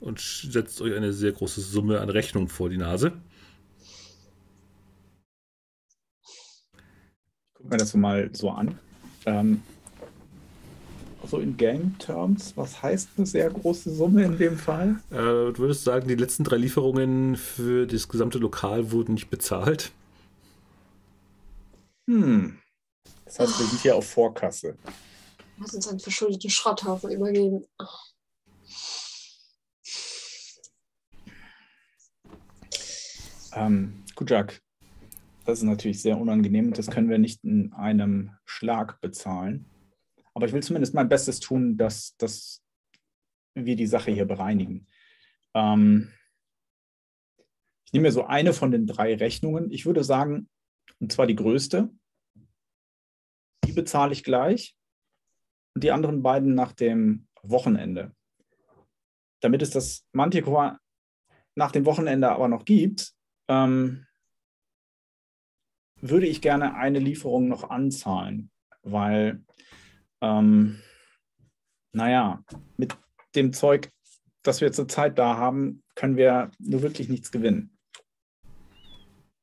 und 0.00 0.20
setzt 0.20 0.80
euch 0.80 0.94
eine 0.94 1.12
sehr 1.12 1.32
große 1.32 1.60
Summe 1.60 2.00
an 2.00 2.10
Rechnung 2.10 2.48
vor 2.48 2.68
die 2.68 2.76
Nase. 2.76 3.12
Gucken 7.54 7.72
wir 7.72 7.78
das 7.78 7.94
mal 7.94 8.30
so 8.32 8.50
an. 8.50 8.78
Ähm, 9.26 9.62
so 11.26 11.38
in 11.38 11.56
Game-Terms, 11.56 12.56
was 12.56 12.82
heißt 12.82 13.10
eine 13.16 13.26
sehr 13.26 13.50
große 13.50 13.94
Summe 13.94 14.24
in 14.24 14.38
dem 14.38 14.56
Fall? 14.56 14.96
Äh, 15.10 15.52
du 15.52 15.58
würdest 15.58 15.84
sagen, 15.84 16.08
die 16.08 16.14
letzten 16.14 16.44
drei 16.44 16.56
Lieferungen 16.56 17.36
für 17.36 17.86
das 17.86 18.08
gesamte 18.08 18.38
Lokal 18.38 18.92
wurden 18.92 19.14
nicht 19.14 19.28
bezahlt? 19.28 19.92
Hm. 22.08 22.58
Das 23.28 23.40
heißt, 23.40 23.58
wir 23.58 23.66
sind 23.66 23.82
hier 23.82 23.94
auf 23.94 24.08
Vorkasse. 24.08 24.78
Lass 25.58 25.74
uns 25.74 25.86
einen 25.86 26.00
verschuldeten 26.00 26.48
Schrotthaufen 26.48 27.10
übergeben. 27.10 27.66
Ähm, 33.52 34.02
Kujak, 34.14 34.62
das 35.44 35.58
ist 35.58 35.64
natürlich 35.64 36.00
sehr 36.00 36.16
unangenehm 36.16 36.68
und 36.68 36.78
das 36.78 36.86
können 36.86 37.10
wir 37.10 37.18
nicht 37.18 37.44
in 37.44 37.74
einem 37.74 38.30
Schlag 38.46 38.98
bezahlen. 39.02 39.66
Aber 40.32 40.46
ich 40.46 40.54
will 40.54 40.62
zumindest 40.62 40.94
mein 40.94 41.10
Bestes 41.10 41.38
tun, 41.38 41.76
dass, 41.76 42.16
dass 42.16 42.62
wir 43.54 43.76
die 43.76 43.86
Sache 43.86 44.10
hier 44.10 44.24
bereinigen. 44.24 44.86
Ähm, 45.52 46.14
ich 47.84 47.92
nehme 47.92 48.04
mir 48.04 48.12
so 48.12 48.24
eine 48.24 48.54
von 48.54 48.70
den 48.70 48.86
drei 48.86 49.14
Rechnungen. 49.16 49.70
Ich 49.70 49.84
würde 49.84 50.02
sagen, 50.02 50.48
und 50.98 51.12
zwar 51.12 51.26
die 51.26 51.36
größte. 51.36 51.90
Bezahle 53.78 54.12
ich 54.12 54.24
gleich. 54.24 54.76
Und 55.74 55.84
die 55.84 55.92
anderen 55.92 56.20
beiden 56.20 56.56
nach 56.56 56.72
dem 56.72 57.28
Wochenende. 57.42 58.12
Damit 59.40 59.62
es 59.62 59.70
das 59.70 60.04
Manticore 60.10 60.80
nach 61.54 61.70
dem 61.70 61.86
Wochenende 61.86 62.28
aber 62.28 62.48
noch 62.48 62.64
gibt, 62.64 63.14
ähm, 63.46 64.04
würde 66.00 66.26
ich 66.26 66.42
gerne 66.42 66.74
eine 66.74 66.98
Lieferung 66.98 67.46
noch 67.46 67.70
anzahlen, 67.70 68.50
weil, 68.82 69.44
ähm, 70.20 70.82
naja, 71.92 72.42
mit 72.76 72.96
dem 73.36 73.52
Zeug, 73.52 73.92
das 74.42 74.60
wir 74.60 74.72
zurzeit 74.72 75.18
da 75.18 75.36
haben, 75.36 75.84
können 75.94 76.16
wir 76.16 76.50
nur 76.58 76.82
wirklich 76.82 77.08
nichts 77.08 77.30
gewinnen. 77.30 77.78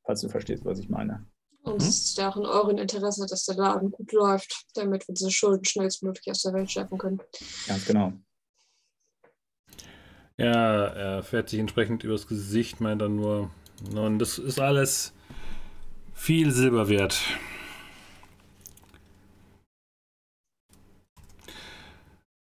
Falls 0.03 0.19
du 0.19 0.27
verstehst, 0.27 0.65
was 0.65 0.79
ich 0.79 0.89
meine. 0.89 1.25
Und 1.65 1.81
es 1.81 1.87
ist 1.87 2.17
ja 2.17 2.29
auch 2.29 2.37
in 2.37 2.45
eurem 2.45 2.77
Interesse, 2.77 3.25
dass 3.27 3.45
der 3.45 3.55
Laden 3.55 3.91
gut 3.91 4.11
läuft, 4.11 4.65
damit 4.75 5.07
wir 5.07 5.15
diese 5.15 5.31
Schulden 5.31 5.65
schnellstmöglich 5.65 6.29
aus 6.29 6.43
der 6.43 6.53
Welt 6.53 6.71
schaffen 6.71 6.97
können. 6.97 7.19
Ganz 7.67 7.85
genau. 7.85 8.13
Ja, 10.37 10.85
er 10.87 11.23
fährt 11.23 11.49
sich 11.49 11.59
entsprechend 11.59 12.03
übers 12.03 12.27
Gesicht, 12.27 12.81
meint 12.81 13.01
dann 13.01 13.15
nur, 13.15 13.49
und 13.95 14.19
das 14.19 14.37
ist 14.37 14.59
alles 14.59 15.13
viel 16.13 16.51
Silber 16.51 16.87
wert. 16.87 17.19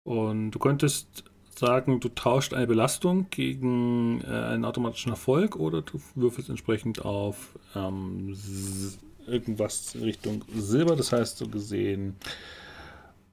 Und 0.03 0.51
du 0.51 0.59
könntest 0.59 1.23
sagen, 1.57 1.99
du 1.99 2.09
tauscht 2.09 2.53
eine 2.53 2.67
Belastung 2.67 3.27
gegen 3.29 4.21
äh, 4.21 4.27
einen 4.27 4.65
automatischen 4.65 5.11
Erfolg 5.11 5.55
oder 5.55 5.81
du 5.81 5.99
würfelst 6.15 6.49
entsprechend 6.49 7.05
auf 7.05 7.57
ähm, 7.75 8.35
irgendwas 9.27 9.95
Richtung 9.99 10.43
Silber. 10.55 10.95
Das 10.95 11.11
heißt, 11.11 11.37
so 11.37 11.47
gesehen. 11.47 12.15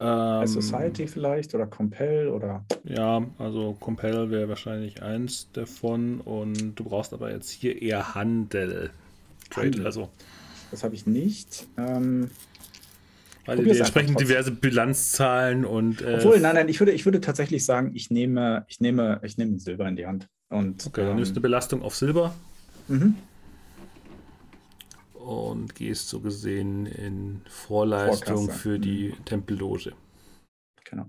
Ähm, 0.00 0.46
Society 0.46 1.06
vielleicht 1.06 1.54
oder 1.54 1.66
Compel 1.66 2.28
oder. 2.28 2.64
Ja, 2.84 3.24
also 3.38 3.76
Compel 3.78 4.30
wäre 4.30 4.48
wahrscheinlich 4.48 5.02
eins 5.02 5.48
davon 5.52 6.20
und 6.20 6.74
du 6.74 6.84
brauchst 6.84 7.12
aber 7.12 7.30
jetzt 7.32 7.50
hier 7.50 7.80
eher 7.80 8.14
Handel. 8.14 8.90
Trade, 9.50 9.66
Handel. 9.66 9.86
also. 9.86 10.08
Das 10.70 10.82
habe 10.82 10.94
ich 10.94 11.06
nicht. 11.06 11.66
Ähm, 11.76 12.30
weil 13.44 13.64
die 13.64 13.70
entsprechend 13.70 14.20
diverse 14.20 14.52
Bilanzzahlen 14.52 15.64
und. 15.64 16.00
Äh, 16.00 16.16
obwohl, 16.18 16.40
nein, 16.40 16.54
nein, 16.54 16.68
ich 16.68 16.80
würde, 16.80 16.92
ich 16.92 17.04
würde 17.04 17.20
tatsächlich 17.20 17.64
sagen, 17.64 17.92
ich 17.94 18.10
nehme, 18.10 18.64
ich 18.68 18.80
nehme, 18.80 19.20
ich 19.22 19.36
nehme 19.36 19.58
Silber 19.58 19.88
in 19.88 19.96
die 19.96 20.06
Hand. 20.06 20.28
Und, 20.48 20.86
Okay, 20.86 21.02
dann 21.02 21.18
ähm, 21.18 21.24
du 21.24 21.30
eine 21.30 21.40
Belastung 21.40 21.82
auf 21.82 21.96
Silber 21.96 22.34
mhm. 22.88 23.14
Und 25.22 25.74
gehst 25.74 26.08
so 26.08 26.20
gesehen 26.20 26.86
in 26.86 27.42
Vorleistung 27.46 28.36
Vorkasse. 28.36 28.58
für 28.58 28.78
die 28.78 29.14
Tempelloge. 29.24 29.92
Genau. 30.84 31.06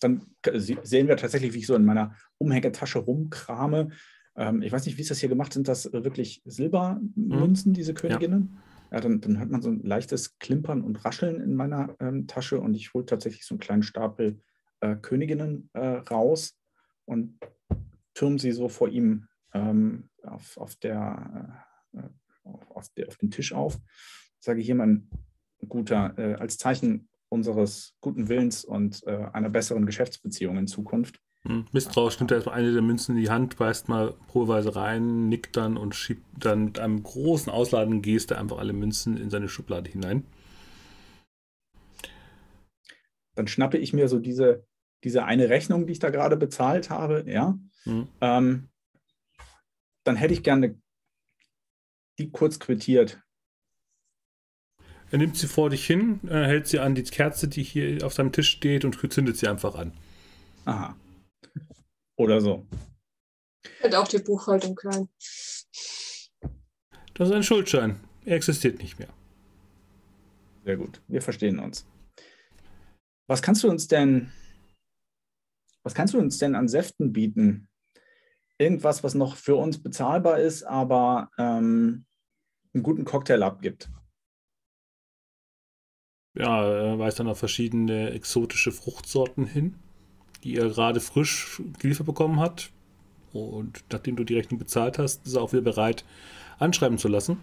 Dann 0.00 0.22
sehen 0.54 1.08
wir 1.08 1.16
tatsächlich, 1.16 1.54
wie 1.54 1.58
ich 1.58 1.66
so 1.66 1.74
in 1.74 1.84
meiner 1.84 2.14
Umhängetasche 2.38 3.00
rumkrame. 3.00 3.90
Ähm, 4.36 4.62
ich 4.62 4.72
weiß 4.72 4.86
nicht, 4.86 4.96
wie 4.96 5.02
ist 5.02 5.10
das 5.10 5.18
hier 5.18 5.28
gemacht? 5.28 5.52
Sind 5.52 5.68
das 5.68 5.92
wirklich 5.92 6.42
Silbermünzen, 6.44 7.74
diese 7.74 7.94
Königinnen? 7.94 8.58
Ja, 8.90 9.00
dann, 9.00 9.20
dann 9.20 9.38
hört 9.38 9.50
man 9.50 9.60
so 9.60 9.70
ein 9.70 9.82
leichtes 9.82 10.38
Klimpern 10.38 10.82
und 10.82 11.04
Rascheln 11.04 11.40
in 11.40 11.54
meiner 11.54 11.94
ähm, 12.00 12.26
Tasche 12.26 12.60
und 12.60 12.74
ich 12.74 12.94
hole 12.94 13.04
tatsächlich 13.04 13.44
so 13.44 13.54
einen 13.54 13.60
kleinen 13.60 13.82
Stapel 13.82 14.40
äh, 14.80 14.96
Königinnen 14.96 15.68
äh, 15.74 15.86
raus 15.86 16.56
und 17.04 17.38
türm 18.14 18.38
sie 18.38 18.52
so 18.52 18.68
vor 18.68 18.88
ihm 18.88 19.26
ähm, 19.52 20.08
auf, 20.22 20.56
auf, 20.56 20.76
der, 20.76 21.64
äh, 21.92 22.02
auf, 22.48 22.70
auf, 22.70 22.88
der, 22.96 23.08
auf 23.08 23.16
den 23.16 23.30
Tisch 23.30 23.52
auf. 23.52 23.78
Sage 24.40 24.60
hier, 24.60 24.74
mein 24.74 25.10
guter, 25.66 26.14
äh, 26.16 26.34
als 26.34 26.58
Zeichen 26.58 27.08
unseres 27.28 27.94
guten 28.00 28.28
Willens 28.28 28.64
und 28.64 29.02
äh, 29.06 29.26
einer 29.32 29.50
besseren 29.50 29.86
Geschäftsbeziehung 29.86 30.56
in 30.56 30.66
Zukunft. 30.66 31.20
Hm. 31.42 31.66
Misstrauisch 31.72 32.18
nimmt 32.18 32.30
er 32.30 32.38
erstmal 32.38 32.56
eine 32.56 32.72
der 32.72 32.82
Münzen 32.82 33.16
in 33.16 33.22
die 33.22 33.30
Hand, 33.30 33.56
beißt 33.56 33.88
mal 33.88 34.14
probeweise 34.28 34.74
rein, 34.74 35.28
nickt 35.28 35.56
dann 35.56 35.76
und 35.76 35.94
schiebt 35.94 36.24
dann 36.36 36.66
mit 36.66 36.78
einem 36.78 37.02
großen 37.02 37.52
ausladenden 37.52 38.02
Geste 38.02 38.38
einfach 38.38 38.58
alle 38.58 38.72
Münzen 38.72 39.16
in 39.16 39.30
seine 39.30 39.48
Schublade 39.48 39.90
hinein. 39.90 40.24
Dann 43.34 43.46
schnappe 43.46 43.78
ich 43.78 43.92
mir 43.92 44.08
so 44.08 44.18
diese, 44.18 44.66
diese 45.04 45.24
eine 45.24 45.48
Rechnung, 45.48 45.86
die 45.86 45.92
ich 45.92 46.00
da 46.00 46.10
gerade 46.10 46.36
bezahlt 46.36 46.90
habe, 46.90 47.24
ja. 47.26 47.58
Hm. 47.84 48.08
Ähm, 48.20 48.68
dann 50.04 50.16
hätte 50.16 50.32
ich 50.32 50.42
gerne 50.42 50.80
die 52.18 52.30
kurz 52.30 52.58
quittiert. 52.58 53.20
Er 55.10 55.18
nimmt 55.18 55.36
sie 55.36 55.46
vor 55.46 55.70
dich 55.70 55.86
hin, 55.86 56.20
äh, 56.28 56.44
hält 56.44 56.66
sie 56.66 56.80
an 56.80 56.94
die 56.94 57.02
Kerze, 57.02 57.48
die 57.48 57.62
hier 57.62 58.04
auf 58.04 58.12
seinem 58.12 58.32
Tisch 58.32 58.50
steht 58.50 58.84
und 58.84 58.98
zündet 59.12 59.38
sie 59.38 59.48
einfach 59.48 59.74
an. 59.74 59.92
Aha. 60.66 60.96
Oder 62.16 62.40
so. 62.40 62.66
Und 63.82 63.94
auch 63.94 64.08
die 64.08 64.18
Buchhaltung 64.18 64.74
klein. 64.74 65.08
Das 67.14 67.28
ist 67.28 67.34
ein 67.34 67.42
Schuldschein. 67.42 67.98
Er 68.24 68.36
existiert 68.36 68.78
nicht 68.80 68.98
mehr. 68.98 69.08
Sehr 70.64 70.76
gut. 70.76 71.00
Wir 71.08 71.22
verstehen 71.22 71.58
uns. 71.58 71.86
Was 73.26 73.40
kannst 73.40 73.64
du 73.64 73.70
uns 73.70 73.88
denn, 73.88 74.30
was 75.82 75.94
kannst 75.94 76.12
du 76.12 76.18
uns 76.18 76.38
denn 76.38 76.54
an 76.54 76.68
Säften 76.68 77.12
bieten? 77.12 77.68
Irgendwas, 78.58 79.02
was 79.04 79.14
noch 79.14 79.36
für 79.36 79.56
uns 79.56 79.82
bezahlbar 79.82 80.40
ist, 80.40 80.64
aber 80.64 81.30
ähm, 81.38 82.04
einen 82.74 82.82
guten 82.82 83.04
Cocktail 83.04 83.42
abgibt. 83.42 83.90
Ja, 86.36 86.64
er 86.64 86.98
weist 86.98 87.18
dann 87.18 87.28
auf 87.28 87.38
verschiedene 87.38 88.10
exotische 88.10 88.70
Fruchtsorten 88.72 89.44
hin, 89.46 89.76
die 90.44 90.56
er 90.56 90.68
gerade 90.68 91.00
frisch 91.00 91.60
geliefert 91.78 92.06
bekommen 92.06 92.38
hat. 92.40 92.70
Und 93.32 93.84
nachdem 93.92 94.16
du 94.16 94.24
die 94.24 94.34
Rechnung 94.34 94.58
bezahlt 94.58 94.98
hast, 94.98 95.26
ist 95.26 95.34
er 95.34 95.42
auch 95.42 95.52
wieder 95.52 95.62
bereit, 95.62 96.04
anschreiben 96.58 96.98
zu 96.98 97.08
lassen. 97.08 97.38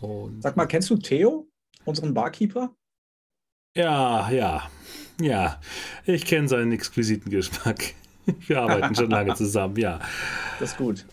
Und 0.00 0.42
Sag 0.42 0.56
mal, 0.56 0.66
kennst 0.66 0.90
du 0.90 0.96
Theo, 0.96 1.48
unseren 1.84 2.14
Barkeeper? 2.14 2.74
ja, 3.76 4.30
ja, 4.30 4.70
ja. 5.20 5.60
Ich 6.04 6.24
kenne 6.26 6.48
seinen 6.48 6.72
exquisiten 6.72 7.30
Geschmack. 7.30 7.94
Wir 8.46 8.62
arbeiten 8.62 8.94
schon 8.94 9.10
lange 9.10 9.34
zusammen, 9.34 9.76
ja. 9.76 10.00
Das 10.58 10.72
ist 10.72 10.76
gut. 10.78 11.06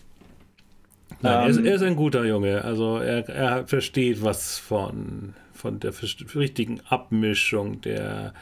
Nein, 1.24 1.42
er, 1.42 1.48
ist, 1.48 1.56
Ähm, 1.56 1.66
er 1.66 1.74
ist 1.74 1.82
ein 1.82 1.96
guter 1.96 2.24
Junge. 2.24 2.62
Also 2.64 2.98
er, 2.98 3.28
er 3.28 3.66
versteht 3.66 4.22
was 4.22 4.58
von, 4.58 5.34
von 5.52 5.80
der 5.80 5.94
richtigen 6.34 6.80
Abmischung 6.82 7.80
der 7.80 8.34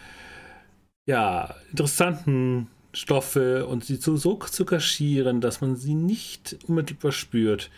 ja, 1.06 1.54
interessanten 1.70 2.68
Stoffe 2.92 3.66
und 3.66 3.84
sie 3.84 3.96
so, 3.96 4.16
so 4.16 4.34
zu 4.36 4.64
kaschieren, 4.64 5.40
dass 5.40 5.60
man 5.60 5.76
sie 5.76 5.94
nicht 5.94 6.58
unbedingt 6.66 7.00
verspürt. 7.00 7.70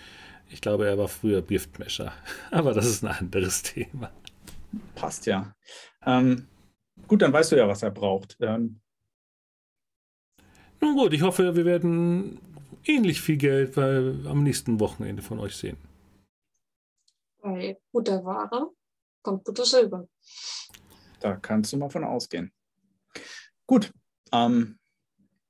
Ich 0.50 0.60
glaube, 0.60 0.86
er 0.86 0.98
war 0.98 1.08
früher 1.08 1.42
Giftmescher. 1.42 2.12
Aber 2.50 2.72
das 2.72 2.86
ist 2.86 3.04
ein 3.04 3.10
anderes 3.10 3.62
Thema. 3.62 4.10
Passt 4.94 5.26
ja. 5.26 5.54
Ähm, 6.06 6.46
gut, 7.06 7.20
dann 7.22 7.32
weißt 7.32 7.52
du 7.52 7.56
ja, 7.56 7.68
was 7.68 7.82
er 7.82 7.90
braucht. 7.90 8.36
Ähm, 8.40 8.80
Nun 10.80 10.96
gut, 10.96 11.12
ich 11.12 11.22
hoffe, 11.22 11.56
wir 11.56 11.64
werden 11.64 12.38
ähnlich 12.84 13.20
viel 13.20 13.36
Geld 13.36 13.74
bei, 13.74 13.96
am 14.28 14.42
nächsten 14.42 14.80
Wochenende 14.80 15.22
von 15.22 15.38
euch 15.38 15.56
sehen. 15.56 15.76
Bei 17.42 17.78
guter 17.92 18.24
Ware 18.24 18.70
kommt 19.22 19.44
gutes 19.44 19.70
Silber. 19.70 20.08
da 21.20 21.36
kannst 21.36 21.72
du 21.72 21.76
mal 21.76 21.90
von 21.90 22.04
ausgehen. 22.04 22.52
Gut. 23.66 23.92
Ähm, 24.32 24.78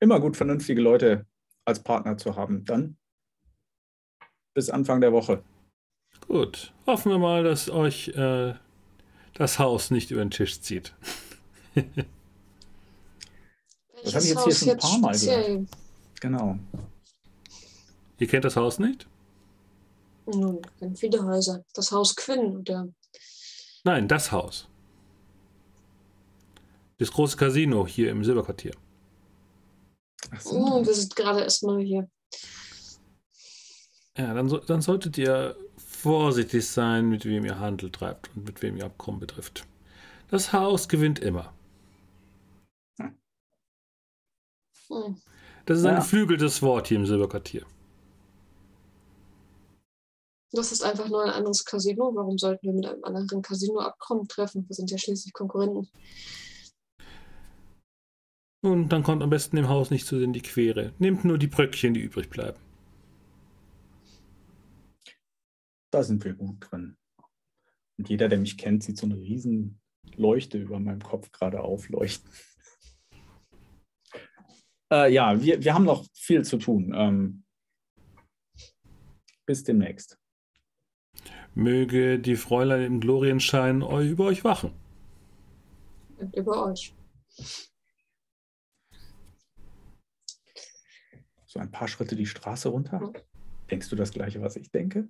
immer 0.00 0.20
gut, 0.20 0.36
vernünftige 0.36 0.80
Leute 0.80 1.26
als 1.64 1.82
Partner 1.82 2.16
zu 2.16 2.36
haben. 2.36 2.64
Dann 2.64 2.96
bis 4.54 4.70
Anfang 4.70 5.00
der 5.00 5.12
Woche. 5.12 5.42
Gut, 6.28 6.72
hoffen 6.86 7.10
wir 7.10 7.18
mal, 7.18 7.42
dass 7.42 7.68
euch 7.68 8.08
äh, 8.08 8.54
das 9.34 9.58
Haus 9.58 9.90
nicht 9.90 10.10
über 10.10 10.24
den 10.24 10.30
Tisch 10.30 10.60
zieht. 10.60 10.94
das 11.74 11.84
habe 14.14 14.24
ich 14.24 14.30
jetzt 14.30 14.44
hier 14.44 14.54
schon 14.54 14.70
ein 14.70 14.78
paar 14.78 14.98
Mal 14.98 15.18
gehört. 15.18 15.68
Genau. 16.20 16.58
Ihr 18.18 18.26
kennt 18.26 18.44
das 18.44 18.56
Haus 18.56 18.78
nicht? 18.78 19.06
Nun, 20.26 20.62
kennen 20.78 20.96
viele 20.96 21.22
Häuser. 21.24 21.64
Das 21.74 21.92
Haus 21.92 22.14
Quinn 22.16 22.56
oder. 22.56 22.88
Nein, 23.84 24.08
das 24.08 24.32
Haus. 24.32 24.68
Das 26.98 27.10
große 27.10 27.36
Casino 27.36 27.86
hier 27.86 28.10
im 28.10 28.24
Silberquartier. 28.24 28.74
Ach 30.30 30.40
so. 30.40 30.56
Oh, 30.56 30.86
wir 30.86 30.94
sind 30.94 31.14
gerade 31.16 31.42
erst 31.42 31.62
neu 31.64 31.82
hier. 31.82 32.08
Ja, 34.16 34.32
dann, 34.32 34.48
so, 34.48 34.58
dann 34.58 34.80
solltet 34.80 35.18
ihr 35.18 35.56
vorsichtig 35.76 36.66
sein, 36.68 37.08
mit 37.08 37.24
wem 37.24 37.44
ihr 37.44 37.58
Handel 37.58 37.90
treibt 37.90 38.30
und 38.34 38.44
mit 38.46 38.62
wem 38.62 38.76
ihr 38.76 38.86
Abkommen 38.86 39.18
betrifft. 39.18 39.66
Das 40.30 40.52
Haus 40.52 40.88
gewinnt 40.88 41.18
immer. 41.18 41.52
Hm. 44.88 45.16
Das 45.66 45.78
ist 45.78 45.84
ja. 45.84 45.90
ein 45.90 45.96
geflügeltes 45.96 46.62
Wort 46.62 46.88
hier 46.88 46.98
im 46.98 47.06
Silberquartier. 47.06 47.66
Das 50.54 50.70
ist 50.70 50.82
einfach 50.82 51.08
nur 51.08 51.24
ein 51.24 51.30
anderes 51.30 51.64
Casino. 51.64 52.14
Warum 52.14 52.38
sollten 52.38 52.66
wir 52.66 52.72
mit 52.72 52.86
einem 52.86 53.02
anderen 53.02 53.42
Casino 53.42 53.80
Abkommen 53.80 54.28
treffen? 54.28 54.64
Wir 54.68 54.74
sind 54.74 54.90
ja 54.90 54.98
schließlich 54.98 55.32
Konkurrenten. 55.32 55.88
Nun, 58.62 58.88
dann 58.88 59.02
kommt 59.02 59.22
am 59.22 59.30
besten 59.30 59.56
dem 59.56 59.68
Haus 59.68 59.90
nicht 59.90 60.06
zu 60.06 60.22
in 60.22 60.32
die 60.32 60.42
Quere. 60.42 60.94
Nehmt 60.98 61.24
nur 61.24 61.38
die 61.38 61.48
Bröckchen, 61.48 61.92
die 61.92 62.00
übrig 62.00 62.30
bleiben. 62.30 62.58
Da 65.90 66.02
sind 66.02 66.24
wir 66.24 66.34
gut 66.34 66.56
drin. 66.60 66.96
Und 67.98 68.08
jeder, 68.08 68.28
der 68.28 68.38
mich 68.38 68.56
kennt, 68.56 68.84
sieht 68.84 68.96
so 68.96 69.06
eine 69.06 69.16
riesen 69.16 69.80
Leuchte 70.16 70.58
über 70.58 70.78
meinem 70.78 71.02
Kopf 71.02 71.30
gerade 71.32 71.60
aufleuchten. 71.60 72.30
Äh, 74.92 75.14
ja, 75.14 75.40
wir, 75.42 75.64
wir 75.64 75.72
haben 75.72 75.86
noch 75.86 76.04
viel 76.12 76.44
zu 76.44 76.58
tun. 76.58 76.92
Ähm, 76.94 77.44
bis 79.46 79.64
demnächst. 79.64 80.18
Möge 81.54 82.18
die 82.18 82.36
Fräulein 82.36 82.82
im 82.82 83.00
Glorienschein 83.00 83.82
über 83.82 84.24
euch 84.24 84.44
wachen. 84.44 84.72
Und 86.18 86.34
über 86.34 86.66
euch. 86.66 86.94
So 91.46 91.60
ein 91.60 91.70
paar 91.70 91.88
Schritte 91.88 92.16
die 92.16 92.26
Straße 92.26 92.68
runter. 92.68 93.00
Mhm. 93.00 93.12
Denkst 93.70 93.88
du 93.88 93.96
das 93.96 94.12
gleiche, 94.12 94.42
was 94.42 94.56
ich 94.56 94.70
denke? 94.70 95.08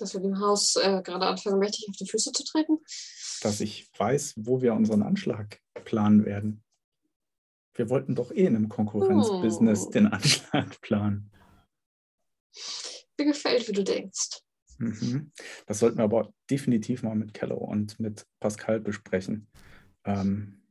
dass 0.00 0.14
wir 0.14 0.20
dem 0.20 0.38
Haus 0.40 0.76
äh, 0.76 1.02
gerade 1.02 1.26
anfangen, 1.26 1.58
mächtig 1.58 1.86
auf 1.88 1.96
die 1.96 2.06
Füße 2.06 2.32
zu 2.32 2.44
treten? 2.44 2.78
Dass 3.42 3.60
ich 3.60 3.90
weiß, 3.98 4.34
wo 4.36 4.62
wir 4.62 4.74
unseren 4.74 5.02
Anschlag 5.02 5.60
planen 5.84 6.24
werden. 6.24 6.64
Wir 7.74 7.90
wollten 7.90 8.14
doch 8.14 8.30
eh 8.32 8.46
in 8.46 8.56
einem 8.56 8.68
Konkurrenzbusiness 8.68 9.86
oh. 9.86 9.90
den 9.90 10.06
Anschlag 10.08 10.80
planen. 10.80 11.30
Mir 13.18 13.26
gefällt, 13.26 13.68
wie 13.68 13.72
du 13.72 13.84
denkst. 13.84 14.40
Mhm. 14.78 15.32
Das 15.66 15.80
sollten 15.80 15.98
wir 15.98 16.04
aber 16.04 16.32
definitiv 16.50 17.02
mal 17.02 17.14
mit 17.14 17.34
Kello 17.34 17.56
und 17.56 17.98
mit 18.00 18.26
Pascal 18.40 18.80
besprechen. 18.80 19.48
Ähm, 20.04 20.62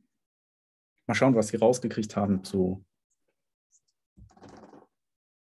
mal 1.06 1.14
schauen, 1.14 1.34
was 1.34 1.48
sie 1.48 1.58
rausgekriegt 1.58 2.16
haben 2.16 2.42
zu, 2.42 2.84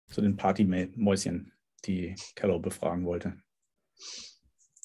zu 0.07 0.21
den 0.21 0.37
Partymäuschen, 0.37 1.53
die 1.85 2.15
Kello 2.35 2.59
befragen 2.59 3.05
wollte. 3.05 3.41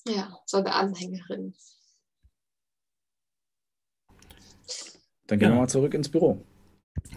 Ja, 0.05 0.37
so 0.45 0.57
eine 0.57 0.73
Anhängerin. 0.73 1.55
Dann 5.27 5.39
gehen 5.39 5.49
ja. 5.49 5.55
wir 5.55 5.61
mal 5.61 5.69
zurück 5.69 5.93
ins 5.93 6.09
Büro. 6.09 6.45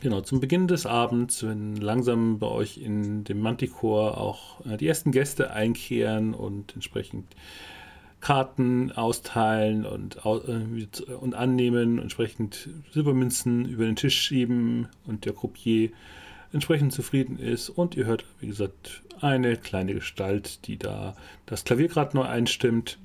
Genau, 0.00 0.20
zum 0.20 0.40
Beginn 0.40 0.68
des 0.68 0.84
Abends, 0.84 1.42
wenn 1.42 1.76
langsam 1.76 2.38
bei 2.38 2.48
euch 2.48 2.78
in 2.78 3.24
dem 3.24 3.40
Manticore 3.40 4.18
auch 4.18 4.64
äh, 4.66 4.76
die 4.76 4.86
ersten 4.86 5.10
Gäste 5.10 5.52
einkehren 5.52 6.34
und 6.34 6.74
entsprechend 6.74 7.26
Karten 8.20 8.92
austeilen 8.92 9.86
und, 9.86 10.18
äh, 10.24 11.12
und 11.14 11.34
annehmen, 11.34 11.98
entsprechend 11.98 12.68
Silbermünzen 12.92 13.66
über 13.66 13.84
den 13.84 13.96
Tisch 13.96 14.20
schieben 14.20 14.88
und 15.06 15.24
der 15.24 15.32
Croupier 15.32 15.90
entsprechend 16.52 16.92
zufrieden 16.92 17.38
ist. 17.38 17.70
Und 17.70 17.96
ihr 17.96 18.06
hört, 18.06 18.24
wie 18.40 18.48
gesagt, 18.48 19.02
eine 19.20 19.56
kleine 19.56 19.94
Gestalt, 19.94 20.66
die 20.66 20.78
da 20.78 21.16
das 21.46 21.64
Klavier 21.64 21.88
gerade 21.88 22.16
neu 22.16 22.24
einstimmt. 22.24 22.98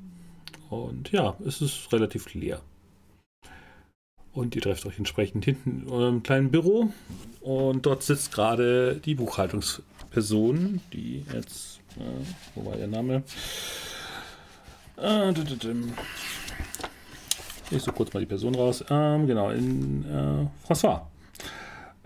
Und 0.69 1.11
ja, 1.11 1.35
es 1.45 1.61
ist 1.61 1.91
relativ 1.93 2.33
leer. 2.33 2.61
Und 4.33 4.55
ihr 4.55 4.61
trefft 4.61 4.85
euch 4.85 4.97
entsprechend 4.97 5.45
hinten 5.45 5.83
in 5.83 5.89
eurem 5.89 6.23
kleinen 6.23 6.51
Büro. 6.51 6.91
Und 7.41 7.85
dort 7.85 8.03
sitzt 8.03 8.31
gerade 8.31 8.95
die 9.03 9.15
Buchhaltungsperson, 9.15 10.79
die 10.93 11.25
jetzt, 11.33 11.79
äh, 11.97 12.23
wo 12.55 12.65
war 12.65 12.77
ihr 12.77 12.87
Name? 12.87 13.23
Äh, 14.97 15.33
ich 17.71 17.81
suche 17.81 17.95
kurz 17.95 18.13
mal 18.13 18.19
die 18.19 18.25
Person 18.25 18.55
raus. 18.55 18.83
Ähm, 18.89 19.27
genau, 19.27 19.49
in 19.49 20.05
äh, 20.05 20.67
François. 20.67 21.01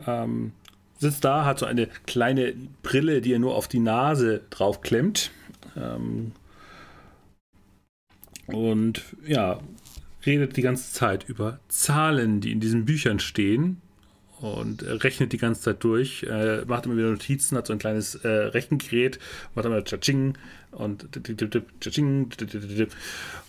Ähm, 0.07 0.51
sitzt 0.97 1.25
da, 1.25 1.45
hat 1.45 1.59
so 1.59 1.65
eine 1.65 1.87
kleine 2.05 2.53
Brille, 2.81 3.21
die 3.21 3.33
er 3.33 3.39
nur 3.39 3.55
auf 3.55 3.67
die 3.67 3.79
Nase 3.79 4.41
drauf 4.49 4.81
klemmt. 4.81 5.31
Ähm, 5.75 6.31
und 8.47 9.03
ja, 9.25 9.59
redet 10.25 10.57
die 10.57 10.61
ganze 10.61 10.91
Zeit 10.91 11.27
über 11.27 11.59
Zahlen, 11.67 12.41
die 12.41 12.51
in 12.51 12.59
diesen 12.59 12.85
Büchern 12.85 13.19
stehen 13.19 13.81
und 14.41 14.83
rechnet 14.83 15.33
die 15.33 15.37
ganze 15.37 15.61
Zeit 15.61 15.83
durch, 15.83 16.23
äh, 16.23 16.65
macht 16.65 16.85
immer 16.85 16.97
wieder 16.97 17.09
Notizen, 17.09 17.57
hat 17.57 17.67
so 17.67 17.73
ein 17.73 17.79
kleines 17.79 18.15
äh, 18.15 18.27
Rechengerät, 18.27 19.19
macht 19.53 19.65
immer 19.65 19.83
Tschatsching 19.83 20.37
und 20.71 21.07
Tschatsching 21.79 22.31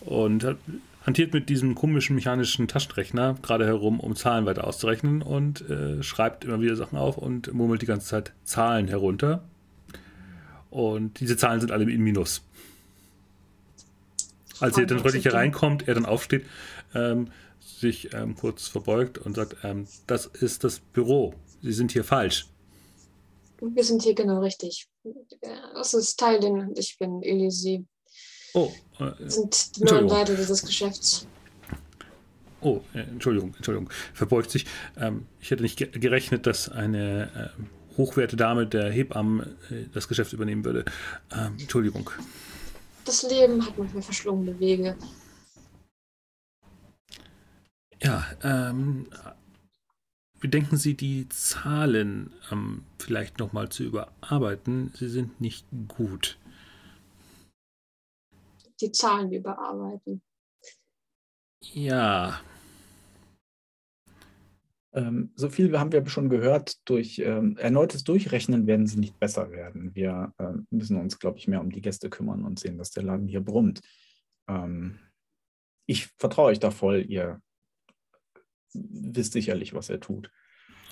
und 0.01 0.57
hantiert 1.07 1.32
mit 1.32 1.48
diesem 1.48 1.74
komischen 1.74 2.16
mechanischen 2.16 2.69
Taschenrechner 2.69 3.36
gerade 3.40 3.65
herum, 3.65 4.01
um 4.01 4.16
Zahlen 4.16 4.44
weiter 4.44 4.66
auszurechnen 4.66 5.23
und 5.23 5.69
äh, 5.70 6.03
schreibt 6.03 6.44
immer 6.44 6.61
wieder 6.61 6.77
Sachen 6.77 6.98
auf 6.98 7.16
und 7.16 7.53
murmelt 7.53 7.82
die 7.82 7.86
ganze 7.86 8.09
Zeit 8.09 8.32
Zahlen 8.44 8.89
herunter. 8.89 9.44
Und 10.70 11.20
diese 11.20 11.36
Zahlen 11.36 11.61
sind 11.61 11.70
alle 11.70 11.90
in 11.90 12.03
Minus. 12.03 12.43
Als 14.61 14.78
er 14.78 14.87
dann 14.87 15.03
heute 15.03 15.19
hier 15.19 15.35
reinkommt, 15.35 15.87
er 15.89 15.95
dann 15.95 16.07
aufsteht, 16.07 16.47
ähm, 16.95 17.31
sich 17.61 18.12
ähm, 18.15 18.35
kurz 18.37 18.69
verbeugt 18.69 19.19
und 19.19 19.35
sagt, 19.35 19.57
ähm, 19.65 19.87
das 20.07 20.27
ist 20.27 20.65
das 20.65 20.78
Büro. 20.81 21.35
Sie 21.62 21.73
sind 21.73 21.93
hier 21.93 22.05
falsch. 22.05 22.47
Wir 23.61 23.85
sind 23.85 24.03
hier 24.03 24.15
genau 24.15 24.41
richtig. 24.41 24.89
Das 25.74 25.95
ist 25.95 26.19
Teil, 26.19 26.41
den 26.41 26.74
ich 26.77 26.97
bin 26.99 27.23
Elise. 27.23 27.85
Oh, 28.55 28.70
äh, 29.01 29.28
sind 29.28 29.77
die 29.77 29.85
neuen 29.85 30.09
Leiter 30.09 30.35
dieses 30.35 30.65
Geschäfts. 30.65 31.27
Oh, 32.61 32.81
äh, 32.95 33.01
Entschuldigung, 33.01 33.55
Entschuldigung, 33.57 33.91
verbeugt 34.15 34.51
sich. 34.51 34.66
Ähm, 34.97 35.27
ich 35.41 35.51
hätte 35.51 35.62
nicht 35.62 35.77
gerechnet, 35.93 36.47
dass 36.47 36.70
eine 36.70 37.55
äh, 37.59 37.97
hochwerte 37.97 38.37
Dame 38.37 38.66
der 38.66 38.91
Hebammen 38.91 39.57
äh, 39.70 39.85
das 39.93 40.09
Geschäft 40.09 40.33
übernehmen 40.33 40.65
würde. 40.65 40.85
Ähm, 41.33 41.57
Entschuldigung. 41.61 42.11
Das 43.07 43.23
Leben 43.23 43.65
hat 43.65 43.78
manchmal 43.78 44.03
verschlungene 44.03 44.59
Wege. 44.59 44.97
Ja, 48.03 48.27
ähm, 48.43 49.09
wie 50.41 50.49
denken 50.49 50.77
Sie, 50.77 50.95
die 50.95 51.28
Zahlen 51.31 52.35
ähm, 52.53 52.85
vielleicht 52.99 53.39
nochmal 53.39 53.70
zu 53.70 53.85
überarbeiten? 53.85 54.93
Sie 54.95 55.09
sind 55.09 55.41
nicht 55.41 55.66
gut 55.89 56.39
die 58.81 58.93
Zahlen 58.93 59.33
überarbeiten. 59.33 60.23
Ja. 61.62 62.41
Ähm, 64.97 65.31
so 65.35 65.51
viel 65.51 65.78
haben 65.78 65.93
wir 65.93 66.06
schon 66.09 66.31
gehört, 66.31 66.89
durch 66.89 67.18
ähm, 67.18 67.59
erneutes 67.59 68.02
Durchrechnen 68.02 68.66
werden 68.66 68.86
sie 68.86 68.98
nicht 68.98 69.20
besser 69.20 69.51
werden. 69.51 69.94
Wir 69.94 70.32
äh, 70.39 70.55
müssen 70.70 70.97
uns, 70.97 71.18
glaube 71.18 71.39
ich, 71.39 71.47
mehr 71.47 71.60
um 71.60 71.70
die 71.70 71.82
Gäste 71.82 72.09
kümmern 72.09 72.44
und 72.44 72.59
sehen, 72.59 72.78
dass 72.78 72.93
der 72.93 73.02
Laden 73.02 73.28
hier 73.28 73.43
brummt. 73.43 73.82
Ähm, 74.48 74.98
ich 75.85 76.06
vertraue 76.16 76.47
euch 76.47 76.60
da 76.60 76.70
voll, 76.70 77.05
ihr 77.06 77.43
wisst 78.73 79.35
sicherlich, 79.35 79.74
was 79.74 79.90
er 79.90 80.01
tut. 80.01 80.31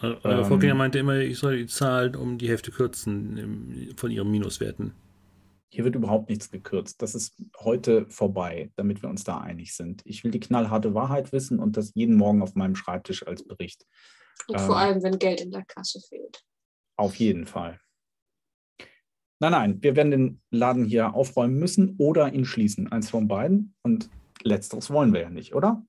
Euer 0.02 0.20
ähm, 0.24 0.44
Vorgänger 0.44 0.74
meinte 0.74 0.98
immer, 0.98 1.16
ich 1.16 1.38
soll 1.38 1.56
die 1.56 1.66
Zahlen 1.66 2.14
um 2.14 2.36
die 2.36 2.48
Hälfte 2.48 2.72
kürzen 2.72 3.94
von 3.96 4.10
ihren 4.10 4.30
Minuswerten. 4.30 4.92
Hier 5.74 5.82
wird 5.82 5.96
überhaupt 5.96 6.28
nichts 6.28 6.52
gekürzt. 6.52 7.02
Das 7.02 7.16
ist 7.16 7.34
heute 7.58 8.08
vorbei, 8.08 8.70
damit 8.76 9.02
wir 9.02 9.10
uns 9.10 9.24
da 9.24 9.38
einig 9.38 9.74
sind. 9.74 10.02
Ich 10.04 10.22
will 10.22 10.30
die 10.30 10.38
knallharte 10.38 10.94
Wahrheit 10.94 11.32
wissen 11.32 11.58
und 11.58 11.76
das 11.76 11.90
jeden 11.96 12.14
Morgen 12.14 12.42
auf 12.42 12.54
meinem 12.54 12.76
Schreibtisch 12.76 13.26
als 13.26 13.44
Bericht. 13.44 13.84
Und 14.46 14.60
ähm, 14.60 14.66
vor 14.66 14.78
allem, 14.78 15.02
wenn 15.02 15.18
Geld 15.18 15.40
in 15.40 15.50
der 15.50 15.64
Kasse 15.64 16.00
fehlt. 16.00 16.44
Auf 16.96 17.16
jeden 17.16 17.44
Fall. 17.44 17.80
Nein, 19.40 19.50
nein, 19.50 19.82
wir 19.82 19.96
werden 19.96 20.12
den 20.12 20.42
Laden 20.52 20.84
hier 20.84 21.12
aufräumen 21.12 21.58
müssen 21.58 21.96
oder 21.98 22.32
ihn 22.32 22.44
schließen. 22.44 22.92
Eins 22.92 23.10
von 23.10 23.26
beiden. 23.26 23.74
Und 23.82 24.08
letzteres 24.44 24.90
wollen 24.90 25.12
wir 25.12 25.22
ja 25.22 25.30
nicht, 25.30 25.56
oder? 25.56 25.84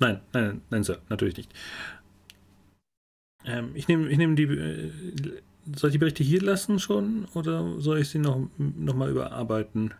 Nein, 0.00 0.22
nein, 0.32 0.62
nein, 0.70 0.82
Sir, 0.82 1.00
natürlich 1.08 1.36
nicht. 1.36 1.54
Ähm, 3.44 3.70
ich 3.76 3.86
nehme 3.86 4.08
ich 4.08 4.18
nehm 4.18 4.34
die. 4.34 4.42
Äh, 4.42 5.40
soll 5.76 5.90
ich 5.90 5.94
die 5.94 5.98
Berichte 5.98 6.24
hier 6.24 6.42
lassen 6.42 6.78
schon 6.78 7.26
oder 7.34 7.80
soll 7.80 7.98
ich 7.98 8.08
sie 8.08 8.18
noch, 8.18 8.48
noch 8.56 8.94
mal 8.94 9.10
überarbeiten? 9.10 9.94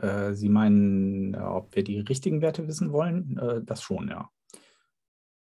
Äh, 0.00 0.34
sie 0.34 0.48
meinen, 0.48 1.34
äh, 1.34 1.38
ob 1.38 1.74
wir 1.74 1.82
die 1.82 2.00
richtigen 2.00 2.40
Werte 2.40 2.68
wissen 2.68 2.92
wollen? 2.92 3.38
Äh, 3.38 3.62
das 3.64 3.82
schon, 3.82 4.08
ja. 4.08 4.30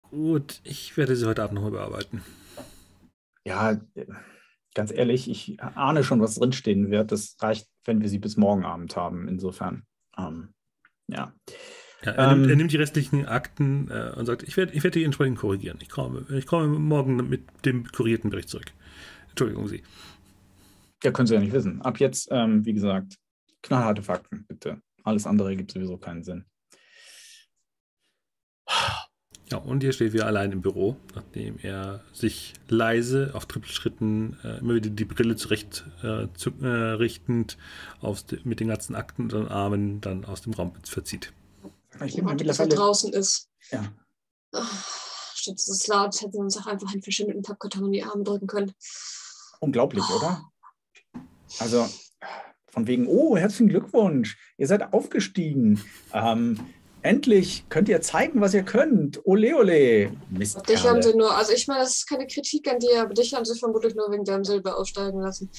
Gut, 0.10 0.60
ich 0.64 0.98
werde 0.98 1.16
sie 1.16 1.26
heute 1.26 1.44
Abend 1.44 1.56
noch 1.56 1.68
überarbeiten. 1.68 2.22
Ja, 3.46 3.72
äh, 3.72 4.06
ganz 4.76 4.92
ehrlich, 4.92 5.30
ich 5.30 5.62
ahne 5.62 6.04
schon, 6.04 6.20
was 6.20 6.36
drinstehen 6.36 6.92
wird. 6.92 7.12
Das 7.14 7.38
reicht, 7.40 7.70
wenn 7.86 8.02
wir 8.02 8.10
sie 8.10 8.20
bis 8.20 8.36
morgen 8.36 8.66
Abend 8.66 8.96
haben. 8.98 9.30
Insofern, 9.30 9.84
ähm, 10.18 10.50
ja. 11.08 11.34
ja 12.04 12.12
er, 12.12 12.32
ähm, 12.32 12.40
nimmt, 12.42 12.52
er, 12.52 12.56
nimmt, 12.58 12.72
die 12.74 12.78
restlichen 12.78 13.26
Akten 13.26 13.90
äh, 13.90 14.14
und 14.18 14.26
sagt, 14.26 14.44
ich 14.44 14.58
werde 14.58 14.74
ich 14.74 14.84
werd 14.84 14.96
die 14.96 15.06
entsprechend 15.06 15.38
korrigieren. 15.38 15.80
Ich 15.82 15.90
komme, 15.90 16.26
ich 16.30 16.46
komme 16.46 16.68
morgen 16.78 17.16
mit 17.30 17.46
dem 17.64 17.86
korrigierten 17.86 18.30
Bericht 18.30 18.50
zurück. 18.50 18.74
Entschuldigung, 19.32 19.68
Sie. 19.68 19.84
Ja, 21.04 21.12
können 21.12 21.28
Sie 21.28 21.34
ja 21.34 21.40
nicht 21.40 21.54
wissen. 21.54 21.82
Ab 21.82 22.00
jetzt, 22.00 22.30
ähm, 22.32 22.66
wie 22.66 22.74
gesagt, 22.74 23.18
knallharte 23.64 24.04
Fakten, 24.04 24.46
bitte. 24.48 24.82
Alles 25.04 25.26
andere 25.26 25.56
gibt 25.56 25.72
sowieso 25.72 25.98
keinen 25.98 26.24
Sinn. 26.24 26.46
Ja, 29.52 29.58
und 29.58 29.84
hier 29.84 29.92
steht 29.92 30.14
wieder 30.14 30.28
allein 30.28 30.54
im 30.54 30.62
Büro, 30.62 30.96
nachdem 31.14 31.58
er 31.62 32.02
sich 32.14 32.54
leise 32.70 33.32
auf 33.34 33.48
Trippelschritten 33.48 34.38
äh, 34.46 34.60
immer 34.60 34.76
wieder 34.76 34.90
die 34.90 35.04
Brille 35.04 35.36
zurecht 35.36 35.86
äh, 36.04 36.28
zu, 36.36 36.52
äh, 36.62 36.68
richtend 36.68 37.58
aufs, 38.00 38.26
mit 38.46 38.62
den 38.62 38.70
ganzen 38.70 38.96
Akten 38.96 39.30
und 39.34 39.50
Armen 39.50 40.00
dann 40.00 40.24
aus 40.24 40.44
dem 40.44 40.54
Raum 40.54 40.74
verzieht. 40.84 41.34
Ich 42.06 42.14
Jemand, 42.14 42.40
der 42.40 42.54
draußen 42.54 43.12
ist. 43.12 43.50
Ja. 43.72 43.92
Ach, 44.54 45.36
statt 45.36 45.56
dieses 45.58 45.86
laut 45.88 46.22
hätten 46.22 46.34
wir 46.34 46.40
uns 46.40 46.58
auch 46.58 46.68
einfach 46.68 46.94
einen 46.94 47.04
verschimmelten 47.04 47.44
Pappkarton 47.44 47.88
in 47.88 47.92
die 47.92 48.04
Arme 48.04 48.24
drücken 48.24 48.48
können. 48.48 48.72
Unglaublich, 49.62 50.04
oh. 50.12 50.18
oder? 50.18 50.42
Also, 51.60 51.88
von 52.68 52.88
wegen, 52.88 53.06
oh, 53.08 53.38
herzlichen 53.38 53.70
Glückwunsch, 53.70 54.38
ihr 54.58 54.68
seid 54.68 54.92
aufgestiegen. 54.92 55.80
Ähm, 56.14 56.60
endlich 57.04 57.66
könnt 57.70 57.88
ihr 57.88 58.02
zeigen, 58.02 58.42
was 58.42 58.54
ihr 58.56 58.64
könnt. 58.64 59.24
Ole, 59.26 59.56
ole. 59.56 60.12
Mist. 60.30 60.68
Dich 60.68 60.84
haben 60.84 61.02
sie 61.02 61.16
nur, 61.16 61.36
also 61.36 61.54
ich 61.54 61.68
meine, 61.68 61.82
das 61.82 61.98
ist 61.98 62.10
keine 62.10 62.26
Kritik 62.26 62.68
an 62.70 62.80
dir, 62.80 63.04
aber 63.04 63.14
dich 63.14 63.34
haben 63.34 63.46
sie 63.46 63.58
vermutlich 63.58 63.94
nur 63.94 64.12
wegen 64.12 64.24
deinem 64.24 64.44
Silber 64.44 64.78
aufsteigen 64.78 65.22
lassen. 65.22 65.50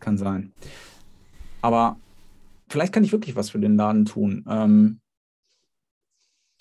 Kann 0.00 0.18
sein. 0.18 0.52
Aber 1.62 2.00
vielleicht 2.68 2.92
kann 2.92 3.04
ich 3.04 3.12
wirklich 3.12 3.36
was 3.36 3.50
für 3.50 3.60
den 3.60 3.76
Laden 3.76 4.06
tun. 4.06 4.44
Ähm, 4.48 5.00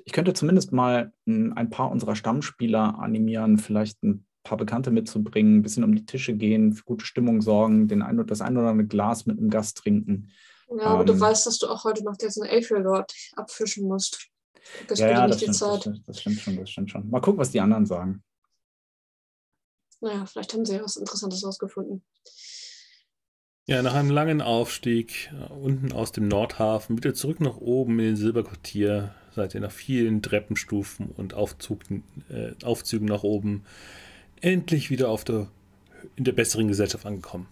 ich 0.05 0.11
könnte 0.11 0.33
zumindest 0.33 0.71
mal 0.71 1.13
ein 1.25 1.69
paar 1.69 1.89
unserer 1.89 2.15
Stammspieler 2.15 2.99
animieren, 2.99 3.57
vielleicht 3.57 4.03
ein 4.03 4.25
paar 4.43 4.57
Bekannte 4.57 4.91
mitzubringen, 4.91 5.57
ein 5.57 5.61
bisschen 5.61 5.83
um 5.83 5.95
die 5.95 6.05
Tische 6.05 6.33
gehen, 6.33 6.73
für 6.73 6.83
gute 6.83 7.05
Stimmung 7.05 7.41
sorgen, 7.41 7.87
den 7.87 8.01
ein, 8.01 8.25
das 8.27 8.41
ein 8.41 8.57
oder 8.57 8.69
andere 8.69 8.87
Glas 8.87 9.25
mit 9.25 9.37
einem 9.37 9.49
Gast 9.49 9.77
trinken. 9.77 10.29
Ja, 10.69 10.85
aber 10.85 11.01
ähm, 11.01 11.07
du 11.07 11.19
weißt, 11.19 11.45
dass 11.45 11.59
du 11.59 11.67
auch 11.67 11.83
heute 11.83 12.03
noch 12.03 12.17
diesen 12.17 12.43
Aether-Lord 12.43 13.13
abfischen 13.35 13.87
musst. 13.87 14.27
Das 14.87 14.99
ja, 14.99 15.09
ja 15.09 15.27
das, 15.27 15.37
stimmt, 15.37 15.61
das, 15.61 15.79
stimmt, 15.79 16.03
das, 16.07 16.19
stimmt, 16.21 16.39
schon, 16.39 16.57
das 16.57 16.69
stimmt 16.69 16.91
schon. 16.91 17.09
Mal 17.09 17.19
gucken, 17.19 17.39
was 17.39 17.51
die 17.51 17.59
anderen 17.59 17.85
sagen. 17.85 18.23
Naja, 20.01 20.25
vielleicht 20.25 20.53
haben 20.53 20.65
sie 20.65 20.75
ja 20.75 20.83
was 20.83 20.97
Interessantes 20.97 21.45
rausgefunden. 21.45 22.03
Ja, 23.65 23.81
nach 23.81 23.93
einem 23.93 24.09
langen 24.09 24.41
Aufstieg 24.41 25.31
uh, 25.33 25.53
unten 25.53 25.93
aus 25.93 26.11
dem 26.11 26.27
Nordhafen 26.27 26.97
wieder 26.97 27.13
zurück 27.13 27.39
nach 27.39 27.55
oben 27.55 27.99
in 27.99 28.05
den 28.07 28.15
Silberquartier 28.17 29.15
seid 29.31 29.55
ihr 29.55 29.61
nach 29.61 29.71
vielen 29.71 30.21
Treppenstufen 30.21 31.07
und 31.07 31.33
Aufzug, 31.33 31.79
äh, 32.29 32.51
Aufzügen 32.63 33.07
nach 33.07 33.23
oben 33.23 33.63
endlich 34.43 34.89
wieder 34.89 35.09
auf 35.09 35.23
der, 35.23 35.49
in 36.15 36.25
der 36.25 36.33
besseren 36.33 36.67
Gesellschaft 36.67 37.05
angekommen. 37.05 37.47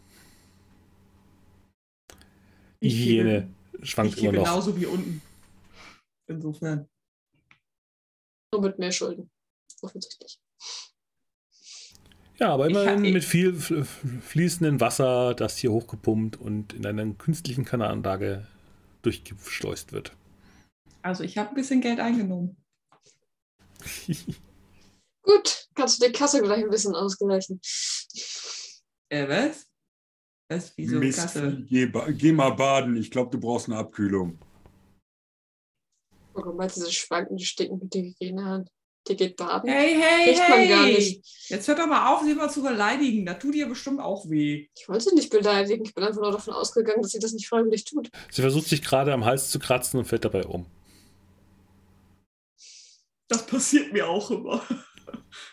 Die 2.81 2.89
Hygiene 2.89 3.49
schwankt 3.81 4.17
immer 4.17 4.33
noch. 4.33 4.43
Genauso 4.43 4.79
wie 4.79 4.85
unten. 4.85 5.21
Insofern. 6.27 6.87
Nur 8.53 8.61
mit 8.61 8.79
mehr 8.79 8.91
Schulden. 8.91 9.29
Offensichtlich. 9.81 10.39
Ja, 12.39 12.53
aber 12.53 12.67
immerhin 12.67 13.01
mit 13.01 13.23
viel 13.23 13.53
fließendem 13.53 14.79
Wasser, 14.79 15.35
das 15.35 15.57
hier 15.57 15.71
hochgepumpt 15.71 16.37
und 16.37 16.73
in 16.73 16.85
einer 16.85 17.05
künstlichen 17.13 17.65
Kanalanlage 17.65 18.47
durchgeschleust 19.03 19.91
wird. 19.91 20.15
Also 21.03 21.23
ich 21.23 21.37
habe 21.37 21.49
ein 21.49 21.55
bisschen 21.55 21.81
Geld 21.81 21.99
eingenommen. 21.99 22.57
Gut, 25.23 25.60
kannst 25.75 26.01
du 26.01 26.07
die 26.07 26.11
Kasse 26.11 26.41
gleich 26.41 26.63
ein 26.63 26.69
bisschen 26.69 26.95
ausgleichen. 26.95 27.59
Äh, 29.09 29.27
was? 29.27 29.67
Was? 30.49 30.73
Wieso 30.75 30.99
Mist, 30.99 31.19
Kasse? 31.19 31.65
Geh, 31.67 31.91
geh, 32.13 32.31
mal 32.31 32.51
baden. 32.51 32.95
Ich 32.97 33.11
glaube, 33.11 33.31
du 33.31 33.39
brauchst 33.39 33.67
eine 33.67 33.77
Abkühlung. 33.77 34.39
Oh 36.33 36.41
Gott, 36.41 36.55
meinst 36.55 36.77
du, 36.77 36.81
diese 36.81 36.93
schwankende, 36.93 37.43
stinkende 37.43 37.99
Hygiene 37.99 38.45
hat? 38.45 38.67
Die 39.07 39.15
geht 39.15 39.35
baden. 39.35 39.69
Hey, 39.69 39.95
hey, 39.99 40.29
Riecht 40.29 40.41
hey! 40.41 40.67
gar 40.69 40.85
nicht. 40.85 41.25
Jetzt 41.49 41.67
hört 41.67 41.79
doch 41.79 41.87
mal 41.87 42.13
auf, 42.13 42.21
sie 42.23 42.35
mal 42.35 42.49
zu 42.49 42.61
beleidigen. 42.61 43.25
Da 43.25 43.33
tut 43.33 43.55
ihr 43.55 43.67
bestimmt 43.67 43.99
auch 43.99 44.29
weh. 44.29 44.67
Ich 44.77 44.87
wollte 44.87 45.09
sie 45.09 45.15
nicht 45.15 45.31
beleidigen. 45.31 45.83
Ich 45.83 45.95
bin 45.95 46.03
einfach 46.03 46.21
nur 46.21 46.31
davon 46.31 46.53
ausgegangen, 46.53 47.01
dass 47.01 47.11
sie 47.11 47.19
das 47.19 47.33
nicht 47.33 47.47
freiwillig 47.47 47.83
tut. 47.85 48.09
Sie 48.29 48.41
versucht 48.41 48.67
sich 48.67 48.83
gerade 48.83 49.11
am 49.11 49.25
Hals 49.25 49.49
zu 49.49 49.57
kratzen 49.57 49.99
und 49.99 50.05
fällt 50.05 50.25
dabei 50.25 50.45
um. 50.45 50.67
Das 53.27 53.45
passiert 53.45 53.91
mir 53.91 54.07
auch 54.07 54.29
immer. 54.29 54.61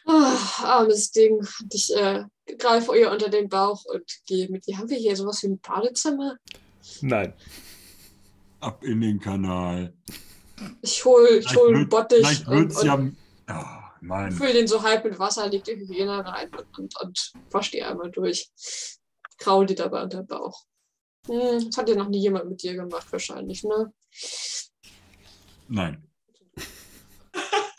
Ach, 0.07 0.65
armes 0.65 1.11
Ding. 1.11 1.37
Und 1.37 1.75
ich 1.75 1.95
äh, 1.95 2.25
greife 2.59 2.97
ihr 2.97 3.11
unter 3.11 3.29
den 3.29 3.49
Bauch 3.49 3.85
und 3.85 4.05
gehe 4.27 4.49
mit 4.49 4.67
ihr. 4.67 4.79
Haben 4.79 4.91
wir 4.91 4.99
hier 4.99 5.17
sowas 5.17 5.43
wie 5.43 5.49
ein 5.49 5.61
Badezimmer? 5.61 6.37
Nein. 7.01 7.35
Ab 8.61 8.83
in 8.83 9.01
den 9.01 9.21
Kanal. 9.21 9.95
Ich 10.83 11.05
hole 11.05 11.39
ich 11.39 11.55
hol 11.55 11.75
einen 11.75 11.89
Bottich 11.89 12.19
vielleicht 12.19 12.49
und, 12.49 12.75
und 12.77 13.17
ja, 13.49 13.93
oh, 14.03 14.31
fülle 14.33 14.55
den 14.55 14.67
so 14.67 14.83
halb 14.83 15.05
mit 15.05 15.17
Wasser, 15.17 15.49
leg 15.49 15.63
die 15.63 15.77
Hygiene 15.77 16.25
rein 16.25 16.51
und, 16.51 16.79
und, 16.79 17.01
und 17.01 17.33
wasch 17.53 17.71
die 17.71 17.83
einmal 17.83 18.11
durch. 18.11 18.51
Kraul 19.37 19.67
die 19.67 19.77
dabei 19.77 20.03
unter 20.03 20.23
den 20.23 20.27
Bauch. 20.27 20.65
Hm, 21.29 21.65
das 21.67 21.77
hat 21.77 21.89
ja 21.89 21.95
noch 21.95 22.09
nie 22.09 22.19
jemand 22.19 22.49
mit 22.49 22.61
dir 22.61 22.75
gemacht, 22.75 23.07
wahrscheinlich, 23.13 23.63
ne? 23.63 23.93
Nein 25.69 26.09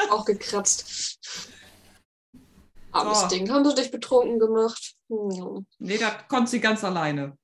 auch 0.10 0.26
gekratzt. 0.26 1.20
Armes 2.92 3.24
oh. 3.24 3.28
Ding. 3.28 3.50
Haben 3.52 3.66
sie 3.66 3.76
dich 3.76 3.92
betrunken 3.92 4.40
gemacht? 4.40 4.96
Hm. 5.10 5.66
Nee, 5.80 5.98
das 5.98 6.28
konnte 6.28 6.52
sie 6.52 6.60
ganz 6.60 6.84
alleine. 6.84 7.38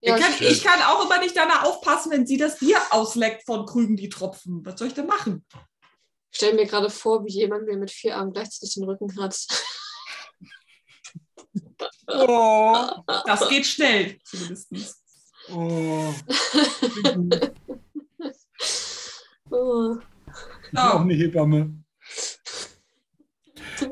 Ja, 0.00 0.16
ich, 0.16 0.22
kann, 0.22 0.32
ich, 0.40 0.62
kann, 0.62 0.82
auch 0.82 1.04
immer 1.06 1.18
nicht 1.18 1.36
danach 1.36 1.64
aufpassen, 1.64 2.12
wenn 2.12 2.26
sie 2.26 2.36
das 2.36 2.58
Bier 2.58 2.78
ausleckt 2.90 3.44
von 3.46 3.64
Krügen, 3.64 3.96
die 3.96 4.10
Tropfen. 4.10 4.64
Was 4.64 4.78
soll 4.78 4.88
ich 4.88 4.94
denn 4.94 5.06
machen? 5.06 5.46
Ich 6.30 6.36
stelle 6.36 6.54
mir 6.54 6.66
gerade 6.66 6.90
vor, 6.90 7.24
wie 7.24 7.32
jemand 7.32 7.64
mir 7.66 7.76
mit 7.78 7.90
vier 7.90 8.16
Armen 8.16 8.32
gleichzeitig 8.32 8.74
den 8.74 8.84
Rücken 8.84 9.08
kratzt. 9.08 9.64
Oh, 12.06 12.76
das 13.24 13.48
geht 13.48 13.64
schnell, 13.64 14.18
zumindest. 14.24 14.70
Oh. 15.50 16.12
Oh. 19.54 19.96
Auch 20.74 21.00
eine 21.00 21.14
Hebamme. 21.14 21.83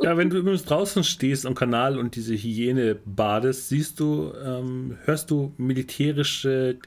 Ja, 0.02 0.16
wenn 0.16 0.30
du 0.30 0.38
übrigens 0.38 0.64
draußen 0.64 1.04
stehst 1.04 1.46
am 1.46 1.54
Kanal 1.54 1.98
und 1.98 2.16
diese 2.16 2.34
Hyäne 2.34 2.96
badest, 3.04 3.68
siehst 3.68 4.00
du, 4.00 4.32
ähm, 4.44 4.98
hörst 5.04 5.30
du 5.30 5.52
militärische 5.56 6.78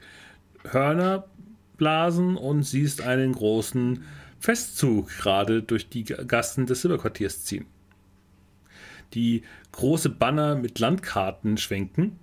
Hörner 0.64 1.24
blasen 1.76 2.36
und 2.36 2.62
siehst 2.62 3.02
einen 3.02 3.32
großen 3.32 4.04
Festzug 4.38 5.08
gerade 5.08 5.62
durch 5.62 5.88
die 5.88 6.04
Gassen 6.04 6.66
des 6.66 6.82
Silberquartiers 6.82 7.44
ziehen. 7.44 7.66
Die 9.14 9.42
große 9.72 10.10
Banner 10.10 10.56
mit 10.56 10.78
Landkarten 10.78 11.56
schwenken 11.58 12.18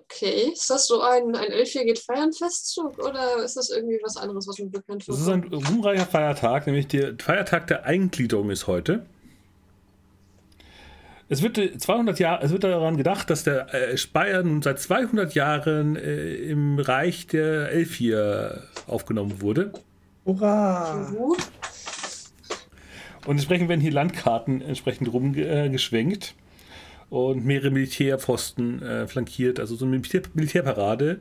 Okay, 0.00 0.50
ist 0.52 0.68
das 0.70 0.86
so 0.86 1.00
ein, 1.00 1.34
ein 1.34 1.50
Elfie 1.50 1.84
geht 1.84 1.98
feiern 1.98 2.32
Festzug 2.32 2.98
oder 2.98 3.42
ist 3.44 3.56
das 3.56 3.70
irgendwie 3.70 3.98
was 4.02 4.16
anderes, 4.16 4.48
was 4.48 4.58
mir 4.58 4.70
bekannt 4.70 5.06
wird? 5.06 5.16
Das 5.16 5.22
ist 5.22 5.28
ein 5.28 5.44
ruhmreicher 5.44 6.06
Feiertag, 6.06 6.66
nämlich 6.66 6.88
der 6.88 7.14
Feiertag 7.18 7.66
der 7.66 7.84
Eingliederung 7.84 8.50
ist 8.50 8.66
heute. 8.66 9.04
Es 11.28 11.42
wird 11.42 11.56
200 11.56 12.18
Jahre, 12.18 12.44
es 12.44 12.52
wird 12.52 12.64
daran 12.64 12.96
gedacht, 12.96 13.30
dass 13.30 13.44
der 13.44 13.72
äh, 13.74 13.96
Speyer 13.96 14.42
nun 14.42 14.62
seit 14.62 14.78
200 14.78 15.34
Jahren 15.34 15.96
äh, 15.96 16.34
im 16.34 16.78
Reich 16.78 17.26
der 17.26 17.70
Elfier 17.70 18.64
aufgenommen 18.86 19.40
wurde. 19.40 19.72
Hurra! 20.26 21.12
Und 23.26 23.36
entsprechend 23.36 23.70
werden 23.70 23.80
hier 23.80 23.92
Landkarten 23.92 24.60
entsprechend 24.60 25.12
rumgeschwenkt. 25.12 26.34
Äh, 26.36 26.43
und 27.14 27.44
mehrere 27.44 27.70
Militärpfosten 27.70 28.82
äh, 28.82 29.06
flankiert, 29.06 29.60
also 29.60 29.76
so 29.76 29.84
eine 29.84 29.92
Militär 29.96 30.22
Militärparade. 30.34 31.20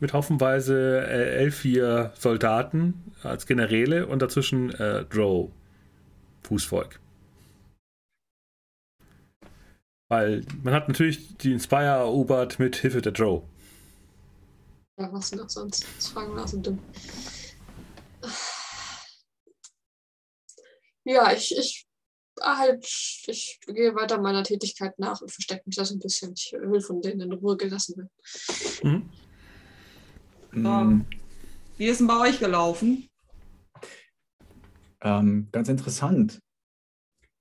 mit 0.00 0.12
haufenweise 0.12 1.06
äh, 1.06 1.46
L4-Soldaten 1.46 2.94
als 3.22 3.46
Generäle 3.46 4.06
und 4.06 4.20
dazwischen 4.20 4.70
äh, 4.74 5.04
Drow, 5.06 5.50
Fußvolk. 6.42 7.00
Weil 10.10 10.44
man 10.62 10.74
hat 10.74 10.88
natürlich 10.88 11.38
die 11.38 11.52
Inspire 11.52 11.84
erobert 11.84 12.58
mit 12.58 12.76
Hilfe 12.76 13.00
der 13.00 13.12
Drow. 13.12 13.44
Ja, 14.98 15.10
was 15.12 15.30
denn 15.30 15.40
auch 15.40 15.48
sonst? 15.48 15.86
Das 15.96 16.08
fragen 16.08 16.34
wir 16.34 16.46
so 16.46 16.60
dumm. 16.60 16.78
Ja, 21.04 21.32
ich, 21.32 21.56
ich 21.56 21.86
halt, 22.40 22.84
ich 22.84 23.60
gehe 23.66 23.94
weiter 23.94 24.20
meiner 24.20 24.42
Tätigkeit 24.42 24.98
nach 24.98 25.20
und 25.20 25.30
verstecke 25.30 25.62
mich 25.66 25.76
da 25.76 25.84
so 25.84 25.94
ein 25.94 26.00
bisschen. 26.00 26.32
Ich 26.34 26.52
will 26.52 26.80
von 26.80 27.00
denen 27.00 27.20
in 27.20 27.32
Ruhe 27.32 27.56
gelassen 27.56 27.96
werden. 27.96 29.10
Mhm. 30.52 30.66
Ähm, 30.66 31.06
wie 31.78 31.86
ist 31.86 32.00
denn 32.00 32.06
bei 32.06 32.20
euch 32.20 32.38
gelaufen? 32.38 33.08
Ähm, 35.00 35.48
ganz 35.50 35.68
interessant. 35.68 36.40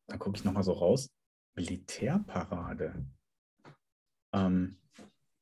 Da 0.07 0.17
gucke 0.17 0.37
ich 0.37 0.43
nochmal 0.43 0.63
so 0.63 0.73
raus. 0.73 1.09
Militärparade. 1.55 3.05
Ähm, 4.33 4.77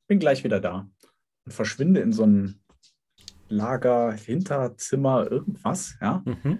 bin 0.07 0.19
gleich 0.19 0.43
wieder 0.43 0.59
da 0.59 0.89
und 1.45 1.51
verschwinde 1.51 2.01
in 2.01 2.11
so 2.11 2.25
ein 2.25 2.61
Lager, 3.47 4.11
Hinterzimmer, 4.11 5.29
irgendwas, 5.29 5.95
ja. 6.01 6.21
Mhm. 6.25 6.59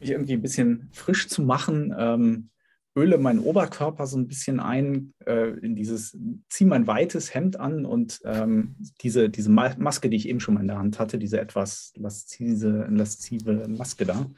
Mich 0.00 0.10
irgendwie 0.10 0.34
ein 0.34 0.42
bisschen 0.42 0.88
frisch 0.92 1.28
zu 1.28 1.42
machen, 1.42 1.94
ähm, 1.98 2.50
öle 2.98 3.18
meinen 3.18 3.40
Oberkörper 3.40 4.06
so 4.06 4.18
ein 4.18 4.26
bisschen 4.26 4.60
ein, 4.60 5.14
äh, 5.24 5.50
in 5.60 5.76
dieses, 5.76 6.18
ziehe 6.48 6.68
mein 6.68 6.86
weites 6.86 7.34
Hemd 7.34 7.58
an 7.58 7.86
und 7.86 8.20
ähm, 8.24 8.76
diese, 9.00 9.30
diese 9.30 9.50
Ma 9.50 9.74
Maske, 9.78 10.10
die 10.10 10.16
ich 10.16 10.28
eben 10.28 10.40
schon 10.40 10.54
mal 10.54 10.60
in 10.60 10.68
der 10.68 10.78
Hand 10.78 10.98
hatte, 10.98 11.18
diese 11.18 11.40
etwas 11.40 11.92
laszive, 11.96 12.88
laszive 12.90 13.68
Maske 13.68 14.04
da. 14.04 14.30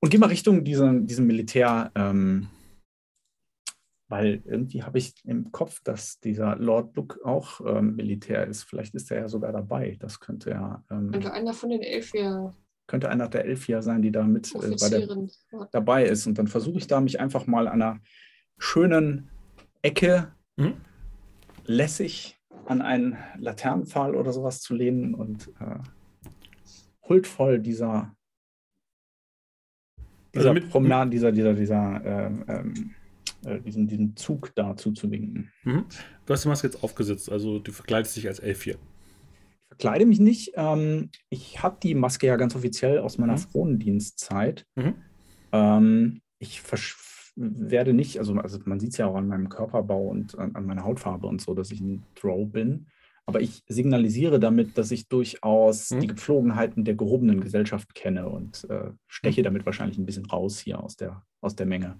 Und 0.00 0.10
gehe 0.10 0.20
mal 0.20 0.26
Richtung 0.26 0.62
diese, 0.62 1.00
diesem 1.02 1.26
Militär, 1.26 1.90
ähm, 1.94 2.48
weil 4.08 4.42
irgendwie 4.44 4.82
habe 4.82 4.98
ich 4.98 5.14
im 5.24 5.50
Kopf, 5.50 5.80
dass 5.82 6.20
dieser 6.20 6.56
Lord 6.56 6.94
Luke 6.96 7.18
auch 7.24 7.60
ähm, 7.66 7.96
Militär 7.96 8.46
ist. 8.46 8.62
Vielleicht 8.64 8.94
ist 8.94 9.10
er 9.10 9.22
ja 9.22 9.28
sogar 9.28 9.52
dabei. 9.52 9.96
Das 9.98 10.20
könnte 10.20 10.50
ja. 10.50 10.84
Also 10.88 11.28
einer 11.28 11.54
von 11.54 11.70
den 11.70 11.82
elf 11.82 12.12
hier 12.12 12.54
könnte 12.86 13.08
einer 13.08 13.28
der 13.28 13.44
Elfier 13.44 13.82
sein, 13.82 14.02
die 14.02 14.12
da 14.12 14.22
mit 14.24 14.54
äh, 14.54 14.76
bei 14.80 14.88
der, 14.88 15.08
dabei 15.72 16.04
ist. 16.06 16.26
Und 16.26 16.38
dann 16.38 16.46
versuche 16.48 16.78
ich 16.78 16.86
da 16.86 17.00
mich 17.00 17.18
einfach 17.20 17.46
mal 17.46 17.66
an 17.68 17.82
einer 17.82 18.00
schönen 18.58 19.28
Ecke 19.82 20.32
Mhm. 20.58 20.74
lässig 21.66 22.38
an 22.64 22.80
einen 22.80 23.16
Laternenpfahl 23.38 24.14
oder 24.16 24.32
sowas 24.32 24.60
zu 24.62 24.74
lehnen 24.74 25.14
und 25.14 25.48
äh, 25.60 25.78
huldvoll 27.08 27.58
dieser, 27.60 28.16
dieser 30.34 30.50
Also 30.50 30.52
mit- 30.54 30.70
Promenade, 30.70 31.10
dieser, 31.10 31.30
dieser, 31.32 31.54
dieser, 31.54 32.04
ähm, 32.04 32.44
ähm, 32.48 32.94
äh, 33.44 33.60
diesen, 33.60 33.86
diesen 33.86 34.16
Zug 34.16 34.52
da 34.54 34.74
zuzuwinken. 34.76 35.52
Mhm. 35.64 35.84
Du 36.24 36.32
hast 36.32 36.44
die 36.44 36.48
Maske 36.48 36.66
jetzt 36.68 36.82
aufgesetzt, 36.82 37.30
also 37.30 37.58
du 37.58 37.70
verkleidest 37.72 38.16
dich 38.16 38.26
als 38.28 38.42
L4. 38.42 38.70
Ich 38.70 38.76
verkleide 39.76 40.06
mich 40.06 40.20
nicht. 40.20 40.52
Ähm, 40.56 41.10
ich 41.28 41.62
habe 41.62 41.76
die 41.82 41.94
Maske 41.94 42.26
ja 42.26 42.36
ganz 42.36 42.54
offiziell 42.56 42.98
aus 42.98 43.18
meiner 43.18 43.34
Mhm. 43.34 43.38
Frondienstzeit. 43.38 44.66
Mhm. 44.74 44.94
Ähm, 45.52 46.20
ich 46.38 46.62
werde 47.36 47.92
nicht, 47.92 48.18
also, 48.18 48.34
also 48.34 48.58
man 48.64 48.80
sieht 48.80 48.92
es 48.92 48.98
ja 48.98 49.06
auch 49.06 49.16
an 49.16 49.28
meinem 49.28 49.48
Körperbau 49.48 50.08
und 50.08 50.38
an, 50.38 50.54
an 50.54 50.64
meiner 50.66 50.84
Hautfarbe 50.84 51.26
und 51.26 51.40
so, 51.40 51.54
dass 51.54 51.70
ich 51.70 51.80
ein 51.80 52.02
Drow 52.14 52.50
bin. 52.50 52.86
Aber 53.28 53.40
ich 53.40 53.62
signalisiere 53.68 54.38
damit, 54.38 54.78
dass 54.78 54.90
ich 54.92 55.08
durchaus 55.08 55.90
Mhm. 55.90 56.00
die 56.00 56.06
Gepflogenheiten 56.06 56.84
der 56.84 56.94
gehobenen 56.94 57.40
Gesellschaft 57.40 57.94
kenne 57.94 58.28
und 58.28 58.64
äh, 58.70 58.90
steche 59.08 59.42
damit 59.42 59.66
wahrscheinlich 59.66 59.98
ein 59.98 60.06
bisschen 60.06 60.26
raus 60.26 60.58
hier 60.60 60.82
aus 60.82 60.96
der, 60.96 61.22
aus 61.40 61.56
der 61.56 61.66
Menge. 61.66 61.98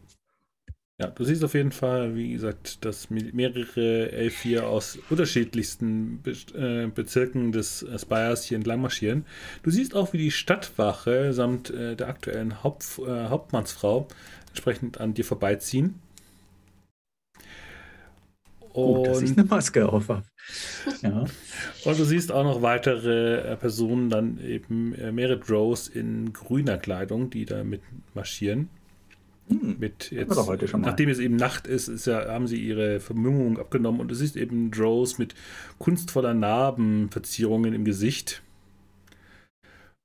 Ja, 0.98 1.08
du 1.08 1.24
siehst 1.24 1.44
auf 1.44 1.52
jeden 1.52 1.72
Fall, 1.72 2.14
wie 2.16 2.32
gesagt, 2.32 2.82
dass 2.86 3.10
mehrere 3.10 4.08
L4 4.14 4.62
aus 4.62 4.98
unterschiedlichsten 5.10 6.22
äh, 6.54 6.86
Bezirken 6.86 7.52
des 7.52 7.84
Spires 7.98 8.44
hier 8.44 8.56
entlang 8.56 8.80
marschieren. 8.80 9.26
Du 9.62 9.70
siehst 9.70 9.94
auch, 9.94 10.14
wie 10.14 10.18
die 10.18 10.30
Stadtwache 10.30 11.34
samt 11.34 11.68
äh, 11.68 11.96
der 11.96 12.08
aktuellen 12.08 12.62
Haupt, 12.62 12.98
äh, 13.06 13.26
Hauptmannsfrau 13.28 14.08
entsprechend 14.48 14.98
an 14.98 15.12
dir 15.12 15.26
vorbeiziehen. 15.26 16.00
Gut, 18.82 19.06
dass 19.06 19.22
ich 19.22 19.30
Und, 19.30 19.38
eine 19.38 19.46
Maske 19.48 19.88
auf 19.88 20.08
habe. 20.08 20.24
Ja. 21.02 21.24
und 21.84 21.98
du 21.98 22.04
siehst 22.04 22.32
auch 22.32 22.44
noch 22.44 22.62
weitere 22.62 23.52
äh, 23.52 23.56
Personen, 23.56 24.10
dann 24.10 24.38
eben 24.40 24.94
äh, 24.94 25.12
mehrere 25.12 25.38
Drows 25.40 25.88
in 25.88 26.32
grüner 26.32 26.78
Kleidung, 26.78 27.30
die 27.30 27.44
da 27.46 27.64
mit 27.64 27.82
marschieren. 28.14 28.70
Hm. 29.48 29.76
Mit 29.78 30.10
jetzt, 30.10 30.36
doch 30.36 30.48
heute 30.48 30.66
schon 30.66 30.80
mal. 30.80 30.88
nachdem 30.88 31.08
es 31.08 31.18
eben 31.18 31.36
Nacht 31.36 31.66
ist, 31.66 31.88
ist 31.88 32.06
ja, 32.06 32.26
haben 32.26 32.48
sie 32.48 32.60
ihre 32.60 32.98
Vermummung 32.98 33.58
abgenommen 33.58 34.00
und 34.00 34.08
du 34.08 34.14
siehst 34.14 34.36
eben 34.36 34.70
Drows 34.70 35.18
mit 35.18 35.34
kunstvoller 35.78 36.34
Narbenverzierungen 36.34 37.72
im 37.72 37.84
Gesicht. 37.84 38.42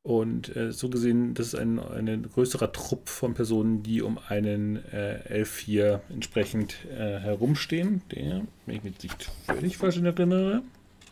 Und 0.03 0.55
äh, 0.55 0.71
so 0.71 0.89
gesehen, 0.89 1.35
das 1.35 1.47
ist 1.47 1.55
ein, 1.55 1.79
ein 1.79 2.27
größerer 2.31 2.71
Trupp 2.71 3.07
von 3.07 3.35
Personen, 3.35 3.83
die 3.83 4.01
um 4.01 4.17
einen 4.27 4.83
äh, 4.91 5.43
L4 5.43 6.01
entsprechend 6.09 6.85
äh, 6.85 7.19
herumstehen. 7.19 8.01
Der, 8.11 8.41
wenn 8.65 8.75
ich 8.75 8.83
mich 8.83 9.03
nicht 9.03 9.29
völlig 9.45 9.77
falsch 9.77 9.97
erinnere, 9.97 10.63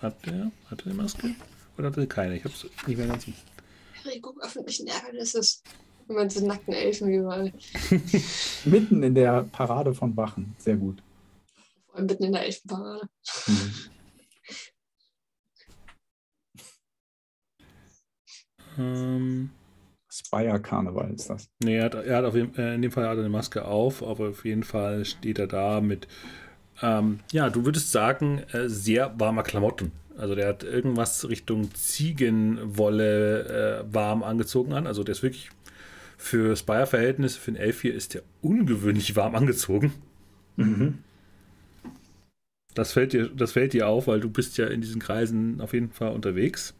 hat 0.01 0.26
der, 0.26 0.51
hat 0.72 0.80
der 0.85 0.88
eine 0.88 0.95
Maske? 0.95 1.35
Oder 1.77 1.88
hat 1.88 1.97
er 1.97 2.07
keine? 2.07 2.35
Ich 2.35 2.43
hab's 2.45 2.65
nicht 2.88 2.97
mehr 2.97 3.07
ganz. 3.07 3.27
Erregung 4.03 4.39
öffentlichen 4.41 4.88
Ärgernisses. 4.88 5.61
Wenn 6.10 6.15
man 6.15 6.27
diese 6.27 6.48
nackten 6.48 6.73
Elfen 6.73 7.14
überall. 7.14 7.53
Mitten 8.65 9.03
in 9.03 9.14
der 9.14 9.44
Parade 9.44 9.94
von 9.94 10.18
Wachen. 10.18 10.56
Sehr 10.57 10.76
gut. 10.76 11.03
Vor 11.86 11.98
allem 11.98 12.07
mitten 12.07 12.23
in 12.23 12.34
der 12.34 12.48
Elfenparade. 12.48 13.07
Hm. 13.45 13.72
Ähm, 18.80 19.49
Spire-Karneval 20.10 21.14
ist 21.14 21.30
das. 21.30 21.48
Nee, 21.64 21.77
er 21.77 21.86
hat, 21.86 21.94
er 21.94 22.18
hat 22.18 22.26
auf 22.26 22.34
jeden, 22.34 22.56
äh, 22.56 22.73
in 22.73 22.81
dem 22.81 22.91
Fall 22.91 23.07
hat 23.07 23.18
er 23.18 23.19
eine 23.19 23.30
Maske 23.30 23.65
auf, 23.65 24.02
aber 24.02 24.30
auf 24.30 24.45
jeden 24.45 24.64
Fall 24.64 25.06
steht 25.06 25.38
er 25.38 25.45
da 25.45 25.80
mit, 25.80 26.07
ähm, 26.81 27.19
ja, 27.31 27.52
du 27.52 27.65
würdest 27.65 27.91
sagen, 27.91 28.40
äh, 28.52 28.68
sehr 28.68 29.14
warmer 29.19 29.44
Klamotten. 29.44 29.91
Also 30.19 30.36
der 30.36 30.49
hat 30.49 30.64
irgendwas 30.64 31.30
Richtung 31.30 31.73
Ziegenwolle 31.73 33.86
äh, 33.88 33.94
warm 33.94 34.22
angezogen 34.22 34.73
an. 34.73 34.86
Also 34.86 35.06
der 35.06 35.14
ist 35.14 35.23
wirklich 35.23 35.49
für 36.20 36.56
Spire-Verhältnisse, 36.56 37.40
für 37.40 37.58
Elf 37.58 37.82
hier 37.82 37.96
ist 37.96 38.14
der 38.14 38.24
ungewöhnlich 38.41 39.16
warm 39.16 39.36
angezogen. 39.36 39.94
Mhm. 40.58 41.00
Das 42.76 42.91
fällt 42.91 43.14
dir, 43.14 43.30
das 43.30 43.54
fällt 43.54 43.74
dir 43.74 43.88
auf, 43.88 44.08
weil 44.08 44.20
du 44.20 44.30
bist 44.30 44.58
ja 44.58 44.68
in 44.68 44.82
diesen 44.82 45.02
Kreisen 45.02 45.62
auf 45.62 45.74
jeden 45.74 45.91
Fall 45.91 46.12
unterwegs. 46.12 46.76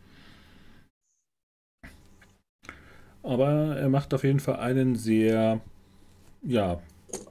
Aber 3.24 3.78
er 3.78 3.90
macht 3.90 4.14
auf 4.14 4.24
jeden 4.24 4.42
Fall 4.42 4.58
einen 4.58 4.96
sehr, 4.96 5.62
ja, 6.44 6.82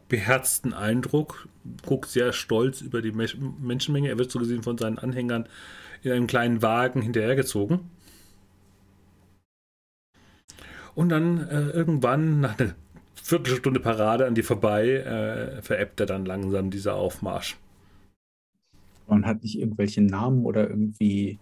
beherzten 0.09 0.73
Eindruck, 0.73 1.47
guckt 1.85 2.09
sehr 2.09 2.33
stolz 2.33 2.81
über 2.81 3.03
die 3.03 3.13
Menschenmenge. 3.13 4.09
Er 4.09 4.19
wird 4.19 4.31
so 4.31 4.39
gesehen 4.39 4.63
von 4.63 4.79
seinen 4.79 4.99
Anhängern 4.99 5.47
in 6.03 6.13
einem 6.13 6.27
kleinen 6.27 6.63
Wagen 6.63 7.03
hinterhergezogen. 7.03 7.91
Und 10.99 11.11
dann 11.11 11.49
äh, 11.49 11.71
irgendwann, 11.71 12.41
nach 12.41 12.59
einer 12.59 12.75
Viertelstunde 13.15 13.79
Parade 13.79 14.27
an 14.27 14.35
dir 14.35 14.43
vorbei, 14.43 14.95
äh, 14.95 15.63
verebbt 15.63 16.01
er 16.01 16.07
dann 16.07 16.25
langsam 16.25 16.71
dieser 16.71 16.97
Aufmarsch. 16.97 17.57
Man 19.07 19.25
hat 19.25 19.45
nicht 19.45 19.61
irgendwelche 19.61 20.03
Namen 20.03 20.45
oder 20.45 20.69
irgendwie 20.69 21.39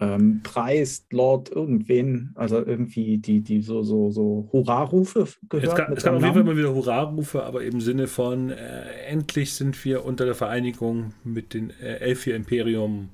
ähm, 0.00 0.40
Preis, 0.42 1.06
Lord, 1.10 1.50
irgendwen, 1.50 2.32
also 2.36 2.64
irgendwie 2.64 3.18
die, 3.18 3.42
die 3.42 3.60
so, 3.60 3.82
so, 3.82 4.10
so 4.10 4.48
Hurra-Rufe 4.50 5.28
gehört. 5.50 5.68
Es 5.68 5.74
gab, 5.74 5.90
es 5.90 6.02
gab 6.02 6.14
auf 6.14 6.22
jeden 6.22 6.32
Fall 6.32 6.42
immer 6.42 6.56
wieder 6.56 6.74
Hurra-Rufe, 6.74 7.42
aber 7.42 7.64
im 7.64 7.82
Sinne 7.82 8.06
von 8.06 8.48
äh, 8.48 8.88
endlich 9.06 9.52
sind 9.52 9.84
wir 9.84 10.06
unter 10.06 10.24
der 10.24 10.34
Vereinigung 10.34 11.12
mit 11.22 11.52
dem 11.52 11.68
äh, 11.68 11.96
Elfir 11.96 12.34
Imperium. 12.34 13.10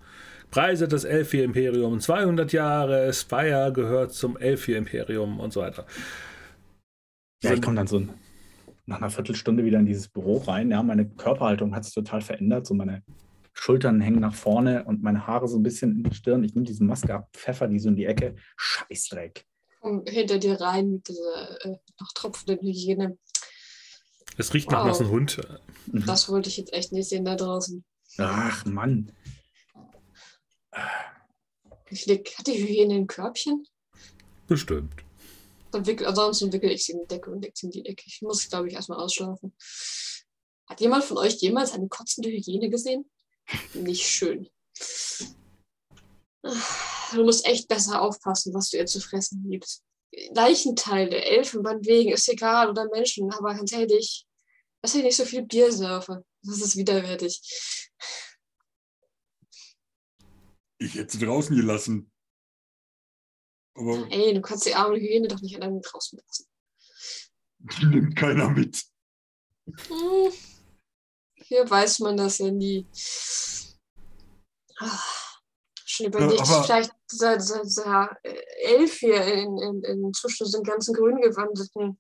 Preise 0.51 0.89
des 0.89 1.05
Elfir 1.05 1.45
Imperium, 1.45 2.01
200 2.01 2.53
Jahre, 2.53 3.13
Spire 3.13 3.73
gehört 3.73 4.13
zum 4.13 4.37
Elfir 4.37 4.79
Imperium 4.79 5.39
und 5.41 5.53
so 5.53 5.61
weiter. 5.61 5.87
Ja, 7.43 7.53
ich 7.55 7.63
komme 7.63 7.77
dann 7.77 7.87
so 7.87 8.03
nach 8.87 8.99
einer 8.99 9.11
Viertelstunde 9.11 9.65
wieder 9.65 9.79
in 9.79 9.87
dieses 9.87 10.09
Büro 10.09 10.39
rein. 10.39 10.71
Ja, 10.71 10.83
meine 10.83 11.09
Körperhaltung 11.09 11.75
hat 11.75 11.85
sich 11.85 11.95
total 11.95 12.21
verändert. 12.21 12.67
So 12.67 12.75
meine 12.75 13.03
Schultern 13.53 14.01
hängen 14.01 14.21
nach 14.21 14.35
vorne 14.35 14.85
und 14.85 15.03
meine 15.03 15.27
Haare 15.27 15.47
so 15.49 15.57
ein 15.59 15.63
bisschen 15.63 15.93
in 15.93 16.03
die 16.05 16.15
Stirn. 16.15 16.43
Ich 16.45 16.55
nehme 16.55 16.67
diese 16.67 16.85
Maske 16.85 17.15
ab, 17.15 17.29
pfeffer 17.33 17.69
die 17.69 17.79
so 17.79 17.89
in 17.89 17.97
die 17.97 18.07
Ecke. 18.07 18.35
Scheißdreck. 18.57 19.47
Komm 19.81 20.05
hinter 20.07 20.39
dir 20.39 20.61
rein 20.61 20.91
mit 20.91 21.09
dieser 21.09 21.65
äh, 21.65 21.77
noch 22.01 22.13
tropfenden 22.15 22.59
Hygiene. 22.67 23.17
Es 24.37 24.53
riecht 24.53 24.71
nach 24.71 24.81
Wow. 24.81 24.89
nassen 24.89 25.09
Hund. 25.09 25.41
Mhm. 25.91 26.05
Das 26.07 26.29
wollte 26.29 26.49
ich 26.49 26.57
jetzt 26.57 26.73
echt 26.73 26.93
nicht 26.93 27.09
sehen 27.09 27.25
da 27.25 27.37
draußen. 27.37 27.85
Ach 28.19 28.65
Mann. 28.67 29.13
Ich 31.91 32.07
leg, 32.07 32.33
hat 32.39 32.47
die 32.47 32.53
Hyäne 32.53 32.95
ein 32.95 33.07
Körbchen? 33.07 33.67
Bestimmt. 34.47 34.93
Dann 35.73 35.87
wickel, 35.87 36.07
ansonsten 36.07 36.53
wickel 36.53 36.71
ich 36.71 36.85
sie 36.85 36.93
in 36.93 37.01
die 37.01 37.07
Decke 37.07 37.31
und 37.31 37.43
leg 37.43 37.57
sie 37.57 37.67
in 37.67 37.73
die 37.73 37.87
Ecke. 37.87 38.05
Ich 38.07 38.23
muss, 38.23 38.49
glaube 38.49 38.69
ich, 38.69 38.75
erstmal 38.75 38.99
ausschlafen. 38.99 39.55
Hat 40.67 40.81
jemand 40.81 41.05
von 41.05 41.19
euch 41.19 41.35
jemals 41.41 41.73
eine 41.73 41.89
kotzende 41.89 42.31
Hyäne 42.31 42.71
gesehen? 42.71 43.11
Nicht 43.75 44.07
schön. 44.07 44.49
Du 46.43 47.25
musst 47.25 47.45
echt 47.47 47.69
besser 47.69 48.01
aufpassen, 48.01 48.55
was 48.55 48.71
du 48.71 48.79
ihr 48.79 48.87
zu 48.87 49.01
fressen 49.01 49.45
gibst. 49.51 49.83
Leichenteile, 50.35 51.23
Elfenbein 51.23 51.85
wegen, 51.85 52.13
ist 52.13 52.29
egal, 52.29 52.71
oder 52.71 52.89
Menschen, 52.93 53.33
aber 53.33 53.55
ganz 53.55 53.73
ehrlich, 53.73 54.27
dass 54.83 54.95
ich 54.95 55.03
nicht 55.03 55.17
so 55.17 55.25
viel 55.25 55.43
Bier 55.43 55.73
surfe. 55.73 56.25
Das 56.43 56.61
ist 56.61 56.77
widerwärtig. 56.77 57.41
Ich 60.83 60.95
hätte 60.95 61.17
sie 61.19 61.25
draußen 61.25 61.55
gelassen. 61.55 62.11
Aber 63.75 64.07
Ey, 64.11 64.35
du 64.35 64.41
kannst 64.41 64.67
die 64.67 64.75
arme 64.75 64.97
Hyäne 64.99 65.29
doch 65.29 65.41
nicht 65.41 65.57
alleine 65.57 65.81
draußen 65.81 66.19
lassen. 66.19 66.47
die 67.59 67.87
nimmt 67.87 68.17
keiner 68.17 68.49
mit. 68.51 68.83
Hm. 69.67 70.33
Hier 71.35 71.69
weiß 71.69 71.99
man 72.01 72.17
das 72.17 72.39
ja 72.39 72.51
nie. 72.51 72.87
Ah, 74.79 74.99
Schon 75.85 76.07
überlegt, 76.07 76.41
aber- 76.41 76.65
vielleicht 76.65 76.93
dieser, 77.13 77.37
dieser, 77.37 77.63
dieser 77.63 78.17
äh, 78.23 78.41
Elf 78.63 78.99
hier 79.01 79.23
in, 79.25 79.59
in, 79.59 79.83
in 79.85 80.13
zwischen 80.15 80.51
den 80.51 80.63
ganzen 80.63 80.95
grün 80.95 81.21
gewandeten. 81.21 81.99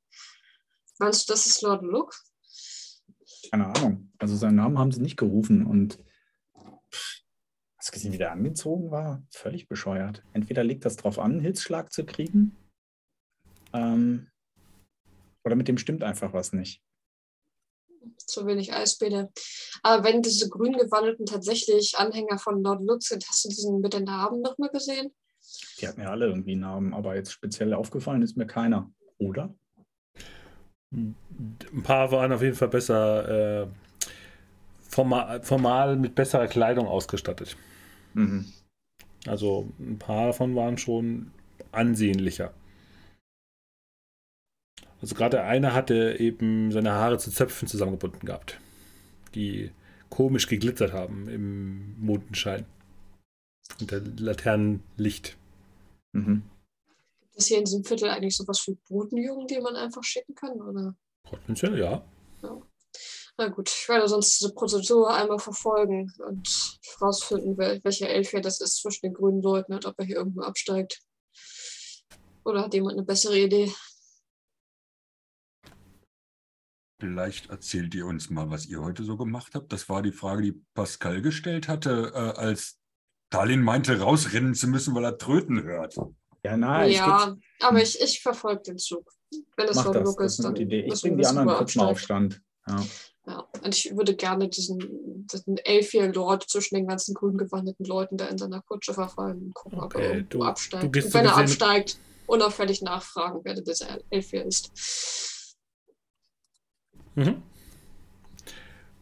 Meinst 0.98 1.28
du, 1.28 1.32
das 1.32 1.46
ist 1.46 1.60
Lord 1.62 1.82
Luke? 1.82 2.16
Keine 3.50 3.66
Ahnung. 3.66 4.12
Also 4.18 4.36
seinen 4.36 4.56
Namen 4.56 4.78
haben 4.78 4.92
sie 4.92 5.00
nicht 5.00 5.16
gerufen 5.18 5.66
und 5.66 5.98
hast 7.80 7.88
du 7.88 7.92
gesehen, 7.94 8.12
wie 8.12 8.18
der 8.18 8.32
angezogen 8.32 8.90
war? 8.90 9.22
Völlig 9.30 9.66
bescheuert. 9.66 10.22
Entweder 10.34 10.62
liegt 10.62 10.84
das 10.84 10.96
drauf 10.96 11.18
an, 11.18 11.32
einen 11.32 11.40
Hitzschlag 11.40 11.90
zu 11.92 12.04
kriegen, 12.04 12.54
ähm, 13.72 14.28
oder 15.44 15.56
mit 15.56 15.68
dem 15.68 15.78
stimmt 15.78 16.02
einfach 16.02 16.32
was 16.34 16.52
nicht. 16.52 16.82
Zu 18.18 18.46
wenig 18.46 18.72
Eisbäder. 18.72 19.30
Aber 19.82 20.04
wenn 20.04 20.22
diese 20.22 20.48
grün 20.48 20.74
gewandelten 20.74 21.26
tatsächlich 21.26 21.98
Anhänger 21.98 22.38
von 22.38 22.62
Lord 22.62 22.82
Luke 22.82 23.02
sind, 23.02 23.26
hast 23.26 23.44
du 23.44 23.48
diesen 23.48 23.80
mit 23.80 23.94
den 23.94 24.04
Namen 24.04 24.42
noch 24.42 24.58
mal 24.58 24.68
gesehen? 24.68 25.14
Die 25.78 25.88
hatten 25.88 26.02
ja 26.02 26.10
alle 26.10 26.26
irgendwie 26.26 26.52
einen 26.52 26.60
Namen, 26.60 26.94
aber 26.94 27.14
jetzt 27.14 27.32
speziell 27.32 27.72
aufgefallen 27.72 28.22
ist 28.22 28.36
mir 28.36 28.46
keiner. 28.46 28.90
Oder? 29.18 29.54
Ein 30.92 31.16
paar 31.82 32.12
waren 32.12 32.32
auf 32.32 32.42
jeden 32.42 32.56
Fall 32.56 32.68
besser 32.68 33.62
äh, 33.62 33.66
formal, 34.82 35.42
formal 35.42 35.96
mit 35.96 36.14
besserer 36.14 36.46
Kleidung 36.46 36.86
ausgestattet. 36.86 37.56
Mhm. 38.14 38.46
Also 39.26 39.68
ein 39.78 39.98
paar 39.98 40.28
davon 40.28 40.56
waren 40.56 40.78
schon 40.78 41.30
ansehnlicher. 41.72 42.52
Also 45.00 45.14
gerade 45.14 45.38
der 45.38 45.46
eine 45.46 45.72
hatte 45.72 46.16
eben 46.18 46.72
seine 46.72 46.92
Haare 46.92 47.18
zu 47.18 47.30
Zöpfen 47.30 47.68
zusammengebunden 47.68 48.26
gehabt, 48.26 48.60
die 49.34 49.70
komisch 50.10 50.46
geglitzert 50.46 50.92
haben 50.92 51.28
im 51.28 51.98
Mondenschein. 51.98 52.66
Unter 53.80 54.00
Laternenlicht. 54.00 55.38
Mhm. 56.12 56.42
Gibt 57.20 57.36
es 57.36 57.46
hier 57.46 57.58
in 57.58 57.64
diesem 57.64 57.84
Viertel 57.84 58.10
eigentlich 58.10 58.36
sowas 58.36 58.66
wie 58.66 58.76
Bodenjungen, 58.88 59.46
die 59.46 59.60
man 59.60 59.76
einfach 59.76 60.02
schicken 60.02 60.34
kann? 60.34 60.60
Oder? 60.60 60.94
Potenziell, 61.22 61.78
ja. 61.78 62.04
Na 63.40 63.48
gut, 63.48 63.70
ich 63.70 63.88
werde 63.88 64.06
sonst 64.06 64.38
diese 64.38 64.52
Prozedur 64.52 65.14
einmal 65.14 65.38
verfolgen 65.38 66.12
und 66.28 66.78
herausfinden, 66.98 67.56
wel 67.56 67.80
welcher 67.82 68.10
Elf 68.10 68.32
hier 68.32 68.42
das 68.42 68.60
ist 68.60 68.76
zwischen 68.76 69.06
den 69.06 69.14
grünen 69.14 69.40
Leuten 69.40 69.72
und 69.72 69.86
ob 69.86 69.98
er 69.98 70.04
hier 70.04 70.16
irgendwo 70.16 70.42
absteigt. 70.42 71.00
Oder 72.44 72.64
hat 72.64 72.74
jemand 72.74 72.98
eine 72.98 73.06
bessere 73.06 73.38
Idee? 73.38 73.72
Vielleicht 77.00 77.48
erzählt 77.48 77.94
ihr 77.94 78.04
uns 78.04 78.28
mal, 78.28 78.50
was 78.50 78.66
ihr 78.66 78.82
heute 78.82 79.04
so 79.04 79.16
gemacht 79.16 79.54
habt. 79.54 79.72
Das 79.72 79.88
war 79.88 80.02
die 80.02 80.12
Frage, 80.12 80.42
die 80.42 80.62
Pascal 80.74 81.22
gestellt 81.22 81.66
hatte, 81.66 82.12
äh, 82.14 82.38
als 82.38 82.78
Darlin 83.30 83.62
meinte, 83.62 84.00
rausrennen 84.00 84.54
zu 84.54 84.68
müssen, 84.68 84.94
weil 84.94 85.04
er 85.04 85.16
Tröten 85.16 85.62
hört. 85.62 85.96
Ja, 86.44 86.58
nein, 86.58 86.90
ja, 86.90 87.34
aber 87.60 87.82
ich, 87.82 87.98
ich 88.02 88.20
verfolge 88.20 88.64
den 88.64 88.76
Zug. 88.76 89.10
Wenn 89.56 89.66
es 89.66 89.76
mach 89.76 89.86
Lord 89.86 89.96
das. 89.96 90.04
Luke 90.04 90.22
Das 90.24 90.32
ist, 90.32 90.38
ist 90.40 90.44
eine 90.44 90.54
dann 90.54 90.62
gute 90.62 90.76
Idee. 90.76 90.92
Ich 90.92 91.00
bringe 91.00 91.16
die 91.16 91.26
anderen 91.26 91.48
er 91.48 91.56
kurz 91.56 91.74
mal 91.76 91.86
auf. 91.86 91.98
Stand. 91.98 92.42
Ja. 92.66 92.84
Ja, 93.30 93.46
und 93.62 93.76
ich 93.76 93.96
würde 93.96 94.16
gerne 94.16 94.48
diesen, 94.48 95.24
diesen 95.32 95.56
Elfier-Lord 95.58 96.50
zwischen 96.50 96.74
den 96.74 96.88
ganzen 96.88 97.14
grün 97.14 97.38
gewandeten 97.38 97.84
Leuten 97.84 98.16
da 98.16 98.26
in 98.26 98.38
seiner 98.38 98.60
Kutsche 98.62 98.92
verfallen 98.92 99.40
und 99.44 99.54
gucken, 99.54 99.78
ob 99.78 99.94
er 99.94 100.10
Okay, 100.10 100.26
du- 100.28 100.42
absteigt. 100.42 100.96
du 100.96 101.00
und 101.04 101.14
wenn 101.14 101.26
er 101.26 101.36
absteigt, 101.36 101.96
unauffällig 102.26 102.82
nachfragen, 102.82 103.40
wer 103.44 103.54
dieser 103.54 104.00
Elfier 104.10 104.44
ist. 104.46 105.54
Mhm. 107.14 107.40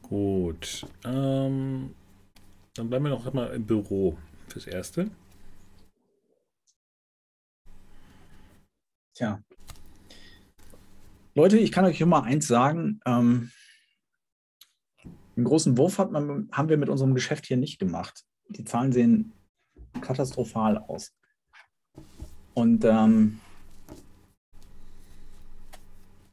Gut. 0.02 0.86
Ähm, 1.04 1.94
dann 2.74 2.88
bleiben 2.90 3.04
wir 3.06 3.10
noch 3.10 3.32
mal 3.32 3.46
im 3.54 3.64
Büro 3.64 4.18
fürs 4.48 4.66
Erste. 4.66 5.10
Tja. 9.14 9.42
Leute, 11.34 11.56
ich 11.58 11.72
kann 11.72 11.86
euch 11.86 12.00
immer 12.02 12.24
eins 12.24 12.46
sagen. 12.46 13.00
Ähm, 13.06 13.50
einen 15.38 15.44
großen 15.44 15.78
Wurf 15.78 15.98
hat 15.98 16.10
man, 16.10 16.48
haben 16.50 16.68
wir 16.68 16.76
mit 16.76 16.88
unserem 16.88 17.14
Geschäft 17.14 17.46
hier 17.46 17.56
nicht 17.56 17.78
gemacht. 17.78 18.24
Die 18.48 18.64
Zahlen 18.64 18.90
sehen 18.90 19.32
katastrophal 20.00 20.78
aus. 20.78 21.16
Und 22.54 22.84
ähm, 22.84 23.40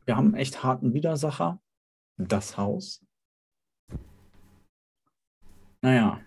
wir 0.06 0.18
haben 0.18 0.30
einen 0.30 0.36
echt 0.36 0.64
harten 0.64 0.94
Widersacher. 0.94 1.62
Das 2.18 2.58
Haus. 2.58 3.06
Naja. 5.82 6.22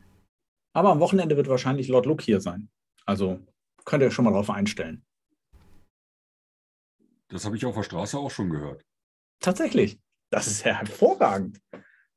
Aber 0.72 0.92
am 0.92 1.00
Wochenende 1.00 1.36
wird 1.36 1.48
wahrscheinlich 1.48 1.88
Lord 1.88 2.06
Luke 2.06 2.22
hier 2.22 2.40
sein. 2.40 2.70
Also 3.06 3.40
könnt 3.84 4.02
ihr 4.02 4.12
schon 4.12 4.24
mal 4.24 4.32
drauf 4.32 4.50
einstellen. 4.50 5.04
Das 7.28 7.44
habe 7.44 7.56
ich 7.56 7.66
auf 7.66 7.74
der 7.74 7.82
Straße 7.82 8.18
auch 8.18 8.30
schon 8.30 8.50
gehört. 8.50 8.86
Tatsächlich. 9.40 10.00
Das 10.30 10.46
ist 10.46 10.64
ja 10.64 10.74
hervorragend. 10.74 11.60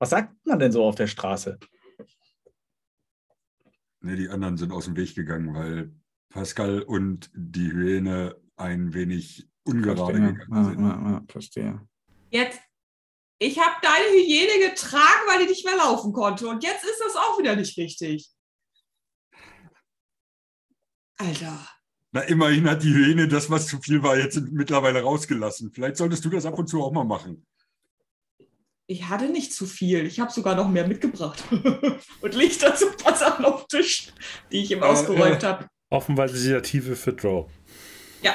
Was 0.01 0.09
sagt 0.09 0.33
man 0.47 0.57
denn 0.57 0.71
so 0.71 0.83
auf 0.83 0.95
der 0.95 1.05
Straße? 1.05 1.59
Ne, 3.99 4.15
die 4.15 4.29
anderen 4.29 4.57
sind 4.57 4.71
aus 4.71 4.85
dem 4.85 4.95
Weg 4.97 5.13
gegangen, 5.13 5.53
weil 5.53 5.93
Pascal 6.29 6.81
und 6.81 7.29
die 7.35 7.71
Hyäne 7.71 8.35
ein 8.55 8.95
wenig 8.95 9.47
ungerade 9.63 9.99
Verstehe. 9.99 10.33
gegangen 10.33 10.55
Ja, 10.55 10.63
sind. 10.63 10.79
ja, 10.79 11.11
ja, 11.11 11.23
verstehe. 11.27 11.87
Jetzt, 12.31 12.59
ich 13.37 13.59
habe 13.59 13.75
deine 13.83 14.05
Hygiene 14.17 14.69
getragen, 14.71 15.27
weil 15.27 15.43
die 15.43 15.51
nicht 15.51 15.65
mehr 15.65 15.77
laufen 15.77 16.13
konnte. 16.13 16.47
Und 16.47 16.63
jetzt 16.63 16.83
ist 16.83 16.99
das 17.05 17.15
auch 17.15 17.37
wieder 17.37 17.55
nicht 17.55 17.77
richtig. 17.77 18.31
Alter. 21.19 21.67
Na, 22.11 22.21
immerhin 22.21 22.67
hat 22.67 22.81
die 22.81 22.91
Hyäne 22.91 23.27
das, 23.27 23.51
was 23.51 23.67
zu 23.67 23.79
viel 23.79 24.01
war, 24.01 24.17
jetzt 24.17 24.41
mittlerweile 24.51 25.03
rausgelassen. 25.03 25.71
Vielleicht 25.71 25.97
solltest 25.97 26.25
du 26.25 26.31
das 26.31 26.47
ab 26.47 26.57
und 26.57 26.65
zu 26.65 26.81
auch 26.81 26.91
mal 26.91 27.05
machen. 27.05 27.45
Ich 28.91 29.07
hatte 29.07 29.29
nicht 29.29 29.53
zu 29.53 29.65
viel. 29.67 30.05
Ich 30.05 30.19
habe 30.19 30.33
sogar 30.33 30.53
noch 30.53 30.67
mehr 30.67 30.85
mitgebracht. 30.85 31.41
Und 32.21 32.35
liegt 32.35 32.61
dazu 32.61 32.87
was 33.05 33.21
auf 33.21 33.65
dem 33.65 33.79
Tisch, 33.79 34.11
die 34.51 34.63
ich 34.63 34.71
ihm 34.71 34.79
Äh, 34.79 34.85
ausgeräumt 34.85 35.43
äh. 35.43 35.45
habe. 35.45 35.69
Offenweise 35.89 36.35
Initiative 36.35 36.97
für 36.97 37.13
Draw. 37.13 37.49
Ja. 38.21 38.33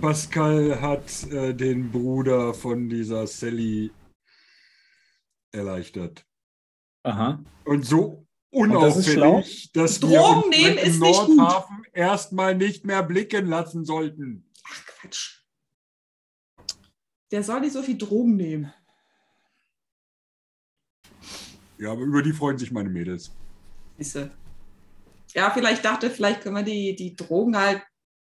Pascal 0.00 0.80
hat 0.80 1.24
äh, 1.32 1.52
den 1.52 1.90
Bruder 1.90 2.54
von 2.54 2.88
dieser 2.88 3.26
Sally 3.26 3.90
erleichtert. 5.50 6.24
Aha. 7.02 7.42
Und 7.64 7.84
so 7.84 8.24
das 8.52 8.98
ist 8.98 9.10
schlau? 9.10 9.30
unauffällig, 9.30 9.72
dass 9.72 10.00
wir 10.00 10.20
Drogen 10.20 10.44
uns 10.44 10.56
nehmen. 10.56 10.98
Nordhafen 11.00 11.82
erstmal 11.92 12.54
nicht 12.54 12.86
mehr 12.86 13.02
blicken 13.02 13.46
lassen 13.46 13.84
sollten. 13.84 14.48
Ach, 14.64 14.86
Quatsch. 14.86 15.40
Der 17.32 17.42
soll 17.42 17.62
nicht 17.62 17.72
so 17.72 17.82
viel 17.82 17.98
Drogen 17.98 18.36
nehmen. 18.36 18.72
Ja, 21.80 21.92
aber 21.92 22.02
über 22.02 22.22
die 22.22 22.34
freuen 22.34 22.58
sich 22.58 22.70
meine 22.70 22.90
Mädels. 22.90 23.34
Siehste. 23.96 24.30
Ja, 25.32 25.50
vielleicht 25.50 25.82
dachte, 25.82 26.10
vielleicht 26.10 26.42
können 26.42 26.56
wir 26.56 26.62
die, 26.62 26.94
die 26.94 27.16
Drogen 27.16 27.56
halt 27.56 27.82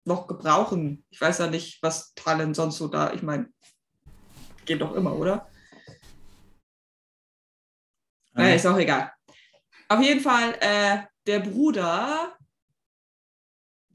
noch 0.04 0.28
gebrauchen. 0.28 1.04
Ich 1.10 1.20
weiß 1.20 1.38
ja 1.38 1.48
nicht, 1.48 1.82
was 1.82 2.14
Talent 2.14 2.54
sonst 2.54 2.78
so 2.78 2.86
da. 2.86 3.12
Ich 3.12 3.22
meine, 3.22 3.48
geht 4.66 4.80
doch 4.80 4.94
immer, 4.94 5.16
oder? 5.16 5.50
Naja, 8.34 8.54
ist 8.54 8.66
auch 8.66 8.78
egal. 8.78 9.12
Auf 9.88 10.00
jeden 10.00 10.20
Fall, 10.20 10.56
äh, 10.60 10.98
der 11.26 11.40
Bruder, 11.40 12.38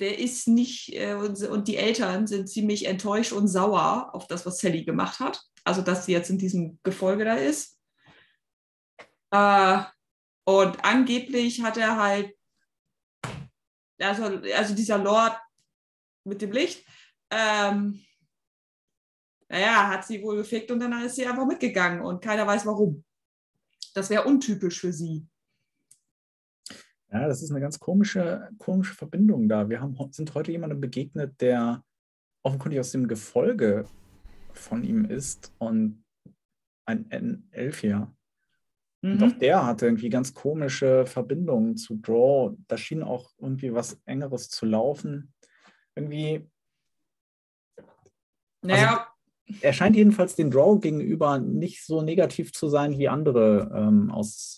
der 0.02 0.20
ist 0.20 0.50
nicht, 0.50 0.94
äh, 0.94 1.14
und, 1.14 1.42
und 1.44 1.70
die 1.70 1.78
Eltern 1.78 2.28
sind 2.28 2.50
ziemlich 2.50 2.88
enttäuscht 2.88 3.32
und 3.32 3.48
sauer 3.48 4.14
auf 4.14 4.28
das, 4.28 4.46
was 4.46 4.60
Sally 4.60 4.84
gemacht 4.84 5.22
hat. 5.22 5.42
Also, 5.64 5.82
dass 5.82 6.06
sie 6.06 6.12
jetzt 6.12 6.30
in 6.30 6.38
diesem 6.38 6.78
Gefolge 6.84 7.24
da 7.24 7.36
ist. 7.36 7.75
Äh, 9.32 9.84
und 10.46 10.84
angeblich 10.86 11.62
hat 11.64 11.78
er 11.78 11.98
halt 11.98 12.36
also, 14.00 14.24
also 14.24 14.76
dieser 14.76 14.98
Lord 14.98 15.38
mit 16.26 16.42
dem 16.42 16.52
Licht, 16.52 16.86
ähm, 17.30 18.02
naja, 19.48 19.90
hat 19.90 20.06
sie 20.06 20.22
wohl 20.22 20.38
gefickt 20.38 20.72
und 20.72 20.80
dann 20.80 21.06
ist 21.06 21.16
sie 21.16 21.26
einfach 21.26 21.46
mitgegangen 21.46 22.02
und 22.02 22.22
keiner 22.22 22.48
weiß 22.48 22.66
warum. 22.66 23.04
Das 23.94 24.10
wäre 24.10 24.26
untypisch 24.26 24.82
für 24.82 24.92
sie. 24.92 25.26
Ja, 27.12 27.28
das 27.28 27.42
ist 27.42 27.52
eine 27.52 27.62
ganz 27.62 27.80
komische, 27.80 28.50
komische 28.58 28.96
Verbindung 28.96 29.48
da. 29.48 29.70
Wir 29.70 29.80
haben, 29.80 29.96
sind 30.12 30.34
heute 30.34 30.52
jemandem 30.52 30.82
begegnet, 30.82 31.40
der 31.40 31.84
offenkundig 32.44 32.80
aus 32.80 32.92
dem 32.92 33.08
Gefolge 33.08 33.86
von 34.54 34.84
ihm 34.84 35.06
ist 35.06 35.54
und 35.60 36.04
ein 36.86 37.48
Elfier. 37.52 38.14
Mhm. 39.06 39.12
Und 39.12 39.24
auch 39.24 39.38
der 39.38 39.66
hatte 39.66 39.86
irgendwie 39.86 40.10
ganz 40.10 40.34
komische 40.34 41.06
Verbindungen 41.06 41.78
zu 41.78 41.98
Draw. 41.98 42.56
Da 42.68 42.76
schien 42.76 43.04
auch 43.04 43.30
irgendwie 43.38 43.72
was 43.72 44.00
Engeres 44.06 44.50
zu 44.50 44.66
laufen. 44.66 45.32
Irgendwie. 45.94 46.50
Naja. 48.64 49.08
Also, 49.48 49.62
er 49.62 49.74
scheint 49.74 49.96
jedenfalls 49.96 50.36
den 50.36 50.50
Draw 50.50 50.80
gegenüber 50.80 51.38
nicht 51.38 51.86
so 51.86 52.02
negativ 52.02 52.52
zu 52.52 52.68
sein 52.68 52.98
wie 52.98 53.08
andere 53.08 53.72
ähm, 53.76 54.10
aus 54.10 54.58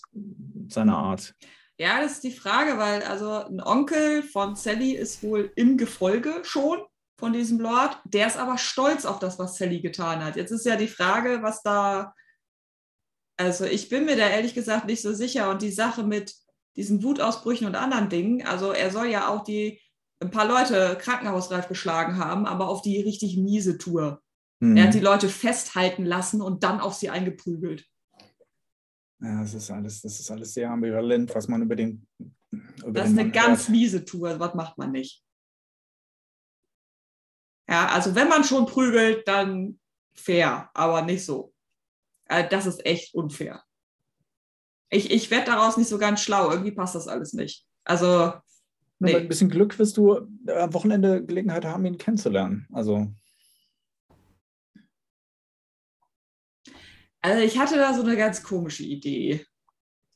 seiner 0.68 0.96
Art. 0.96 1.34
Ja, 1.76 2.00
das 2.00 2.12
ist 2.12 2.24
die 2.24 2.32
Frage, 2.32 2.78
weil 2.78 3.02
also 3.02 3.30
ein 3.30 3.60
Onkel 3.60 4.22
von 4.22 4.56
Sally 4.56 4.92
ist 4.92 5.22
wohl 5.22 5.52
im 5.56 5.76
Gefolge 5.76 6.40
schon 6.42 6.78
von 7.18 7.34
diesem 7.34 7.60
Lord. 7.60 8.00
Der 8.04 8.26
ist 8.26 8.38
aber 8.38 8.56
stolz 8.56 9.04
auf 9.04 9.18
das, 9.18 9.38
was 9.38 9.58
Sally 9.58 9.80
getan 9.82 10.24
hat. 10.24 10.36
Jetzt 10.36 10.52
ist 10.52 10.64
ja 10.64 10.76
die 10.76 10.88
Frage, 10.88 11.42
was 11.42 11.62
da 11.62 12.14
also 13.38 13.64
ich 13.64 13.88
bin 13.88 14.04
mir 14.04 14.16
da 14.16 14.28
ehrlich 14.28 14.54
gesagt 14.54 14.86
nicht 14.86 15.00
so 15.00 15.14
sicher. 15.14 15.50
Und 15.50 15.62
die 15.62 15.70
Sache 15.70 16.02
mit 16.02 16.34
diesen 16.76 17.02
Wutausbrüchen 17.02 17.66
und 17.66 17.76
anderen 17.76 18.08
Dingen, 18.08 18.46
also 18.46 18.72
er 18.72 18.90
soll 18.90 19.06
ja 19.06 19.28
auch 19.28 19.44
die 19.44 19.80
ein 20.20 20.30
paar 20.30 20.46
Leute 20.46 20.98
krankenhausreif 21.00 21.68
geschlagen 21.68 22.18
haben, 22.18 22.46
aber 22.46 22.68
auf 22.68 22.82
die 22.82 23.00
richtig 23.00 23.36
miese 23.36 23.78
Tour. 23.78 24.20
Mhm. 24.60 24.76
Er 24.76 24.86
hat 24.88 24.94
die 24.94 25.00
Leute 25.00 25.28
festhalten 25.28 26.04
lassen 26.04 26.42
und 26.42 26.64
dann 26.64 26.80
auf 26.80 26.94
sie 26.94 27.10
eingeprügelt. 27.10 27.86
Ja, 29.20 29.40
das 29.40 29.54
ist 29.54 29.70
alles, 29.70 30.00
das 30.00 30.18
ist 30.18 30.30
alles 30.30 30.54
sehr 30.54 30.70
ambivalent, 30.70 31.34
was 31.34 31.48
man 31.48 31.62
über 31.62 31.76
den. 31.76 32.06
Über 32.50 32.92
das 32.92 33.08
den 33.08 33.12
ist 33.14 33.18
eine 33.18 33.30
ganz 33.30 33.60
hört. 33.62 33.68
miese 33.70 34.04
Tour, 34.04 34.38
was 34.40 34.54
macht 34.54 34.78
man 34.78 34.92
nicht? 34.92 35.24
Ja, 37.68 37.88
also 37.88 38.14
wenn 38.14 38.28
man 38.28 38.44
schon 38.44 38.66
prügelt, 38.66 39.26
dann 39.28 39.78
fair, 40.14 40.70
aber 40.74 41.02
nicht 41.02 41.24
so. 41.24 41.52
Äh, 42.28 42.48
das 42.48 42.66
ist 42.66 42.84
echt 42.86 43.14
unfair. 43.14 43.62
Ich, 44.90 45.10
ich 45.10 45.30
werde 45.30 45.46
daraus 45.46 45.76
nicht 45.76 45.88
so 45.88 45.98
ganz 45.98 46.22
schlau. 46.22 46.50
Irgendwie 46.50 46.72
passt 46.72 46.94
das 46.94 47.08
alles 47.08 47.32
nicht. 47.32 47.66
Also. 47.84 48.32
Nee. 49.00 49.12
Mit 49.12 49.22
ein 49.22 49.28
bisschen 49.28 49.50
Glück 49.50 49.78
wirst 49.78 49.96
du 49.96 50.16
am 50.46 50.74
Wochenende 50.74 51.24
Gelegenheit 51.24 51.64
haben, 51.64 51.84
ihn 51.84 51.98
kennenzulernen. 51.98 52.66
Also. 52.72 53.12
Also 57.20 57.42
ich 57.42 57.58
hatte 57.58 57.76
da 57.76 57.94
so 57.94 58.02
eine 58.02 58.16
ganz 58.16 58.42
komische 58.42 58.84
Idee. 58.84 59.44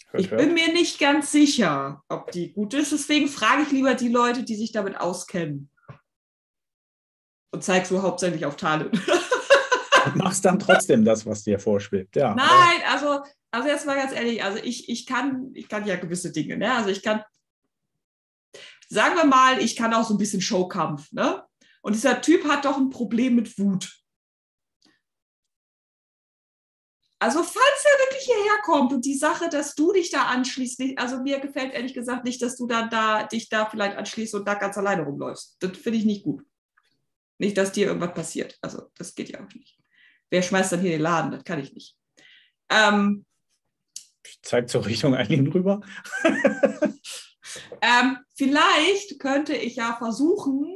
Hört, 0.09 0.23
ich 0.23 0.31
bin 0.31 0.55
mir 0.55 0.73
nicht 0.73 0.99
ganz 0.99 1.33
sicher, 1.33 2.03
ob 2.09 2.31
die 2.33 2.53
gut 2.53 2.75
ist. 2.75 2.93
Deswegen 2.93 3.29
frage 3.29 3.63
ich 3.63 3.71
lieber 3.71 3.95
die 3.95 4.09
Leute, 4.09 4.45
die 4.45 4.57
sich 4.57 4.73
damit 4.73 5.01
auskennen. 5.01 5.71
Und 7.51 7.63
zeig 7.63 7.87
so 7.87 8.03
hauptsächlich 8.03 8.47
auf 8.47 8.57
Talent. 8.57 8.99
machst 10.15 10.45
dann 10.45 10.59
trotzdem 10.59 11.05
das, 11.05 11.27
was 11.27 11.45
dir 11.45 11.59
vorschwebt. 11.59 12.17
Ja. 12.17 12.35
Nein, 12.35 12.83
also, 12.91 13.23
also 13.51 13.69
jetzt 13.69 13.87
mal 13.87 13.97
ganz 13.97 14.13
ehrlich, 14.13 14.43
also 14.43 14.59
ich, 14.63 14.89
ich, 14.89 15.07
kann, 15.07 15.51
ich 15.55 15.69
kann 15.69 15.87
ja 15.87 15.97
gewisse 15.97 16.33
Dinge, 16.33 16.57
ne? 16.57 16.73
Also 16.75 16.91
ich 16.91 17.03
kann, 17.03 17.23
sagen 18.89 19.17
wir 19.17 19.25
mal, 19.25 19.61
ich 19.61 19.77
kann 19.77 19.95
auch 19.95 20.07
so 20.07 20.15
ein 20.15 20.19
bisschen 20.19 20.41
Showkampf, 20.41 21.13
ne? 21.13 21.45
Und 21.83 21.95
dieser 21.95 22.21
Typ 22.21 22.45
hat 22.45 22.65
doch 22.65 22.77
ein 22.77 22.91
Problem 22.91 23.35
mit 23.35 23.59
Wut. 23.59 23.99
Also 27.19 27.43
falls 27.43 27.85
er 27.85 28.05
wirklich 28.05 28.25
hierher 28.25 28.59
kommt 28.65 28.93
und 28.93 29.05
die 29.05 29.17
Sache, 29.17 29.49
dass 29.49 29.77
du 29.77 29.93
dich 29.93 30.11
da 30.11 30.25
anschließt, 30.27 30.81
nicht, 30.81 30.99
also 30.99 31.21
mir 31.21 31.39
gefällt 31.39 31.73
ehrlich 31.73 31.95
gesagt 31.95 32.25
nicht, 32.25 32.43
dass 32.43 32.57
du 32.57 32.67
dann 32.67 32.91
da 32.91 33.25
dich 33.25 33.49
da 33.49 33.67
vielleicht 33.67 33.97
anschließt 33.97 34.35
und 34.35 34.47
da 34.47 34.55
ganz 34.55 34.77
alleine 34.77 35.03
rumläufst. 35.03 35.57
Das 35.61 35.77
finde 35.77 35.99
ich 35.99 36.05
nicht 36.05 36.25
gut. 36.25 36.45
Nicht, 37.39 37.57
dass 37.57 37.71
dir 37.71 37.87
irgendwas 37.87 38.15
passiert. 38.15 38.59
Also 38.61 38.91
das 38.97 39.15
geht 39.15 39.29
ja 39.29 39.41
auch 39.41 39.55
nicht 39.55 39.82
wer 40.33 40.43
schmeißt 40.43 40.73
dann 40.73 40.81
hier 40.81 40.93
den 40.93 41.03
Laden? 41.03 41.31
Das 41.31 41.45
kann 41.45 41.61
ich 41.61 41.73
nicht. 41.75 41.95
Ähm, 42.71 43.27
ich 44.25 44.41
zeige 44.43 44.67
zur 44.67 44.87
Richtung 44.87 45.15
Eileen 45.15 45.47
rüber. 45.49 45.83
ähm, 47.83 48.19
vielleicht 48.35 49.21
könnte 49.21 49.55
ich 49.55 49.77
ja 49.77 49.95
versuchen, 49.99 50.75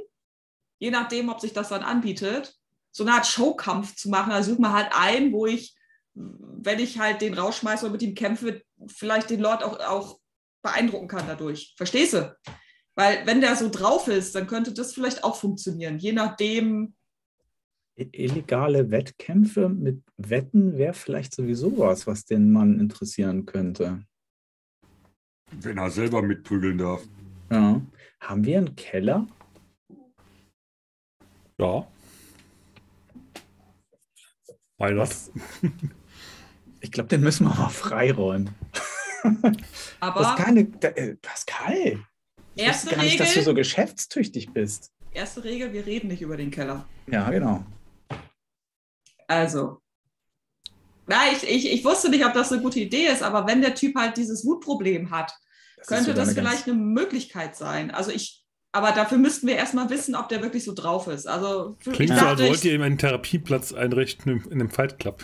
je 0.79 0.91
nachdem, 0.91 1.31
ob 1.31 1.41
sich 1.41 1.55
das 1.55 1.71
dann 1.71 1.83
anbietet, 1.83 2.55
so 2.93 3.03
eine 3.03 3.15
Art 3.15 3.27
Showkampf 3.27 3.97
zu 3.97 4.11
machen. 4.11 4.31
Also 4.31 4.53
such 4.53 4.59
mal 4.59 4.73
halt 4.73 4.91
ein, 4.93 5.33
wo 5.33 5.47
ich, 5.47 5.75
wenn 6.15 6.79
ich 6.79 6.99
halt 6.99 7.23
den 7.23 7.35
rausschmeiße 7.35 7.87
und 7.87 7.93
mit 7.93 8.03
ihm 8.03 8.15
kämpfe, 8.15 8.63
vielleicht 8.89 9.31
den 9.31 9.41
Lord 9.41 9.65
auch, 9.65 9.81
auch 9.81 10.21
beeindrucken 10.63 11.09
kann 11.09 11.27
dadurch. 11.27 11.75
Verstehst 11.79 12.13
du? 12.13 12.37
Weil 12.95 13.27
wenn 13.27 13.41
der 13.41 13.57
so 13.57 13.71
drauf 13.71 14.07
ist, 14.09 14.35
dann 14.35 14.47
könnte 14.47 14.75
das 14.75 14.93
vielleicht 14.93 15.25
auch 15.25 15.37
funktionieren, 15.37 15.99
je 15.99 16.13
nachdem, 16.13 16.95
illegale 17.97 18.91
Wettkämpfe 18.91 19.69
mit 19.69 20.03
Wetten 20.17 20.77
wäre 20.77 20.95
vielleicht 20.95 21.35
sowieso 21.35 21.79
was, 21.79 22.07
was 22.07 22.25
den 22.25 22.53
Mann 22.53 22.79
interessieren 22.79 23.47
könnte. 23.47 24.05
Wenn 25.53 25.79
er 25.79 25.91
selber 25.91 26.23
mitprügeln 26.23 26.79
darf. 26.79 27.03
Ja. 27.51 27.81
Haben 28.21 28.45
wir 28.45 28.59
einen 28.59 28.77
Keller? 28.77 29.27
Ja. 31.59 31.87
Was? 34.79 35.33
Ich 36.81 36.93
glaube, 36.93 37.09
den 37.09 37.23
müssen 37.23 37.47
wir 37.47 37.55
mal 37.55 37.71
freiräumen. 37.71 38.51
Aber. 40.01 40.21
Das 40.21 40.31
ist 40.31 40.37
keine, 40.45 40.61
äh, 40.61 41.17
Pascal. 41.17 42.05
Ich 42.55 42.63
erste 42.63 42.91
gar 42.91 42.99
Regel, 42.99 43.09
nicht, 43.09 43.21
dass 43.21 43.35
du 43.35 43.43
so 43.43 43.55
geschäftstüchtig 43.55 44.53
bist. 44.53 44.93
Erste 45.13 45.45
Regel: 45.45 45.73
Wir 45.73 45.87
reden 45.87 46.09
nicht 46.09 46.21
über 46.21 46.37
den 46.37 46.51
Keller. 46.51 46.87
Ja, 47.07 47.31
genau. 47.31 47.65
Also, 49.27 49.81
na, 51.07 51.31
ich, 51.33 51.49
ich, 51.49 51.73
ich 51.73 51.85
wusste 51.85 52.09
nicht, 52.09 52.25
ob 52.25 52.35
das 52.35 52.53
eine 52.53 52.63
gute 52.63 52.81
Idee 52.81 53.07
ist, 53.07 53.23
aber 53.23 53.47
wenn 53.47 53.61
der 53.61 53.75
Typ 53.75 53.97
halt 53.97 54.17
dieses 54.17 54.45
Wutproblem 54.45 55.11
hat, 55.11 55.33
das 55.77 55.87
könnte 55.87 56.15
das 56.15 56.33
vielleicht 56.33 56.67
eine 56.67 56.75
Möglichkeit 56.75 57.55
sein. 57.57 57.91
Also 57.91 58.11
ich, 58.11 58.45
aber 58.73 58.93
dafür 58.93 59.19
müssten 59.19 59.47
wir 59.47 59.57
erstmal 59.57 59.89
wissen, 59.89 60.17
ob 60.17 60.29
der 60.29 60.43
wirklich 60.43 60.65
so 60.65 60.75
drauf 60.75 61.07
ist. 61.07 61.27
Also 61.27 61.77
Klingt 61.81 62.19
so, 62.19 62.27
als 62.27 62.41
wollt 62.41 62.65
ihr 62.65 62.75
ihm 62.75 62.83
einen 62.83 62.99
Therapieplatz 62.99 63.73
einrichten 63.73 64.45
in 64.47 64.53
einem 64.53 64.71
Fight 64.71 64.99
Club. 64.99 65.23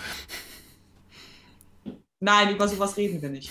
Nein, 2.21 2.55
über 2.55 2.69
sowas 2.69 2.97
reden 2.97 3.21
wir 3.21 3.31
nicht. 3.31 3.51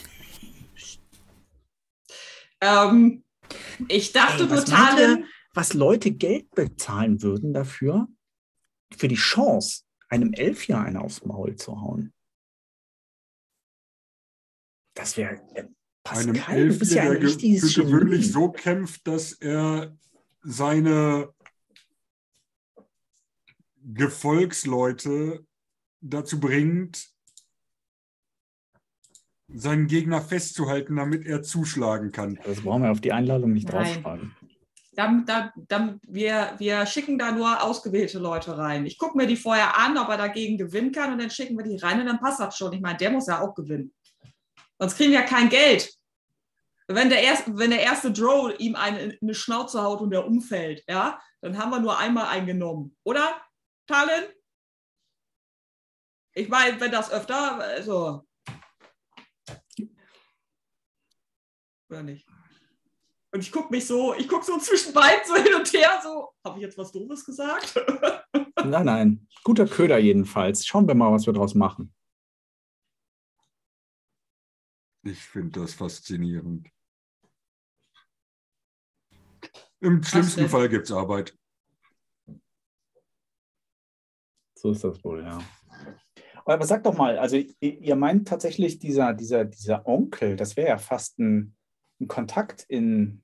Ähm, 2.62 3.24
ich 3.90 4.14
dachte 4.14 4.44
Ey, 4.44 4.50
was 4.50 4.66
total. 4.66 5.00
Ihr, 5.00 5.24
was 5.54 5.74
Leute 5.74 6.12
Geld 6.12 6.50
bezahlen 6.52 7.22
würden 7.22 7.54
dafür, 7.54 8.08
für 8.96 9.10
die 9.10 9.16
Chance, 9.16 9.82
einem 10.12 10.34
Elfjahr 10.34 10.86
eine 10.86 11.02
aufs 11.02 11.26
Maul 11.26 11.56
zu 11.56 11.82
hauen. 11.82 12.14
Das 14.94 15.18
wäre. 15.18 15.42
Äh, 15.56 15.68
Pascal, 16.04 16.30
einem 16.30 16.36
Elfjahr, 16.36 16.66
du 16.66 16.80
bist 16.80 16.94
ja 16.94 17.04
ein 17.04 17.20
der 17.20 17.70
für 17.70 17.84
gewöhnlich 17.84 18.32
so 18.32 18.52
kämpft, 18.52 19.08
dass 19.08 19.34
er 19.34 19.96
seine 20.42 21.34
Gefolgsleute 23.84 25.46
dazu 26.02 26.40
bringt, 26.40 27.08
seinen 29.48 29.88
Gegner 29.88 30.22
festzuhalten, 30.22 30.96
damit 30.96 31.28
er 31.28 31.44
zuschlagen 31.44 32.12
kann. 32.12 32.40
Das 32.44 32.62
brauchen 32.62 32.84
wir 32.84 32.92
auf 32.92 33.02
die 33.02 33.14
Einladung 33.14 33.54
nicht 33.54 33.72
draufschreiben 33.72 34.36
dann, 34.94 35.26
dann, 35.26 35.52
dann, 35.56 36.02
wir, 36.04 36.54
wir 36.58 36.86
schicken 36.86 37.18
da 37.18 37.32
nur 37.32 37.64
ausgewählte 37.64 38.20
Leute 38.20 38.58
rein. 38.58 38.86
Ich 38.86 38.98
gucke 38.98 39.18
mir 39.18 39.26
die 39.26 39.38
vorher 39.38 39.78
an, 39.78 39.98
ob 39.98 40.10
er 40.10 40.18
dagegen 40.18 40.58
gewinnen 40.58 40.92
kann 40.92 41.14
und 41.14 41.20
dann 41.20 41.32
schicken 41.32 41.58
wir 41.58 41.64
die 41.64 41.78
rein 41.78 42.02
und 42.02 42.08
dann 42.08 42.20
passt 42.20 42.40
das 42.40 42.58
schon. 42.58 42.74
Ich 42.74 42.82
meine, 42.82 42.98
der 42.98 43.12
muss 43.12 43.28
ja 43.28 43.40
auch 43.40 43.56
gewinnen. 43.56 43.94
Sonst 44.78 44.98
kriegen 44.98 45.12
wir 45.12 45.22
ja 45.22 45.26
kein 45.26 45.48
Geld. 45.48 45.94
Wenn 46.88 47.10
der, 47.10 47.22
erste, 47.22 47.58
wenn 47.58 47.70
der 47.70 47.82
erste 47.82 48.12
Draw 48.12 48.54
ihm 48.58 48.76
eine, 48.76 49.18
eine 49.22 49.34
Schnauze 49.34 49.82
haut 49.82 50.02
und 50.02 50.12
er 50.14 50.28
umfällt, 50.28 50.84
ja, 50.90 51.22
dann 51.40 51.58
haben 51.58 51.72
wir 51.72 51.80
nur 51.80 51.98
einmal 51.98 52.26
eingenommen. 52.26 52.98
Oder, 53.04 53.42
Talin? 53.88 54.26
Ich 56.34 56.50
meine, 56.50 56.80
wenn 56.82 56.92
das 56.92 57.12
öfter, 57.12 57.60
also. 57.60 58.26
Oder 61.90 62.04
nicht? 62.04 62.31
Und 63.34 63.40
ich 63.40 63.52
gucke 63.52 63.72
mich 63.72 63.88
so, 63.88 64.14
ich 64.14 64.28
gucke 64.28 64.46
so 64.46 64.58
zwischen 64.58 64.94
beiden 64.94 65.26
so 65.26 65.36
hin 65.36 65.56
und 65.56 65.72
her, 65.72 66.02
so, 66.04 66.34
habe 66.44 66.60
ich 66.60 66.64
jetzt 66.64 66.78
was 66.78 66.92
Doofes 66.92 67.26
gesagt? 67.26 67.76
nein, 68.66 68.86
nein. 68.86 69.28
Guter 69.44 69.66
Köder 69.68 69.98
jedenfalls. 69.98 70.66
Schauen 70.66 70.88
wir 70.88 70.96
mal, 70.96 71.12
was 71.12 71.26
wir 71.26 71.34
daraus 71.34 71.56
machen. 71.56 71.94
Ich 75.04 75.20
finde 75.20 75.62
das 75.62 75.74
faszinierend. 75.74 76.70
Im 79.80 80.04
schlimmsten? 80.04 80.48
Fall 80.48 80.70
gibt 80.70 80.86
es 80.86 80.92
Arbeit. 80.92 81.36
So 84.56 84.72
ist 84.72 84.84
das 84.84 85.04
wohl, 85.04 85.24
ja. 85.24 85.40
Aber 86.46 86.66
sag 86.66 86.84
doch 86.84 86.96
mal, 86.96 87.18
also 87.18 87.38
ihr 87.38 87.56
ihr 87.60 87.96
meint 87.96 88.28
tatsächlich, 88.28 88.78
dieser, 88.78 89.14
dieser, 89.14 89.46
dieser 89.46 89.88
Onkel, 89.88 90.36
das 90.36 90.56
wäre 90.56 90.70
ja 90.70 90.78
fast 90.78 91.18
ein, 91.18 91.56
ein 92.02 92.08
Kontakt 92.08 92.66
in, 92.68 93.22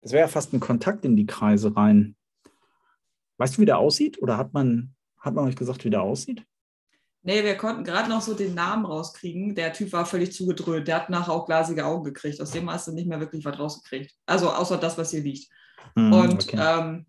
das 0.00 0.12
wäre 0.12 0.22
ja 0.22 0.28
fast 0.28 0.52
ein 0.52 0.60
Kontakt 0.60 1.04
in 1.04 1.16
die 1.16 1.26
Kreise 1.26 1.76
rein. 1.76 2.16
Weißt 3.36 3.56
du, 3.56 3.60
wie 3.60 3.66
der 3.66 3.78
aussieht? 3.78 4.20
Oder 4.22 4.36
hat 4.38 4.54
man, 4.54 4.94
hat 5.18 5.34
man 5.34 5.46
euch 5.46 5.56
gesagt, 5.56 5.84
wie 5.84 5.90
der 5.90 6.02
aussieht? 6.02 6.44
Nee, 7.22 7.44
wir 7.44 7.56
konnten 7.56 7.84
gerade 7.84 8.08
noch 8.08 8.22
so 8.22 8.34
den 8.34 8.54
Namen 8.54 8.86
rauskriegen. 8.86 9.54
Der 9.54 9.72
Typ 9.72 9.92
war 9.92 10.06
völlig 10.06 10.32
zugedröhnt. 10.32 10.88
Der 10.88 10.96
hat 10.96 11.10
nachher 11.10 11.32
auch 11.32 11.46
glasige 11.46 11.84
Augen 11.84 12.04
gekriegt. 12.04 12.40
Aus 12.40 12.52
dem 12.52 12.70
hast 12.70 12.88
du 12.88 12.92
nicht 12.92 13.08
mehr 13.08 13.20
wirklich 13.20 13.44
was 13.44 13.58
rausgekriegt. 13.58 14.14
Also 14.24 14.50
außer 14.50 14.78
das, 14.78 14.96
was 14.96 15.10
hier 15.10 15.22
liegt. 15.22 15.50
Hm, 15.94 16.12
Und 16.12 16.44
okay. 16.44 16.58
ähm, 16.58 17.06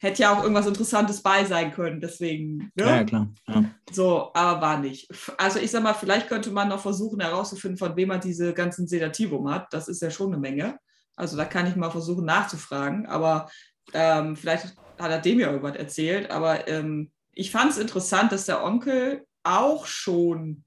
hätte 0.00 0.22
ja 0.22 0.34
auch 0.34 0.42
irgendwas 0.42 0.66
Interessantes 0.66 1.22
bei 1.22 1.44
sein 1.44 1.72
können. 1.72 2.00
Deswegen, 2.00 2.72
ne? 2.74 2.84
ja, 2.84 2.96
ja, 2.96 3.04
klar. 3.04 3.28
Ja. 3.46 3.64
So, 3.92 4.30
aber 4.34 4.60
war 4.60 4.78
nicht. 4.78 5.08
Also 5.36 5.58
ich 5.58 5.70
sag 5.70 5.82
mal, 5.82 5.92
vielleicht 5.92 6.28
könnte 6.28 6.50
man 6.50 6.68
noch 6.68 6.80
versuchen 6.80 7.20
herauszufinden, 7.20 7.78
von 7.78 7.94
wem 7.96 8.08
man 8.08 8.20
diese 8.20 8.54
ganzen 8.54 8.88
Sedativum 8.88 9.50
hat. 9.50 9.72
Das 9.72 9.88
ist 9.88 10.00
ja 10.00 10.10
schon 10.10 10.32
eine 10.32 10.40
Menge. 10.40 10.78
Also 11.16 11.36
da 11.36 11.44
kann 11.44 11.66
ich 11.66 11.76
mal 11.76 11.90
versuchen 11.90 12.24
nachzufragen. 12.24 13.06
Aber 13.06 13.50
ähm, 13.92 14.36
vielleicht 14.36 14.74
hat 14.98 15.10
er 15.10 15.20
dem 15.20 15.38
ja 15.38 15.48
irgendwas 15.48 15.76
erzählt. 15.76 16.30
Aber 16.30 16.66
ähm, 16.66 17.12
ich 17.32 17.50
fand 17.50 17.70
es 17.70 17.78
interessant, 17.78 18.32
dass 18.32 18.46
der 18.46 18.64
Onkel 18.64 19.26
auch 19.42 19.86
schon 19.86 20.64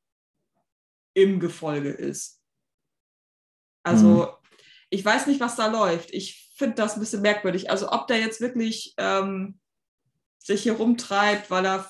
im 1.16 1.40
Gefolge 1.40 1.90
ist. 1.90 2.40
Also 3.82 4.32
ich 4.92 5.04
weiß 5.04 5.26
nicht, 5.26 5.40
was 5.40 5.56
da 5.56 5.68
läuft. 5.68 6.14
Ich 6.14 6.43
finde 6.54 6.76
das 6.76 6.96
ein 6.96 7.00
bisschen 7.00 7.22
merkwürdig. 7.22 7.70
Also 7.70 7.92
ob 7.92 8.08
der 8.08 8.20
jetzt 8.20 8.42
wirklich 8.42 8.94
ähm, 8.98 9.60
sich 10.40 10.64
hier 10.64 10.74
rumtreibt, 10.74 11.50
weil 11.50 11.66
er 11.66 11.90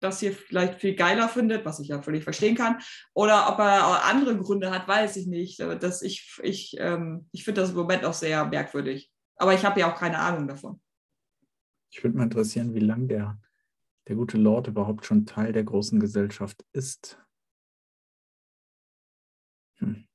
das 0.00 0.20
hier 0.20 0.32
vielleicht 0.32 0.80
viel 0.80 0.94
geiler 0.94 1.28
findet, 1.28 1.64
was 1.64 1.78
ich 1.78 1.88
ja 1.88 2.00
völlig 2.02 2.24
verstehen 2.24 2.56
kann, 2.56 2.78
oder 3.12 3.52
ob 3.52 3.58
er 3.58 4.04
andere 4.06 4.36
Gründe 4.38 4.70
hat, 4.70 4.88
weiß 4.88 5.16
ich 5.16 5.26
nicht. 5.26 5.60
Aber 5.60 5.76
Das, 5.76 6.02
ich 6.02 6.38
ich, 6.42 6.76
ähm, 6.78 7.28
ich 7.32 7.44
finde 7.44 7.60
das 7.60 7.70
im 7.70 7.76
Moment 7.76 8.04
auch 8.04 8.14
sehr 8.14 8.46
merkwürdig. 8.46 9.12
Aber 9.36 9.54
ich 9.54 9.64
habe 9.64 9.80
ja 9.80 9.92
auch 9.92 9.98
keine 9.98 10.18
Ahnung 10.18 10.48
davon. 10.48 10.80
Ich 11.90 12.02
würde 12.02 12.16
mal 12.16 12.24
interessieren, 12.24 12.74
wie 12.74 12.80
lange 12.80 13.08
der, 13.08 13.40
der 14.08 14.16
gute 14.16 14.38
Lord 14.38 14.68
überhaupt 14.68 15.04
schon 15.04 15.26
Teil 15.26 15.52
der 15.52 15.64
großen 15.64 15.98
Gesellschaft 16.00 16.64
ist. 16.72 17.18
Hm. 19.78 20.06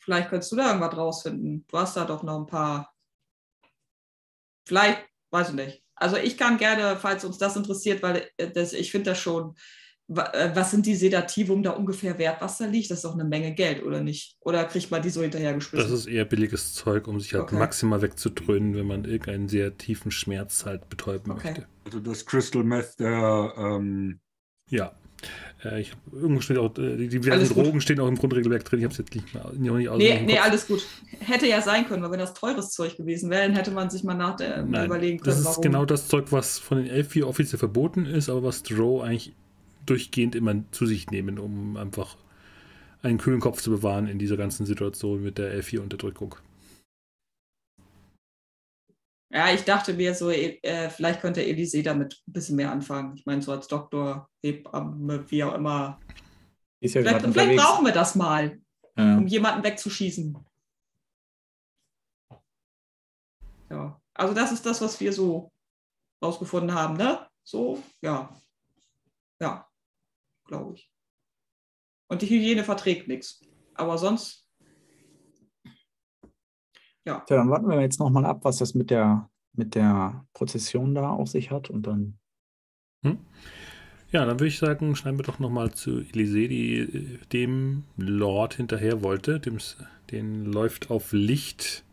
Vielleicht 0.00 0.30
könntest 0.30 0.50
du 0.52 0.56
da 0.56 0.68
irgendwas 0.68 0.96
rausfinden. 0.96 1.64
Du 1.68 1.78
hast 1.78 1.96
da 1.96 2.04
doch 2.04 2.22
noch 2.22 2.38
ein 2.40 2.46
paar. 2.46 2.92
Vielleicht, 4.66 5.06
weiß 5.30 5.50
ich 5.50 5.54
nicht. 5.54 5.84
Also 5.94 6.16
ich 6.16 6.38
kann 6.38 6.56
gerne, 6.56 6.96
falls 6.96 7.24
uns 7.24 7.38
das 7.38 7.56
interessiert, 7.56 8.02
weil 8.02 8.26
äh, 8.38 8.50
das, 8.50 8.72
ich 8.72 8.90
finde 8.90 9.10
das 9.10 9.18
schon, 9.18 9.54
äh, 10.08 10.50
was 10.54 10.70
sind 10.70 10.86
die 10.86 10.94
Sedativum 10.94 11.62
da 11.62 11.72
ungefähr 11.72 12.18
wert, 12.18 12.40
was 12.40 12.56
da 12.58 12.64
liegt? 12.64 12.90
Das 12.90 12.98
ist 12.98 13.04
doch 13.04 13.14
eine 13.14 13.24
Menge 13.24 13.54
Geld, 13.54 13.82
oder 13.82 14.00
nicht? 14.00 14.36
Oder 14.40 14.64
kriegt 14.64 14.90
man 14.90 15.02
die 15.02 15.10
so 15.10 15.20
Das 15.20 15.24
hinterhergeschmissen? 15.24 15.92
ist 15.94 16.06
eher 16.06 16.24
billiges 16.24 16.72
Zeug, 16.74 17.06
um 17.06 17.20
sich 17.20 17.34
halt 17.34 17.44
Okay. 17.44 17.58
maximal 17.58 18.00
wegzudröhnen, 18.00 18.74
wenn 18.74 18.86
man 18.86 19.04
irgendeinen 19.04 19.48
sehr 19.48 19.76
tiefen 19.76 20.10
Schmerz 20.10 20.64
halt 20.64 20.88
betäuben 20.88 21.32
Okay. 21.32 21.48
möchte. 21.48 21.66
Also 21.84 22.00
das 22.00 22.24
Crystal 22.24 22.64
Meth 22.64 22.98
der 22.98 23.52
ähm, 23.58 24.20
Ja. 24.70 24.92
Äh, 25.64 25.82
ich 25.82 25.92
irgendwo 26.12 26.40
steht 26.40 26.58
auch, 26.58 26.76
äh, 26.78 26.96
die 26.96 27.08
diversen 27.08 27.54
gut. 27.54 27.66
Drogen 27.66 27.80
stehen 27.80 28.00
auch 28.00 28.08
im 28.08 28.16
Grundregelwerk 28.16 28.64
drin. 28.64 28.80
Ich 28.80 28.84
habe 28.84 28.92
es 28.92 28.98
jetzt 28.98 29.14
nicht 29.14 29.34
mehr 29.34 29.52
nicht 29.54 29.88
aus 29.88 29.98
Nee, 29.98 30.38
alles 30.38 30.66
gut. 30.66 30.86
Hätte 31.20 31.46
ja 31.46 31.60
sein 31.60 31.86
können, 31.86 32.02
weil 32.02 32.12
wenn 32.12 32.18
das 32.18 32.34
teures 32.34 32.70
Zeug 32.70 32.96
gewesen 32.96 33.30
wäre, 33.30 33.46
dann 33.46 33.56
hätte 33.56 33.70
man 33.70 33.90
sich 33.90 34.04
mal 34.04 34.14
nach 34.14 34.36
der, 34.36 34.62
Nein, 34.62 34.86
überlegen 34.86 35.18
das 35.18 35.34
können, 35.34 35.38
ist 35.38 35.44
warum. 35.46 35.62
genau 35.62 35.84
das 35.84 36.08
Zeug, 36.08 36.26
was 36.30 36.58
von 36.58 36.78
den 36.78 36.86
Elfi 36.86 37.22
offiziell 37.22 37.58
verboten 37.58 38.06
ist, 38.06 38.28
aber 38.28 38.42
was 38.42 38.62
Drow 38.62 39.02
eigentlich 39.02 39.34
durchgehend 39.86 40.34
immer 40.34 40.54
zu 40.70 40.86
sich 40.86 41.10
nehmen, 41.10 41.38
um 41.38 41.76
einfach 41.76 42.16
einen 43.02 43.18
kühlen 43.18 43.40
Kopf 43.40 43.62
zu 43.62 43.70
bewahren 43.70 44.06
in 44.06 44.18
dieser 44.18 44.36
ganzen 44.36 44.66
Situation 44.66 45.22
mit 45.22 45.38
der 45.38 45.52
Elfi-Unterdrückung. 45.52 46.36
Ja, 49.32 49.52
ich 49.52 49.62
dachte 49.62 49.94
mir 49.94 50.12
so, 50.14 50.30
äh, 50.30 50.90
vielleicht 50.90 51.20
könnte 51.20 51.44
Elise 51.44 51.82
damit 51.84 52.20
ein 52.26 52.32
bisschen 52.32 52.56
mehr 52.56 52.72
anfangen. 52.72 53.14
Ich 53.14 53.24
meine, 53.26 53.40
so 53.40 53.52
als 53.52 53.68
Doktor, 53.68 54.28
Hebamme, 54.42 55.30
wie 55.30 55.44
auch 55.44 55.54
immer. 55.54 56.00
Ist 56.80 56.94
ja 56.94 57.02
Vielleicht, 57.02 57.26
vielleicht 57.26 57.56
brauchen 57.60 57.86
wir 57.86 57.92
das 57.92 58.16
mal, 58.16 58.60
Ja. 58.96 59.18
um 59.18 59.26
jemanden 59.28 59.62
wegzuschießen. 59.62 60.36
Ja, 63.70 64.00
also 64.14 64.34
das 64.34 64.50
ist 64.50 64.66
das, 64.66 64.80
was 64.80 64.98
wir 64.98 65.12
so 65.12 65.52
rausgefunden 66.22 66.74
haben, 66.74 66.96
ne? 66.96 67.28
So, 67.44 67.82
ja. 68.02 68.36
Ja, 69.40 69.68
glaube 70.44 70.74
ich. 70.74 70.90
Und 72.08 72.22
die 72.22 72.26
Hygiene 72.28 72.64
verträgt 72.64 73.06
nichts. 73.06 73.40
Aber 73.74 73.96
sonst, 73.96 74.39
Tja, 77.04 77.24
dann 77.28 77.50
warten 77.50 77.68
wir 77.68 77.80
jetzt 77.80 78.00
nochmal 78.00 78.26
ab, 78.26 78.40
was 78.42 78.58
das 78.58 78.74
mit 78.74 78.90
der, 78.90 79.30
mit 79.52 79.74
der 79.74 80.26
Prozession 80.32 80.94
da 80.94 81.10
auf 81.10 81.28
sich 81.28 81.50
hat 81.50 81.70
und 81.70 81.86
dann. 81.86 82.18
Ja, 84.12 84.24
dann 84.26 84.40
würde 84.40 84.48
ich 84.48 84.58
sagen, 84.58 84.96
schneiden 84.96 85.18
wir 85.18 85.24
doch 85.24 85.38
nochmal 85.38 85.72
zu 85.72 86.00
Elise, 86.00 86.48
die 86.48 86.78
äh, 86.78 87.18
dem 87.32 87.84
Lord 87.96 88.54
hinterher 88.54 89.02
wollte. 89.02 89.38
Dem, 89.38 89.58
den 90.10 90.44
läuft 90.44 90.90
auf 90.90 91.12
Licht. 91.12 91.84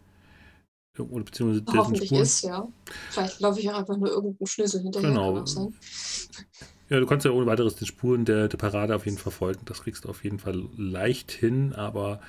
Oder 0.97 1.25
beziehungsweise 1.25 1.63
Hoffentlich 1.77 2.09
Spuren. 2.09 2.21
ist, 2.23 2.41
ja. 2.43 2.67
Vielleicht 3.11 3.39
laufe 3.39 3.59
ich 3.59 3.69
auch 3.69 3.77
einfach 3.77 3.97
nur 3.97 4.09
irgendeinen 4.09 4.47
Schlüssel 4.47 4.81
hinterher. 4.81 5.09
Genau. 5.09 5.33
kann 5.33 5.43
auch 5.43 5.47
sein. 5.47 5.75
Ja, 6.89 6.99
du 6.99 7.05
kannst 7.05 7.25
ja 7.25 7.31
ohne 7.31 7.45
weiteres 7.45 7.75
den 7.75 7.85
Spuren 7.85 8.25
der, 8.25 8.47
der 8.47 8.57
Parade 8.57 8.95
auf 8.95 9.05
jeden 9.05 9.17
Fall 9.17 9.33
folgen. 9.33 9.61
Das 9.65 9.83
kriegst 9.83 10.05
du 10.05 10.09
auf 10.09 10.23
jeden 10.23 10.39
Fall 10.39 10.63
leicht 10.75 11.31
hin, 11.31 11.73
aber 11.73 12.19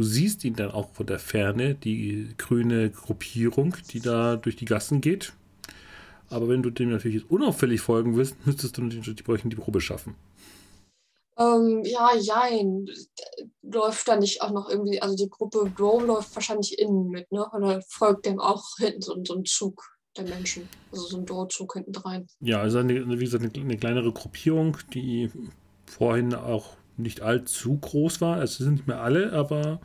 du 0.00 0.04
siehst 0.04 0.46
ihn 0.46 0.56
dann 0.56 0.70
auch 0.70 0.88
von 0.94 1.04
der 1.04 1.18
Ferne, 1.18 1.74
die 1.74 2.28
grüne 2.38 2.88
Gruppierung, 2.88 3.76
die 3.90 4.00
da 4.00 4.36
durch 4.36 4.56
die 4.56 4.64
Gassen 4.64 5.02
geht. 5.02 5.34
Aber 6.30 6.48
wenn 6.48 6.62
du 6.62 6.70
dem 6.70 6.88
natürlich 6.88 7.20
jetzt 7.20 7.30
unauffällig 7.30 7.82
folgen 7.82 8.16
willst, 8.16 8.34
müsstest 8.46 8.78
du 8.78 8.82
natürlich 8.82 9.14
die 9.14 9.22
Bräuchen 9.22 9.50
die 9.50 9.56
Probe 9.56 9.82
schaffen. 9.82 10.14
Ähm, 11.36 11.82
ja, 11.84 12.16
jein. 12.18 12.86
Läuft 13.60 14.08
da 14.08 14.16
nicht 14.16 14.40
auch 14.40 14.52
noch 14.52 14.70
irgendwie, 14.70 15.02
also 15.02 15.14
die 15.14 15.28
Gruppe 15.28 15.70
Grow 15.76 16.02
läuft 16.02 16.34
wahrscheinlich 16.34 16.78
innen 16.78 17.08
mit, 17.08 17.30
ne? 17.30 17.46
Oder 17.52 17.82
folgt 17.82 18.24
dem 18.24 18.40
auch 18.40 18.64
hinten 18.78 19.02
so, 19.02 19.22
so 19.22 19.34
ein 19.34 19.44
Zug 19.44 19.82
der 20.16 20.24
Menschen. 20.24 20.66
Also 20.92 21.08
so 21.08 21.18
ein 21.18 21.26
Drohzug 21.26 21.74
hinten 21.74 21.94
rein. 21.94 22.26
Ja, 22.40 22.62
also 22.62 22.78
eine, 22.78 23.20
wie 23.20 23.24
gesagt, 23.24 23.44
eine, 23.44 23.52
eine 23.52 23.76
kleinere 23.76 24.12
Gruppierung, 24.12 24.78
die 24.94 25.30
vorhin 25.84 26.34
auch 26.34 26.79
nicht 27.02 27.20
allzu 27.22 27.78
groß 27.78 28.20
war. 28.20 28.36
Also 28.36 28.64
sind 28.64 28.74
nicht 28.74 28.86
mehr 28.86 29.00
alle, 29.00 29.32
aber 29.32 29.80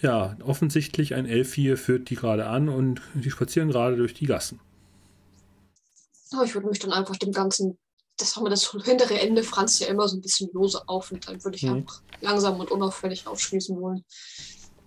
ja, 0.00 0.36
offensichtlich 0.44 1.14
ein 1.14 1.26
L4 1.26 1.76
führt 1.76 2.10
die 2.10 2.14
gerade 2.14 2.46
an 2.46 2.68
und 2.68 3.00
die 3.14 3.30
spazieren 3.30 3.68
gerade 3.70 3.96
durch 3.96 4.14
die 4.14 4.26
Gassen. 4.26 4.60
Aber 6.32 6.44
ich 6.44 6.54
würde 6.54 6.68
mich 6.68 6.78
dann 6.78 6.92
einfach 6.92 7.16
dem 7.16 7.32
Ganzen, 7.32 7.78
das 8.18 8.36
haben 8.36 8.44
wir 8.44 8.50
das 8.50 8.70
hintere 8.84 9.18
Ende 9.20 9.42
franzt 9.42 9.80
ja 9.80 9.88
immer 9.88 10.06
so 10.08 10.16
ein 10.16 10.20
bisschen 10.20 10.50
lose 10.52 10.80
auf 10.86 11.10
und 11.10 11.26
dann 11.28 11.42
würde 11.42 11.56
ich 11.56 11.62
Mhm. 11.64 11.74
einfach 11.76 12.02
langsam 12.20 12.60
und 12.60 12.70
unauffällig 12.70 13.26
aufschließen 13.26 13.80
wollen. 13.80 14.04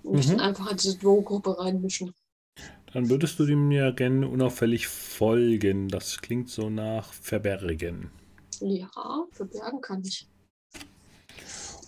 Und 0.03 0.17
mich 0.17 0.27
Mhm. 0.27 0.31
dann 0.31 0.39
einfach 0.41 0.69
in 0.69 0.77
diese 0.77 0.97
Droh-Gruppe 0.97 1.57
reinmischen. 1.59 2.13
Dann 2.93 3.09
würdest 3.09 3.39
du 3.39 3.45
dem 3.45 3.71
ja 3.71 3.91
gerne 3.91 4.27
unauffällig 4.27 4.87
folgen. 4.87 5.87
Das 5.87 6.19
klingt 6.21 6.49
so 6.49 6.69
nach 6.69 7.13
Verbergen. 7.13 8.11
Ja, 8.59 8.89
verbergen 9.31 9.81
kann 9.81 10.03
ich. 10.03 10.27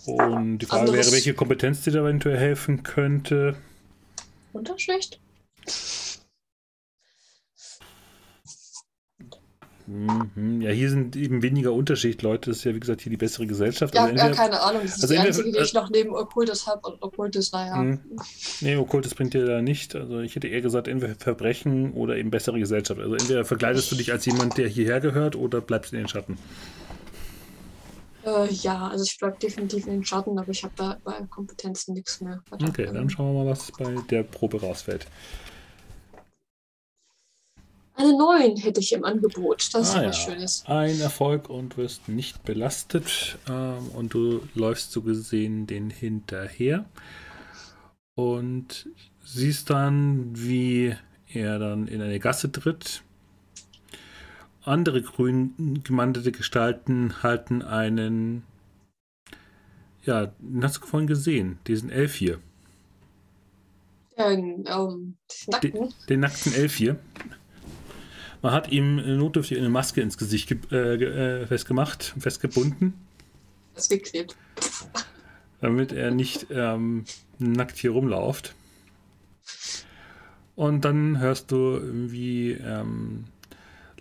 Und 0.06 0.60
die 0.60 0.66
Frage 0.66 0.82
Anderes- 0.82 1.06
wäre, 1.08 1.16
welche 1.16 1.34
Kompetenz 1.34 1.84
dir 1.84 1.92
da 1.92 2.00
eventuell 2.02 2.38
helfen 2.38 2.84
könnte. 2.84 3.56
Unterschlecht? 4.52 5.20
Mhm. 9.86 10.62
Ja, 10.62 10.72
hier 10.72 10.90
sind 10.90 11.18
eben 11.18 11.42
weniger 11.42 11.74
Unterschicht-Leute. 11.74 12.52
Das 12.52 12.60
ist 12.60 12.64
ja, 12.64 12.74
wie 12.74 12.80
gesagt, 12.80 13.02
hier 13.02 13.10
die 13.10 13.18
bessere 13.18 13.46
Gesellschaft. 13.48 13.94
Ja, 13.94 14.06
Also 14.06 14.16
ja, 14.16 14.32
keine 14.32 14.62
Ahnung. 14.62 14.82
Das 14.84 14.96
ist 14.96 15.04
also 15.04 15.14
die 15.14 15.20
einzige, 15.20 15.52
die 15.52 15.58
ich 15.60 15.74
noch 15.74 15.90
neben 15.90 16.16
Okkultes 16.16 16.68
habe. 16.68 16.88
Und 16.88 17.02
Okkultes, 17.04 17.52
naja. 17.52 17.76
Mhm. 17.76 18.00
Nee, 18.62 18.78
Okkultes 18.78 19.14
bringt 19.14 19.34
dir 19.34 19.46
da 19.46 19.62
nicht. 19.62 19.94
Also 19.96 20.20
ich 20.20 20.36
hätte 20.36 20.48
eher 20.48 20.62
gesagt, 20.62 20.88
entweder 20.88 21.16
Verbrechen 21.16 21.92
oder 21.94 22.16
eben 22.16 22.32
bessere 22.32 22.60
Gesellschaft. 22.60 23.02
Also 23.02 23.16
entweder 23.16 23.44
verkleidest 23.44 23.92
du 23.92 23.96
dich 23.96 24.12
als 24.14 24.26
jemand, 24.26 24.58
der 24.58 24.70
hierher 24.70 25.02
gehört, 25.02 25.36
oder 25.36 25.60
bleibst 25.60 25.92
in 25.92 26.00
den 26.00 26.08
Schatten. 26.08 26.38
Äh, 28.26 28.52
ja, 28.54 28.88
also 28.88 29.04
ich 29.04 29.18
bleibe 29.20 29.38
definitiv 29.38 29.86
in 29.88 29.94
den 29.94 30.06
Schatten, 30.06 30.38
aber 30.40 30.50
ich 30.50 30.64
habe 30.64 30.74
da 30.78 30.98
bei 31.04 31.14
Kompetenzen 31.30 31.94
nichts 31.94 32.22
mehr. 32.22 32.41
Okay, 32.52 32.90
dann 32.91 33.10
schauen 33.10 33.34
wir 33.36 33.44
mal, 33.44 33.52
was 33.52 33.72
bei 33.72 34.02
der 34.10 34.24
Probe 34.24 34.62
rausfällt. 34.62 35.08
Eine 37.95 38.18
9 38.18 38.58
hätte 38.58 38.80
ich 38.80 38.91
im 38.94 39.04
Angebot. 39.04 39.70
Das 39.74 39.90
ist 39.90 39.95
Ah, 39.95 40.02
ja 40.04 40.08
was 40.10 40.18
ja. 40.26 40.32
Schönes. 40.32 40.64
Ein 40.66 41.00
Erfolg 41.00 41.50
und 41.50 41.78
wirst 41.78 42.08
nicht 42.10 42.44
belastet. 42.44 43.38
Ähm, 43.48 43.90
und 43.94 44.14
du 44.14 44.41
läufst 44.56 44.91
so 44.91 45.02
gesehen 45.02 45.68
den 45.68 45.90
hinterher. 45.90 46.86
und 48.16 48.90
siehst 49.24 49.70
dann, 49.70 50.32
wie 50.36 50.95
er 51.28 51.58
dann 51.60 51.88
in 51.88 52.02
eine 52.02 52.20
Gasse 52.20 52.52
tritt. 52.52 53.03
Andere 54.65 55.02
grün 55.02 55.81
gemandete 55.84 56.31
Gestalten 56.31 57.22
halten 57.22 57.61
einen, 57.61 58.44
ja, 60.03 60.27
den 60.40 60.64
hast 60.64 60.77
du 60.77 60.85
vorhin 60.85 61.07
gesehen, 61.07 61.60
diesen 61.68 61.90
Elf 61.90 62.15
hier. 62.15 62.40
Den, 64.18 64.65
ähm, 64.68 65.18
nackten. 65.48 65.72
Den, 65.72 65.94
den 66.07 66.19
nackten 66.22 66.53
Elf 66.53 66.76
hier. 66.76 66.98
Man 68.41 68.53
hat 68.53 68.72
ihm 68.72 69.18
notdürftig 69.18 69.57
eine 69.57 69.69
Maske 69.69 70.02
ins 70.02 70.18
Gesicht 70.18 70.52
äh, 70.72 70.95
äh, 70.95 71.48
festgemacht, 71.48 72.14
festgebunden. 72.19 72.94
Festgeklebt. 73.73 74.35
Damit 75.61 75.91
er 75.91 76.11
nicht 76.11 76.48
ähm, 76.52 77.06
nackt 77.40 77.77
hier 77.77 77.91
rumläuft. 77.91 78.53
Und 80.56 80.85
dann 80.85 81.19
hörst 81.19 81.52
du 81.52 81.56
irgendwie, 81.56 82.52
ähm, 82.52 83.26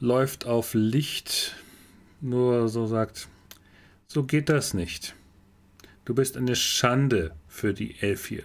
läuft 0.03 0.47
auf 0.47 0.74
Licht, 0.74 1.55
nur 2.20 2.69
so 2.69 2.87
sagt, 2.87 3.29
so 4.09 4.24
geht 4.24 4.49
das 4.49 4.74
nicht. 4.74 5.15
Du 6.05 6.12
bist 6.12 6.37
eine 6.37 6.57
Schande 6.57 7.37
für 7.47 7.73
die 7.73 8.01
Elf 8.01 8.27
hier. 8.27 8.43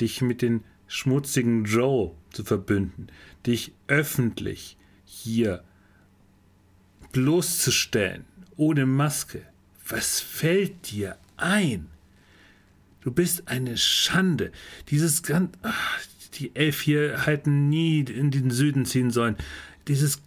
Dich 0.00 0.22
mit 0.22 0.40
den 0.40 0.64
schmutzigen 0.86 1.66
Joe 1.66 2.12
zu 2.32 2.42
verbünden, 2.42 3.08
dich 3.46 3.72
öffentlich 3.86 4.78
hier 5.04 5.62
bloßzustellen, 7.12 8.24
ohne 8.56 8.86
Maske. 8.86 9.42
Was 9.86 10.20
fällt 10.20 10.90
dir 10.90 11.18
ein? 11.36 11.88
Du 13.02 13.10
bist 13.10 13.46
eine 13.46 13.76
Schande. 13.76 14.52
Dieses 14.88 15.22
ganz. 15.22 15.54
Ach, 15.60 16.00
die 16.34 16.56
Elf 16.56 16.80
hier 16.80 17.26
hätten 17.26 17.68
nie 17.68 18.00
in 18.00 18.30
den 18.30 18.50
Süden 18.50 18.86
ziehen 18.86 19.10
sollen. 19.10 19.36
Dieses 19.86 20.22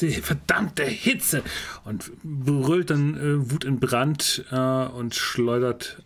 diese 0.00 0.22
verdammte 0.22 0.84
Hitze 0.84 1.42
und 1.84 2.10
brüllt 2.22 2.90
dann 2.90 3.16
äh, 3.16 3.50
Wut 3.50 3.64
in 3.64 3.80
Brand 3.80 4.44
äh, 4.50 4.56
und 4.56 5.14
schleudert 5.14 6.02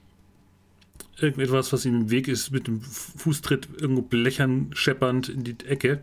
irgendetwas, 1.19 1.73
was 1.73 1.85
ihm 1.85 1.95
im 1.97 2.11
Weg 2.11 2.29
ist, 2.29 2.51
mit 2.51 2.67
dem 2.67 2.81
Fußtritt 2.81 3.69
irgendwo 3.79 4.03
blechern, 4.03 4.71
scheppernd 4.75 5.29
in 5.29 5.45
die 5.45 5.57
Ecke. 5.67 6.01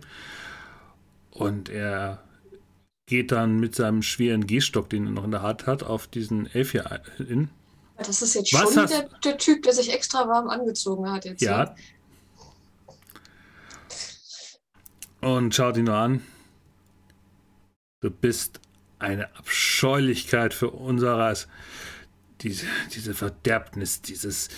Und 1.31 1.69
er 1.69 2.23
geht 3.07 3.31
dann 3.31 3.59
mit 3.59 3.73
seinem 3.75 4.01
schweren 4.03 4.45
Gehstock, 4.47 4.89
den 4.89 5.05
er 5.05 5.11
noch 5.11 5.23
in 5.23 5.31
der 5.31 5.41
Hand 5.41 5.65
hat, 5.65 5.81
auf 5.83 6.07
diesen 6.07 6.45
Elf 6.53 6.71
hier 6.71 7.01
hin. 7.17 7.49
Das 7.97 8.21
ist 8.21 8.35
jetzt 8.35 8.53
Was 8.53 8.61
schon 8.73 8.83
hast- 8.83 8.93
der, 8.93 9.09
der 9.23 9.37
Typ, 9.37 9.63
der 9.63 9.73
sich 9.73 9.91
extra 9.91 10.27
warm 10.27 10.49
angezogen 10.49 11.09
hat 11.09 11.25
jetzt. 11.25 11.41
Ja. 11.41 11.75
ne? 15.21 15.29
Und 15.29 15.55
schaut 15.55 15.77
ihn 15.77 15.85
nur 15.85 15.95
an. 15.95 16.21
Du 17.99 18.11
bist 18.11 18.61
eine 18.99 19.35
Abscheulichkeit 19.35 20.53
für 20.53 20.69
unseres. 20.69 21.47
Diese, 22.41 22.67
diese 22.93 23.13
Verderbnis, 23.15 24.01
dieses. 24.01 24.49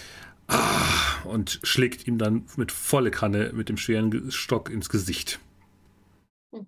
Ah, 0.47 1.21
und 1.23 1.59
schlägt 1.63 2.07
ihm 2.07 2.17
dann 2.17 2.47
mit 2.57 2.71
volle 2.71 3.11
Kanne 3.11 3.53
mit 3.53 3.69
dem 3.69 3.77
schweren 3.77 4.31
Stock 4.31 4.69
ins 4.69 4.89
Gesicht. 4.89 5.39
Hm. 6.53 6.65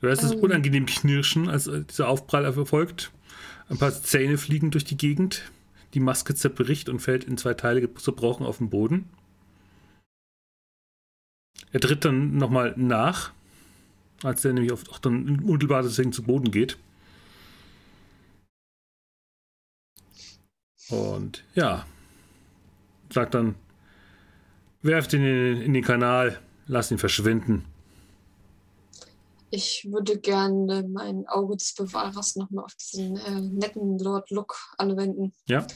Du 0.00 0.08
hörst 0.08 0.22
es 0.22 0.32
Ähm. 0.32 0.40
unangenehm 0.40 0.86
knirschen, 0.86 1.48
als 1.48 1.70
dieser 1.90 2.08
Aufprall 2.08 2.44
erfolgt. 2.44 3.12
Ein 3.68 3.78
paar 3.78 3.92
Zähne 3.92 4.38
fliegen 4.38 4.70
durch 4.70 4.84
die 4.84 4.96
Gegend. 4.96 5.52
Die 5.94 6.00
Maske 6.00 6.34
zerbricht 6.34 6.88
und 6.88 7.00
fällt 7.00 7.24
in 7.24 7.36
zwei 7.36 7.54
Teile 7.54 7.92
zerbrochen 7.94 8.46
auf 8.46 8.58
den 8.58 8.70
Boden. 8.70 9.10
Er 11.70 11.80
tritt 11.80 12.04
dann 12.04 12.36
nochmal 12.38 12.74
nach, 12.76 13.32
als 14.22 14.44
er 14.44 14.52
nämlich 14.52 14.72
auf, 14.72 14.88
auch 14.90 14.98
dann 14.98 15.40
unmittelbar 15.40 15.82
deswegen 15.82 16.12
zu 16.12 16.22
Boden 16.22 16.50
geht. 16.50 16.78
Und 20.90 21.44
ja, 21.54 21.86
sagt 23.10 23.34
dann, 23.34 23.54
werft 24.82 25.12
ihn 25.12 25.24
in, 25.24 25.62
in 25.62 25.74
den 25.74 25.84
Kanal, 25.84 26.40
lasst 26.66 26.90
ihn 26.90 26.98
verschwinden. 26.98 27.64
Ich 29.50 29.86
würde 29.90 30.18
gerne 30.18 30.88
mein 30.88 31.26
Auge 31.28 31.56
des 31.56 31.74
Bewahrers 31.74 32.36
nochmal 32.36 32.64
auf 32.64 32.74
diesen 32.74 33.16
äh, 33.18 33.40
netten 33.40 33.98
Lord 33.98 34.30
Look 34.30 34.56
anwenden. 34.78 35.32
Ja. 35.46 35.66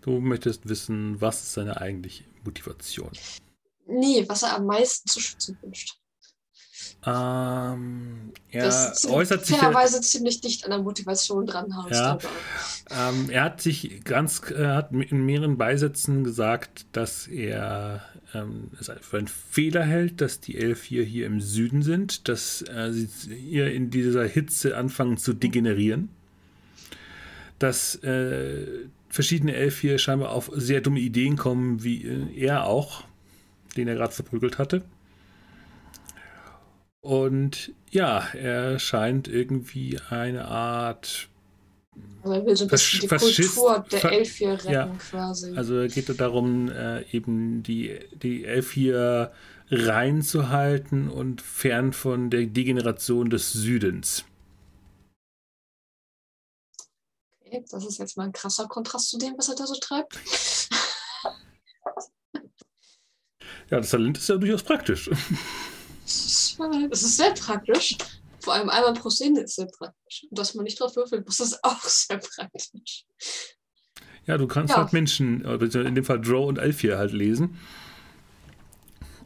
Du 0.00 0.20
möchtest 0.20 0.66
wissen, 0.66 1.20
was 1.20 1.42
ist 1.42 1.52
seine 1.52 1.78
eigentliche 1.78 2.24
Motivation? 2.42 3.10
Nee, 3.88 4.24
was 4.28 4.42
er 4.42 4.56
am 4.56 4.66
meisten 4.66 5.08
zu 5.08 5.20
schützen 5.20 5.58
wünscht. 5.62 5.96
Ähm, 7.06 8.32
er 8.50 8.64
das 8.64 9.06
äußert 9.06 9.46
sich 9.46 9.56
ja, 9.56 9.62
fairerweise 9.62 10.00
ziemlich 10.00 10.40
dicht 10.40 10.64
an 10.64 10.70
der 10.70 10.80
Motivation 10.80 11.46
dran. 11.46 11.72
Ja. 11.90 12.18
ähm, 12.90 13.30
er 13.30 13.44
hat 13.44 13.60
sich 13.60 14.02
ganz, 14.04 14.42
er 14.50 14.74
hat 14.74 14.92
in 14.92 15.24
mehreren 15.24 15.56
Beisätzen 15.56 16.24
gesagt, 16.24 16.86
dass 16.92 17.26
er 17.28 18.02
ähm, 18.34 18.70
es 18.80 18.90
für 19.00 19.18
einen 19.18 19.28
Fehler 19.28 19.84
hält, 19.84 20.20
dass 20.20 20.40
die 20.40 20.58
Elf 20.58 20.82
hier, 20.82 21.04
hier 21.04 21.26
im 21.26 21.40
Süden 21.40 21.82
sind, 21.82 22.28
dass 22.28 22.62
äh, 22.62 22.92
sie 22.92 23.34
hier 23.34 23.72
in 23.72 23.90
dieser 23.90 24.26
Hitze 24.26 24.76
anfangen 24.76 25.16
zu 25.16 25.32
degenerieren, 25.32 26.10
dass 27.58 27.94
äh, 28.02 28.66
verschiedene 29.08 29.54
Elf 29.54 29.80
hier 29.80 29.98
scheinbar 29.98 30.32
auf 30.32 30.50
sehr 30.54 30.80
dumme 30.80 31.00
Ideen 31.00 31.36
kommen, 31.36 31.82
wie 31.82 32.04
äh, 32.04 32.34
er 32.36 32.64
auch, 32.64 33.04
den 33.78 33.88
er 33.88 33.94
gerade 33.94 34.12
verprügelt 34.12 34.58
hatte. 34.58 34.82
Und 37.00 37.72
ja, 37.90 38.26
er 38.34 38.78
scheint 38.78 39.28
irgendwie 39.28 39.98
eine 40.10 40.46
Art 40.46 41.28
Also 42.22 42.34
er 42.34 42.44
will 42.46 42.56
so 42.56 42.64
ein 42.64 42.70
bisschen 42.70 43.00
die 43.00 43.08
Fasch- 43.08 43.18
Faschist- 43.20 43.54
Kultur 43.54 43.86
der 43.90 44.00
Fa- 44.00 44.08
Elf 44.10 44.36
hier 44.36 44.52
retten, 44.52 44.70
Ja. 44.72 44.86
quasi. 45.10 45.56
Also 45.56 45.86
geht 45.86 46.08
es 46.08 46.16
darum, 46.16 46.68
äh, 46.70 47.02
eben 47.12 47.62
die, 47.62 47.98
die 48.22 48.44
Elf 48.44 48.72
hier 48.72 49.32
reinzuhalten 49.70 51.08
und 51.08 51.40
fern 51.40 51.92
von 51.92 52.30
der 52.30 52.46
Degeneration 52.46 53.30
des 53.30 53.52
Südens. 53.52 54.24
okay, 57.44 57.64
das 57.70 57.84
ist 57.86 57.98
jetzt 57.98 58.16
mal 58.16 58.24
ein 58.24 58.32
krasser 58.32 58.66
Kontrast 58.68 59.08
zu 59.10 59.18
dem, 59.18 59.34
was 59.38 59.48
er 59.48 59.54
da 59.56 59.66
so 59.66 59.74
treibt. 59.80 60.18
Ja, 63.70 63.78
das 63.78 63.90
Talent 63.90 64.18
ist 64.18 64.28
ja 64.28 64.36
durchaus 64.36 64.62
praktisch. 64.62 65.10
Das 66.04 66.14
ist, 66.24 66.58
äh, 66.60 66.88
ist 66.90 67.16
sehr 67.16 67.32
praktisch. 67.34 67.96
Vor 68.40 68.54
allem 68.54 68.70
einmal 68.70 68.94
pro 68.94 69.10
Szene 69.10 69.40
ist 69.42 69.56
sehr 69.56 69.66
praktisch. 69.66 70.26
Und 70.30 70.38
dass 70.38 70.54
man 70.54 70.64
nicht 70.64 70.80
drauf 70.80 70.96
würfeln 70.96 71.22
muss, 71.24 71.40
ist 71.40 71.62
auch 71.62 71.82
sehr 71.84 72.18
praktisch. 72.18 73.04
Ja, 74.26 74.38
du 74.38 74.46
kannst 74.46 74.72
Ja. 74.72 74.78
halt 74.82 74.92
Menschen, 74.92 75.42
beziehungsweise 75.42 75.88
in 75.88 75.94
dem 75.94 76.04
Fall 76.04 76.20
Drow 76.20 76.48
und 76.48 76.60
hier 76.78 76.98
halt 76.98 77.12
lesen. 77.12 77.58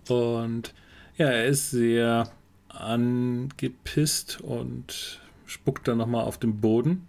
Und 0.08 0.74
ja, 1.16 1.26
er 1.28 1.46
ist 1.46 1.70
sehr 1.70 2.32
angepisst 2.68 4.40
und 4.40 5.20
spuckt 5.46 5.86
dann 5.86 5.98
nochmal 5.98 6.24
auf 6.24 6.38
den 6.38 6.60
Boden. 6.60 7.06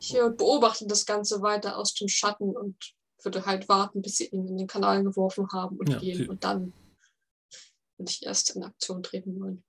Ich 0.00 0.16
äh, 0.16 0.30
beobachte 0.30 0.86
das 0.86 1.06
Ganze 1.06 1.42
weiter 1.42 1.76
aus 1.76 1.94
dem 1.94 2.08
Schatten 2.08 2.56
und 2.56 2.76
würde 3.24 3.46
halt 3.46 3.68
warten, 3.68 4.02
bis 4.02 4.16
sie 4.16 4.26
ihn 4.26 4.48
in 4.48 4.56
den 4.56 4.66
Kanal 4.66 5.02
geworfen 5.02 5.48
haben 5.52 5.76
und 5.76 5.88
Ja, 5.88 5.98
gehen. 5.98 6.28
Und 6.28 6.44
dann 6.44 6.72
würde 7.98 8.10
ich 8.10 8.24
erst 8.24 8.56
in 8.56 8.62
Aktion 8.62 9.02
treten 9.02 9.40
wollen. 9.40 9.62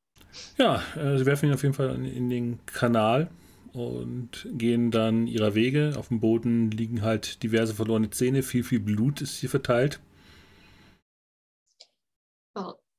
Ja, 0.57 0.81
äh, 0.95 1.17
sie 1.17 1.25
werfen 1.25 1.47
ihn 1.47 1.53
auf 1.53 1.63
jeden 1.63 1.75
Fall 1.75 1.93
in, 1.95 2.05
in 2.05 2.29
den 2.29 2.65
Kanal 2.65 3.29
und 3.73 4.47
gehen 4.51 4.91
dann 4.91 5.27
ihrer 5.27 5.55
Wege. 5.55 5.93
Auf 5.97 6.07
dem 6.09 6.19
Boden 6.19 6.71
liegen 6.71 7.01
halt 7.01 7.43
diverse 7.43 7.73
verlorene 7.73 8.09
Zähne, 8.09 8.43
viel, 8.43 8.63
viel 8.63 8.79
Blut 8.79 9.21
ist 9.21 9.37
hier 9.37 9.49
verteilt. 9.49 9.99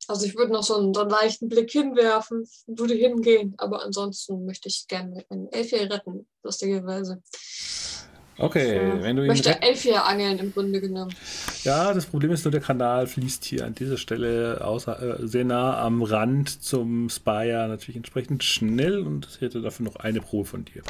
Also 0.06 0.26
ich 0.26 0.36
würde 0.36 0.52
noch 0.52 0.62
so 0.62 0.76
einen, 0.76 0.92
so 0.92 1.00
einen 1.00 1.10
leichten 1.10 1.48
Blick 1.48 1.70
hinwerfen, 1.70 2.46
würde 2.66 2.94
hingehen, 2.94 3.54
aber 3.56 3.82
ansonsten 3.82 4.44
möchte 4.44 4.68
ich 4.68 4.86
gerne 4.86 5.24
einen 5.30 5.50
Elfier 5.50 5.90
retten, 5.90 6.26
lustigerweise. 6.42 7.22
Okay, 8.36 8.74
Ich, 8.88 9.00
äh, 9.00 9.02
wenn 9.02 9.16
du 9.16 9.22
ihn 9.22 9.28
möchte 9.28 9.50
rett- 9.50 9.62
Elfier 9.62 10.04
angeln 10.04 10.38
im 10.38 10.52
Grunde 10.52 10.80
genommen. 10.80 11.14
Ja, 11.62 11.92
das 11.94 12.06
Problem 12.06 12.32
ist 12.32 12.44
nur, 12.44 12.52
der 12.52 12.60
Kanal 12.60 13.06
fließt 13.06 13.44
hier 13.44 13.64
an 13.64 13.74
dieser 13.74 13.96
Stelle 13.96 14.60
außer, 14.64 15.20
äh, 15.20 15.26
sehr 15.26 15.44
nah 15.44 15.78
am 15.80 16.02
Rand 16.02 16.62
zum 16.62 17.08
Spire 17.10 17.68
natürlich 17.68 17.96
entsprechend 17.96 18.42
schnell 18.42 18.98
und 19.00 19.28
ich 19.30 19.40
hätte 19.40 19.60
dafür 19.62 19.84
noch 19.84 19.96
eine 19.96 20.20
Probe 20.20 20.46
von 20.48 20.64
dir. 20.64 20.82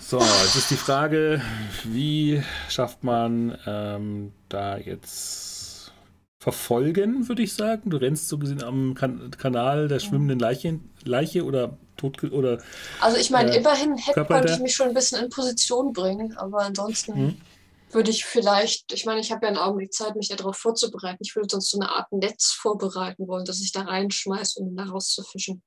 So, 0.00 0.18
jetzt 0.20 0.56
ist 0.56 0.70
die 0.70 0.76
Frage, 0.76 1.40
wie 1.84 2.42
schafft 2.68 3.04
man 3.04 3.56
ähm, 3.66 4.32
da 4.48 4.78
jetzt 4.78 5.92
verfolgen, 6.38 7.28
würde 7.28 7.42
ich 7.42 7.52
sagen. 7.52 7.90
Du 7.90 7.96
rennst 7.98 8.28
so 8.28 8.38
gesehen 8.38 8.62
am 8.62 8.94
kan 8.94 9.30
Kanal 9.32 9.88
der 9.88 9.98
schwimmenden 9.98 10.38
Leiche, 10.38 10.78
Leiche 11.04 11.44
oder 11.44 11.76
tot 11.98 12.22
oder. 12.24 12.62
Also 13.00 13.18
ich 13.18 13.30
meine, 13.30 13.52
äh, 13.52 13.58
immerhin 13.58 13.96
hätte 13.98 14.24
konnte 14.24 14.52
ich 14.52 14.58
mich 14.60 14.74
schon 14.74 14.88
ein 14.88 14.94
bisschen 14.94 15.22
in 15.22 15.28
Position 15.28 15.92
bringen, 15.92 16.36
aber 16.38 16.62
ansonsten 16.62 17.14
Hm? 17.14 17.40
würde 17.90 18.10
ich 18.10 18.24
vielleicht, 18.24 18.92
ich 18.92 19.04
meine, 19.04 19.20
ich 19.20 19.30
habe 19.30 19.44
ja 19.44 19.48
einen 19.48 19.58
Augenblick 19.58 19.92
Zeit, 19.92 20.16
mich 20.16 20.28
darauf 20.28 20.56
vorzubereiten. 20.56 21.18
Ich 21.20 21.34
würde 21.36 21.48
sonst 21.50 21.70
so 21.70 21.78
eine 21.78 21.90
Art 21.90 22.10
Netz 22.12 22.52
vorbereiten 22.52 23.28
wollen, 23.28 23.44
das 23.44 23.60
ich 23.60 23.72
da 23.72 23.82
reinschmeiße, 23.82 24.60
um 24.60 24.76
da 24.76 24.84
rauszufischen. 24.84 25.62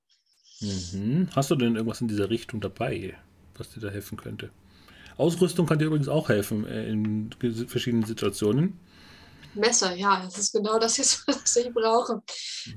Mhm. 0.59 1.29
Hast 1.35 1.51
du 1.51 1.55
denn 1.55 1.75
irgendwas 1.75 2.01
in 2.01 2.07
dieser 2.07 2.29
Richtung 2.29 2.61
dabei, 2.61 3.15
was 3.57 3.69
dir 3.71 3.79
da 3.79 3.89
helfen 3.89 4.17
könnte? 4.17 4.51
Ausrüstung 5.17 5.65
kann 5.65 5.79
dir 5.79 5.85
übrigens 5.85 6.07
auch 6.07 6.29
helfen 6.29 6.65
äh, 6.65 6.87
in 6.87 7.29
verschiedenen 7.67 8.05
Situationen. 8.05 8.79
Messer, 9.53 9.93
ja, 9.95 10.23
das 10.23 10.37
ist 10.37 10.53
genau 10.53 10.79
das 10.79 10.97
jetzt, 10.97 11.23
was 11.27 11.55
ich 11.55 11.73
brauche. 11.73 12.21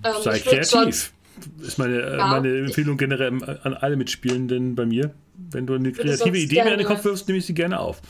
Ähm, 0.02 0.22
Sei 0.22 0.40
kreativ. 0.40 1.12
Ist 1.60 1.78
meine, 1.78 2.00
äh, 2.00 2.16
Ja. 2.18 2.26
meine 2.26 2.58
Empfehlung 2.58 2.96
generell 2.96 3.28
an 3.62 3.74
alle 3.74 3.96
Mitspielenden 3.96 4.74
bei 4.74 4.86
mir. 4.86 5.14
Wenn 5.50 5.66
du 5.66 5.74
eine 5.74 5.92
kreative 5.92 6.38
Idee 6.38 6.62
mir 6.64 6.72
in 6.72 6.78
den 6.78 6.86
Kopf 6.86 7.04
wirfst, 7.04 7.26
nehme 7.28 7.38
ich 7.38 7.46
sie 7.46 7.54
gerne 7.54 7.80
auf. 7.80 8.00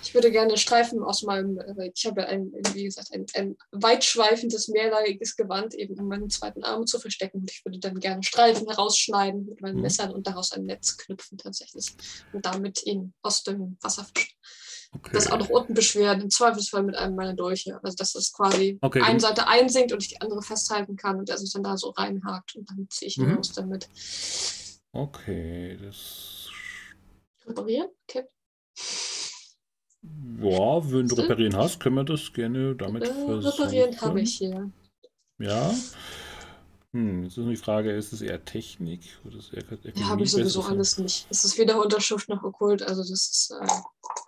Ich 0.00 0.14
würde 0.14 0.30
gerne 0.30 0.56
Streifen 0.56 1.02
aus 1.02 1.22
meinem, 1.24 1.58
äh, 1.58 1.90
ich 1.92 2.06
habe 2.06 2.26
ein, 2.26 2.52
wie 2.72 2.84
gesagt, 2.84 3.08
ein, 3.12 3.26
ein 3.34 3.56
weitschweifendes, 3.72 4.68
mehrlagiges 4.68 5.36
Gewand, 5.36 5.74
eben 5.74 5.98
um 5.98 6.06
meinen 6.08 6.30
zweiten 6.30 6.62
Arm 6.62 6.86
zu 6.86 6.98
verstecken. 7.00 7.40
Und 7.40 7.50
ich 7.50 7.62
würde 7.64 7.78
dann 7.80 7.98
gerne 7.98 8.22
Streifen 8.22 8.66
herausschneiden 8.68 9.46
mit 9.46 9.60
meinen 9.60 9.76
Mhm. 9.76 9.82
Messern 9.82 10.12
und 10.12 10.26
daraus 10.26 10.52
ein 10.52 10.64
Netz 10.64 10.96
knüpfen 10.96 11.36
tatsächlich. 11.36 11.92
Und 12.32 12.46
damit 12.46 12.86
ihn 12.86 13.12
aus 13.22 13.42
dem 13.42 13.76
Wasser 13.82 14.06
fischen. 14.14 14.37
Okay. 14.90 15.10
Das 15.12 15.30
auch 15.30 15.38
noch 15.38 15.50
unten 15.50 15.74
beschweren, 15.74 16.20
im 16.22 16.30
Zweifelsfall 16.30 16.82
mit 16.82 16.96
einem 16.96 17.14
meiner 17.14 17.34
Dolche. 17.34 17.78
Also 17.82 17.96
dass 17.96 18.12
das 18.14 18.32
quasi 18.32 18.78
Okay, 18.80 19.02
eine 19.02 19.20
Seite 19.20 19.46
einsinkt 19.46 19.92
und 19.92 20.02
ich 20.02 20.08
die 20.08 20.20
andere 20.20 20.40
festhalten 20.42 20.96
kann 20.96 21.18
und 21.18 21.28
er 21.28 21.36
sich 21.38 21.52
dann 21.52 21.62
da 21.62 21.76
so 21.76 21.90
reinhakt 21.90 22.56
und 22.56 22.68
dann 22.70 22.86
ziehe 22.90 23.08
ich 23.08 23.18
ihn 23.18 23.26
Mhm. 23.26 23.34
raus 23.36 23.52
damit. 23.52 23.88
Okay, 24.92 25.76
das. 25.82 26.48
Reparieren? 27.46 27.88
Okay. 28.08 28.24
Ja, 30.40 30.90
wenn 30.92 31.08
du 31.08 31.14
reparieren 31.16 31.56
hast, 31.56 31.80
können 31.80 31.96
wir 31.96 32.04
das 32.04 32.32
gerne 32.32 32.74
damit 32.76 33.02
Äh, 33.02 33.12
versuchen. 33.12 33.62
reparieren 33.62 34.00
habe 34.00 34.20
ich 34.22 34.36
hier. 34.38 34.70
Ja. 35.38 35.74
Hm, 36.94 37.24
jetzt 37.24 37.32
ist 37.32 37.36
nur 37.38 37.50
die 37.50 37.56
Frage, 37.56 37.92
ist 37.92 38.14
es 38.14 38.22
eher 38.22 38.42
Technik 38.46 39.02
oder 39.24 39.36
ist 39.36 39.48
es 39.48 39.52
eher 39.52 39.62
Ökonomie? 39.64 40.00
Ja, 40.00 40.08
habe 40.08 40.22
ich 40.22 40.30
sowieso 40.30 40.62
alles 40.62 40.96
nicht. 40.96 41.26
Es 41.28 41.44
ist 41.44 41.58
weder 41.58 41.82
Unterschrift 41.82 42.30
noch 42.30 42.42
Okkult, 42.42 42.82
also 42.82 43.02
das 43.02 43.10
ist, 43.10 43.54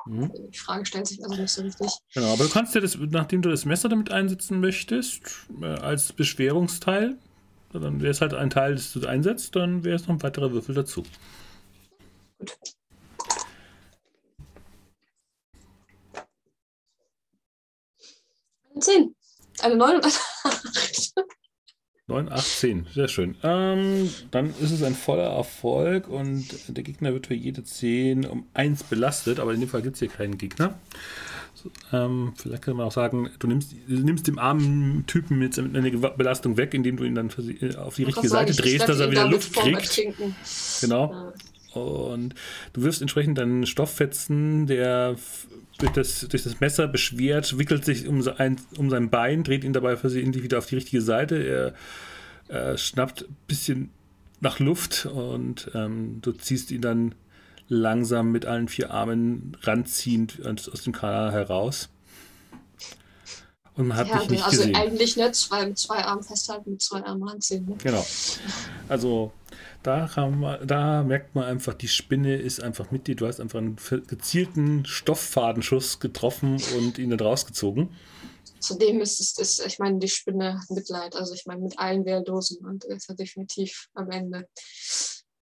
Mhm. 0.04 0.24
äh, 0.24 0.48
die 0.50 0.58
Frage 0.58 0.84
stellt 0.84 1.06
sich 1.06 1.24
also 1.24 1.40
nicht 1.40 1.50
so 1.50 1.62
richtig. 1.62 1.90
Genau, 2.12 2.32
aber 2.34 2.44
du 2.44 2.50
kannst 2.50 2.74
ja 2.74 2.82
das, 2.82 2.98
nachdem 2.98 3.40
du 3.40 3.48
das 3.48 3.64
Messer 3.64 3.88
damit 3.88 4.10
einsetzen 4.12 4.60
möchtest, 4.60 5.22
äh, 5.62 5.66
als 5.66 6.12
Beschwerungsteil, 6.12 7.16
dann 7.72 8.00
wäre 8.02 8.10
es 8.10 8.20
halt 8.20 8.34
ein 8.34 8.50
Teil, 8.50 8.74
das 8.74 8.92
du 8.92 9.06
einsetzt, 9.06 9.56
dann 9.56 9.82
wäre 9.84 9.96
es 9.96 10.02
noch 10.02 10.10
ein 10.16 10.22
weiterer 10.22 10.52
Würfel 10.52 10.74
dazu. 10.74 11.04
Gut. 12.38 12.58
Eine 18.70 18.80
10. 18.80 19.14
Eine 19.62 19.76
9 19.76 19.96
und 19.96 20.04
eine 20.04 20.12
8. 20.44 21.14
9, 22.10 22.30
8, 22.32 22.44
10. 22.46 22.86
Sehr 22.94 23.08
schön. 23.08 23.34
Ähm, 23.42 24.10
dann 24.30 24.50
ist 24.60 24.70
es 24.70 24.82
ein 24.82 24.94
voller 24.94 25.28
Erfolg 25.30 26.08
und 26.08 26.44
der 26.68 26.82
Gegner 26.84 27.12
wird 27.12 27.26
für 27.28 27.34
jede 27.34 27.64
10 27.64 28.26
um 28.26 28.44
1 28.54 28.84
belastet, 28.84 29.40
aber 29.40 29.54
in 29.54 29.60
dem 29.60 29.68
Fall 29.68 29.82
gibt 29.82 29.94
es 29.94 30.00
hier 30.00 30.08
keinen 30.08 30.36
Gegner. 30.38 30.74
So, 31.54 31.70
ähm, 31.92 32.32
vielleicht 32.36 32.62
kann 32.62 32.76
man 32.76 32.86
auch 32.86 32.92
sagen, 32.92 33.28
du 33.38 33.46
nimmst, 33.46 33.72
du 33.86 33.94
nimmst 33.98 34.26
dem 34.26 34.38
armen 34.38 35.04
Typen 35.06 35.42
jetzt 35.42 35.58
eine 35.58 35.90
Belastung 35.90 36.56
weg, 36.56 36.72
indem 36.74 36.96
du 36.96 37.04
ihn 37.04 37.14
dann 37.14 37.28
sie- 37.30 37.76
auf 37.76 37.96
die 37.96 38.04
richtige 38.04 38.28
Seite 38.28 38.52
drehst, 38.62 38.88
dass 38.88 38.98
er 39.00 39.10
wieder 39.10 39.28
Luft 39.28 39.52
kriegt. 39.52 40.00
Genau. 40.80 41.12
Ja. 41.12 41.32
Und 41.72 42.34
du 42.72 42.82
wirfst 42.82 43.00
entsprechend 43.00 43.38
deinen 43.38 43.66
Stofffetzen, 43.66 44.66
der 44.66 45.16
durch 45.78 45.92
das, 45.92 46.20
durch 46.28 46.42
das 46.42 46.60
Messer 46.60 46.88
beschwert, 46.88 47.58
wickelt 47.58 47.84
sich 47.84 48.06
um 48.06 48.22
sein, 48.22 48.60
um 48.76 48.90
sein 48.90 49.10
Bein, 49.10 49.44
dreht 49.44 49.64
ihn 49.64 49.72
dabei 49.72 49.96
versehentlich 49.96 50.42
wieder 50.42 50.58
auf 50.58 50.66
die 50.66 50.74
richtige 50.76 51.00
Seite. 51.00 51.74
Er 52.50 52.72
äh, 52.72 52.76
schnappt 52.76 53.22
ein 53.22 53.36
bisschen 53.46 53.90
nach 54.40 54.58
Luft 54.58 55.06
und 55.06 55.70
ähm, 55.74 56.18
du 56.22 56.32
ziehst 56.32 56.70
ihn 56.70 56.80
dann 56.80 57.14
langsam 57.68 58.32
mit 58.32 58.46
allen 58.46 58.68
vier 58.68 58.90
Armen 58.90 59.56
ranziehend 59.62 60.44
aus 60.44 60.82
dem 60.82 60.92
Kanal 60.92 61.32
heraus. 61.32 61.88
Und 63.76 63.88
man 63.88 63.96
hat 63.96 64.08
ja, 64.08 64.18
dich 64.18 64.30
nicht 64.30 64.44
also 64.44 64.58
gesehen. 64.58 64.74
eigentlich 64.74 65.16
nicht, 65.16 65.34
zwei, 65.36 65.64
mit 65.64 65.78
zwei 65.78 66.04
Armen 66.04 66.22
festhalten, 66.22 66.72
mit 66.72 66.82
zwei 66.82 67.04
Armen 67.04 67.22
ranziehen. 67.22 67.64
Ne? 67.66 67.76
Genau. 67.82 68.04
Also 68.88 69.32
da, 69.82 70.08
man, 70.28 70.66
da 70.66 71.02
merkt 71.02 71.34
man 71.34 71.44
einfach, 71.44 71.74
die 71.74 71.88
Spinne 71.88 72.36
ist 72.36 72.62
einfach 72.62 72.90
mit 72.90 73.06
dir. 73.06 73.16
Du 73.16 73.26
hast 73.26 73.40
einfach 73.40 73.58
einen 73.58 73.76
gezielten 74.06 74.84
Stofffadenschuss 74.84 76.00
getroffen 76.00 76.62
und 76.76 76.98
ihn 76.98 77.10
dann 77.10 77.20
rausgezogen. 77.20 77.90
Zudem 78.60 79.00
ist 79.00 79.20
es, 79.20 79.38
ist, 79.38 79.66
ich 79.66 79.78
meine, 79.78 79.98
die 79.98 80.08
Spinne 80.08 80.58
hat 80.60 80.70
Mitleid, 80.70 81.16
also 81.16 81.32
ich 81.32 81.46
meine, 81.46 81.62
mit 81.62 81.78
allen 81.78 82.04
Wehrlosen 82.04 82.64
und 82.66 82.84
er 82.84 82.96
ist 82.96 83.08
ja 83.08 83.14
definitiv 83.14 83.88
am 83.94 84.10
Ende. 84.10 84.46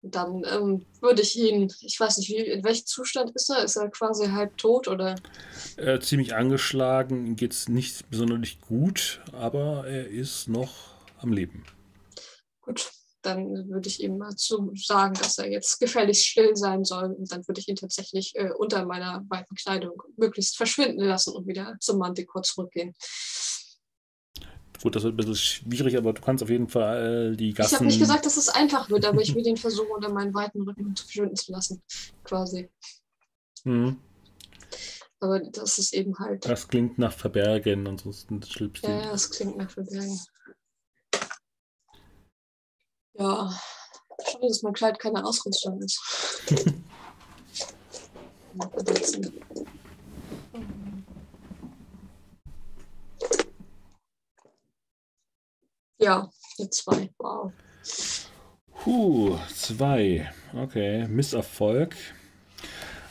Dann 0.02 0.44
ähm, 0.50 0.86
würde 1.02 1.22
ich 1.22 1.38
ihn, 1.38 1.72
ich 1.82 2.00
weiß 2.00 2.18
nicht, 2.18 2.30
wie, 2.30 2.38
in 2.38 2.64
welchem 2.64 2.86
Zustand 2.86 3.32
ist 3.36 3.50
er? 3.50 3.64
Ist 3.64 3.76
er 3.76 3.90
quasi 3.90 4.28
halb 4.28 4.58
tot 4.58 4.88
oder? 4.88 5.16
Äh, 5.76 6.00
ziemlich 6.00 6.34
angeschlagen, 6.34 7.28
ihm 7.28 7.36
geht 7.36 7.52
es 7.52 7.70
nicht 7.70 8.10
besonders 8.10 8.60
gut, 8.62 9.22
aber 9.34 9.86
er 9.88 10.08
ist 10.08 10.48
noch 10.48 10.74
am 11.20 11.34
Leben. 11.34 11.66
Gut, 12.62 12.92
dann 13.22 13.70
würde 13.70 13.88
ich 13.88 14.04
ihm 14.04 14.18
mal 14.18 14.36
zu 14.36 14.72
sagen, 14.76 15.14
dass 15.14 15.38
er 15.38 15.50
jetzt 15.50 15.80
gefälligst 15.80 16.26
still 16.26 16.56
sein 16.56 16.84
soll. 16.84 17.14
Und 17.14 17.32
dann 17.32 17.48
würde 17.48 17.60
ich 17.62 17.68
ihn 17.68 17.76
tatsächlich 17.76 18.34
äh, 18.36 18.52
unter 18.58 18.86
meiner 18.86 19.24
weiten 19.30 19.56
Kleidung 19.56 20.02
möglichst 20.18 20.58
verschwinden 20.58 21.04
lassen 21.04 21.34
und 21.36 21.48
wieder 21.48 21.78
zum 21.80 22.00
Manticore 22.00 22.44
zurückgehen. 22.44 22.94
Gut, 24.82 24.96
das 24.96 25.04
wird 25.04 25.14
ein 25.14 25.18
bisschen 25.18 25.36
schwierig, 25.36 25.96
aber 25.96 26.14
du 26.14 26.22
kannst 26.22 26.42
auf 26.44 26.50
jeden 26.50 26.68
Fall 26.68 27.36
die 27.36 27.54
Gassen. 27.54 27.68
Ich 27.68 27.76
habe 27.76 27.86
nicht 27.86 28.00
gesagt, 28.00 28.26
dass 28.26 28.38
es 28.38 28.50
einfach 28.50 28.90
wird, 28.90 29.06
aber 29.06 29.22
ich 29.22 29.36
will 29.36 29.46
ihn 29.46 29.58
versuchen, 29.58 29.92
unter 29.92 30.12
meinen 30.12 30.34
weiten 30.34 30.62
Rücken 30.62 30.96
zu 30.96 31.04
verschwinden 31.06 31.36
zu 31.36 31.52
lassen. 31.52 31.84
Quasi. 32.24 32.68
Mhm. 33.64 33.98
Aber 35.20 35.40
das 35.40 35.78
ist 35.78 35.94
eben 35.94 36.18
halt. 36.18 36.46
Das 36.50 36.68
klingt 36.68 36.98
nach 36.98 37.14
Verbergen, 37.14 37.88
ansonsten 37.88 38.42
Ja, 38.42 38.66
ihn. 38.66 38.72
ja, 38.84 39.12
das 39.12 39.30
klingt 39.30 39.56
nach 39.58 39.70
Verbergen. 39.70 40.20
Ja, 43.14 43.52
schade, 44.26 44.48
dass 44.48 44.62
mein 44.64 44.74
Kleid 44.74 45.00
keine 45.00 45.24
Ausrüstung 45.26 45.82
ist. 45.82 46.00
Ja, 55.98 56.30
eine 56.58 56.70
2. 56.70 57.10
Wow. 57.20 57.52
Puh, 58.84 59.38
zwei. 59.54 60.32
Okay, 60.56 61.08
Misserfolg. 61.08 61.96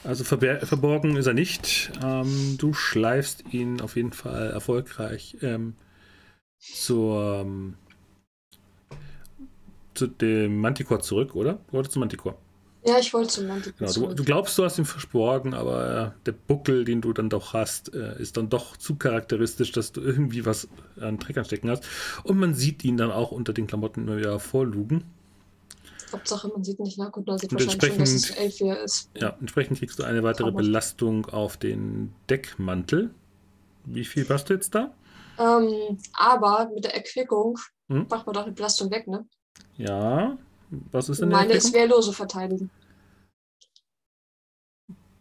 Also 0.02 0.24
verborgen 0.24 1.16
ist 1.16 1.26
er 1.26 1.34
nicht. 1.34 1.92
Ähm, 2.02 2.56
du 2.58 2.72
schleifst 2.72 3.44
ihn 3.52 3.80
auf 3.80 3.94
jeden 3.94 4.12
Fall 4.12 4.50
erfolgreich 4.50 5.36
ähm, 5.42 5.76
zur, 6.58 7.42
ähm, 7.42 7.76
zu 10.00 10.06
dem 10.08 10.58
Manticore 10.60 11.00
zurück, 11.00 11.34
oder? 11.34 11.58
Oder 11.72 11.88
zum 11.90 12.00
Manticore? 12.00 12.34
Ja, 12.86 12.98
ich 12.98 13.12
wollte 13.12 13.28
zum 13.28 13.46
Manticore 13.46 13.74
Genau, 13.78 13.88
du, 13.92 14.00
zurück. 14.00 14.16
du 14.16 14.24
glaubst, 14.24 14.56
du 14.58 14.64
hast 14.64 14.78
ihn 14.78 14.86
verborgen, 14.86 15.52
aber 15.52 16.14
äh, 16.16 16.24
der 16.24 16.32
Buckel, 16.32 16.86
den 16.86 17.02
du 17.02 17.12
dann 17.12 17.28
doch 17.28 17.52
hast, 17.52 17.94
äh, 17.94 18.18
ist 18.20 18.38
dann 18.38 18.48
doch 18.48 18.76
zu 18.78 18.94
charakteristisch, 18.96 19.72
dass 19.72 19.92
du 19.92 20.00
irgendwie 20.00 20.46
was 20.46 20.66
an 20.98 21.18
Treckern 21.20 21.44
stecken 21.44 21.68
hast. 21.68 21.84
Und 22.24 22.38
man 22.38 22.54
sieht 22.54 22.82
ihn 22.84 22.96
dann 22.96 23.10
auch 23.10 23.32
unter 23.32 23.52
den 23.52 23.66
Klamotten 23.66 24.06
immer 24.08 24.16
wieder 24.16 24.38
vorlugen. 24.40 25.04
Hauptsache, 26.10 26.48
man 26.48 26.64
sieht 26.64 26.80
nicht 26.80 26.98
nach 26.98 27.12
und 27.12 27.26
man 27.26 27.38
sieht 27.38 27.52
wahrscheinlich 27.52 27.84
schon, 27.84 27.98
dass 27.98 28.08
es 28.10 28.14
entsprechend- 28.30 28.44
Elfia 28.44 28.74
ist. 28.82 29.10
Ja, 29.16 29.36
entsprechend 29.38 29.78
kriegst 29.78 29.98
du 29.98 30.02
eine 30.02 30.22
weitere 30.22 30.44
Traumhaft. 30.44 30.64
Belastung 30.64 31.26
auf 31.26 31.56
den 31.58 32.12
Deckmantel. 32.30 33.10
Wie 33.84 34.04
viel 34.06 34.24
passt 34.24 34.48
du 34.48 34.54
jetzt 34.54 34.74
da? 34.74 34.92
Ähm, 35.38 35.98
aber 36.14 36.70
mit 36.74 36.84
der 36.84 36.94
Erquickung 36.96 37.58
Hm? 37.88 38.06
macht 38.10 38.26
man 38.26 38.34
doch 38.34 38.44
die 38.44 38.50
Belastung 38.52 38.90
weg, 38.90 39.06
ne? 39.06 39.26
Ja, 39.76 40.36
was 40.92 41.08
ist 41.08 41.20
denn 41.20 41.30
Meine 41.30 41.54
ist? 41.54 41.72
Wehrlose 41.72 42.12
verteidigen. 42.12 42.70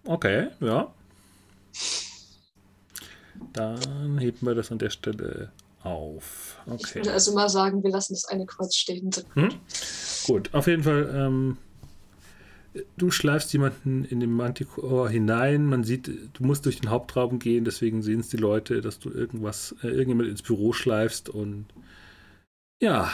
Okay, 0.05 0.47
ja. 0.59 0.93
Dann 3.53 4.17
heben 4.19 4.45
wir 4.45 4.55
das 4.55 4.71
an 4.71 4.79
der 4.79 4.89
Stelle 4.89 5.51
auf. 5.83 6.57
Ich 6.65 6.73
Okay. 6.73 6.95
würde 6.99 7.13
also 7.13 7.33
mal 7.33 7.49
sagen, 7.49 7.83
wir 7.83 7.91
lassen 7.91 8.13
das 8.13 8.25
eine 8.25 8.45
Kreuz 8.45 8.75
stehen. 8.75 9.11
Hm? 9.33 9.49
Gut, 10.25 10.53
auf 10.53 10.67
jeden 10.67 10.83
Fall. 10.83 11.09
Ähm, 11.13 11.57
du 12.97 13.11
schleifst 13.11 13.51
jemanden 13.53 14.05
in 14.05 14.19
den 14.19 14.31
Manticore 14.31 15.09
hinein. 15.09 15.65
Man 15.65 15.83
sieht, 15.83 16.07
du 16.07 16.43
musst 16.43 16.65
durch 16.65 16.79
den 16.79 16.89
Hauptraum 16.89 17.39
gehen, 17.39 17.65
deswegen 17.65 18.01
sehen 18.01 18.19
es 18.19 18.29
die 18.29 18.37
Leute, 18.37 18.81
dass 18.81 18.99
du 18.99 19.09
irgendwas, 19.09 19.75
äh, 19.83 19.87
irgendjemand 19.87 20.29
ins 20.29 20.41
Büro 20.41 20.73
schleifst 20.73 21.29
und 21.29 21.65
ja, 22.81 23.11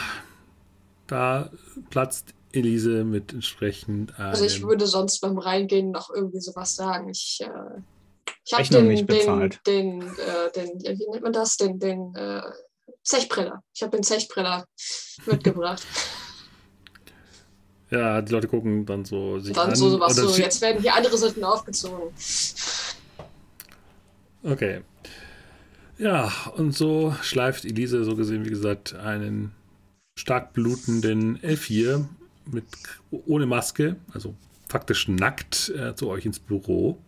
da 1.06 1.50
platzt 1.90 2.34
Elise 2.52 3.04
mit 3.04 3.32
entsprechend 3.32 4.18
Also 4.18 4.44
ich 4.44 4.62
würde 4.62 4.86
sonst 4.86 5.20
beim 5.20 5.38
Reingehen 5.38 5.90
noch 5.90 6.10
irgendwie 6.10 6.40
sowas 6.40 6.74
sagen. 6.74 7.08
Ich, 7.10 7.40
äh, 7.42 8.30
ich 8.44 8.52
habe 8.52 8.64
den, 8.64 8.88
nicht 8.88 9.08
den, 9.08 9.18
bezahlt. 9.18 9.60
den, 9.66 10.02
äh, 10.02 10.52
den, 10.54 10.78
ja, 10.80 10.98
wie 10.98 11.10
nennt 11.10 11.22
man 11.22 11.32
das? 11.32 11.56
Den, 11.56 11.78
den 11.78 12.14
äh, 12.14 12.42
Zechbriller. 13.02 13.62
Ich 13.74 13.82
habe 13.82 13.96
den 13.96 14.02
Zechbriller 14.02 14.66
mitgebracht. 15.26 15.82
Ja, 17.88 18.20
die 18.20 18.32
Leute 18.32 18.48
gucken 18.48 18.84
dann 18.84 19.04
so 19.04 19.38
sich 19.38 19.54
Dann 19.54 19.70
an. 19.70 19.76
so 19.76 19.90
sowas 19.90 20.16
so, 20.16 20.28
jetzt 20.36 20.60
werden 20.60 20.82
hier 20.82 20.94
andere 20.96 21.16
Sitten 21.16 21.44
aufgezogen. 21.44 22.12
Okay. 24.42 24.80
Ja, 25.96 26.32
und 26.56 26.72
so 26.72 27.14
schleift 27.22 27.64
Elise, 27.64 28.04
so 28.04 28.16
gesehen, 28.16 28.44
wie 28.44 28.50
gesagt, 28.50 28.94
einen 28.94 29.52
stark 30.18 30.52
blutenden 30.54 31.42
Elfir 31.42 32.08
mit 32.50 32.64
ohne 33.10 33.46
Maske, 33.46 33.96
also 34.12 34.34
faktisch 34.68 35.08
nackt, 35.08 35.68
äh, 35.76 35.94
zu 35.94 36.08
euch 36.08 36.24
ins 36.26 36.38
Büro. 36.38 36.98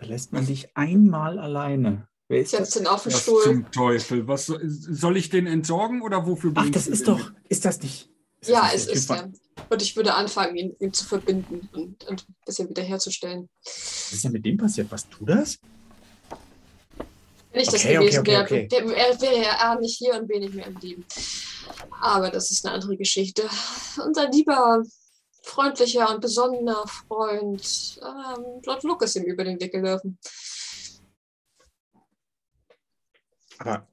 Da 0.00 0.06
lässt 0.06 0.32
man 0.32 0.44
dich 0.44 0.76
einmal 0.76 1.38
alleine. 1.38 2.08
Wer 2.28 2.40
ist 2.40 2.50
Setzt 2.50 2.74
das? 2.76 2.82
ihn 2.82 2.86
auf 2.88 3.02
den 3.04 3.12
Was 3.12 3.22
Stuhl. 3.22 3.42
zum 3.42 3.70
Teufel? 3.70 4.26
Was 4.26 4.46
soll, 4.46 5.16
ich 5.16 5.30
den 5.30 5.46
entsorgen 5.46 6.02
oder 6.02 6.26
wofür 6.26 6.52
Ach, 6.56 6.68
das 6.70 6.88
ist 6.88 7.06
doch, 7.06 7.30
ist 7.48 7.64
das 7.64 7.80
nicht? 7.82 8.08
ist 8.40 8.48
das 8.48 8.48
Ja, 8.48 8.62
nicht 8.64 8.74
es 8.74 8.86
ist 8.86 9.10
er. 9.10 9.16
von- 9.18 9.34
Und 9.70 9.82
ich 9.82 9.94
würde 9.96 10.14
anfangen, 10.14 10.56
ihn, 10.56 10.74
ihn 10.80 10.92
zu 10.92 11.04
verbinden 11.04 11.68
und, 11.72 12.04
und 12.04 12.26
ein 12.28 12.34
bisschen 12.46 12.68
wiederherzustellen. 12.68 13.48
Was 13.64 14.12
ist 14.12 14.24
denn 14.24 14.32
mit 14.32 14.44
dem 14.44 14.56
passiert? 14.56 14.90
Was 14.90 15.08
tu 15.08 15.24
das? 15.24 15.58
Wenn 17.52 17.60
ich 17.60 17.68
das 17.68 17.84
Okay, 17.84 17.94
gewesen 17.98 18.20
okay, 18.20 18.30
wäre, 18.30 18.42
okay. 18.44 18.68
er 18.72 19.20
wäre 19.20 19.42
ja 19.42 19.78
nicht 19.78 19.98
hier 19.98 20.18
und 20.18 20.28
wenig 20.28 20.54
mehr 20.54 20.66
im 20.66 20.76
Leben. 20.78 21.04
Aber 22.00 22.30
das 22.30 22.50
ist 22.50 22.64
eine 22.66 22.74
andere 22.74 22.96
Geschichte. 22.96 23.48
Unser 24.04 24.28
lieber, 24.30 24.82
freundlicher 25.42 26.10
und 26.12 26.20
besonnener 26.20 26.86
Freund, 26.86 28.00
ähm, 28.02 28.60
Lord 28.64 28.82
Luke 28.82 29.04
ist 29.04 29.16
ihm 29.16 29.24
über 29.24 29.44
den 29.44 29.60
Weg 29.60 29.72
gelaufen. 29.72 30.18
Aber 33.58 33.86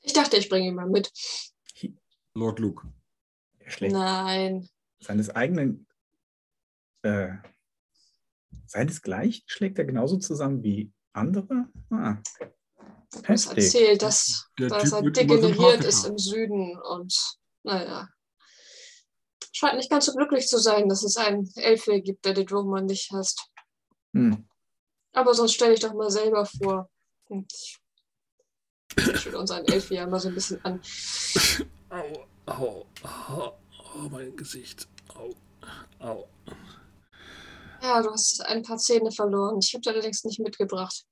Ich 0.00 0.12
dachte, 0.12 0.36
ich 0.36 0.48
bringe 0.48 0.68
ihn 0.68 0.74
mal 0.74 0.88
mit. 0.88 1.10
Lord 2.34 2.58
Luke. 2.60 2.86
er 3.58 3.70
schlägt 3.70 3.92
Nein. 3.92 4.68
seines 5.00 5.30
eigenen, 5.30 5.86
äh, 7.02 7.34
seinesgleichen 8.66 9.42
schlägt 9.46 9.78
er 9.78 9.84
genauso 9.84 10.16
zusammen 10.16 10.62
wie 10.62 10.92
andere? 11.12 11.68
Ah, 11.90 12.16
Heftig. 13.24 13.58
erzählt, 13.58 14.02
dass, 14.02 14.46
Der 14.58 14.68
dass 14.68 14.90
Typ 14.90 15.04
er 15.04 15.10
degeneriert 15.10 15.84
ist 15.84 16.06
im 16.06 16.18
Süden 16.18 16.80
und 16.80 17.14
naja. 17.62 18.08
Scheint 19.52 19.76
nicht 19.76 19.90
ganz 19.90 20.06
so 20.06 20.12
glücklich 20.14 20.48
zu 20.48 20.58
sein, 20.58 20.88
dass 20.88 21.02
es 21.02 21.16
einen 21.16 21.50
Elfe 21.56 22.00
gibt, 22.00 22.24
der 22.24 22.32
den 22.32 22.48
Roman 22.48 22.86
nicht 22.86 23.10
hasst. 23.12 23.46
Hm. 24.14 24.48
Aber 25.12 25.34
sonst 25.34 25.52
stelle 25.52 25.74
ich 25.74 25.80
doch 25.80 25.92
mal 25.92 26.10
selber 26.10 26.46
vor. 26.46 26.90
Ich 27.28 27.78
schaue 28.96 29.38
unseren 29.38 29.64
Elfe 29.66 29.94
ja 29.94 30.06
mal 30.06 30.20
so 30.20 30.28
ein 30.28 30.34
bisschen 30.34 30.64
an. 30.64 30.80
Au, 31.90 32.26
au, 32.46 32.86
au, 33.02 33.58
au, 33.94 34.08
mein 34.10 34.34
Gesicht. 34.36 34.88
Au, 35.14 35.34
au. 35.98 36.28
Ja, 37.82 38.00
du 38.02 38.10
hast 38.10 38.40
ein 38.46 38.62
paar 38.62 38.78
Zähne 38.78 39.10
verloren. 39.12 39.58
Ich 39.62 39.74
habe 39.74 39.90
allerdings 39.90 40.24
nicht 40.24 40.40
mitgebracht. 40.40 41.04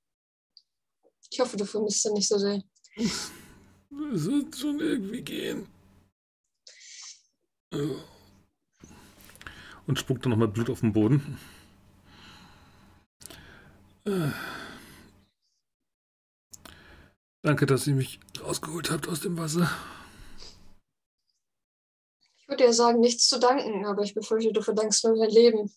Ich 1.31 1.39
hoffe, 1.39 1.55
du 1.55 1.65
vermisst 1.65 2.03
sie 2.03 2.11
nicht 2.11 2.27
so 2.27 2.37
sehr. 2.37 2.61
Es 2.97 3.31
wird 3.89 4.55
schon 4.55 4.79
irgendwie 4.81 5.21
gehen. 5.21 5.67
Und 9.87 9.97
spuckt 9.97 10.25
dann 10.25 10.31
nochmal 10.31 10.49
Blut 10.49 10.69
auf 10.69 10.81
den 10.81 10.91
Boden. 10.91 11.39
Äh. 14.03 14.31
Danke, 17.43 17.65
dass 17.65 17.87
ihr 17.87 17.95
mich 17.95 18.19
rausgeholt 18.41 18.91
habt 18.91 19.07
aus 19.07 19.21
dem 19.21 19.37
Wasser. 19.37 19.71
Ich 22.37 22.47
würde 22.49 22.65
ja 22.65 22.73
sagen, 22.73 22.99
nichts 22.99 23.29
zu 23.29 23.39
danken, 23.39 23.85
aber 23.85 24.03
ich 24.03 24.13
befürchte, 24.13 24.51
du 24.51 24.61
verdankst 24.61 25.05
nur 25.05 25.15
dein 25.15 25.29
Leben. 25.29 25.73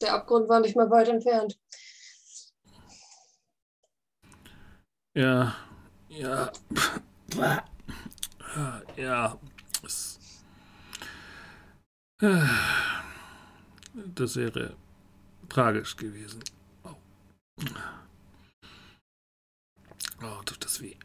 Der 0.00 0.14
Abgrund 0.14 0.48
war 0.48 0.60
nicht 0.60 0.76
mal 0.76 0.90
weit 0.90 1.08
entfernt. 1.08 1.58
Ja, 5.14 5.54
ja. 6.08 6.52
Ja, 8.96 9.38
es, 9.84 10.18
das 13.94 14.36
wäre 14.36 14.76
tragisch 15.48 15.96
gewesen. 15.96 16.42
Oh, 16.84 16.94
oh 20.22 20.42
tut 20.44 20.64
das 20.64 20.80
weh. 20.80 20.96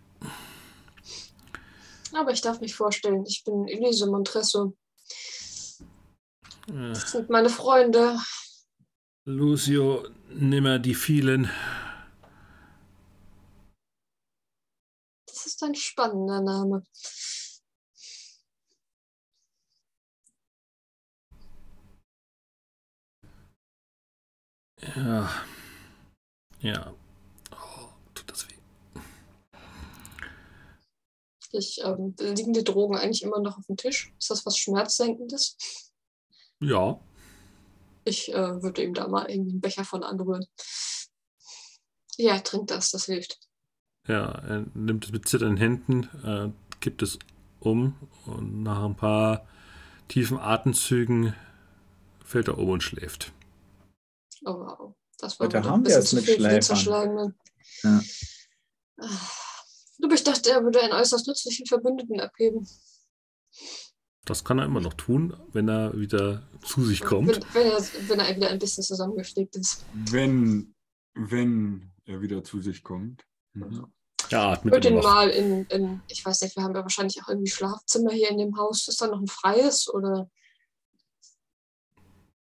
Aber 2.14 2.32
ich 2.32 2.42
darf 2.42 2.61
mich 2.61 2.76
vorstellen, 2.76 3.26
ich 3.27 3.44
bin 3.44 3.68
Elise 3.68 4.08
Montresso. 4.08 4.76
Das 6.68 7.11
sind 7.11 7.30
meine 7.30 7.50
Freunde. 7.50 8.19
Lucio, 9.26 10.08
nimmer 10.30 10.80
die 10.80 10.95
vielen. 10.95 11.50
Ist 15.58 15.64
ein 15.64 15.76
spannender 15.76 16.42
Name. 16.42 16.84
Ja. 24.95 25.30
Ja. 26.60 26.94
Oh, 27.52 27.90
tut 28.14 28.30
das 28.30 28.48
weh. 28.48 28.53
Ich, 31.52 31.82
ähm, 31.84 32.16
liegen 32.19 32.53
die 32.53 32.64
Drogen 32.64 32.95
eigentlich 32.95 33.24
immer 33.24 33.40
noch 33.40 33.58
auf 33.58 33.66
dem 33.66 33.77
Tisch? 33.77 34.14
Ist 34.19 34.30
das 34.30 34.45
was 34.45 34.58
Schmerzsenkendes? 34.58 35.58
Ja. 36.60 37.00
Ich 38.06 38.32
äh, 38.32 38.61
würde 38.61 38.84
ihm 38.84 38.94
da 38.94 39.08
mal 39.08 39.30
irgendwie 39.30 39.52
einen 39.52 39.61
Becher 39.61 39.86
von 39.86 40.03
anrühren. 40.03 40.45
Ja, 42.18 42.40
trink 42.40 42.68
das, 42.68 42.92
das 42.92 43.06
hilft. 43.06 43.47
Ja, 44.08 44.26
er 44.26 44.66
nimmt 44.74 45.06
es 45.06 45.11
mit 45.11 45.27
zitternden 45.27 45.58
Händen, 45.58 46.03
äh, 46.24 46.50
kippt 46.80 47.02
es 47.02 47.19
um 47.60 47.95
und 48.26 48.64
nach 48.64 48.84
ein 48.84 48.95
paar 48.95 49.45
tiefen 50.08 50.38
Atemzügen 50.38 51.34
fällt 52.24 52.48
er 52.48 52.58
um 52.58 52.69
und 52.69 52.84
schläft. 52.84 53.34
Oh 54.45 54.53
wow. 54.53 54.95
Das 55.18 55.40
war 55.40 55.48
Heute 55.48 55.64
haben 55.64 55.84
wir 55.86 55.95
bisschen 55.95 56.02
es 56.02 56.10
zu 56.10 56.16
mit 56.18 56.26
viel 56.26 56.36
für 56.36 56.50
den 56.50 56.61
Schläfern. 56.61 57.34
Ja. 57.84 58.02
Ah. 59.00 59.32
Aber 60.03 60.14
ich 60.14 60.24
dachte, 60.24 60.52
er 60.52 60.64
würde 60.64 60.82
einen 60.82 60.94
äußerst 60.94 61.27
nützlichen 61.27 61.66
Verbündeten 61.66 62.19
abgeben. 62.19 62.68
Das 64.26 64.44
kann 64.44 64.60
er 64.60 64.66
immer 64.66 64.82
noch 64.82 64.94
tun, 64.94 65.36
wenn 65.53 65.69
er 65.69 65.98
wieder 65.98 66.48
zu 66.64 66.84
sich 66.84 67.02
kommt. 67.02 67.30
Wenn, 67.30 67.44
wenn, 67.53 67.68
er, 67.72 67.82
wenn 68.10 68.19
er 68.19 68.36
wieder 68.36 68.50
ein 68.50 68.60
bisschen 68.60 68.84
zusammengepflegt 68.84 69.56
ist. 69.56 69.86
Wenn, 69.94 70.76
wenn 71.16 71.92
er 72.06 72.22
wieder 72.22 72.44
zu 72.44 72.61
sich 72.61 72.84
kommt. 72.84 73.26
Mhm. 73.53 73.88
Ja, 74.30 74.53
Ich 74.53 74.57
atmet 74.59 74.73
würde 74.73 74.91
noch. 74.91 75.03
mal 75.03 75.30
in, 75.30 75.65
in, 75.65 76.01
ich 76.09 76.25
weiß 76.25 76.41
nicht, 76.41 76.56
wir 76.56 76.64
haben 76.64 76.75
ja 76.75 76.81
wahrscheinlich 76.81 77.22
auch 77.23 77.30
irgendwie 77.30 77.49
Schlafzimmer 77.51 78.11
hier 78.11 78.30
in 78.30 78.38
dem 78.38 78.57
Haus. 78.57 78.88
Ist 78.88 79.01
da 79.01 79.07
noch 79.07 79.19
ein 79.19 79.27
freies 79.27 79.89
oder? 79.93 80.30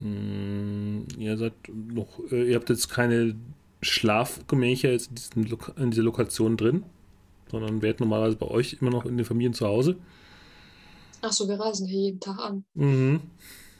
Mm, 0.00 1.02
Ihr 1.18 1.36
seid 1.36 1.52
noch, 1.68 2.18
äh, 2.30 2.50
ihr 2.50 2.56
habt 2.56 2.70
jetzt 2.70 2.88
keine 2.88 3.36
Schlafgemächer 3.82 4.90
jetzt 4.90 5.08
in, 5.10 5.14
diesen 5.16 5.44
Loka 5.46 5.72
in 5.80 5.90
dieser 5.90 6.02
Lokation 6.02 6.56
drin, 6.56 6.84
sondern 7.50 7.82
werdet 7.82 8.00
normalerweise 8.00 8.36
bei 8.36 8.46
euch 8.46 8.78
immer 8.80 8.90
noch 8.90 9.04
in 9.04 9.16
den 9.16 9.26
Familien 9.26 9.54
zu 9.54 9.66
Hause. 9.66 9.96
Achso, 11.22 11.46
wir 11.48 11.60
reisen 11.60 11.86
hier 11.86 12.00
jeden 12.00 12.20
Tag 12.20 12.38
an. 12.38 12.64
Mhm. 12.74 13.20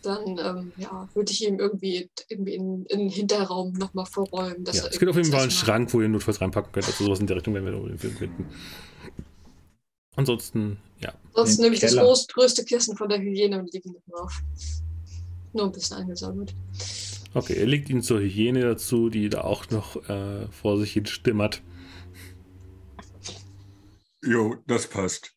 Dann 0.03 0.39
ähm, 0.39 0.73
ja, 0.77 1.09
würde 1.15 1.33
ich 1.33 1.47
ihm 1.47 1.59
irgendwie, 1.59 2.11
irgendwie 2.29 2.55
in, 2.55 2.87
in 2.87 2.99
den 3.01 3.09
Hinterraum 3.09 3.73
nochmal 3.73 4.07
vorräumen. 4.07 4.65
Dass 4.65 4.77
Ja, 4.77 4.85
er 4.85 4.91
es 4.91 4.99
gibt 4.99 5.11
auf 5.11 5.17
jeden 5.17 5.31
Fall 5.31 5.43
einen 5.43 5.51
Schrank, 5.51 5.93
wo 5.93 6.01
ihr 6.01 6.09
notfalls 6.09 6.41
reinpacken 6.41 6.73
könnt. 6.73 6.87
Also 6.87 7.05
sowas 7.05 7.21
in 7.21 7.27
der 7.27 7.37
Richtung 7.37 7.55
werden 7.55 7.67
wir 7.67 7.73
noch 7.73 7.83
unbedingt 7.83 8.19
finden. 8.19 8.47
Ansonsten, 10.17 10.79
ja. 11.01 11.13
Sonst 11.35 11.57
Den 11.57 11.65
nehme 11.65 11.75
ich 11.75 11.81
das 11.81 11.97
groß, 11.97 12.29
größte 12.29 12.65
Kissen 12.65 12.97
von 12.97 13.09
der 13.09 13.21
Hygiene 13.21 13.59
und 13.59 13.73
lege 13.73 13.89
ihn 13.89 13.97
drauf. 14.11 14.43
Nur 15.53 15.65
ein 15.65 15.73
bisschen 15.73 15.97
angesammelt. 15.97 16.55
Okay, 17.33 17.55
er 17.55 17.67
legt 17.67 17.89
ihn 17.91 18.03
zur 18.03 18.21
Hygiene 18.21 18.63
dazu, 18.63 19.09
die 19.09 19.29
da 19.29 19.43
auch 19.43 19.71
noch 19.71 19.97
äh, 20.09 20.47
vor 20.51 20.79
sich 20.79 20.93
hin 20.93 21.07
stimmert. 21.07 21.63
Jo, 24.23 24.57
das 24.67 24.87
passt. 24.89 25.33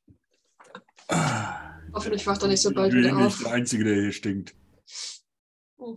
Ah, 1.07 1.62
Hoffentlich 1.93 2.25
wacht 2.27 2.41
er 2.41 2.47
nicht 2.47 2.61
so 2.61 2.69
ich 2.69 2.75
bald 2.75 2.91
bin 2.91 3.03
wieder 3.03 3.13
nicht 3.13 3.25
auf. 3.25 3.37
der 3.43 3.51
Einzige, 3.51 3.83
der 3.83 3.95
hier 3.95 4.11
stinkt. 4.11 4.55
Ah, 5.79 5.93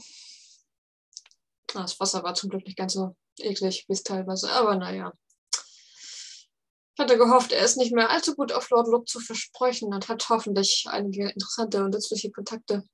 Das 1.72 1.98
Wasser 2.00 2.22
war 2.22 2.34
zum 2.34 2.50
Glück 2.50 2.64
nicht 2.66 2.76
ganz 2.76 2.94
so 2.94 3.16
eklig 3.38 3.84
wie 3.88 3.92
es 3.92 4.02
teilweise, 4.02 4.50
aber 4.52 4.76
naja. 4.76 5.12
Ich 5.52 7.02
hatte 7.02 7.18
gehofft, 7.18 7.52
er 7.52 7.62
ist 7.64 7.76
nicht 7.76 7.92
mehr 7.92 8.08
allzu 8.08 8.34
gut 8.34 8.52
auf 8.52 8.70
Lord 8.70 8.88
Luke 8.88 9.04
zu 9.04 9.20
versprechen 9.20 9.92
und 9.92 10.08
hat 10.08 10.28
hoffentlich 10.30 10.86
einige 10.88 11.28
interessante 11.28 11.84
und 11.84 11.92
nützliche 11.92 12.30
Kontakte. 12.30 12.84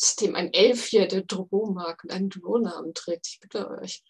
dass 0.00 0.16
dem 0.16 0.34
ein 0.36 0.52
Elf 0.52 0.86
hier 0.86 1.06
der 1.08 1.22
Drogo 1.22 1.70
mag 1.72 2.02
und 2.04 2.12
einen 2.12 2.30
Drohnamen 2.30 2.94
trägt. 2.94 3.26
Ich 3.28 3.40
bitte 3.40 3.68
euch. 3.70 4.02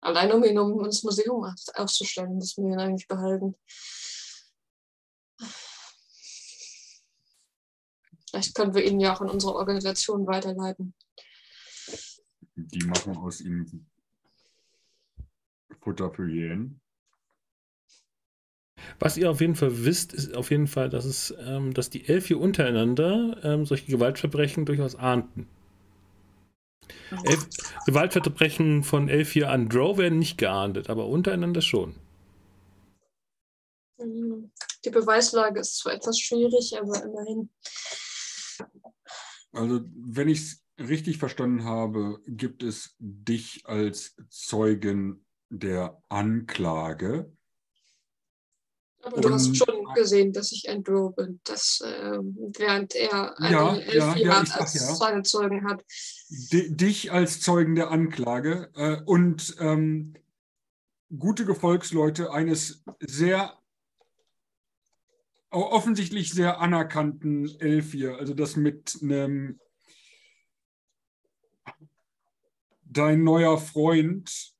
Allein 0.00 0.32
um 0.32 0.44
ihn 0.44 0.58
um 0.58 0.84
ins 0.84 1.02
Museum 1.02 1.52
auszustellen, 1.74 2.36
müssen 2.36 2.64
wir 2.66 2.74
ihn 2.74 2.80
eigentlich 2.80 3.08
behalten. 3.08 3.56
Vielleicht 8.34 8.56
können 8.56 8.74
wir 8.74 8.84
ihn 8.84 8.98
ja 8.98 9.14
auch 9.14 9.20
in 9.20 9.30
unsere 9.30 9.54
Organisation 9.54 10.26
weiterleiten. 10.26 10.92
Die 12.56 12.84
machen 12.84 13.16
aus 13.16 13.40
ihm 13.40 13.86
Futter 15.80 16.10
für 16.10 16.28
Jähen. 16.28 16.80
Was 18.98 19.16
ihr 19.16 19.30
auf 19.30 19.40
jeden 19.40 19.54
Fall 19.54 19.84
wisst, 19.84 20.12
ist 20.12 20.34
auf 20.34 20.50
jeden 20.50 20.66
Fall, 20.66 20.90
dass 20.90 21.04
es, 21.04 21.32
ähm, 21.46 21.74
dass 21.74 21.90
die 21.90 22.08
Elf 22.08 22.28
untereinander 22.32 23.38
ähm, 23.44 23.66
solche 23.66 23.86
Gewaltverbrechen 23.86 24.66
durchaus 24.66 24.96
ahnten. 24.96 25.48
Elf 27.22 27.46
Gewaltverbrechen 27.86 28.82
von 28.82 29.08
Elf 29.08 29.36
an 29.44 29.68
Drow 29.68 29.96
werden 29.96 30.18
nicht 30.18 30.38
geahndet, 30.38 30.90
aber 30.90 31.06
untereinander 31.06 31.62
schon. 31.62 31.94
Die 33.98 34.90
Beweislage 34.90 35.60
ist 35.60 35.78
zwar 35.78 35.92
etwas 35.92 36.18
schwierig, 36.18 36.76
aber 36.76 37.00
immerhin. 37.04 37.48
Also, 39.54 39.80
wenn 39.94 40.28
ich 40.28 40.40
es 40.40 40.64
richtig 40.88 41.18
verstanden 41.18 41.64
habe, 41.64 42.20
gibt 42.26 42.62
es 42.62 42.94
dich 42.98 43.66
als 43.66 44.16
Zeugen 44.28 45.24
der 45.48 46.02
Anklage. 46.08 47.32
Aber 49.02 49.20
du 49.20 49.30
hast 49.30 49.54
schon 49.56 49.84
gesehen, 49.94 50.32
dass 50.32 50.50
ich 50.50 50.68
Andrew 50.68 51.10
bin, 51.10 51.38
dass 51.44 51.82
äh, 51.82 52.18
während 52.56 52.94
er 52.94 53.38
eine 53.38 53.52
Ja, 53.52 53.74
Elf 53.76 53.94
ja, 53.94 54.16
ja, 54.16 54.38
als 54.38 54.74
ja. 54.74 54.94
seine 54.94 55.22
Zeugen 55.22 55.68
hat. 55.68 55.84
di- 56.50 56.74
dich 56.74 57.12
als 57.12 57.40
Zeugen 57.40 57.74
der 57.74 57.90
Anklage 57.90 58.70
äh, 58.74 59.02
und 59.04 59.56
ähm, 59.60 60.14
gute 61.16 61.44
Gefolgsleute 61.44 62.32
eines 62.32 62.82
sehr 63.00 63.58
offensichtlich 65.62 66.32
sehr 66.32 66.60
anerkannten 66.60 67.48
Elfier, 67.60 68.16
also 68.18 68.34
das 68.34 68.56
mit 68.56 68.98
einem 69.02 69.60
dein 72.84 73.24
neuer 73.24 73.58
Freund 73.58 74.52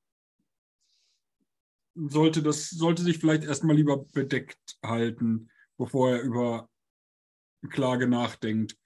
sollte 1.95 2.43
das 2.43 2.69
sollte 2.69 3.03
sich 3.03 3.19
vielleicht 3.19 3.45
erstmal 3.45 3.75
lieber 3.75 4.03
bedeckt 4.03 4.77
halten, 4.83 5.49
bevor 5.77 6.11
er 6.11 6.21
über 6.21 6.69
Klage 7.69 8.07
nachdenkt. 8.07 8.77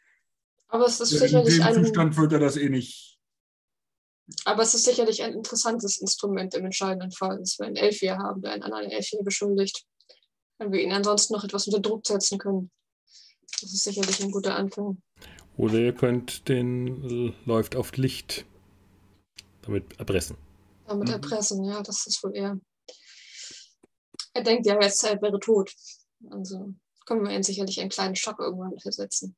Aber 0.68 0.86
es 0.86 1.00
ist 1.00 1.14
In 1.14 1.20
sicherlich 1.20 1.56
dem 1.56 1.64
ein, 1.64 1.74
Zustand 1.74 2.18
wird 2.18 2.34
er 2.34 2.40
das 2.40 2.56
eh 2.56 2.70
nicht 2.70 3.20
aber 4.46 4.64
es 4.64 4.74
ist 4.74 4.86
sicherlich 4.86 5.24
ein 5.24 5.34
interessantes 5.34 6.00
Instrument 6.00 6.54
im 6.54 6.66
entscheidenden 6.66 7.12
Fall, 7.12 7.40
dass 7.40 7.58
wir 7.60 7.66
einen 7.66 7.76
Elfier 7.76 8.18
haben, 8.18 8.42
der 8.42 8.52
einen 8.52 8.64
anderen 8.64 8.90
Elfier 8.90 9.24
beschuldigt. 9.24 9.86
Wenn 10.60 10.72
wir 10.72 10.82
ihn 10.82 10.92
ansonsten 10.92 11.34
noch 11.34 11.44
etwas 11.44 11.68
unter 11.68 11.80
Druck 11.80 12.06
setzen 12.06 12.38
können. 12.38 12.70
Das 13.62 13.74
ist 13.74 13.84
sicherlich 13.84 14.22
ein 14.22 14.32
guter 14.32 14.56
Anfang. 14.56 15.02
Oder 15.58 15.80
ihr 15.80 15.94
könnt 15.94 16.48
den 16.48 17.04
äh, 17.30 17.34
läuft 17.46 17.76
auf 17.76 17.96
Licht 17.98 18.46
damit 19.64 20.00
erpressen. 20.00 20.38
Damit 20.86 21.08
Mhm. 21.08 21.14
erpressen, 21.16 21.64
ja, 21.64 21.82
das 21.82 22.06
ist 22.08 22.24
wohl 22.24 22.36
eher. 22.36 22.60
Er 24.34 24.44
denkt 24.44 24.66
ja 24.66 24.80
jetzt, 24.82 25.04
er 25.04 25.22
wäre 25.22 25.40
tot. 25.40 25.74
Also 26.30 26.74
können 27.06 27.24
wir 27.24 27.36
ihn 27.36 27.44
sicherlich 27.44 27.80
einen 27.80 27.90
kleinen 27.90 28.16
Schock 28.16 28.40
irgendwann 28.40 28.78
versetzen. 28.80 29.36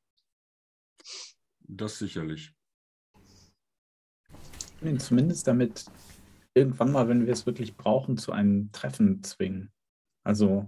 das 1.59 1.97
sicherlich. 1.99 2.53
ihn 4.81 4.99
zumindest 4.99 5.47
damit 5.47 5.85
irgendwann 6.53 6.91
mal, 6.91 7.07
wenn 7.07 7.25
wir 7.25 7.31
es 7.31 7.45
wirklich 7.45 7.77
brauchen, 7.77 8.17
zu 8.17 8.31
einem 8.31 8.71
Treffen 8.71 9.23
zwingen. 9.23 9.71
Also, 10.23 10.67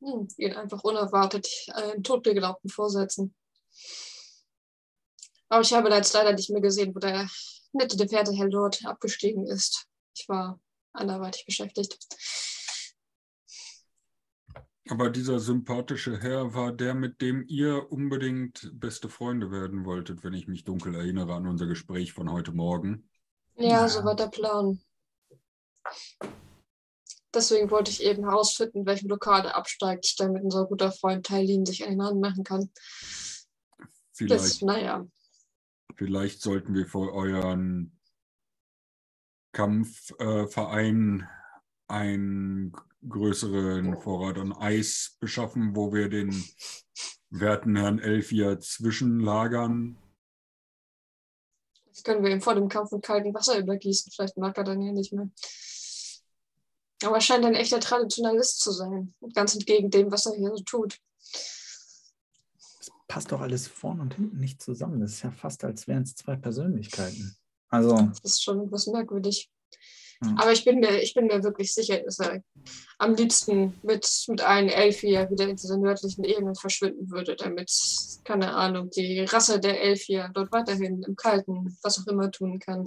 Hm, 0.00 0.28
ihn 0.36 0.52
einfach 0.52 0.82
unerwartet 0.84 1.48
einen 1.72 2.02
Todbeglaubten 2.02 2.70
vorsetzen. 2.70 3.34
Aber 5.48 5.62
ich 5.62 5.72
habe 5.72 5.88
da 5.88 5.96
jetzt 5.96 6.12
leider 6.12 6.32
nicht 6.32 6.50
mehr 6.50 6.60
gesehen, 6.60 6.94
wo 6.94 6.98
der 6.98 7.28
nette 7.72 7.96
Gefährte 7.96 8.32
dort 8.50 8.84
abgestiegen 8.84 9.46
ist. 9.46 9.86
Ich 10.14 10.28
war 10.28 10.60
anderweitig 10.92 11.44
beschäftigt. 11.46 11.98
Aber 14.88 15.10
dieser 15.10 15.40
sympathische 15.40 16.20
Herr 16.20 16.54
war 16.54 16.72
der, 16.72 16.94
mit 16.94 17.20
dem 17.20 17.44
ihr 17.48 17.90
unbedingt 17.90 18.70
beste 18.74 19.08
Freunde 19.08 19.50
werden 19.50 19.84
wolltet, 19.84 20.22
wenn 20.22 20.32
ich 20.32 20.46
mich 20.46 20.62
dunkel 20.64 20.94
erinnere 20.94 21.34
an 21.34 21.46
unser 21.48 21.66
Gespräch 21.66 22.12
von 22.12 22.30
heute 22.30 22.52
Morgen. 22.52 23.08
Ja, 23.56 23.68
Ja. 23.68 23.88
so 23.88 24.04
war 24.04 24.14
der 24.14 24.28
Plan. 24.28 24.80
Deswegen 27.36 27.70
wollte 27.70 27.90
ich 27.90 28.02
eben 28.02 28.24
herausfinden, 28.24 28.86
welche 28.86 29.06
Blockade 29.06 29.54
absteigt, 29.54 30.18
damit 30.18 30.42
unser 30.42 30.64
guter 30.64 30.90
Freund 30.90 31.26
Tailin 31.26 31.66
sich 31.66 31.84
einen 31.84 31.98
Namen 31.98 32.18
machen 32.18 32.44
kann. 32.44 32.70
Das, 33.78 33.88
Vielleicht, 34.12 34.62
naja, 34.62 35.06
vielleicht 35.96 36.40
sollten 36.40 36.72
wir 36.72 36.86
für 36.86 37.12
euren 37.12 38.00
Kampfverein 39.52 41.28
einen 41.88 42.72
größeren 43.06 44.00
Vorrat 44.00 44.38
an 44.38 44.54
Eis 44.54 45.18
beschaffen, 45.20 45.76
wo 45.76 45.92
wir 45.92 46.08
den 46.08 46.42
werten 47.28 47.76
Herrn 47.76 47.98
Elfia 47.98 48.58
zwischenlagern. 48.58 49.98
das 51.88 52.02
können 52.02 52.24
wir 52.24 52.30
ihm 52.30 52.40
vor 52.40 52.54
dem 52.54 52.70
Kampf 52.70 52.92
mit 52.92 53.02
kaltem 53.02 53.34
Wasser 53.34 53.58
übergießen. 53.58 54.10
Vielleicht 54.10 54.38
mag 54.38 54.56
er 54.56 54.64
dann 54.64 54.80
ja 54.80 54.92
nicht 54.92 55.12
mehr. 55.12 55.28
Aber 57.04 57.16
er 57.16 57.20
scheint 57.20 57.44
ein 57.44 57.54
echter 57.54 57.80
Traditionalist 57.80 58.60
zu 58.60 58.72
sein. 58.72 59.14
Ganz 59.34 59.54
entgegen 59.54 59.90
dem, 59.90 60.10
was 60.10 60.26
er 60.26 60.34
hier 60.34 60.50
so 60.54 60.62
tut. 60.62 60.98
es 62.80 62.90
passt 63.06 63.32
doch 63.32 63.40
alles 63.40 63.68
vorne 63.68 64.02
und 64.02 64.14
hinten 64.14 64.38
nicht 64.38 64.62
zusammen. 64.62 65.00
Das 65.00 65.12
ist 65.12 65.22
ja 65.22 65.30
fast, 65.30 65.64
als 65.64 65.86
wären 65.86 66.02
es 66.02 66.14
zwei 66.14 66.36
Persönlichkeiten. 66.36 67.36
Also, 67.68 67.96
Das 67.96 68.20
ist 68.24 68.42
schon 68.42 68.66
etwas 68.66 68.86
merkwürdig. 68.86 69.50
Ja. 70.22 70.34
Aber 70.38 70.52
ich 70.52 70.64
bin, 70.64 70.80
mir, 70.80 71.02
ich 71.02 71.12
bin 71.12 71.26
mir 71.26 71.42
wirklich 71.44 71.74
sicher, 71.74 71.98
dass 72.02 72.18
er 72.20 72.42
am 72.98 73.14
liebsten 73.14 73.74
mit, 73.82 74.08
mit 74.28 74.40
allen 74.40 74.68
Elfier 74.68 75.30
wieder 75.30 75.46
in 75.48 75.56
dieser 75.56 75.76
nördlichen 75.76 76.24
Ebene 76.24 76.54
verschwinden 76.54 77.10
würde, 77.10 77.36
damit, 77.36 77.70
keine 78.24 78.54
Ahnung, 78.54 78.90
die 78.90 79.20
Rasse 79.20 79.60
der 79.60 79.82
Elfier 79.82 80.30
dort 80.32 80.52
weiterhin 80.52 81.02
im 81.02 81.16
Kalten 81.16 81.76
was 81.82 81.98
auch 81.98 82.06
immer 82.06 82.30
tun 82.30 82.58
kann. 82.58 82.84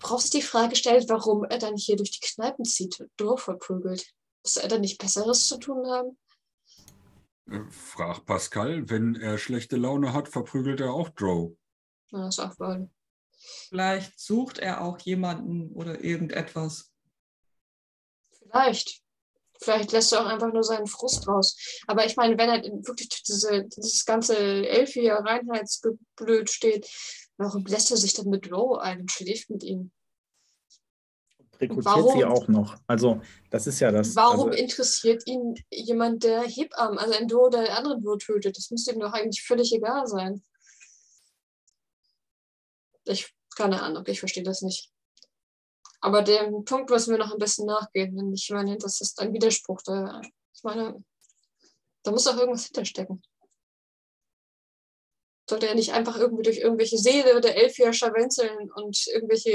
Worauf 0.00 0.22
sich 0.22 0.30
die 0.30 0.42
Frage 0.42 0.76
stellt, 0.76 1.08
warum 1.08 1.44
er 1.44 1.58
dann 1.58 1.76
hier 1.76 1.96
durch 1.96 2.10
die 2.10 2.26
Kneipen 2.26 2.64
zieht 2.64 3.00
und 3.00 3.10
Dorf 3.16 3.42
verprügelt. 3.42 4.06
Muss 4.42 4.56
er 4.56 4.68
dann 4.68 4.80
nicht 4.80 4.98
Besseres 4.98 5.46
zu 5.46 5.58
tun 5.58 5.86
haben? 5.86 6.18
Äh, 7.50 7.70
Frag 7.70 8.24
Pascal, 8.24 8.88
wenn 8.88 9.14
er 9.14 9.38
schlechte 9.38 9.76
Laune 9.76 10.12
hat, 10.12 10.28
verprügelt 10.28 10.80
er 10.80 10.92
auch 10.92 11.10
Drow. 11.10 11.56
Na, 12.10 12.28
ist 12.28 12.40
auch 12.40 12.58
wahr. 12.58 12.88
Vielleicht 13.68 14.18
sucht 14.18 14.58
er 14.58 14.82
auch 14.82 14.98
jemanden 15.00 15.72
oder 15.72 16.02
irgendetwas. 16.02 16.92
Vielleicht. 18.38 19.02
Vielleicht 19.62 19.92
lässt 19.92 20.12
er 20.12 20.22
auch 20.22 20.26
einfach 20.26 20.52
nur 20.52 20.64
seinen 20.64 20.86
Frust 20.86 21.28
raus. 21.28 21.56
Aber 21.86 22.06
ich 22.06 22.16
meine, 22.16 22.38
wenn 22.38 22.48
er 22.48 22.62
wirklich 22.62 23.10
durch 23.10 23.22
diese, 23.22 23.64
dieses 23.64 24.06
ganze 24.06 24.36
Elfier 24.36 25.14
Reinheitsgeblöd 25.16 26.50
steht, 26.50 26.88
warum 27.40 27.64
lässt 27.64 27.90
er 27.90 27.96
sich 27.96 28.12
dann 28.12 28.28
mit 28.28 28.46
Low 28.46 28.76
ein 28.76 29.00
und 29.00 29.10
schläft 29.10 29.50
mit 29.50 29.64
ihm? 29.64 29.90
rekrutiert 31.60 31.84
Warum? 31.84 32.18
sie 32.18 32.24
auch 32.24 32.48
noch. 32.48 32.76
Also, 32.86 33.20
das 33.50 33.66
ist 33.66 33.80
ja 33.80 33.90
das. 33.90 34.16
Warum 34.16 34.50
also, 34.50 34.58
interessiert 34.62 35.26
ihn 35.26 35.54
jemand, 35.70 36.24
der 36.24 36.42
Hebammen, 36.42 36.98
also 36.98 37.14
ein 37.14 37.28
Duo, 37.28 37.48
der 37.50 37.62
den 37.62 37.72
anderen 37.72 38.02
Duo 38.02 38.16
tötet? 38.16 38.56
Das 38.56 38.70
müsste 38.70 38.92
ihm 38.92 39.00
doch 39.00 39.12
eigentlich 39.12 39.42
völlig 39.42 39.72
egal 39.72 40.06
sein. 40.06 40.42
Ich, 43.04 43.34
keine 43.56 43.82
Ahnung, 43.82 44.04
ich 44.06 44.20
verstehe 44.20 44.42
das 44.42 44.62
nicht. 44.62 44.90
Aber 46.00 46.22
dem 46.22 46.64
Punkt 46.64 46.88
müssen 46.88 47.10
wir 47.10 47.18
noch 47.18 47.32
ein 47.32 47.38
bisschen 47.38 47.66
nachgehen. 47.66 48.16
Denn 48.16 48.32
ich 48.32 48.48
meine, 48.50 48.78
das 48.78 49.00
ist 49.00 49.20
ein 49.20 49.34
Widerspruch. 49.34 49.82
Da, 49.84 50.22
ich 50.54 50.62
meine, 50.62 51.04
da 52.02 52.10
muss 52.10 52.24
doch 52.24 52.38
irgendwas 52.38 52.64
hinterstecken. 52.64 53.22
Sollte 55.50 55.66
er 55.66 55.74
nicht 55.74 55.92
einfach 55.92 56.16
irgendwie 56.16 56.44
durch 56.44 56.58
irgendwelche 56.58 56.96
Seele 56.96 57.40
der 57.40 57.56
Elfier 57.56 57.92
scharwenzeln 57.92 58.70
und 58.70 59.04
irgendwelche 59.08 59.50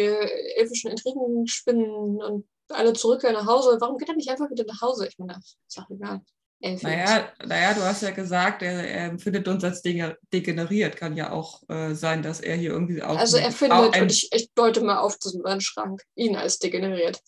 elfischen 0.58 0.92
Intrigen 0.92 1.48
spinnen 1.48 2.22
und 2.22 2.46
alle 2.68 2.92
zurückkehren 2.92 3.34
nach 3.34 3.46
Hause? 3.46 3.78
Warum 3.80 3.98
geht 3.98 4.10
er 4.10 4.16
nicht 4.16 4.30
einfach 4.30 4.50
wieder 4.50 4.66
nach 4.66 4.82
Hause? 4.82 5.08
Ich 5.08 5.18
meine, 5.18 5.40
ist 5.40 5.80
auch 5.80 5.90
egal. 5.90 6.22
Naja, 6.60 7.32
naja, 7.46 7.74
du 7.74 7.82
hast 7.82 8.02
ja 8.02 8.12
gesagt, 8.12 8.62
er, 8.62 8.86
er 8.86 9.06
empfindet 9.06 9.48
uns 9.48 9.64
als 9.64 9.82
dege- 9.86 10.18
degeneriert. 10.34 10.98
Kann 10.98 11.16
ja 11.16 11.32
auch 11.32 11.64
äh, 11.70 11.96
sein, 11.96 12.22
dass 12.24 12.42
er 12.42 12.58
hier 12.58 12.72
irgendwie 12.72 13.02
auch. 13.02 13.18
Also 13.18 13.38
er 13.38 13.54
findet, 13.54 13.98
und 14.02 14.12
ich, 14.12 14.30
ich 14.34 14.52
deute 14.54 14.82
mal 14.82 15.00
auf 15.00 15.18
diesen 15.18 15.44
Wandschrank, 15.46 16.02
ihn 16.16 16.36
als 16.36 16.60
degeneriert. 16.60 17.22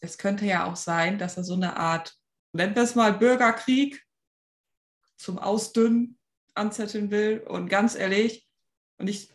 es 0.00 0.18
könnte 0.18 0.44
ja 0.44 0.66
auch 0.68 0.76
sein, 0.76 1.18
dass 1.18 1.36
er 1.36 1.44
so 1.44 1.54
eine 1.54 1.76
Art, 1.76 2.14
nennen 2.52 2.74
wir 2.74 2.82
es 2.82 2.96
mal 2.96 3.12
Bürgerkrieg 3.12 4.04
zum 5.16 5.38
Ausdünnen 5.38 6.17
anzetteln 6.58 7.10
will. 7.10 7.44
Und 7.46 7.68
ganz 7.68 7.94
ehrlich, 7.94 8.46
und 8.98 9.08
ich 9.08 9.32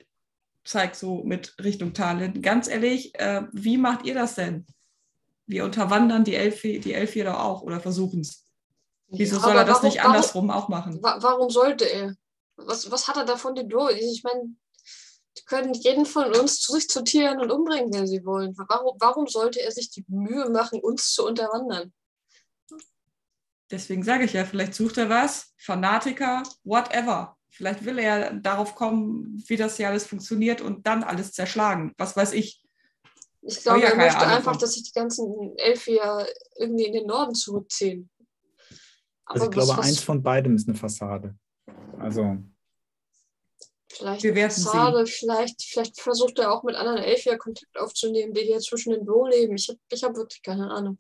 zeige 0.65 0.95
so 0.95 1.23
mit 1.23 1.55
Richtung 1.63 1.93
Talent, 1.93 2.41
ganz 2.43 2.67
ehrlich, 2.67 3.17
äh, 3.19 3.43
wie 3.51 3.77
macht 3.77 4.05
ihr 4.05 4.13
das 4.13 4.35
denn? 4.35 4.65
Wir 5.45 5.65
unterwandern 5.65 6.23
die 6.23 6.35
Elfi, 6.35 6.79
die 6.79 6.93
Elfi 6.93 7.23
doch 7.23 7.39
auch 7.39 7.61
oder 7.63 7.79
versuchen 7.79 8.21
es. 8.21 8.45
Wieso 9.07 9.39
soll 9.39 9.55
er 9.55 9.65
das 9.65 9.77
warum, 9.77 9.89
nicht 9.89 10.01
andersrum 10.01 10.49
auch 10.49 10.69
machen? 10.69 10.99
Warum, 11.01 11.23
warum 11.23 11.49
sollte 11.49 11.85
er? 11.85 12.15
Was, 12.55 12.89
was 12.89 13.07
hat 13.07 13.17
er 13.17 13.25
davon 13.25 13.55
die 13.55 13.67
durch? 13.67 13.99
Ich 13.99 14.23
meine, 14.23 14.55
die 15.37 15.43
können 15.45 15.73
jeden 15.73 16.05
von 16.05 16.33
uns 16.35 16.59
zu 16.59 16.73
sich 16.73 16.87
zutieren 16.87 17.39
und 17.39 17.51
umbringen, 17.51 17.93
wenn 17.93 18.07
sie 18.07 18.25
wollen. 18.25 18.55
Warum, 18.57 18.95
warum 18.99 19.27
sollte 19.27 19.61
er 19.61 19.71
sich 19.71 19.89
die 19.89 20.05
Mühe 20.07 20.49
machen, 20.49 20.79
uns 20.79 21.13
zu 21.13 21.25
unterwandern? 21.25 21.91
Deswegen 23.73 24.03
sage 24.03 24.25
ich 24.25 24.33
ja, 24.33 24.45
vielleicht 24.45 24.75
sucht 24.75 24.99
er 24.99 25.09
was, 25.09 25.51
Fanatiker, 25.57 26.43
whatever. 26.63 27.35
Vielleicht 27.49 27.83
will 27.85 27.97
er 27.97 28.31
darauf 28.35 28.75
kommen, 28.75 29.43
wie 29.47 29.57
das 29.57 29.77
hier 29.77 29.87
alles 29.87 30.05
funktioniert 30.05 30.61
und 30.61 30.85
dann 30.85 31.03
alles 31.03 31.31
zerschlagen. 31.31 31.91
Was 31.97 32.15
weiß 32.15 32.33
ich. 32.33 32.63
Ich 33.41 33.61
glaube, 33.63 33.81
ja 33.81 33.89
er 33.89 33.95
möchte 33.95 34.19
Ahnung 34.19 34.37
einfach, 34.37 34.51
von. 34.51 34.59
dass 34.59 34.73
sich 34.73 34.83
die 34.83 34.91
ganzen 34.91 35.57
Elfier 35.57 36.27
irgendwie 36.55 36.85
in 36.85 36.93
den 36.93 37.07
Norden 37.07 37.33
zurückziehen. 37.33 38.11
Also 39.25 39.45
ich 39.45 39.55
was- 39.57 39.65
glaube, 39.65 39.79
was- 39.79 39.87
eins 39.87 39.99
von 40.03 40.21
beidem 40.21 40.55
ist 40.55 40.67
eine 40.67 40.77
Fassade. 40.77 41.35
Also, 41.99 42.37
Vielleicht 43.91 44.23
Wir 44.23 44.31
eine 44.33 44.49
Fassade, 44.49 45.05
vielleicht, 45.07 45.63
vielleicht 45.63 45.99
versucht 45.99 46.37
er 46.39 46.51
auch 46.51 46.63
mit 46.63 46.75
anderen 46.75 46.99
Elfier 46.99 47.37
Kontakt 47.37 47.77
aufzunehmen, 47.77 48.33
die 48.33 48.41
hier 48.41 48.59
zwischen 48.59 48.91
den 48.91 49.05
Bo 49.05 49.27
leben. 49.27 49.55
Ich 49.55 49.67
habe 49.69 49.79
ich 49.89 50.03
hab 50.03 50.15
wirklich 50.15 50.41
keine 50.43 50.69
Ahnung. 50.69 50.97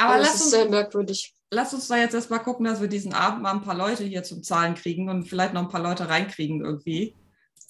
Aber 0.00 0.14
Aber 0.14 0.20
es 0.22 0.26
lass 0.28 0.34
ist 0.36 0.42
uns, 0.42 0.50
sehr 0.52 0.68
merkwürdig. 0.68 1.34
lass 1.50 1.74
uns 1.74 1.88
da 1.88 1.96
jetzt 1.96 2.14
erstmal 2.14 2.42
gucken, 2.42 2.64
dass 2.66 2.80
wir 2.80 2.88
diesen 2.88 3.12
Abend 3.14 3.42
mal 3.42 3.52
ein 3.52 3.62
paar 3.62 3.74
Leute 3.74 4.04
hier 4.04 4.22
zum 4.22 4.42
Zahlen 4.42 4.74
kriegen 4.74 5.08
und 5.08 5.24
vielleicht 5.28 5.54
noch 5.54 5.62
ein 5.62 5.68
paar 5.68 5.82
Leute 5.82 6.08
reinkriegen 6.08 6.64
irgendwie. 6.64 7.16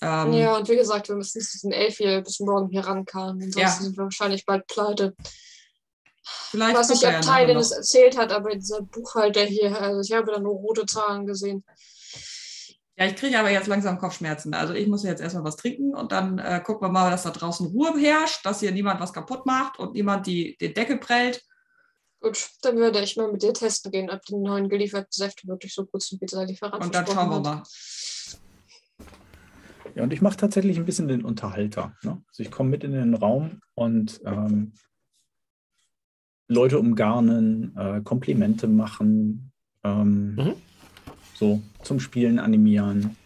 Ähm, 0.02 0.32
Ja, 0.34 0.56
und 0.56 0.68
wie 0.68 0.76
gesagt, 0.76 1.08
wir 1.08 1.16
müssen 1.16 1.38
diesen 1.40 1.72
Elfier 1.72 2.20
bis 2.20 2.38
morgen 2.40 2.68
hier 2.68 2.82
rankamen. 2.86 3.42
Ansonsten 3.42 3.60
Ja. 3.60 3.70
sind 3.70 3.96
wir 3.96 4.04
wahrscheinlich 4.04 4.44
bald 4.46 4.66
pleite. 4.66 5.14
vielleicht 6.50 6.76
kommt 6.76 6.90
nicht, 6.90 7.02
er 7.02 7.20
nachher 7.20 7.44
Tylen 7.44 7.54
noch. 7.54 7.62
es 7.62 7.70
erzählt 7.72 8.18
hat, 8.18 8.32
aber 8.32 8.50
dieser 8.54 8.82
Buchhalter 8.82 9.42
hier, 9.44 9.80
also 9.80 10.00
ich 10.00 10.12
habe 10.16 10.30
da 10.30 10.38
nur 10.38 10.52
rote 10.54 10.84
Zahlen 10.86 11.26
gesehen. 11.26 11.64
Ja, 12.96 13.06
ich 13.06 13.14
kriege 13.16 13.38
aber 13.38 13.50
jetzt 13.50 13.68
langsam 13.68 13.98
Kopfschmerzen. 13.98 14.52
Also 14.54 14.74
ich 14.74 14.88
muss 14.88 15.04
jetzt 15.04 15.20
erstmal 15.20 15.44
was 15.44 15.56
trinken 15.56 15.94
und 15.94 16.10
dann 16.12 16.38
äh, 16.38 16.60
gucken 16.64 16.88
wir 16.88 16.92
mal, 16.92 17.10
dass 17.10 17.22
da 17.22 17.30
draußen 17.30 17.66
Ruhe 17.68 17.96
herrscht, 17.98 18.44
dass 18.44 18.60
hier 18.60 18.72
niemand 18.72 19.00
was 19.00 19.12
kaputt 19.12 19.46
macht 19.46 19.78
und 19.78 19.94
niemand 19.94 20.26
die, 20.26 20.56
den 20.60 20.74
Deckel 20.74 20.98
prellt. 20.98 21.44
Gut, 22.20 22.50
dann 22.62 22.76
würde 22.76 23.00
ich 23.00 23.16
mal 23.16 23.30
mit 23.30 23.42
dir 23.42 23.52
testen 23.54 23.92
gehen, 23.92 24.10
ob 24.10 24.22
die 24.22 24.34
neuen 24.34 24.68
gelieferten 24.68 25.12
Säfte 25.12 25.46
wirklich 25.46 25.72
so 25.72 25.84
gut 25.86 26.02
sind, 26.02 26.20
wie 26.20 26.26
dieser 26.26 26.44
Lieferant 26.44 26.84
Und 26.84 26.94
dann 26.94 27.06
schauen 27.06 27.30
wir 27.30 27.40
mal. 27.40 27.62
ja, 29.94 30.02
und 30.02 30.12
ich 30.12 30.20
mache 30.20 30.36
tatsächlich 30.36 30.76
ein 30.78 30.84
bisschen 30.84 31.06
den 31.08 31.24
Unterhalter. 31.24 31.94
Ne? 32.02 32.20
Also 32.28 32.42
ich 32.42 32.50
komme 32.50 32.70
mit 32.70 32.82
in 32.84 32.92
den 32.92 33.14
Raum 33.14 33.60
und 33.74 34.20
ähm, 34.24 34.72
Leute 36.48 36.78
umgarnen, 36.78 37.76
äh, 37.76 38.00
Komplimente 38.02 38.66
machen, 38.66 39.52
ähm, 39.84 40.34
Mhm. 40.34 40.54
so 41.34 41.62
zum 41.82 42.00
Spielen 42.00 42.38
animieren. 42.38 43.16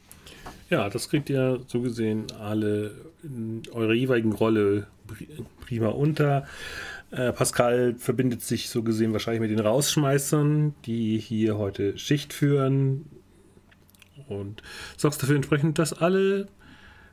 Ja, 0.71 0.89
das 0.91 1.09
kriegt 1.09 1.31
ihr 1.31 1.61
so 1.67 1.81
gesehen 1.83 2.31
alle 2.33 3.07
in 3.23 3.63
eurer 3.73 3.93
jeweiligen 3.93 4.33
Rolle 4.33 4.87
pri- 5.07 5.45
prima 5.61 5.89
unter. 5.89 6.47
Äh, 7.13 7.33
Pascal 7.33 7.95
verbindet 7.99 8.41
sich 8.41 8.71
so 8.71 8.83
gesehen 8.83 9.13
wahrscheinlich 9.13 9.43
mit 9.43 9.51
den 9.51 9.61
Rausschmeißern, 9.61 10.75
die 10.87 11.19
hier 11.19 11.59
heute 11.59 11.99
Schicht 11.99 12.33
führen. 12.33 13.05
Und 14.29 14.63
sorgst 14.97 15.23
dafür 15.23 15.37
entsprechend, 15.37 15.79
dass 15.79 15.93
alle 15.93 16.49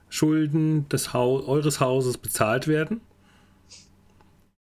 Schulden 0.08 0.88
des 0.88 1.14
Hau 1.14 1.46
eures 1.46 1.82
Hauses 1.82 2.18
bezahlt 2.18 2.68
werden, 2.68 3.02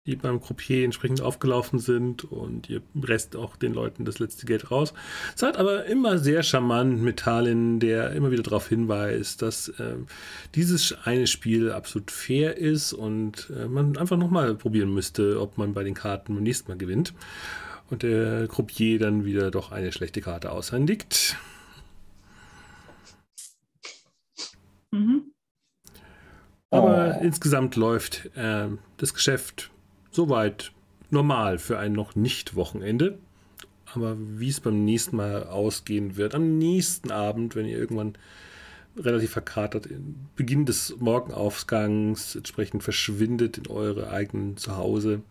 die 0.05 0.15
beim 0.15 0.39
Croupier 0.39 0.85
entsprechend 0.85 1.21
aufgelaufen 1.21 1.79
sind 1.79 2.25
und 2.25 2.69
ihr 2.69 2.81
presst 2.99 3.35
auch 3.35 3.55
den 3.55 3.73
Leuten 3.73 4.05
das 4.05 4.19
letzte 4.19 4.45
Geld 4.45 4.69
raus. 4.69 4.93
Seid 5.35 5.57
aber 5.57 5.85
immer 5.85 6.19
sehr 6.19 6.43
charmant 6.43 7.01
mit 7.01 7.17
Talin, 7.17 7.79
der 7.79 8.11
immer 8.11 8.29
wieder 8.29 8.43
darauf 8.43 8.69
hinweist, 8.69 9.41
dass 9.41 9.69
äh, 9.69 9.95
dieses 10.53 10.95
eine 11.05 11.25
Spiel 11.25 11.71
absolut 11.71 12.11
fair 12.11 12.57
ist 12.57 12.93
und 12.93 13.51
äh, 13.55 13.67
man 13.67 13.97
einfach 13.97 14.17
nochmal 14.17 14.53
probieren 14.55 14.93
müsste, 14.93 15.41
ob 15.41 15.57
man 15.57 15.73
bei 15.73 15.83
den 15.83 15.95
Karten 15.95 16.35
beim 16.35 16.43
nächsten 16.43 16.69
Mal 16.71 16.77
gewinnt. 16.77 17.13
Und 17.89 18.03
der 18.03 18.47
Croupier 18.47 18.99
dann 18.99 19.25
wieder 19.25 19.49
doch 19.51 19.71
eine 19.71 19.91
schlechte 19.91 20.21
Karte 20.21 20.51
aushändigt. 20.51 21.35
Mhm. 24.91 25.31
Aber 26.71 27.17
Oh. 27.19 27.23
insgesamt 27.23 27.75
läuft 27.75 28.29
äh, 28.35 28.67
das 28.97 29.13
Geschäft 29.13 29.71
soweit 30.15 30.71
normal 31.09 31.59
für 31.59 31.77
ein 31.77 31.93
noch 31.93 32.15
nicht 32.15 32.55
Wochenende. 32.55 33.17
Aber 33.93 34.17
wie 34.17 34.49
es 34.49 34.59
beim 34.59 34.83
nächsten 34.83 35.15
Mal 35.15 35.43
ausgehen 35.43 36.17
wird, 36.17 36.35
am 36.35 36.57
nächsten 36.57 37.11
Abend, 37.11 37.55
wenn 37.55 37.65
ihr 37.65 37.77
irgendwann 37.77 38.17
relativ 38.97 39.31
verkatert, 39.31 39.85
in 39.85 40.15
Beginn 40.35 40.65
des 40.65 40.95
Morgenaufgangs 40.99 42.35
entsprechend 42.35 42.83
verschwindet 42.83 43.57
in 43.57 43.67
eure 43.67 44.09
eigenen 44.09 44.57
Zuhause, 44.57 45.21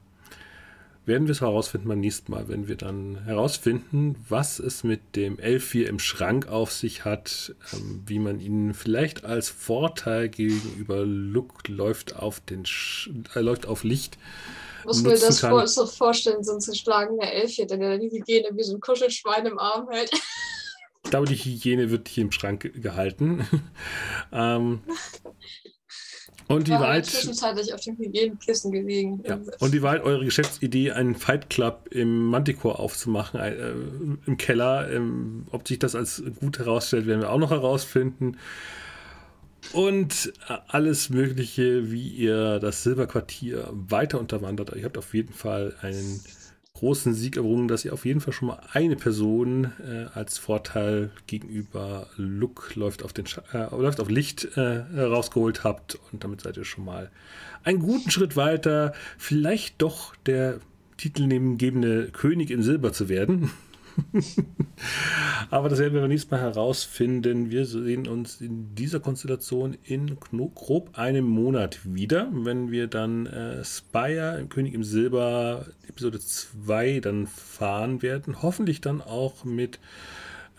werden 1.06 1.26
wir 1.26 1.32
es 1.32 1.42
herausfinden 1.42 1.88
beim 1.88 2.00
nächsten 2.00 2.32
Mal, 2.32 2.48
wenn 2.48 2.66
wir 2.66 2.76
dann 2.76 3.24
herausfinden, 3.24 4.16
was 4.28 4.58
es 4.58 4.84
mit 4.84 5.16
dem 5.16 5.36
L4 5.36 5.84
im 5.84 5.98
Schrank 5.98 6.48
auf 6.48 6.72
sich 6.72 7.04
hat, 7.04 7.54
ähm, 7.74 8.02
wie 8.06 8.18
man 8.18 8.40
ihn 8.40 8.72
vielleicht 8.72 9.24
als 9.24 9.50
Vorteil 9.50 10.30
gegenüber 10.30 11.04
Look 11.04 11.68
läuft 11.68 12.16
auf 12.16 12.40
den 12.40 12.64
Sch 12.64 13.10
äh, 13.34 13.40
läuft 13.40 13.66
auf 13.66 13.84
Licht. 13.84 14.18
Muss 14.84 15.02
mir 15.02 15.10
das 15.18 15.40
vor, 15.40 15.66
so 15.66 15.86
vorstellen, 15.86 16.42
so 16.44 16.52
ein 16.54 16.60
zerschlagener 16.60 17.30
Elfchen, 17.30 17.68
der 17.68 17.98
die 17.98 18.10
Hygiene 18.10 18.48
wie 18.52 18.62
so 18.62 18.74
ein 18.74 18.80
Kuschelschwein 18.80 19.46
im 19.46 19.58
Arm 19.58 19.88
hält. 19.90 20.10
Ich 21.04 21.10
glaube, 21.10 21.26
die 21.26 21.34
Hygiene 21.36 21.90
wird 21.90 22.08
hier 22.08 22.24
im 22.24 22.32
Schrank 22.32 22.62
ge- 22.62 22.72
gehalten. 22.80 23.46
ähm, 24.32 24.80
und 26.46 26.68
War 26.68 26.80
Wahrheit, 26.80 27.06
zwischenzeitlich 27.06 27.72
auf 27.72 27.80
dem 27.80 27.96
Hygienekissen 27.96 28.70
gelegen. 28.70 29.22
ja, 29.26 29.40
und 29.60 29.72
die 29.72 29.80
Wahrheit, 29.82 30.02
eure 30.02 30.24
Geschäftsidee, 30.26 30.92
einen 30.92 31.14
Fight 31.14 31.48
Club 31.48 31.88
im 31.90 32.26
Manticore 32.26 32.78
aufzumachen, 32.78 33.40
äh, 33.40 33.72
im 34.26 34.36
Keller, 34.36 34.90
ähm, 34.90 35.46
ob 35.52 35.66
sich 35.66 35.78
das 35.78 35.94
als 35.94 36.22
gut 36.40 36.58
herausstellt, 36.58 37.06
werden 37.06 37.22
wir 37.22 37.30
auch 37.30 37.38
noch 37.38 37.50
herausfinden. 37.50 38.36
Und 39.72 40.32
äh, 40.48 40.56
alles 40.68 41.10
Mögliche, 41.10 41.90
wie 41.90 42.08
ihr 42.08 42.60
das 42.60 42.82
Silberquartier 42.82 43.68
weiter 43.72 44.20
unterwandert. 44.20 44.74
Ihr 44.76 44.84
habt 44.84 44.98
auf 44.98 45.14
jeden 45.14 45.32
Fall 45.32 45.74
einen 45.80 46.20
großen 46.74 47.14
Sieg 47.14 47.36
errungen, 47.36 47.68
dass 47.68 47.84
ihr 47.84 47.92
auf 47.92 48.04
jeden 48.04 48.20
Fall 48.20 48.32
schon 48.32 48.48
mal 48.48 48.60
eine 48.72 48.96
Person 48.96 49.72
äh, 49.86 50.06
als 50.12 50.38
Vorteil 50.38 51.10
gegenüber 51.26 52.08
Look 52.16 52.74
läuft 52.74 53.04
auf, 53.04 53.12
den 53.12 53.26
äh, 53.52 53.70
läuft 53.70 54.00
auf 54.00 54.10
Licht 54.10 54.56
äh, 54.56 54.82
rausgeholt 54.96 55.64
habt. 55.64 55.98
Und 56.12 56.24
damit 56.24 56.40
seid 56.40 56.56
ihr 56.56 56.64
schon 56.64 56.84
mal 56.84 57.10
einen 57.62 57.78
guten 57.78 58.10
Schritt 58.10 58.36
weiter, 58.36 58.92
vielleicht 59.18 59.80
doch 59.80 60.16
der 60.26 60.58
titelnebengebende 60.96 62.10
König 62.10 62.50
in 62.50 62.62
Silber 62.62 62.92
zu 62.92 63.08
werden. 63.08 63.50
Aber 65.50 65.68
das 65.68 65.78
werden 65.78 65.94
wir 65.94 66.00
beim 66.00 66.10
nächsten 66.10 66.34
Mal 66.34 66.40
herausfinden. 66.40 67.50
Wir 67.50 67.66
sehen 67.66 68.08
uns 68.08 68.40
in 68.40 68.74
dieser 68.74 69.00
Konstellation 69.00 69.76
in 69.84 70.18
grob 70.54 70.98
einem 70.98 71.26
Monat 71.26 71.78
wieder, 71.84 72.28
wenn 72.32 72.70
wir 72.70 72.86
dann 72.86 73.26
äh, 73.26 73.64
Spire 73.64 74.38
im 74.40 74.48
König 74.48 74.74
im 74.74 74.84
Silber 74.84 75.66
Episode 75.88 76.18
2 76.20 77.00
dann 77.00 77.26
fahren 77.26 78.02
werden. 78.02 78.42
Hoffentlich 78.42 78.80
dann 78.80 79.00
auch 79.00 79.44
mit 79.44 79.78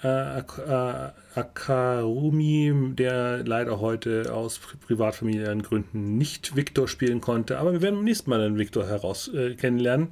äh, 0.04 0.08
Ak 0.08 0.62
äh, 0.66 1.40
Akarumi, 1.40 2.74
der 2.96 3.44
leider 3.44 3.80
heute 3.80 4.34
aus 4.34 4.60
pri 4.60 4.78
privatfamiliären 4.78 5.64
Gründen 5.64 6.18
nicht 6.18 6.56
Victor 6.56 6.88
spielen 6.88 7.22
konnte. 7.22 7.58
Aber 7.58 7.74
wir 7.74 7.82
werden 7.82 7.96
beim 7.96 8.06
nächsten 8.06 8.30
Mal 8.30 8.40
dann 8.40 8.58
Victor 8.58 8.88
heraus 8.88 9.30
äh, 9.34 9.56
kennenlernen. 9.56 10.10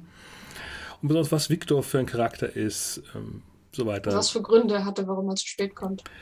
Und 1.04 1.08
besonders 1.08 1.32
was 1.32 1.50
Victor 1.50 1.82
für 1.82 1.98
ein 1.98 2.06
Charakter 2.06 2.56
ist, 2.56 3.02
ähm, 3.14 3.42
so 3.72 3.84
weiter. 3.84 4.14
Was 4.14 4.30
für 4.30 4.40
Gründe 4.40 4.86
hatte, 4.86 5.06
warum 5.06 5.28
er 5.28 5.36
zu 5.36 5.46
spät 5.46 5.74
kommt. 5.74 6.02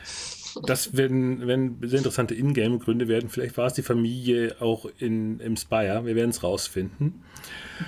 Das 0.67 0.95
werden, 0.95 1.47
werden 1.47 1.79
sehr 1.81 1.97
interessante 1.97 2.35
Ingame-Gründe 2.35 3.09
werden. 3.09 3.31
Vielleicht 3.31 3.57
war 3.57 3.69
es 3.69 3.73
die 3.73 3.81
Familie 3.81 4.57
auch 4.61 4.85
in, 4.99 5.41
im 5.41 5.57
Spire. 5.57 6.05
Wir 6.05 6.15
werden 6.15 6.29
es 6.29 6.43
rausfinden. 6.43 7.23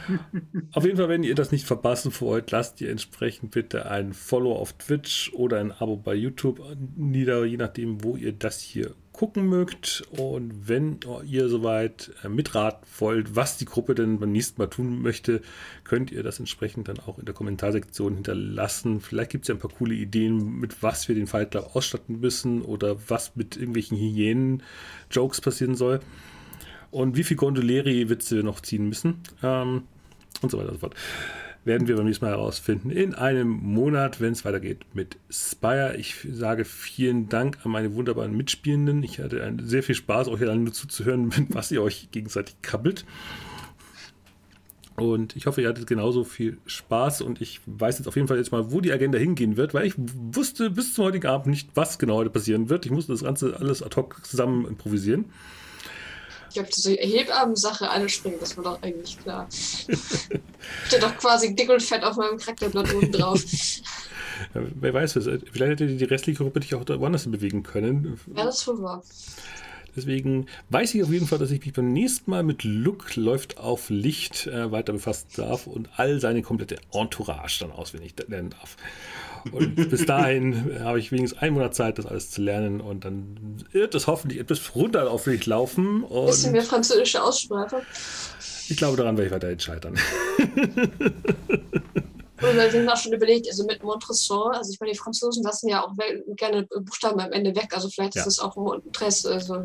auf 0.73 0.82
jeden 0.82 0.97
Fall, 0.97 1.10
wenn 1.10 1.24
ihr 1.24 1.34
das 1.34 1.52
nicht 1.52 1.66
verpassen 1.66 2.10
wollt, 2.20 2.50
lasst 2.52 2.81
ihr 2.81 2.89
entsprechend 2.89 3.50
bitte 3.50 3.90
ein 3.90 4.14
Follow 4.14 4.56
auf 4.56 4.73
Twitch 4.73 5.31
oder 5.34 5.60
ein 5.60 5.73
Abo 5.73 5.98
bei 5.98 6.14
YouTube 6.14 6.62
nieder, 6.97 7.44
je 7.44 7.58
nachdem, 7.58 8.02
wo 8.02 8.16
ihr 8.16 8.32
das 8.32 8.60
hier 8.60 8.94
gucken 9.14 9.48
mögt 9.48 10.02
und 10.10 10.68
wenn 10.68 10.98
ihr 11.24 11.48
soweit 11.48 12.10
äh, 12.24 12.28
mitraten 12.28 12.84
wollt, 12.98 13.36
was 13.36 13.56
die 13.56 13.64
Gruppe 13.64 13.94
denn 13.94 14.18
beim 14.18 14.32
nächsten 14.32 14.60
Mal 14.60 14.66
tun 14.66 15.00
möchte, 15.00 15.40
könnt 15.84 16.10
ihr 16.10 16.24
das 16.24 16.40
entsprechend 16.40 16.88
dann 16.88 16.98
auch 16.98 17.18
in 17.20 17.24
der 17.24 17.34
Kommentarsektion 17.34 18.14
hinterlassen. 18.14 19.00
Vielleicht 19.00 19.30
gibt 19.30 19.44
es 19.44 19.48
ja 19.48 19.54
ein 19.54 19.60
paar 19.60 19.70
coole 19.70 19.94
Ideen, 19.94 20.58
mit 20.58 20.82
was 20.82 21.08
wir 21.08 21.14
den 21.14 21.28
Fight 21.28 21.52
Club 21.52 21.70
ausstatten 21.74 22.18
müssen 22.18 22.60
oder 22.60 22.96
was 23.08 23.36
mit 23.36 23.56
irgendwelchen 23.56 23.96
Hyänen-Jokes 23.96 25.40
passieren 25.40 25.76
soll 25.76 26.00
und 26.90 27.16
wie 27.16 27.24
viel 27.24 27.36
Gondolieri-Witze 27.36 28.36
wir 28.36 28.42
noch 28.42 28.60
ziehen 28.60 28.88
müssen 28.88 29.20
ähm, 29.44 29.84
und 30.42 30.50
so 30.50 30.58
weiter 30.58 30.70
und 30.70 30.74
so 30.74 30.80
fort 30.80 30.96
werden 31.64 31.88
wir 31.88 31.96
beim 31.96 32.06
nächsten 32.06 32.24
Mal 32.24 32.32
herausfinden. 32.32 32.90
In 32.90 33.14
einem 33.14 33.48
Monat, 33.48 34.20
wenn 34.20 34.32
es 34.32 34.44
weitergeht 34.44 34.84
mit 34.92 35.16
Spire. 35.30 35.96
Ich 35.96 36.16
sage 36.30 36.64
vielen 36.64 37.28
Dank 37.28 37.58
an 37.64 37.70
meine 37.70 37.94
wunderbaren 37.94 38.36
Mitspielenden. 38.36 39.02
Ich 39.02 39.18
hatte 39.18 39.56
sehr 39.62 39.82
viel 39.82 39.94
Spaß, 39.94 40.28
euch 40.28 40.42
alle 40.42 40.56
nur 40.56 40.72
zuzuhören, 40.72 41.30
was 41.48 41.70
ihr 41.70 41.82
euch 41.82 42.08
gegenseitig 42.10 42.56
kabbelt. 42.62 43.04
Und 44.96 45.34
ich 45.34 45.46
hoffe, 45.46 45.60
ihr 45.60 45.68
hattet 45.68 45.88
genauso 45.88 46.22
viel 46.22 46.58
Spaß 46.66 47.22
und 47.22 47.40
ich 47.40 47.60
weiß 47.66 47.98
jetzt 47.98 48.06
auf 48.06 48.14
jeden 48.14 48.28
Fall 48.28 48.36
jetzt 48.36 48.52
mal, 48.52 48.70
wo 48.70 48.80
die 48.80 48.92
Agenda 48.92 49.18
hingehen 49.18 49.56
wird, 49.56 49.74
weil 49.74 49.86
ich 49.86 49.94
wusste 49.96 50.70
bis 50.70 50.94
zum 50.94 51.06
heutigen 51.06 51.26
Abend 51.26 51.48
nicht, 51.48 51.70
was 51.74 51.98
genau 51.98 52.16
heute 52.16 52.30
passieren 52.30 52.68
wird. 52.68 52.86
Ich 52.86 52.92
musste 52.92 53.10
das 53.10 53.24
Ganze 53.24 53.58
alles 53.58 53.82
ad 53.82 53.96
hoc 53.96 54.24
zusammen 54.24 54.66
improvisieren. 54.66 55.24
Ich 56.55 56.60
habe 56.60 56.70
diese 56.70 56.92
Hebammensache 56.92 57.91
alle 57.91 58.08
springen, 58.08 58.36
das 58.39 58.57
war 58.57 58.62
doch 58.62 58.81
eigentlich 58.81 59.18
klar. 59.18 59.49
Steht 60.86 61.02
doch 61.02 61.16
quasi 61.16 61.52
dick 61.52 61.68
und 61.68 61.83
fett 61.83 62.05
auf 62.05 62.16
meinem 62.16 62.39
Charakterblatt 62.39 62.94
oben 62.94 63.10
drauf. 63.10 63.42
Ja, 64.55 64.60
wer 64.76 64.94
weiß, 64.94 65.15
vielleicht 65.15 65.58
hätte 65.58 65.89
die 65.89 66.05
restliche 66.05 66.44
Gruppe 66.44 66.60
dich 66.60 66.76
auch 66.76 66.84
woanders 66.86 67.28
bewegen 67.28 67.65
können. 67.65 68.20
Ja, 68.36 68.44
das 68.44 68.60
ist 68.60 68.68
wohl 68.68 68.83
wahr. 68.83 69.02
Deswegen 69.97 70.47
weiß 70.70 70.94
ich 70.94 71.02
auf 71.02 71.10
jeden 71.10 71.26
Fall, 71.26 71.39
dass 71.39 71.50
ich 71.50 71.64
mich 71.64 71.73
beim 71.73 71.92
nächsten 71.92 72.31
Mal 72.31 72.42
mit 72.42 72.64
Look 72.64 73.16
läuft 73.16 73.58
auf 73.58 73.90
Licht 73.90 74.47
äh, 74.47 74.70
weiter 74.70 74.92
befassen 74.92 75.28
darf 75.36 75.66
und 75.66 75.89
all 75.97 76.20
seine 76.20 76.42
komplette 76.42 76.76
Entourage 76.92 77.60
dann 77.60 77.73
auswendig 77.73 78.14
lernen 78.28 78.50
darf. 78.50 78.76
Und 79.52 79.74
bis 79.90 80.06
dahin 80.06 80.81
habe 80.81 80.98
ich 80.98 81.12
wenigstens 81.12 81.40
einen 81.40 81.55
Monat 81.55 81.74
Zeit, 81.74 81.98
das 81.98 82.06
alles 82.06 82.31
zu 82.31 82.42
lernen 82.42 82.81
und 82.81 83.05
dann 83.05 83.64
wird 83.73 83.94
es 83.94 84.06
hoffentlich 84.06 84.40
etwas 84.40 84.74
runter 84.74 85.10
auf 85.10 85.26
mich 85.26 85.47
laufen. 85.47 86.02
Und 86.02 86.26
Bisschen 86.26 86.52
mehr 86.52 86.62
französische 86.62 87.23
Aussprache. 87.23 87.82
Ich 88.68 88.76
glaube, 88.76 88.97
daran 88.97 89.16
werde 89.16 89.26
ich 89.26 89.32
weiterhin 89.32 89.60
scheitern. 89.60 89.94
Und 92.50 92.56
wir 92.56 92.81
haben 92.81 92.89
auch 92.89 92.97
schon 92.97 93.12
überlegt, 93.12 93.48
also 93.48 93.64
mit 93.64 93.82
Montresson, 93.82 94.52
also 94.55 94.73
ich 94.73 94.81
meine, 94.81 94.92
die 94.92 94.98
Franzosen 94.98 95.42
lassen 95.42 95.68
ja 95.68 95.84
auch 95.84 95.92
gerne 96.36 96.66
Buchstaben 96.66 97.20
am 97.20 97.32
Ende 97.32 97.55
weg, 97.55 97.68
also 97.73 97.89
vielleicht 97.89 98.14
ja. 98.14 98.20
ist 98.20 98.26
das 98.26 98.39
auch 98.39 98.56
Montress. 98.56 99.26
Also. 99.26 99.62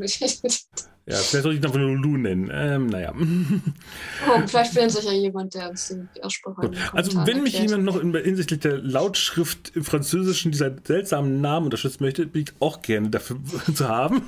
Ja, 1.10 1.16
vielleicht 1.16 1.44
soll 1.44 1.56
ich 1.56 1.64
einfach 1.64 1.80
nur 1.80 1.96
Lu 1.96 2.18
nennen. 2.18 2.52
Ähm, 2.54 2.86
naja. 2.88 3.14
Oh, 3.16 4.42
vielleicht 4.46 4.74
findet 4.74 4.92
sich 4.92 5.06
ja 5.06 5.12
jemand, 5.12 5.56
der 5.56 5.72
uns 5.72 5.88
die 6.16 6.24
Aussprache 6.24 6.72
Also, 6.94 7.26
wenn 7.26 7.42
mich 7.42 7.58
jemand 7.58 7.84
noch 7.84 8.00
hinsichtlich 8.00 8.60
der 8.60 8.78
Lautschrift 8.78 9.76
im 9.76 9.84
Französischen 9.84 10.52
dieser 10.52 10.72
seltsamen 10.84 11.42
Namen 11.42 11.66
unterstützen 11.66 12.04
möchte, 12.04 12.28
bin 12.28 12.44
ich 12.44 12.54
auch 12.60 12.84
gerne 12.84 13.10
dafür 13.10 13.38
zu 13.74 13.88
haben. 13.88 14.22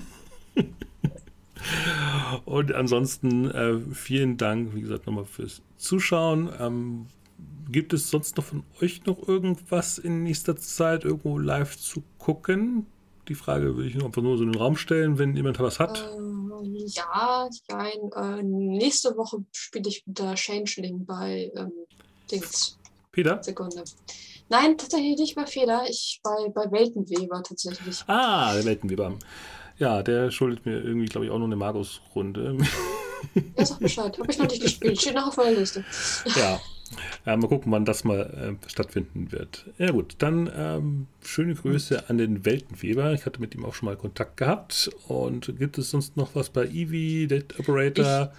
Und 2.46 2.74
ansonsten 2.74 3.52
äh, 3.52 3.78
vielen 3.94 4.38
Dank, 4.38 4.74
wie 4.74 4.82
gesagt, 4.82 5.06
nochmal 5.06 5.26
fürs 5.26 5.62
Zuschauen. 5.78 6.50
Ähm, 6.60 7.06
gibt 7.70 7.94
es 7.94 8.10
sonst 8.10 8.38
noch 8.38 8.44
von 8.44 8.64
euch 8.82 9.06
noch 9.06 9.28
irgendwas 9.28 9.98
in 9.98 10.24
nächster 10.24 10.56
Zeit 10.58 11.04
irgendwo 11.04 11.38
live 11.38 11.78
zu 11.78 12.04
gucken? 12.18 12.86
Die 13.28 13.36
Frage 13.36 13.76
würde 13.76 13.90
ich 13.90 14.04
einfach 14.04 14.22
nur 14.22 14.38
so 14.38 14.44
in 14.44 14.52
den 14.52 14.60
Raum 14.60 14.76
stellen, 14.76 15.18
wenn 15.18 15.36
jemand 15.36 15.60
was 15.60 15.80
hat. 15.80 16.04
Ähm, 16.18 16.52
ja, 16.88 17.50
ja 17.70 17.88
äh, 17.88 18.44
nächste 18.44 19.16
Woche 19.16 19.44
spiele 19.52 19.90
ich 19.90 20.06
wieder 20.06 20.36
Changeling 20.36 21.06
bei 21.06 21.52
ähm, 21.56 21.72
Dings. 22.32 22.78
Peter? 23.12 23.42
Sekunde. 23.44 23.84
Nein, 24.50 24.78
tatsächlich 24.78 25.18
nicht 25.18 25.36
bei 25.36 25.46
Feder. 25.46 25.84
Ich 25.88 26.20
bei, 26.24 26.50
bei 26.50 26.72
Weltenweber 26.72 27.44
tatsächlich. 27.44 28.04
Ah, 28.08 28.54
der 28.54 28.66
Weltenweber. 28.66 29.18
Ja, 29.78 30.04
der 30.04 30.30
schuldet 30.32 30.66
mir 30.66 30.82
irgendwie, 30.82 31.08
glaube 31.08 31.26
ich, 31.26 31.32
auch 31.32 31.40
noch 31.40 31.46
eine 31.46 31.56
Magus-Runde. 31.56 32.58
Ja, 33.58 33.66
sag 33.66 33.80
Bescheid. 33.80 34.18
Habe 34.18 34.32
ich 34.32 34.38
noch 34.40 34.48
nicht 34.48 34.62
gespielt. 34.62 35.00
Steht 35.00 35.16
noch 35.16 35.28
auf 35.28 35.38
meiner 35.38 35.52
Liste. 35.52 35.86
Ja. 36.36 36.60
Ja, 37.26 37.38
mal 37.38 37.48
gucken, 37.48 37.72
wann 37.72 37.86
das 37.86 38.04
mal 38.04 38.58
äh, 38.64 38.70
stattfinden 38.70 39.32
wird. 39.32 39.66
Ja 39.78 39.92
gut, 39.92 40.16
dann 40.20 40.50
ähm, 40.56 41.08
schöne 41.22 41.56
Grüße 41.56 42.10
an 42.10 42.18
den 42.18 42.46
Weltenweber. 42.46 43.14
Ich 43.14 43.26
hatte 43.26 43.40
mit 43.40 43.56
ihm 43.56 43.66
auch 43.66 43.74
schon 43.74 43.88
mal 43.88 43.96
Kontakt 43.96 44.38
gehabt. 44.38 44.90
Und 45.08 45.58
gibt 45.58 45.78
es 45.78 45.92
sonst 45.92 46.18
noch 46.18 46.36
was 46.36 46.50
bei 46.50 46.66
Eevee, 46.66 47.28
Dead 47.28 47.60
Operator? 47.60 48.34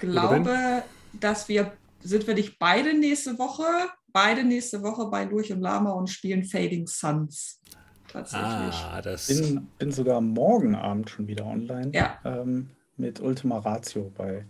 Ich 0.00 0.08
glaube, 0.08 0.82
dass 1.12 1.48
wir, 1.48 1.72
sind 2.00 2.26
wir 2.26 2.34
nicht 2.34 2.58
beide 2.58 2.98
nächste 2.98 3.38
Woche, 3.38 3.64
beide 4.12 4.44
nächste 4.44 4.82
Woche 4.82 5.06
bei 5.06 5.24
Lurch 5.24 5.52
und 5.52 5.60
Lama 5.60 5.92
und 5.92 6.08
spielen 6.08 6.44
Fading 6.44 6.86
Suns. 6.86 7.60
Tatsächlich. 8.08 8.74
Ah, 8.74 9.00
das 9.02 9.28
bin, 9.28 9.68
bin 9.78 9.92
sogar 9.92 10.20
morgen 10.20 10.74
Abend 10.74 11.10
schon 11.10 11.28
wieder 11.28 11.46
online. 11.46 11.90
Ja. 11.94 12.18
Ähm, 12.24 12.70
mit 12.96 13.20
Ultima 13.20 13.58
Ratio 13.58 14.12
bei 14.16 14.44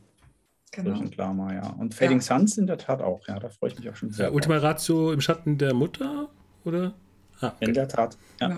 Genau. 0.72 1.00
und 1.00 1.16
Lama, 1.16 1.52
ja. 1.52 1.68
Und 1.78 1.94
Fading 1.94 2.18
ja. 2.18 2.22
Suns 2.22 2.56
in 2.56 2.66
der 2.66 2.78
Tat 2.78 3.02
auch, 3.02 3.26
ja. 3.26 3.38
Da 3.38 3.48
freue 3.48 3.70
ich 3.70 3.78
mich 3.78 3.90
auch 3.90 3.96
schon 3.96 4.10
sehr. 4.10 4.26
Ja, 4.26 4.32
Ultima 4.32 4.58
Ratio 4.58 5.12
im 5.12 5.20
Schatten 5.20 5.58
der 5.58 5.74
Mutter, 5.74 6.30
oder? 6.64 6.94
Ah, 7.40 7.48
okay. 7.56 7.64
In 7.64 7.74
der 7.74 7.88
Tat, 7.88 8.16
ja. 8.40 8.50
ja. 8.50 8.56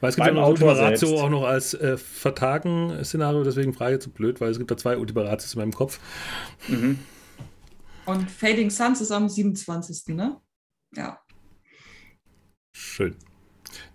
Weil 0.00 0.10
es 0.10 0.16
gibt 0.16 0.26
Beim 0.26 0.36
ja 0.36 0.42
noch 0.42 0.48
Ultima 0.48 0.72
Ratio 0.72 1.20
auch 1.20 1.30
noch 1.30 1.44
als 1.44 1.72
äh, 1.74 1.96
Vertagen-Szenario, 1.96 3.44
deswegen 3.44 3.72
frage 3.72 3.94
ich 3.94 4.02
zu 4.02 4.10
blöd, 4.10 4.40
weil 4.40 4.50
es 4.50 4.58
gibt 4.58 4.70
da 4.70 4.76
zwei 4.76 4.98
Ultima 4.98 5.22
Ratios 5.22 5.54
in 5.54 5.60
meinem 5.60 5.72
Kopf. 5.72 6.00
Mhm. 6.68 6.98
Und 8.04 8.30
Fading 8.30 8.70
Suns 8.70 9.00
ist 9.00 9.12
am 9.12 9.28
27. 9.28 10.14
Ne? 10.14 10.40
Ja. 10.94 11.20
Schön. 12.72 13.16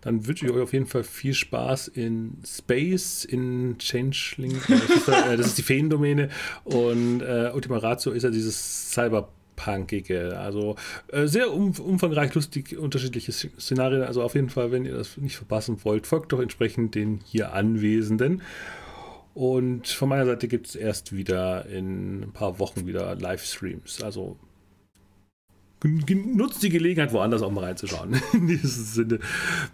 Dann 0.01 0.25
wünsche 0.25 0.45
ich 0.45 0.51
euch 0.51 0.61
auf 0.61 0.73
jeden 0.73 0.85
Fall 0.85 1.03
viel 1.03 1.33
Spaß 1.33 1.89
in 1.89 2.37
Space, 2.45 3.25
in 3.25 3.77
Changeling. 3.79 4.57
Das 4.67 4.89
ist, 4.89 5.07
äh, 5.07 5.37
das 5.37 5.47
ist 5.47 5.57
die 5.57 5.63
Feendomäne. 5.63 6.29
Und 6.63 7.21
äh, 7.21 7.51
Ultima 7.53 7.77
Ratio 7.77 8.13
ist 8.13 8.23
ja 8.23 8.29
dieses 8.29 8.91
Cyberpunkige. 8.91 10.39
Also 10.39 10.75
äh, 11.07 11.27
sehr 11.27 11.51
um, 11.51 11.71
umfangreich, 11.71 12.33
lustig, 12.33 12.77
unterschiedliche 12.77 13.31
Szenarien. 13.31 14.03
Also 14.03 14.23
auf 14.23 14.35
jeden 14.35 14.49
Fall, 14.49 14.71
wenn 14.71 14.85
ihr 14.85 14.93
das 14.93 15.17
nicht 15.17 15.35
verpassen 15.35 15.77
wollt, 15.83 16.07
folgt 16.07 16.31
doch 16.31 16.39
entsprechend 16.39 16.95
den 16.95 17.19
hier 17.25 17.53
Anwesenden. 17.53 18.41
Und 19.33 19.87
von 19.87 20.09
meiner 20.09 20.25
Seite 20.25 20.47
gibt 20.47 20.67
es 20.67 20.75
erst 20.75 21.15
wieder 21.15 21.65
in 21.67 22.23
ein 22.23 22.31
paar 22.31 22.59
Wochen 22.59 22.87
wieder 22.87 23.15
Livestreams. 23.15 24.01
Also 24.01 24.37
nutzt 25.83 26.61
die 26.61 26.69
Gelegenheit, 26.69 27.13
woanders 27.13 27.41
auch 27.41 27.51
mal 27.51 27.63
reinzuschauen. 27.63 28.21
In 28.33 28.47
diesem 28.47 28.69
Sinne 28.69 29.19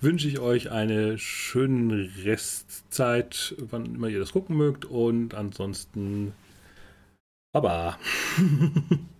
wünsche 0.01 0.27
ich 0.27 0.39
euch 0.39 0.71
eine 0.71 1.17
schöne 1.17 2.09
Restzeit, 2.23 3.55
wann 3.57 3.95
immer 3.95 4.07
ihr 4.07 4.19
das 4.19 4.31
gucken 4.31 4.55
mögt. 4.55 4.85
Und 4.85 5.33
ansonsten, 5.33 6.33
Baba. 7.51 7.97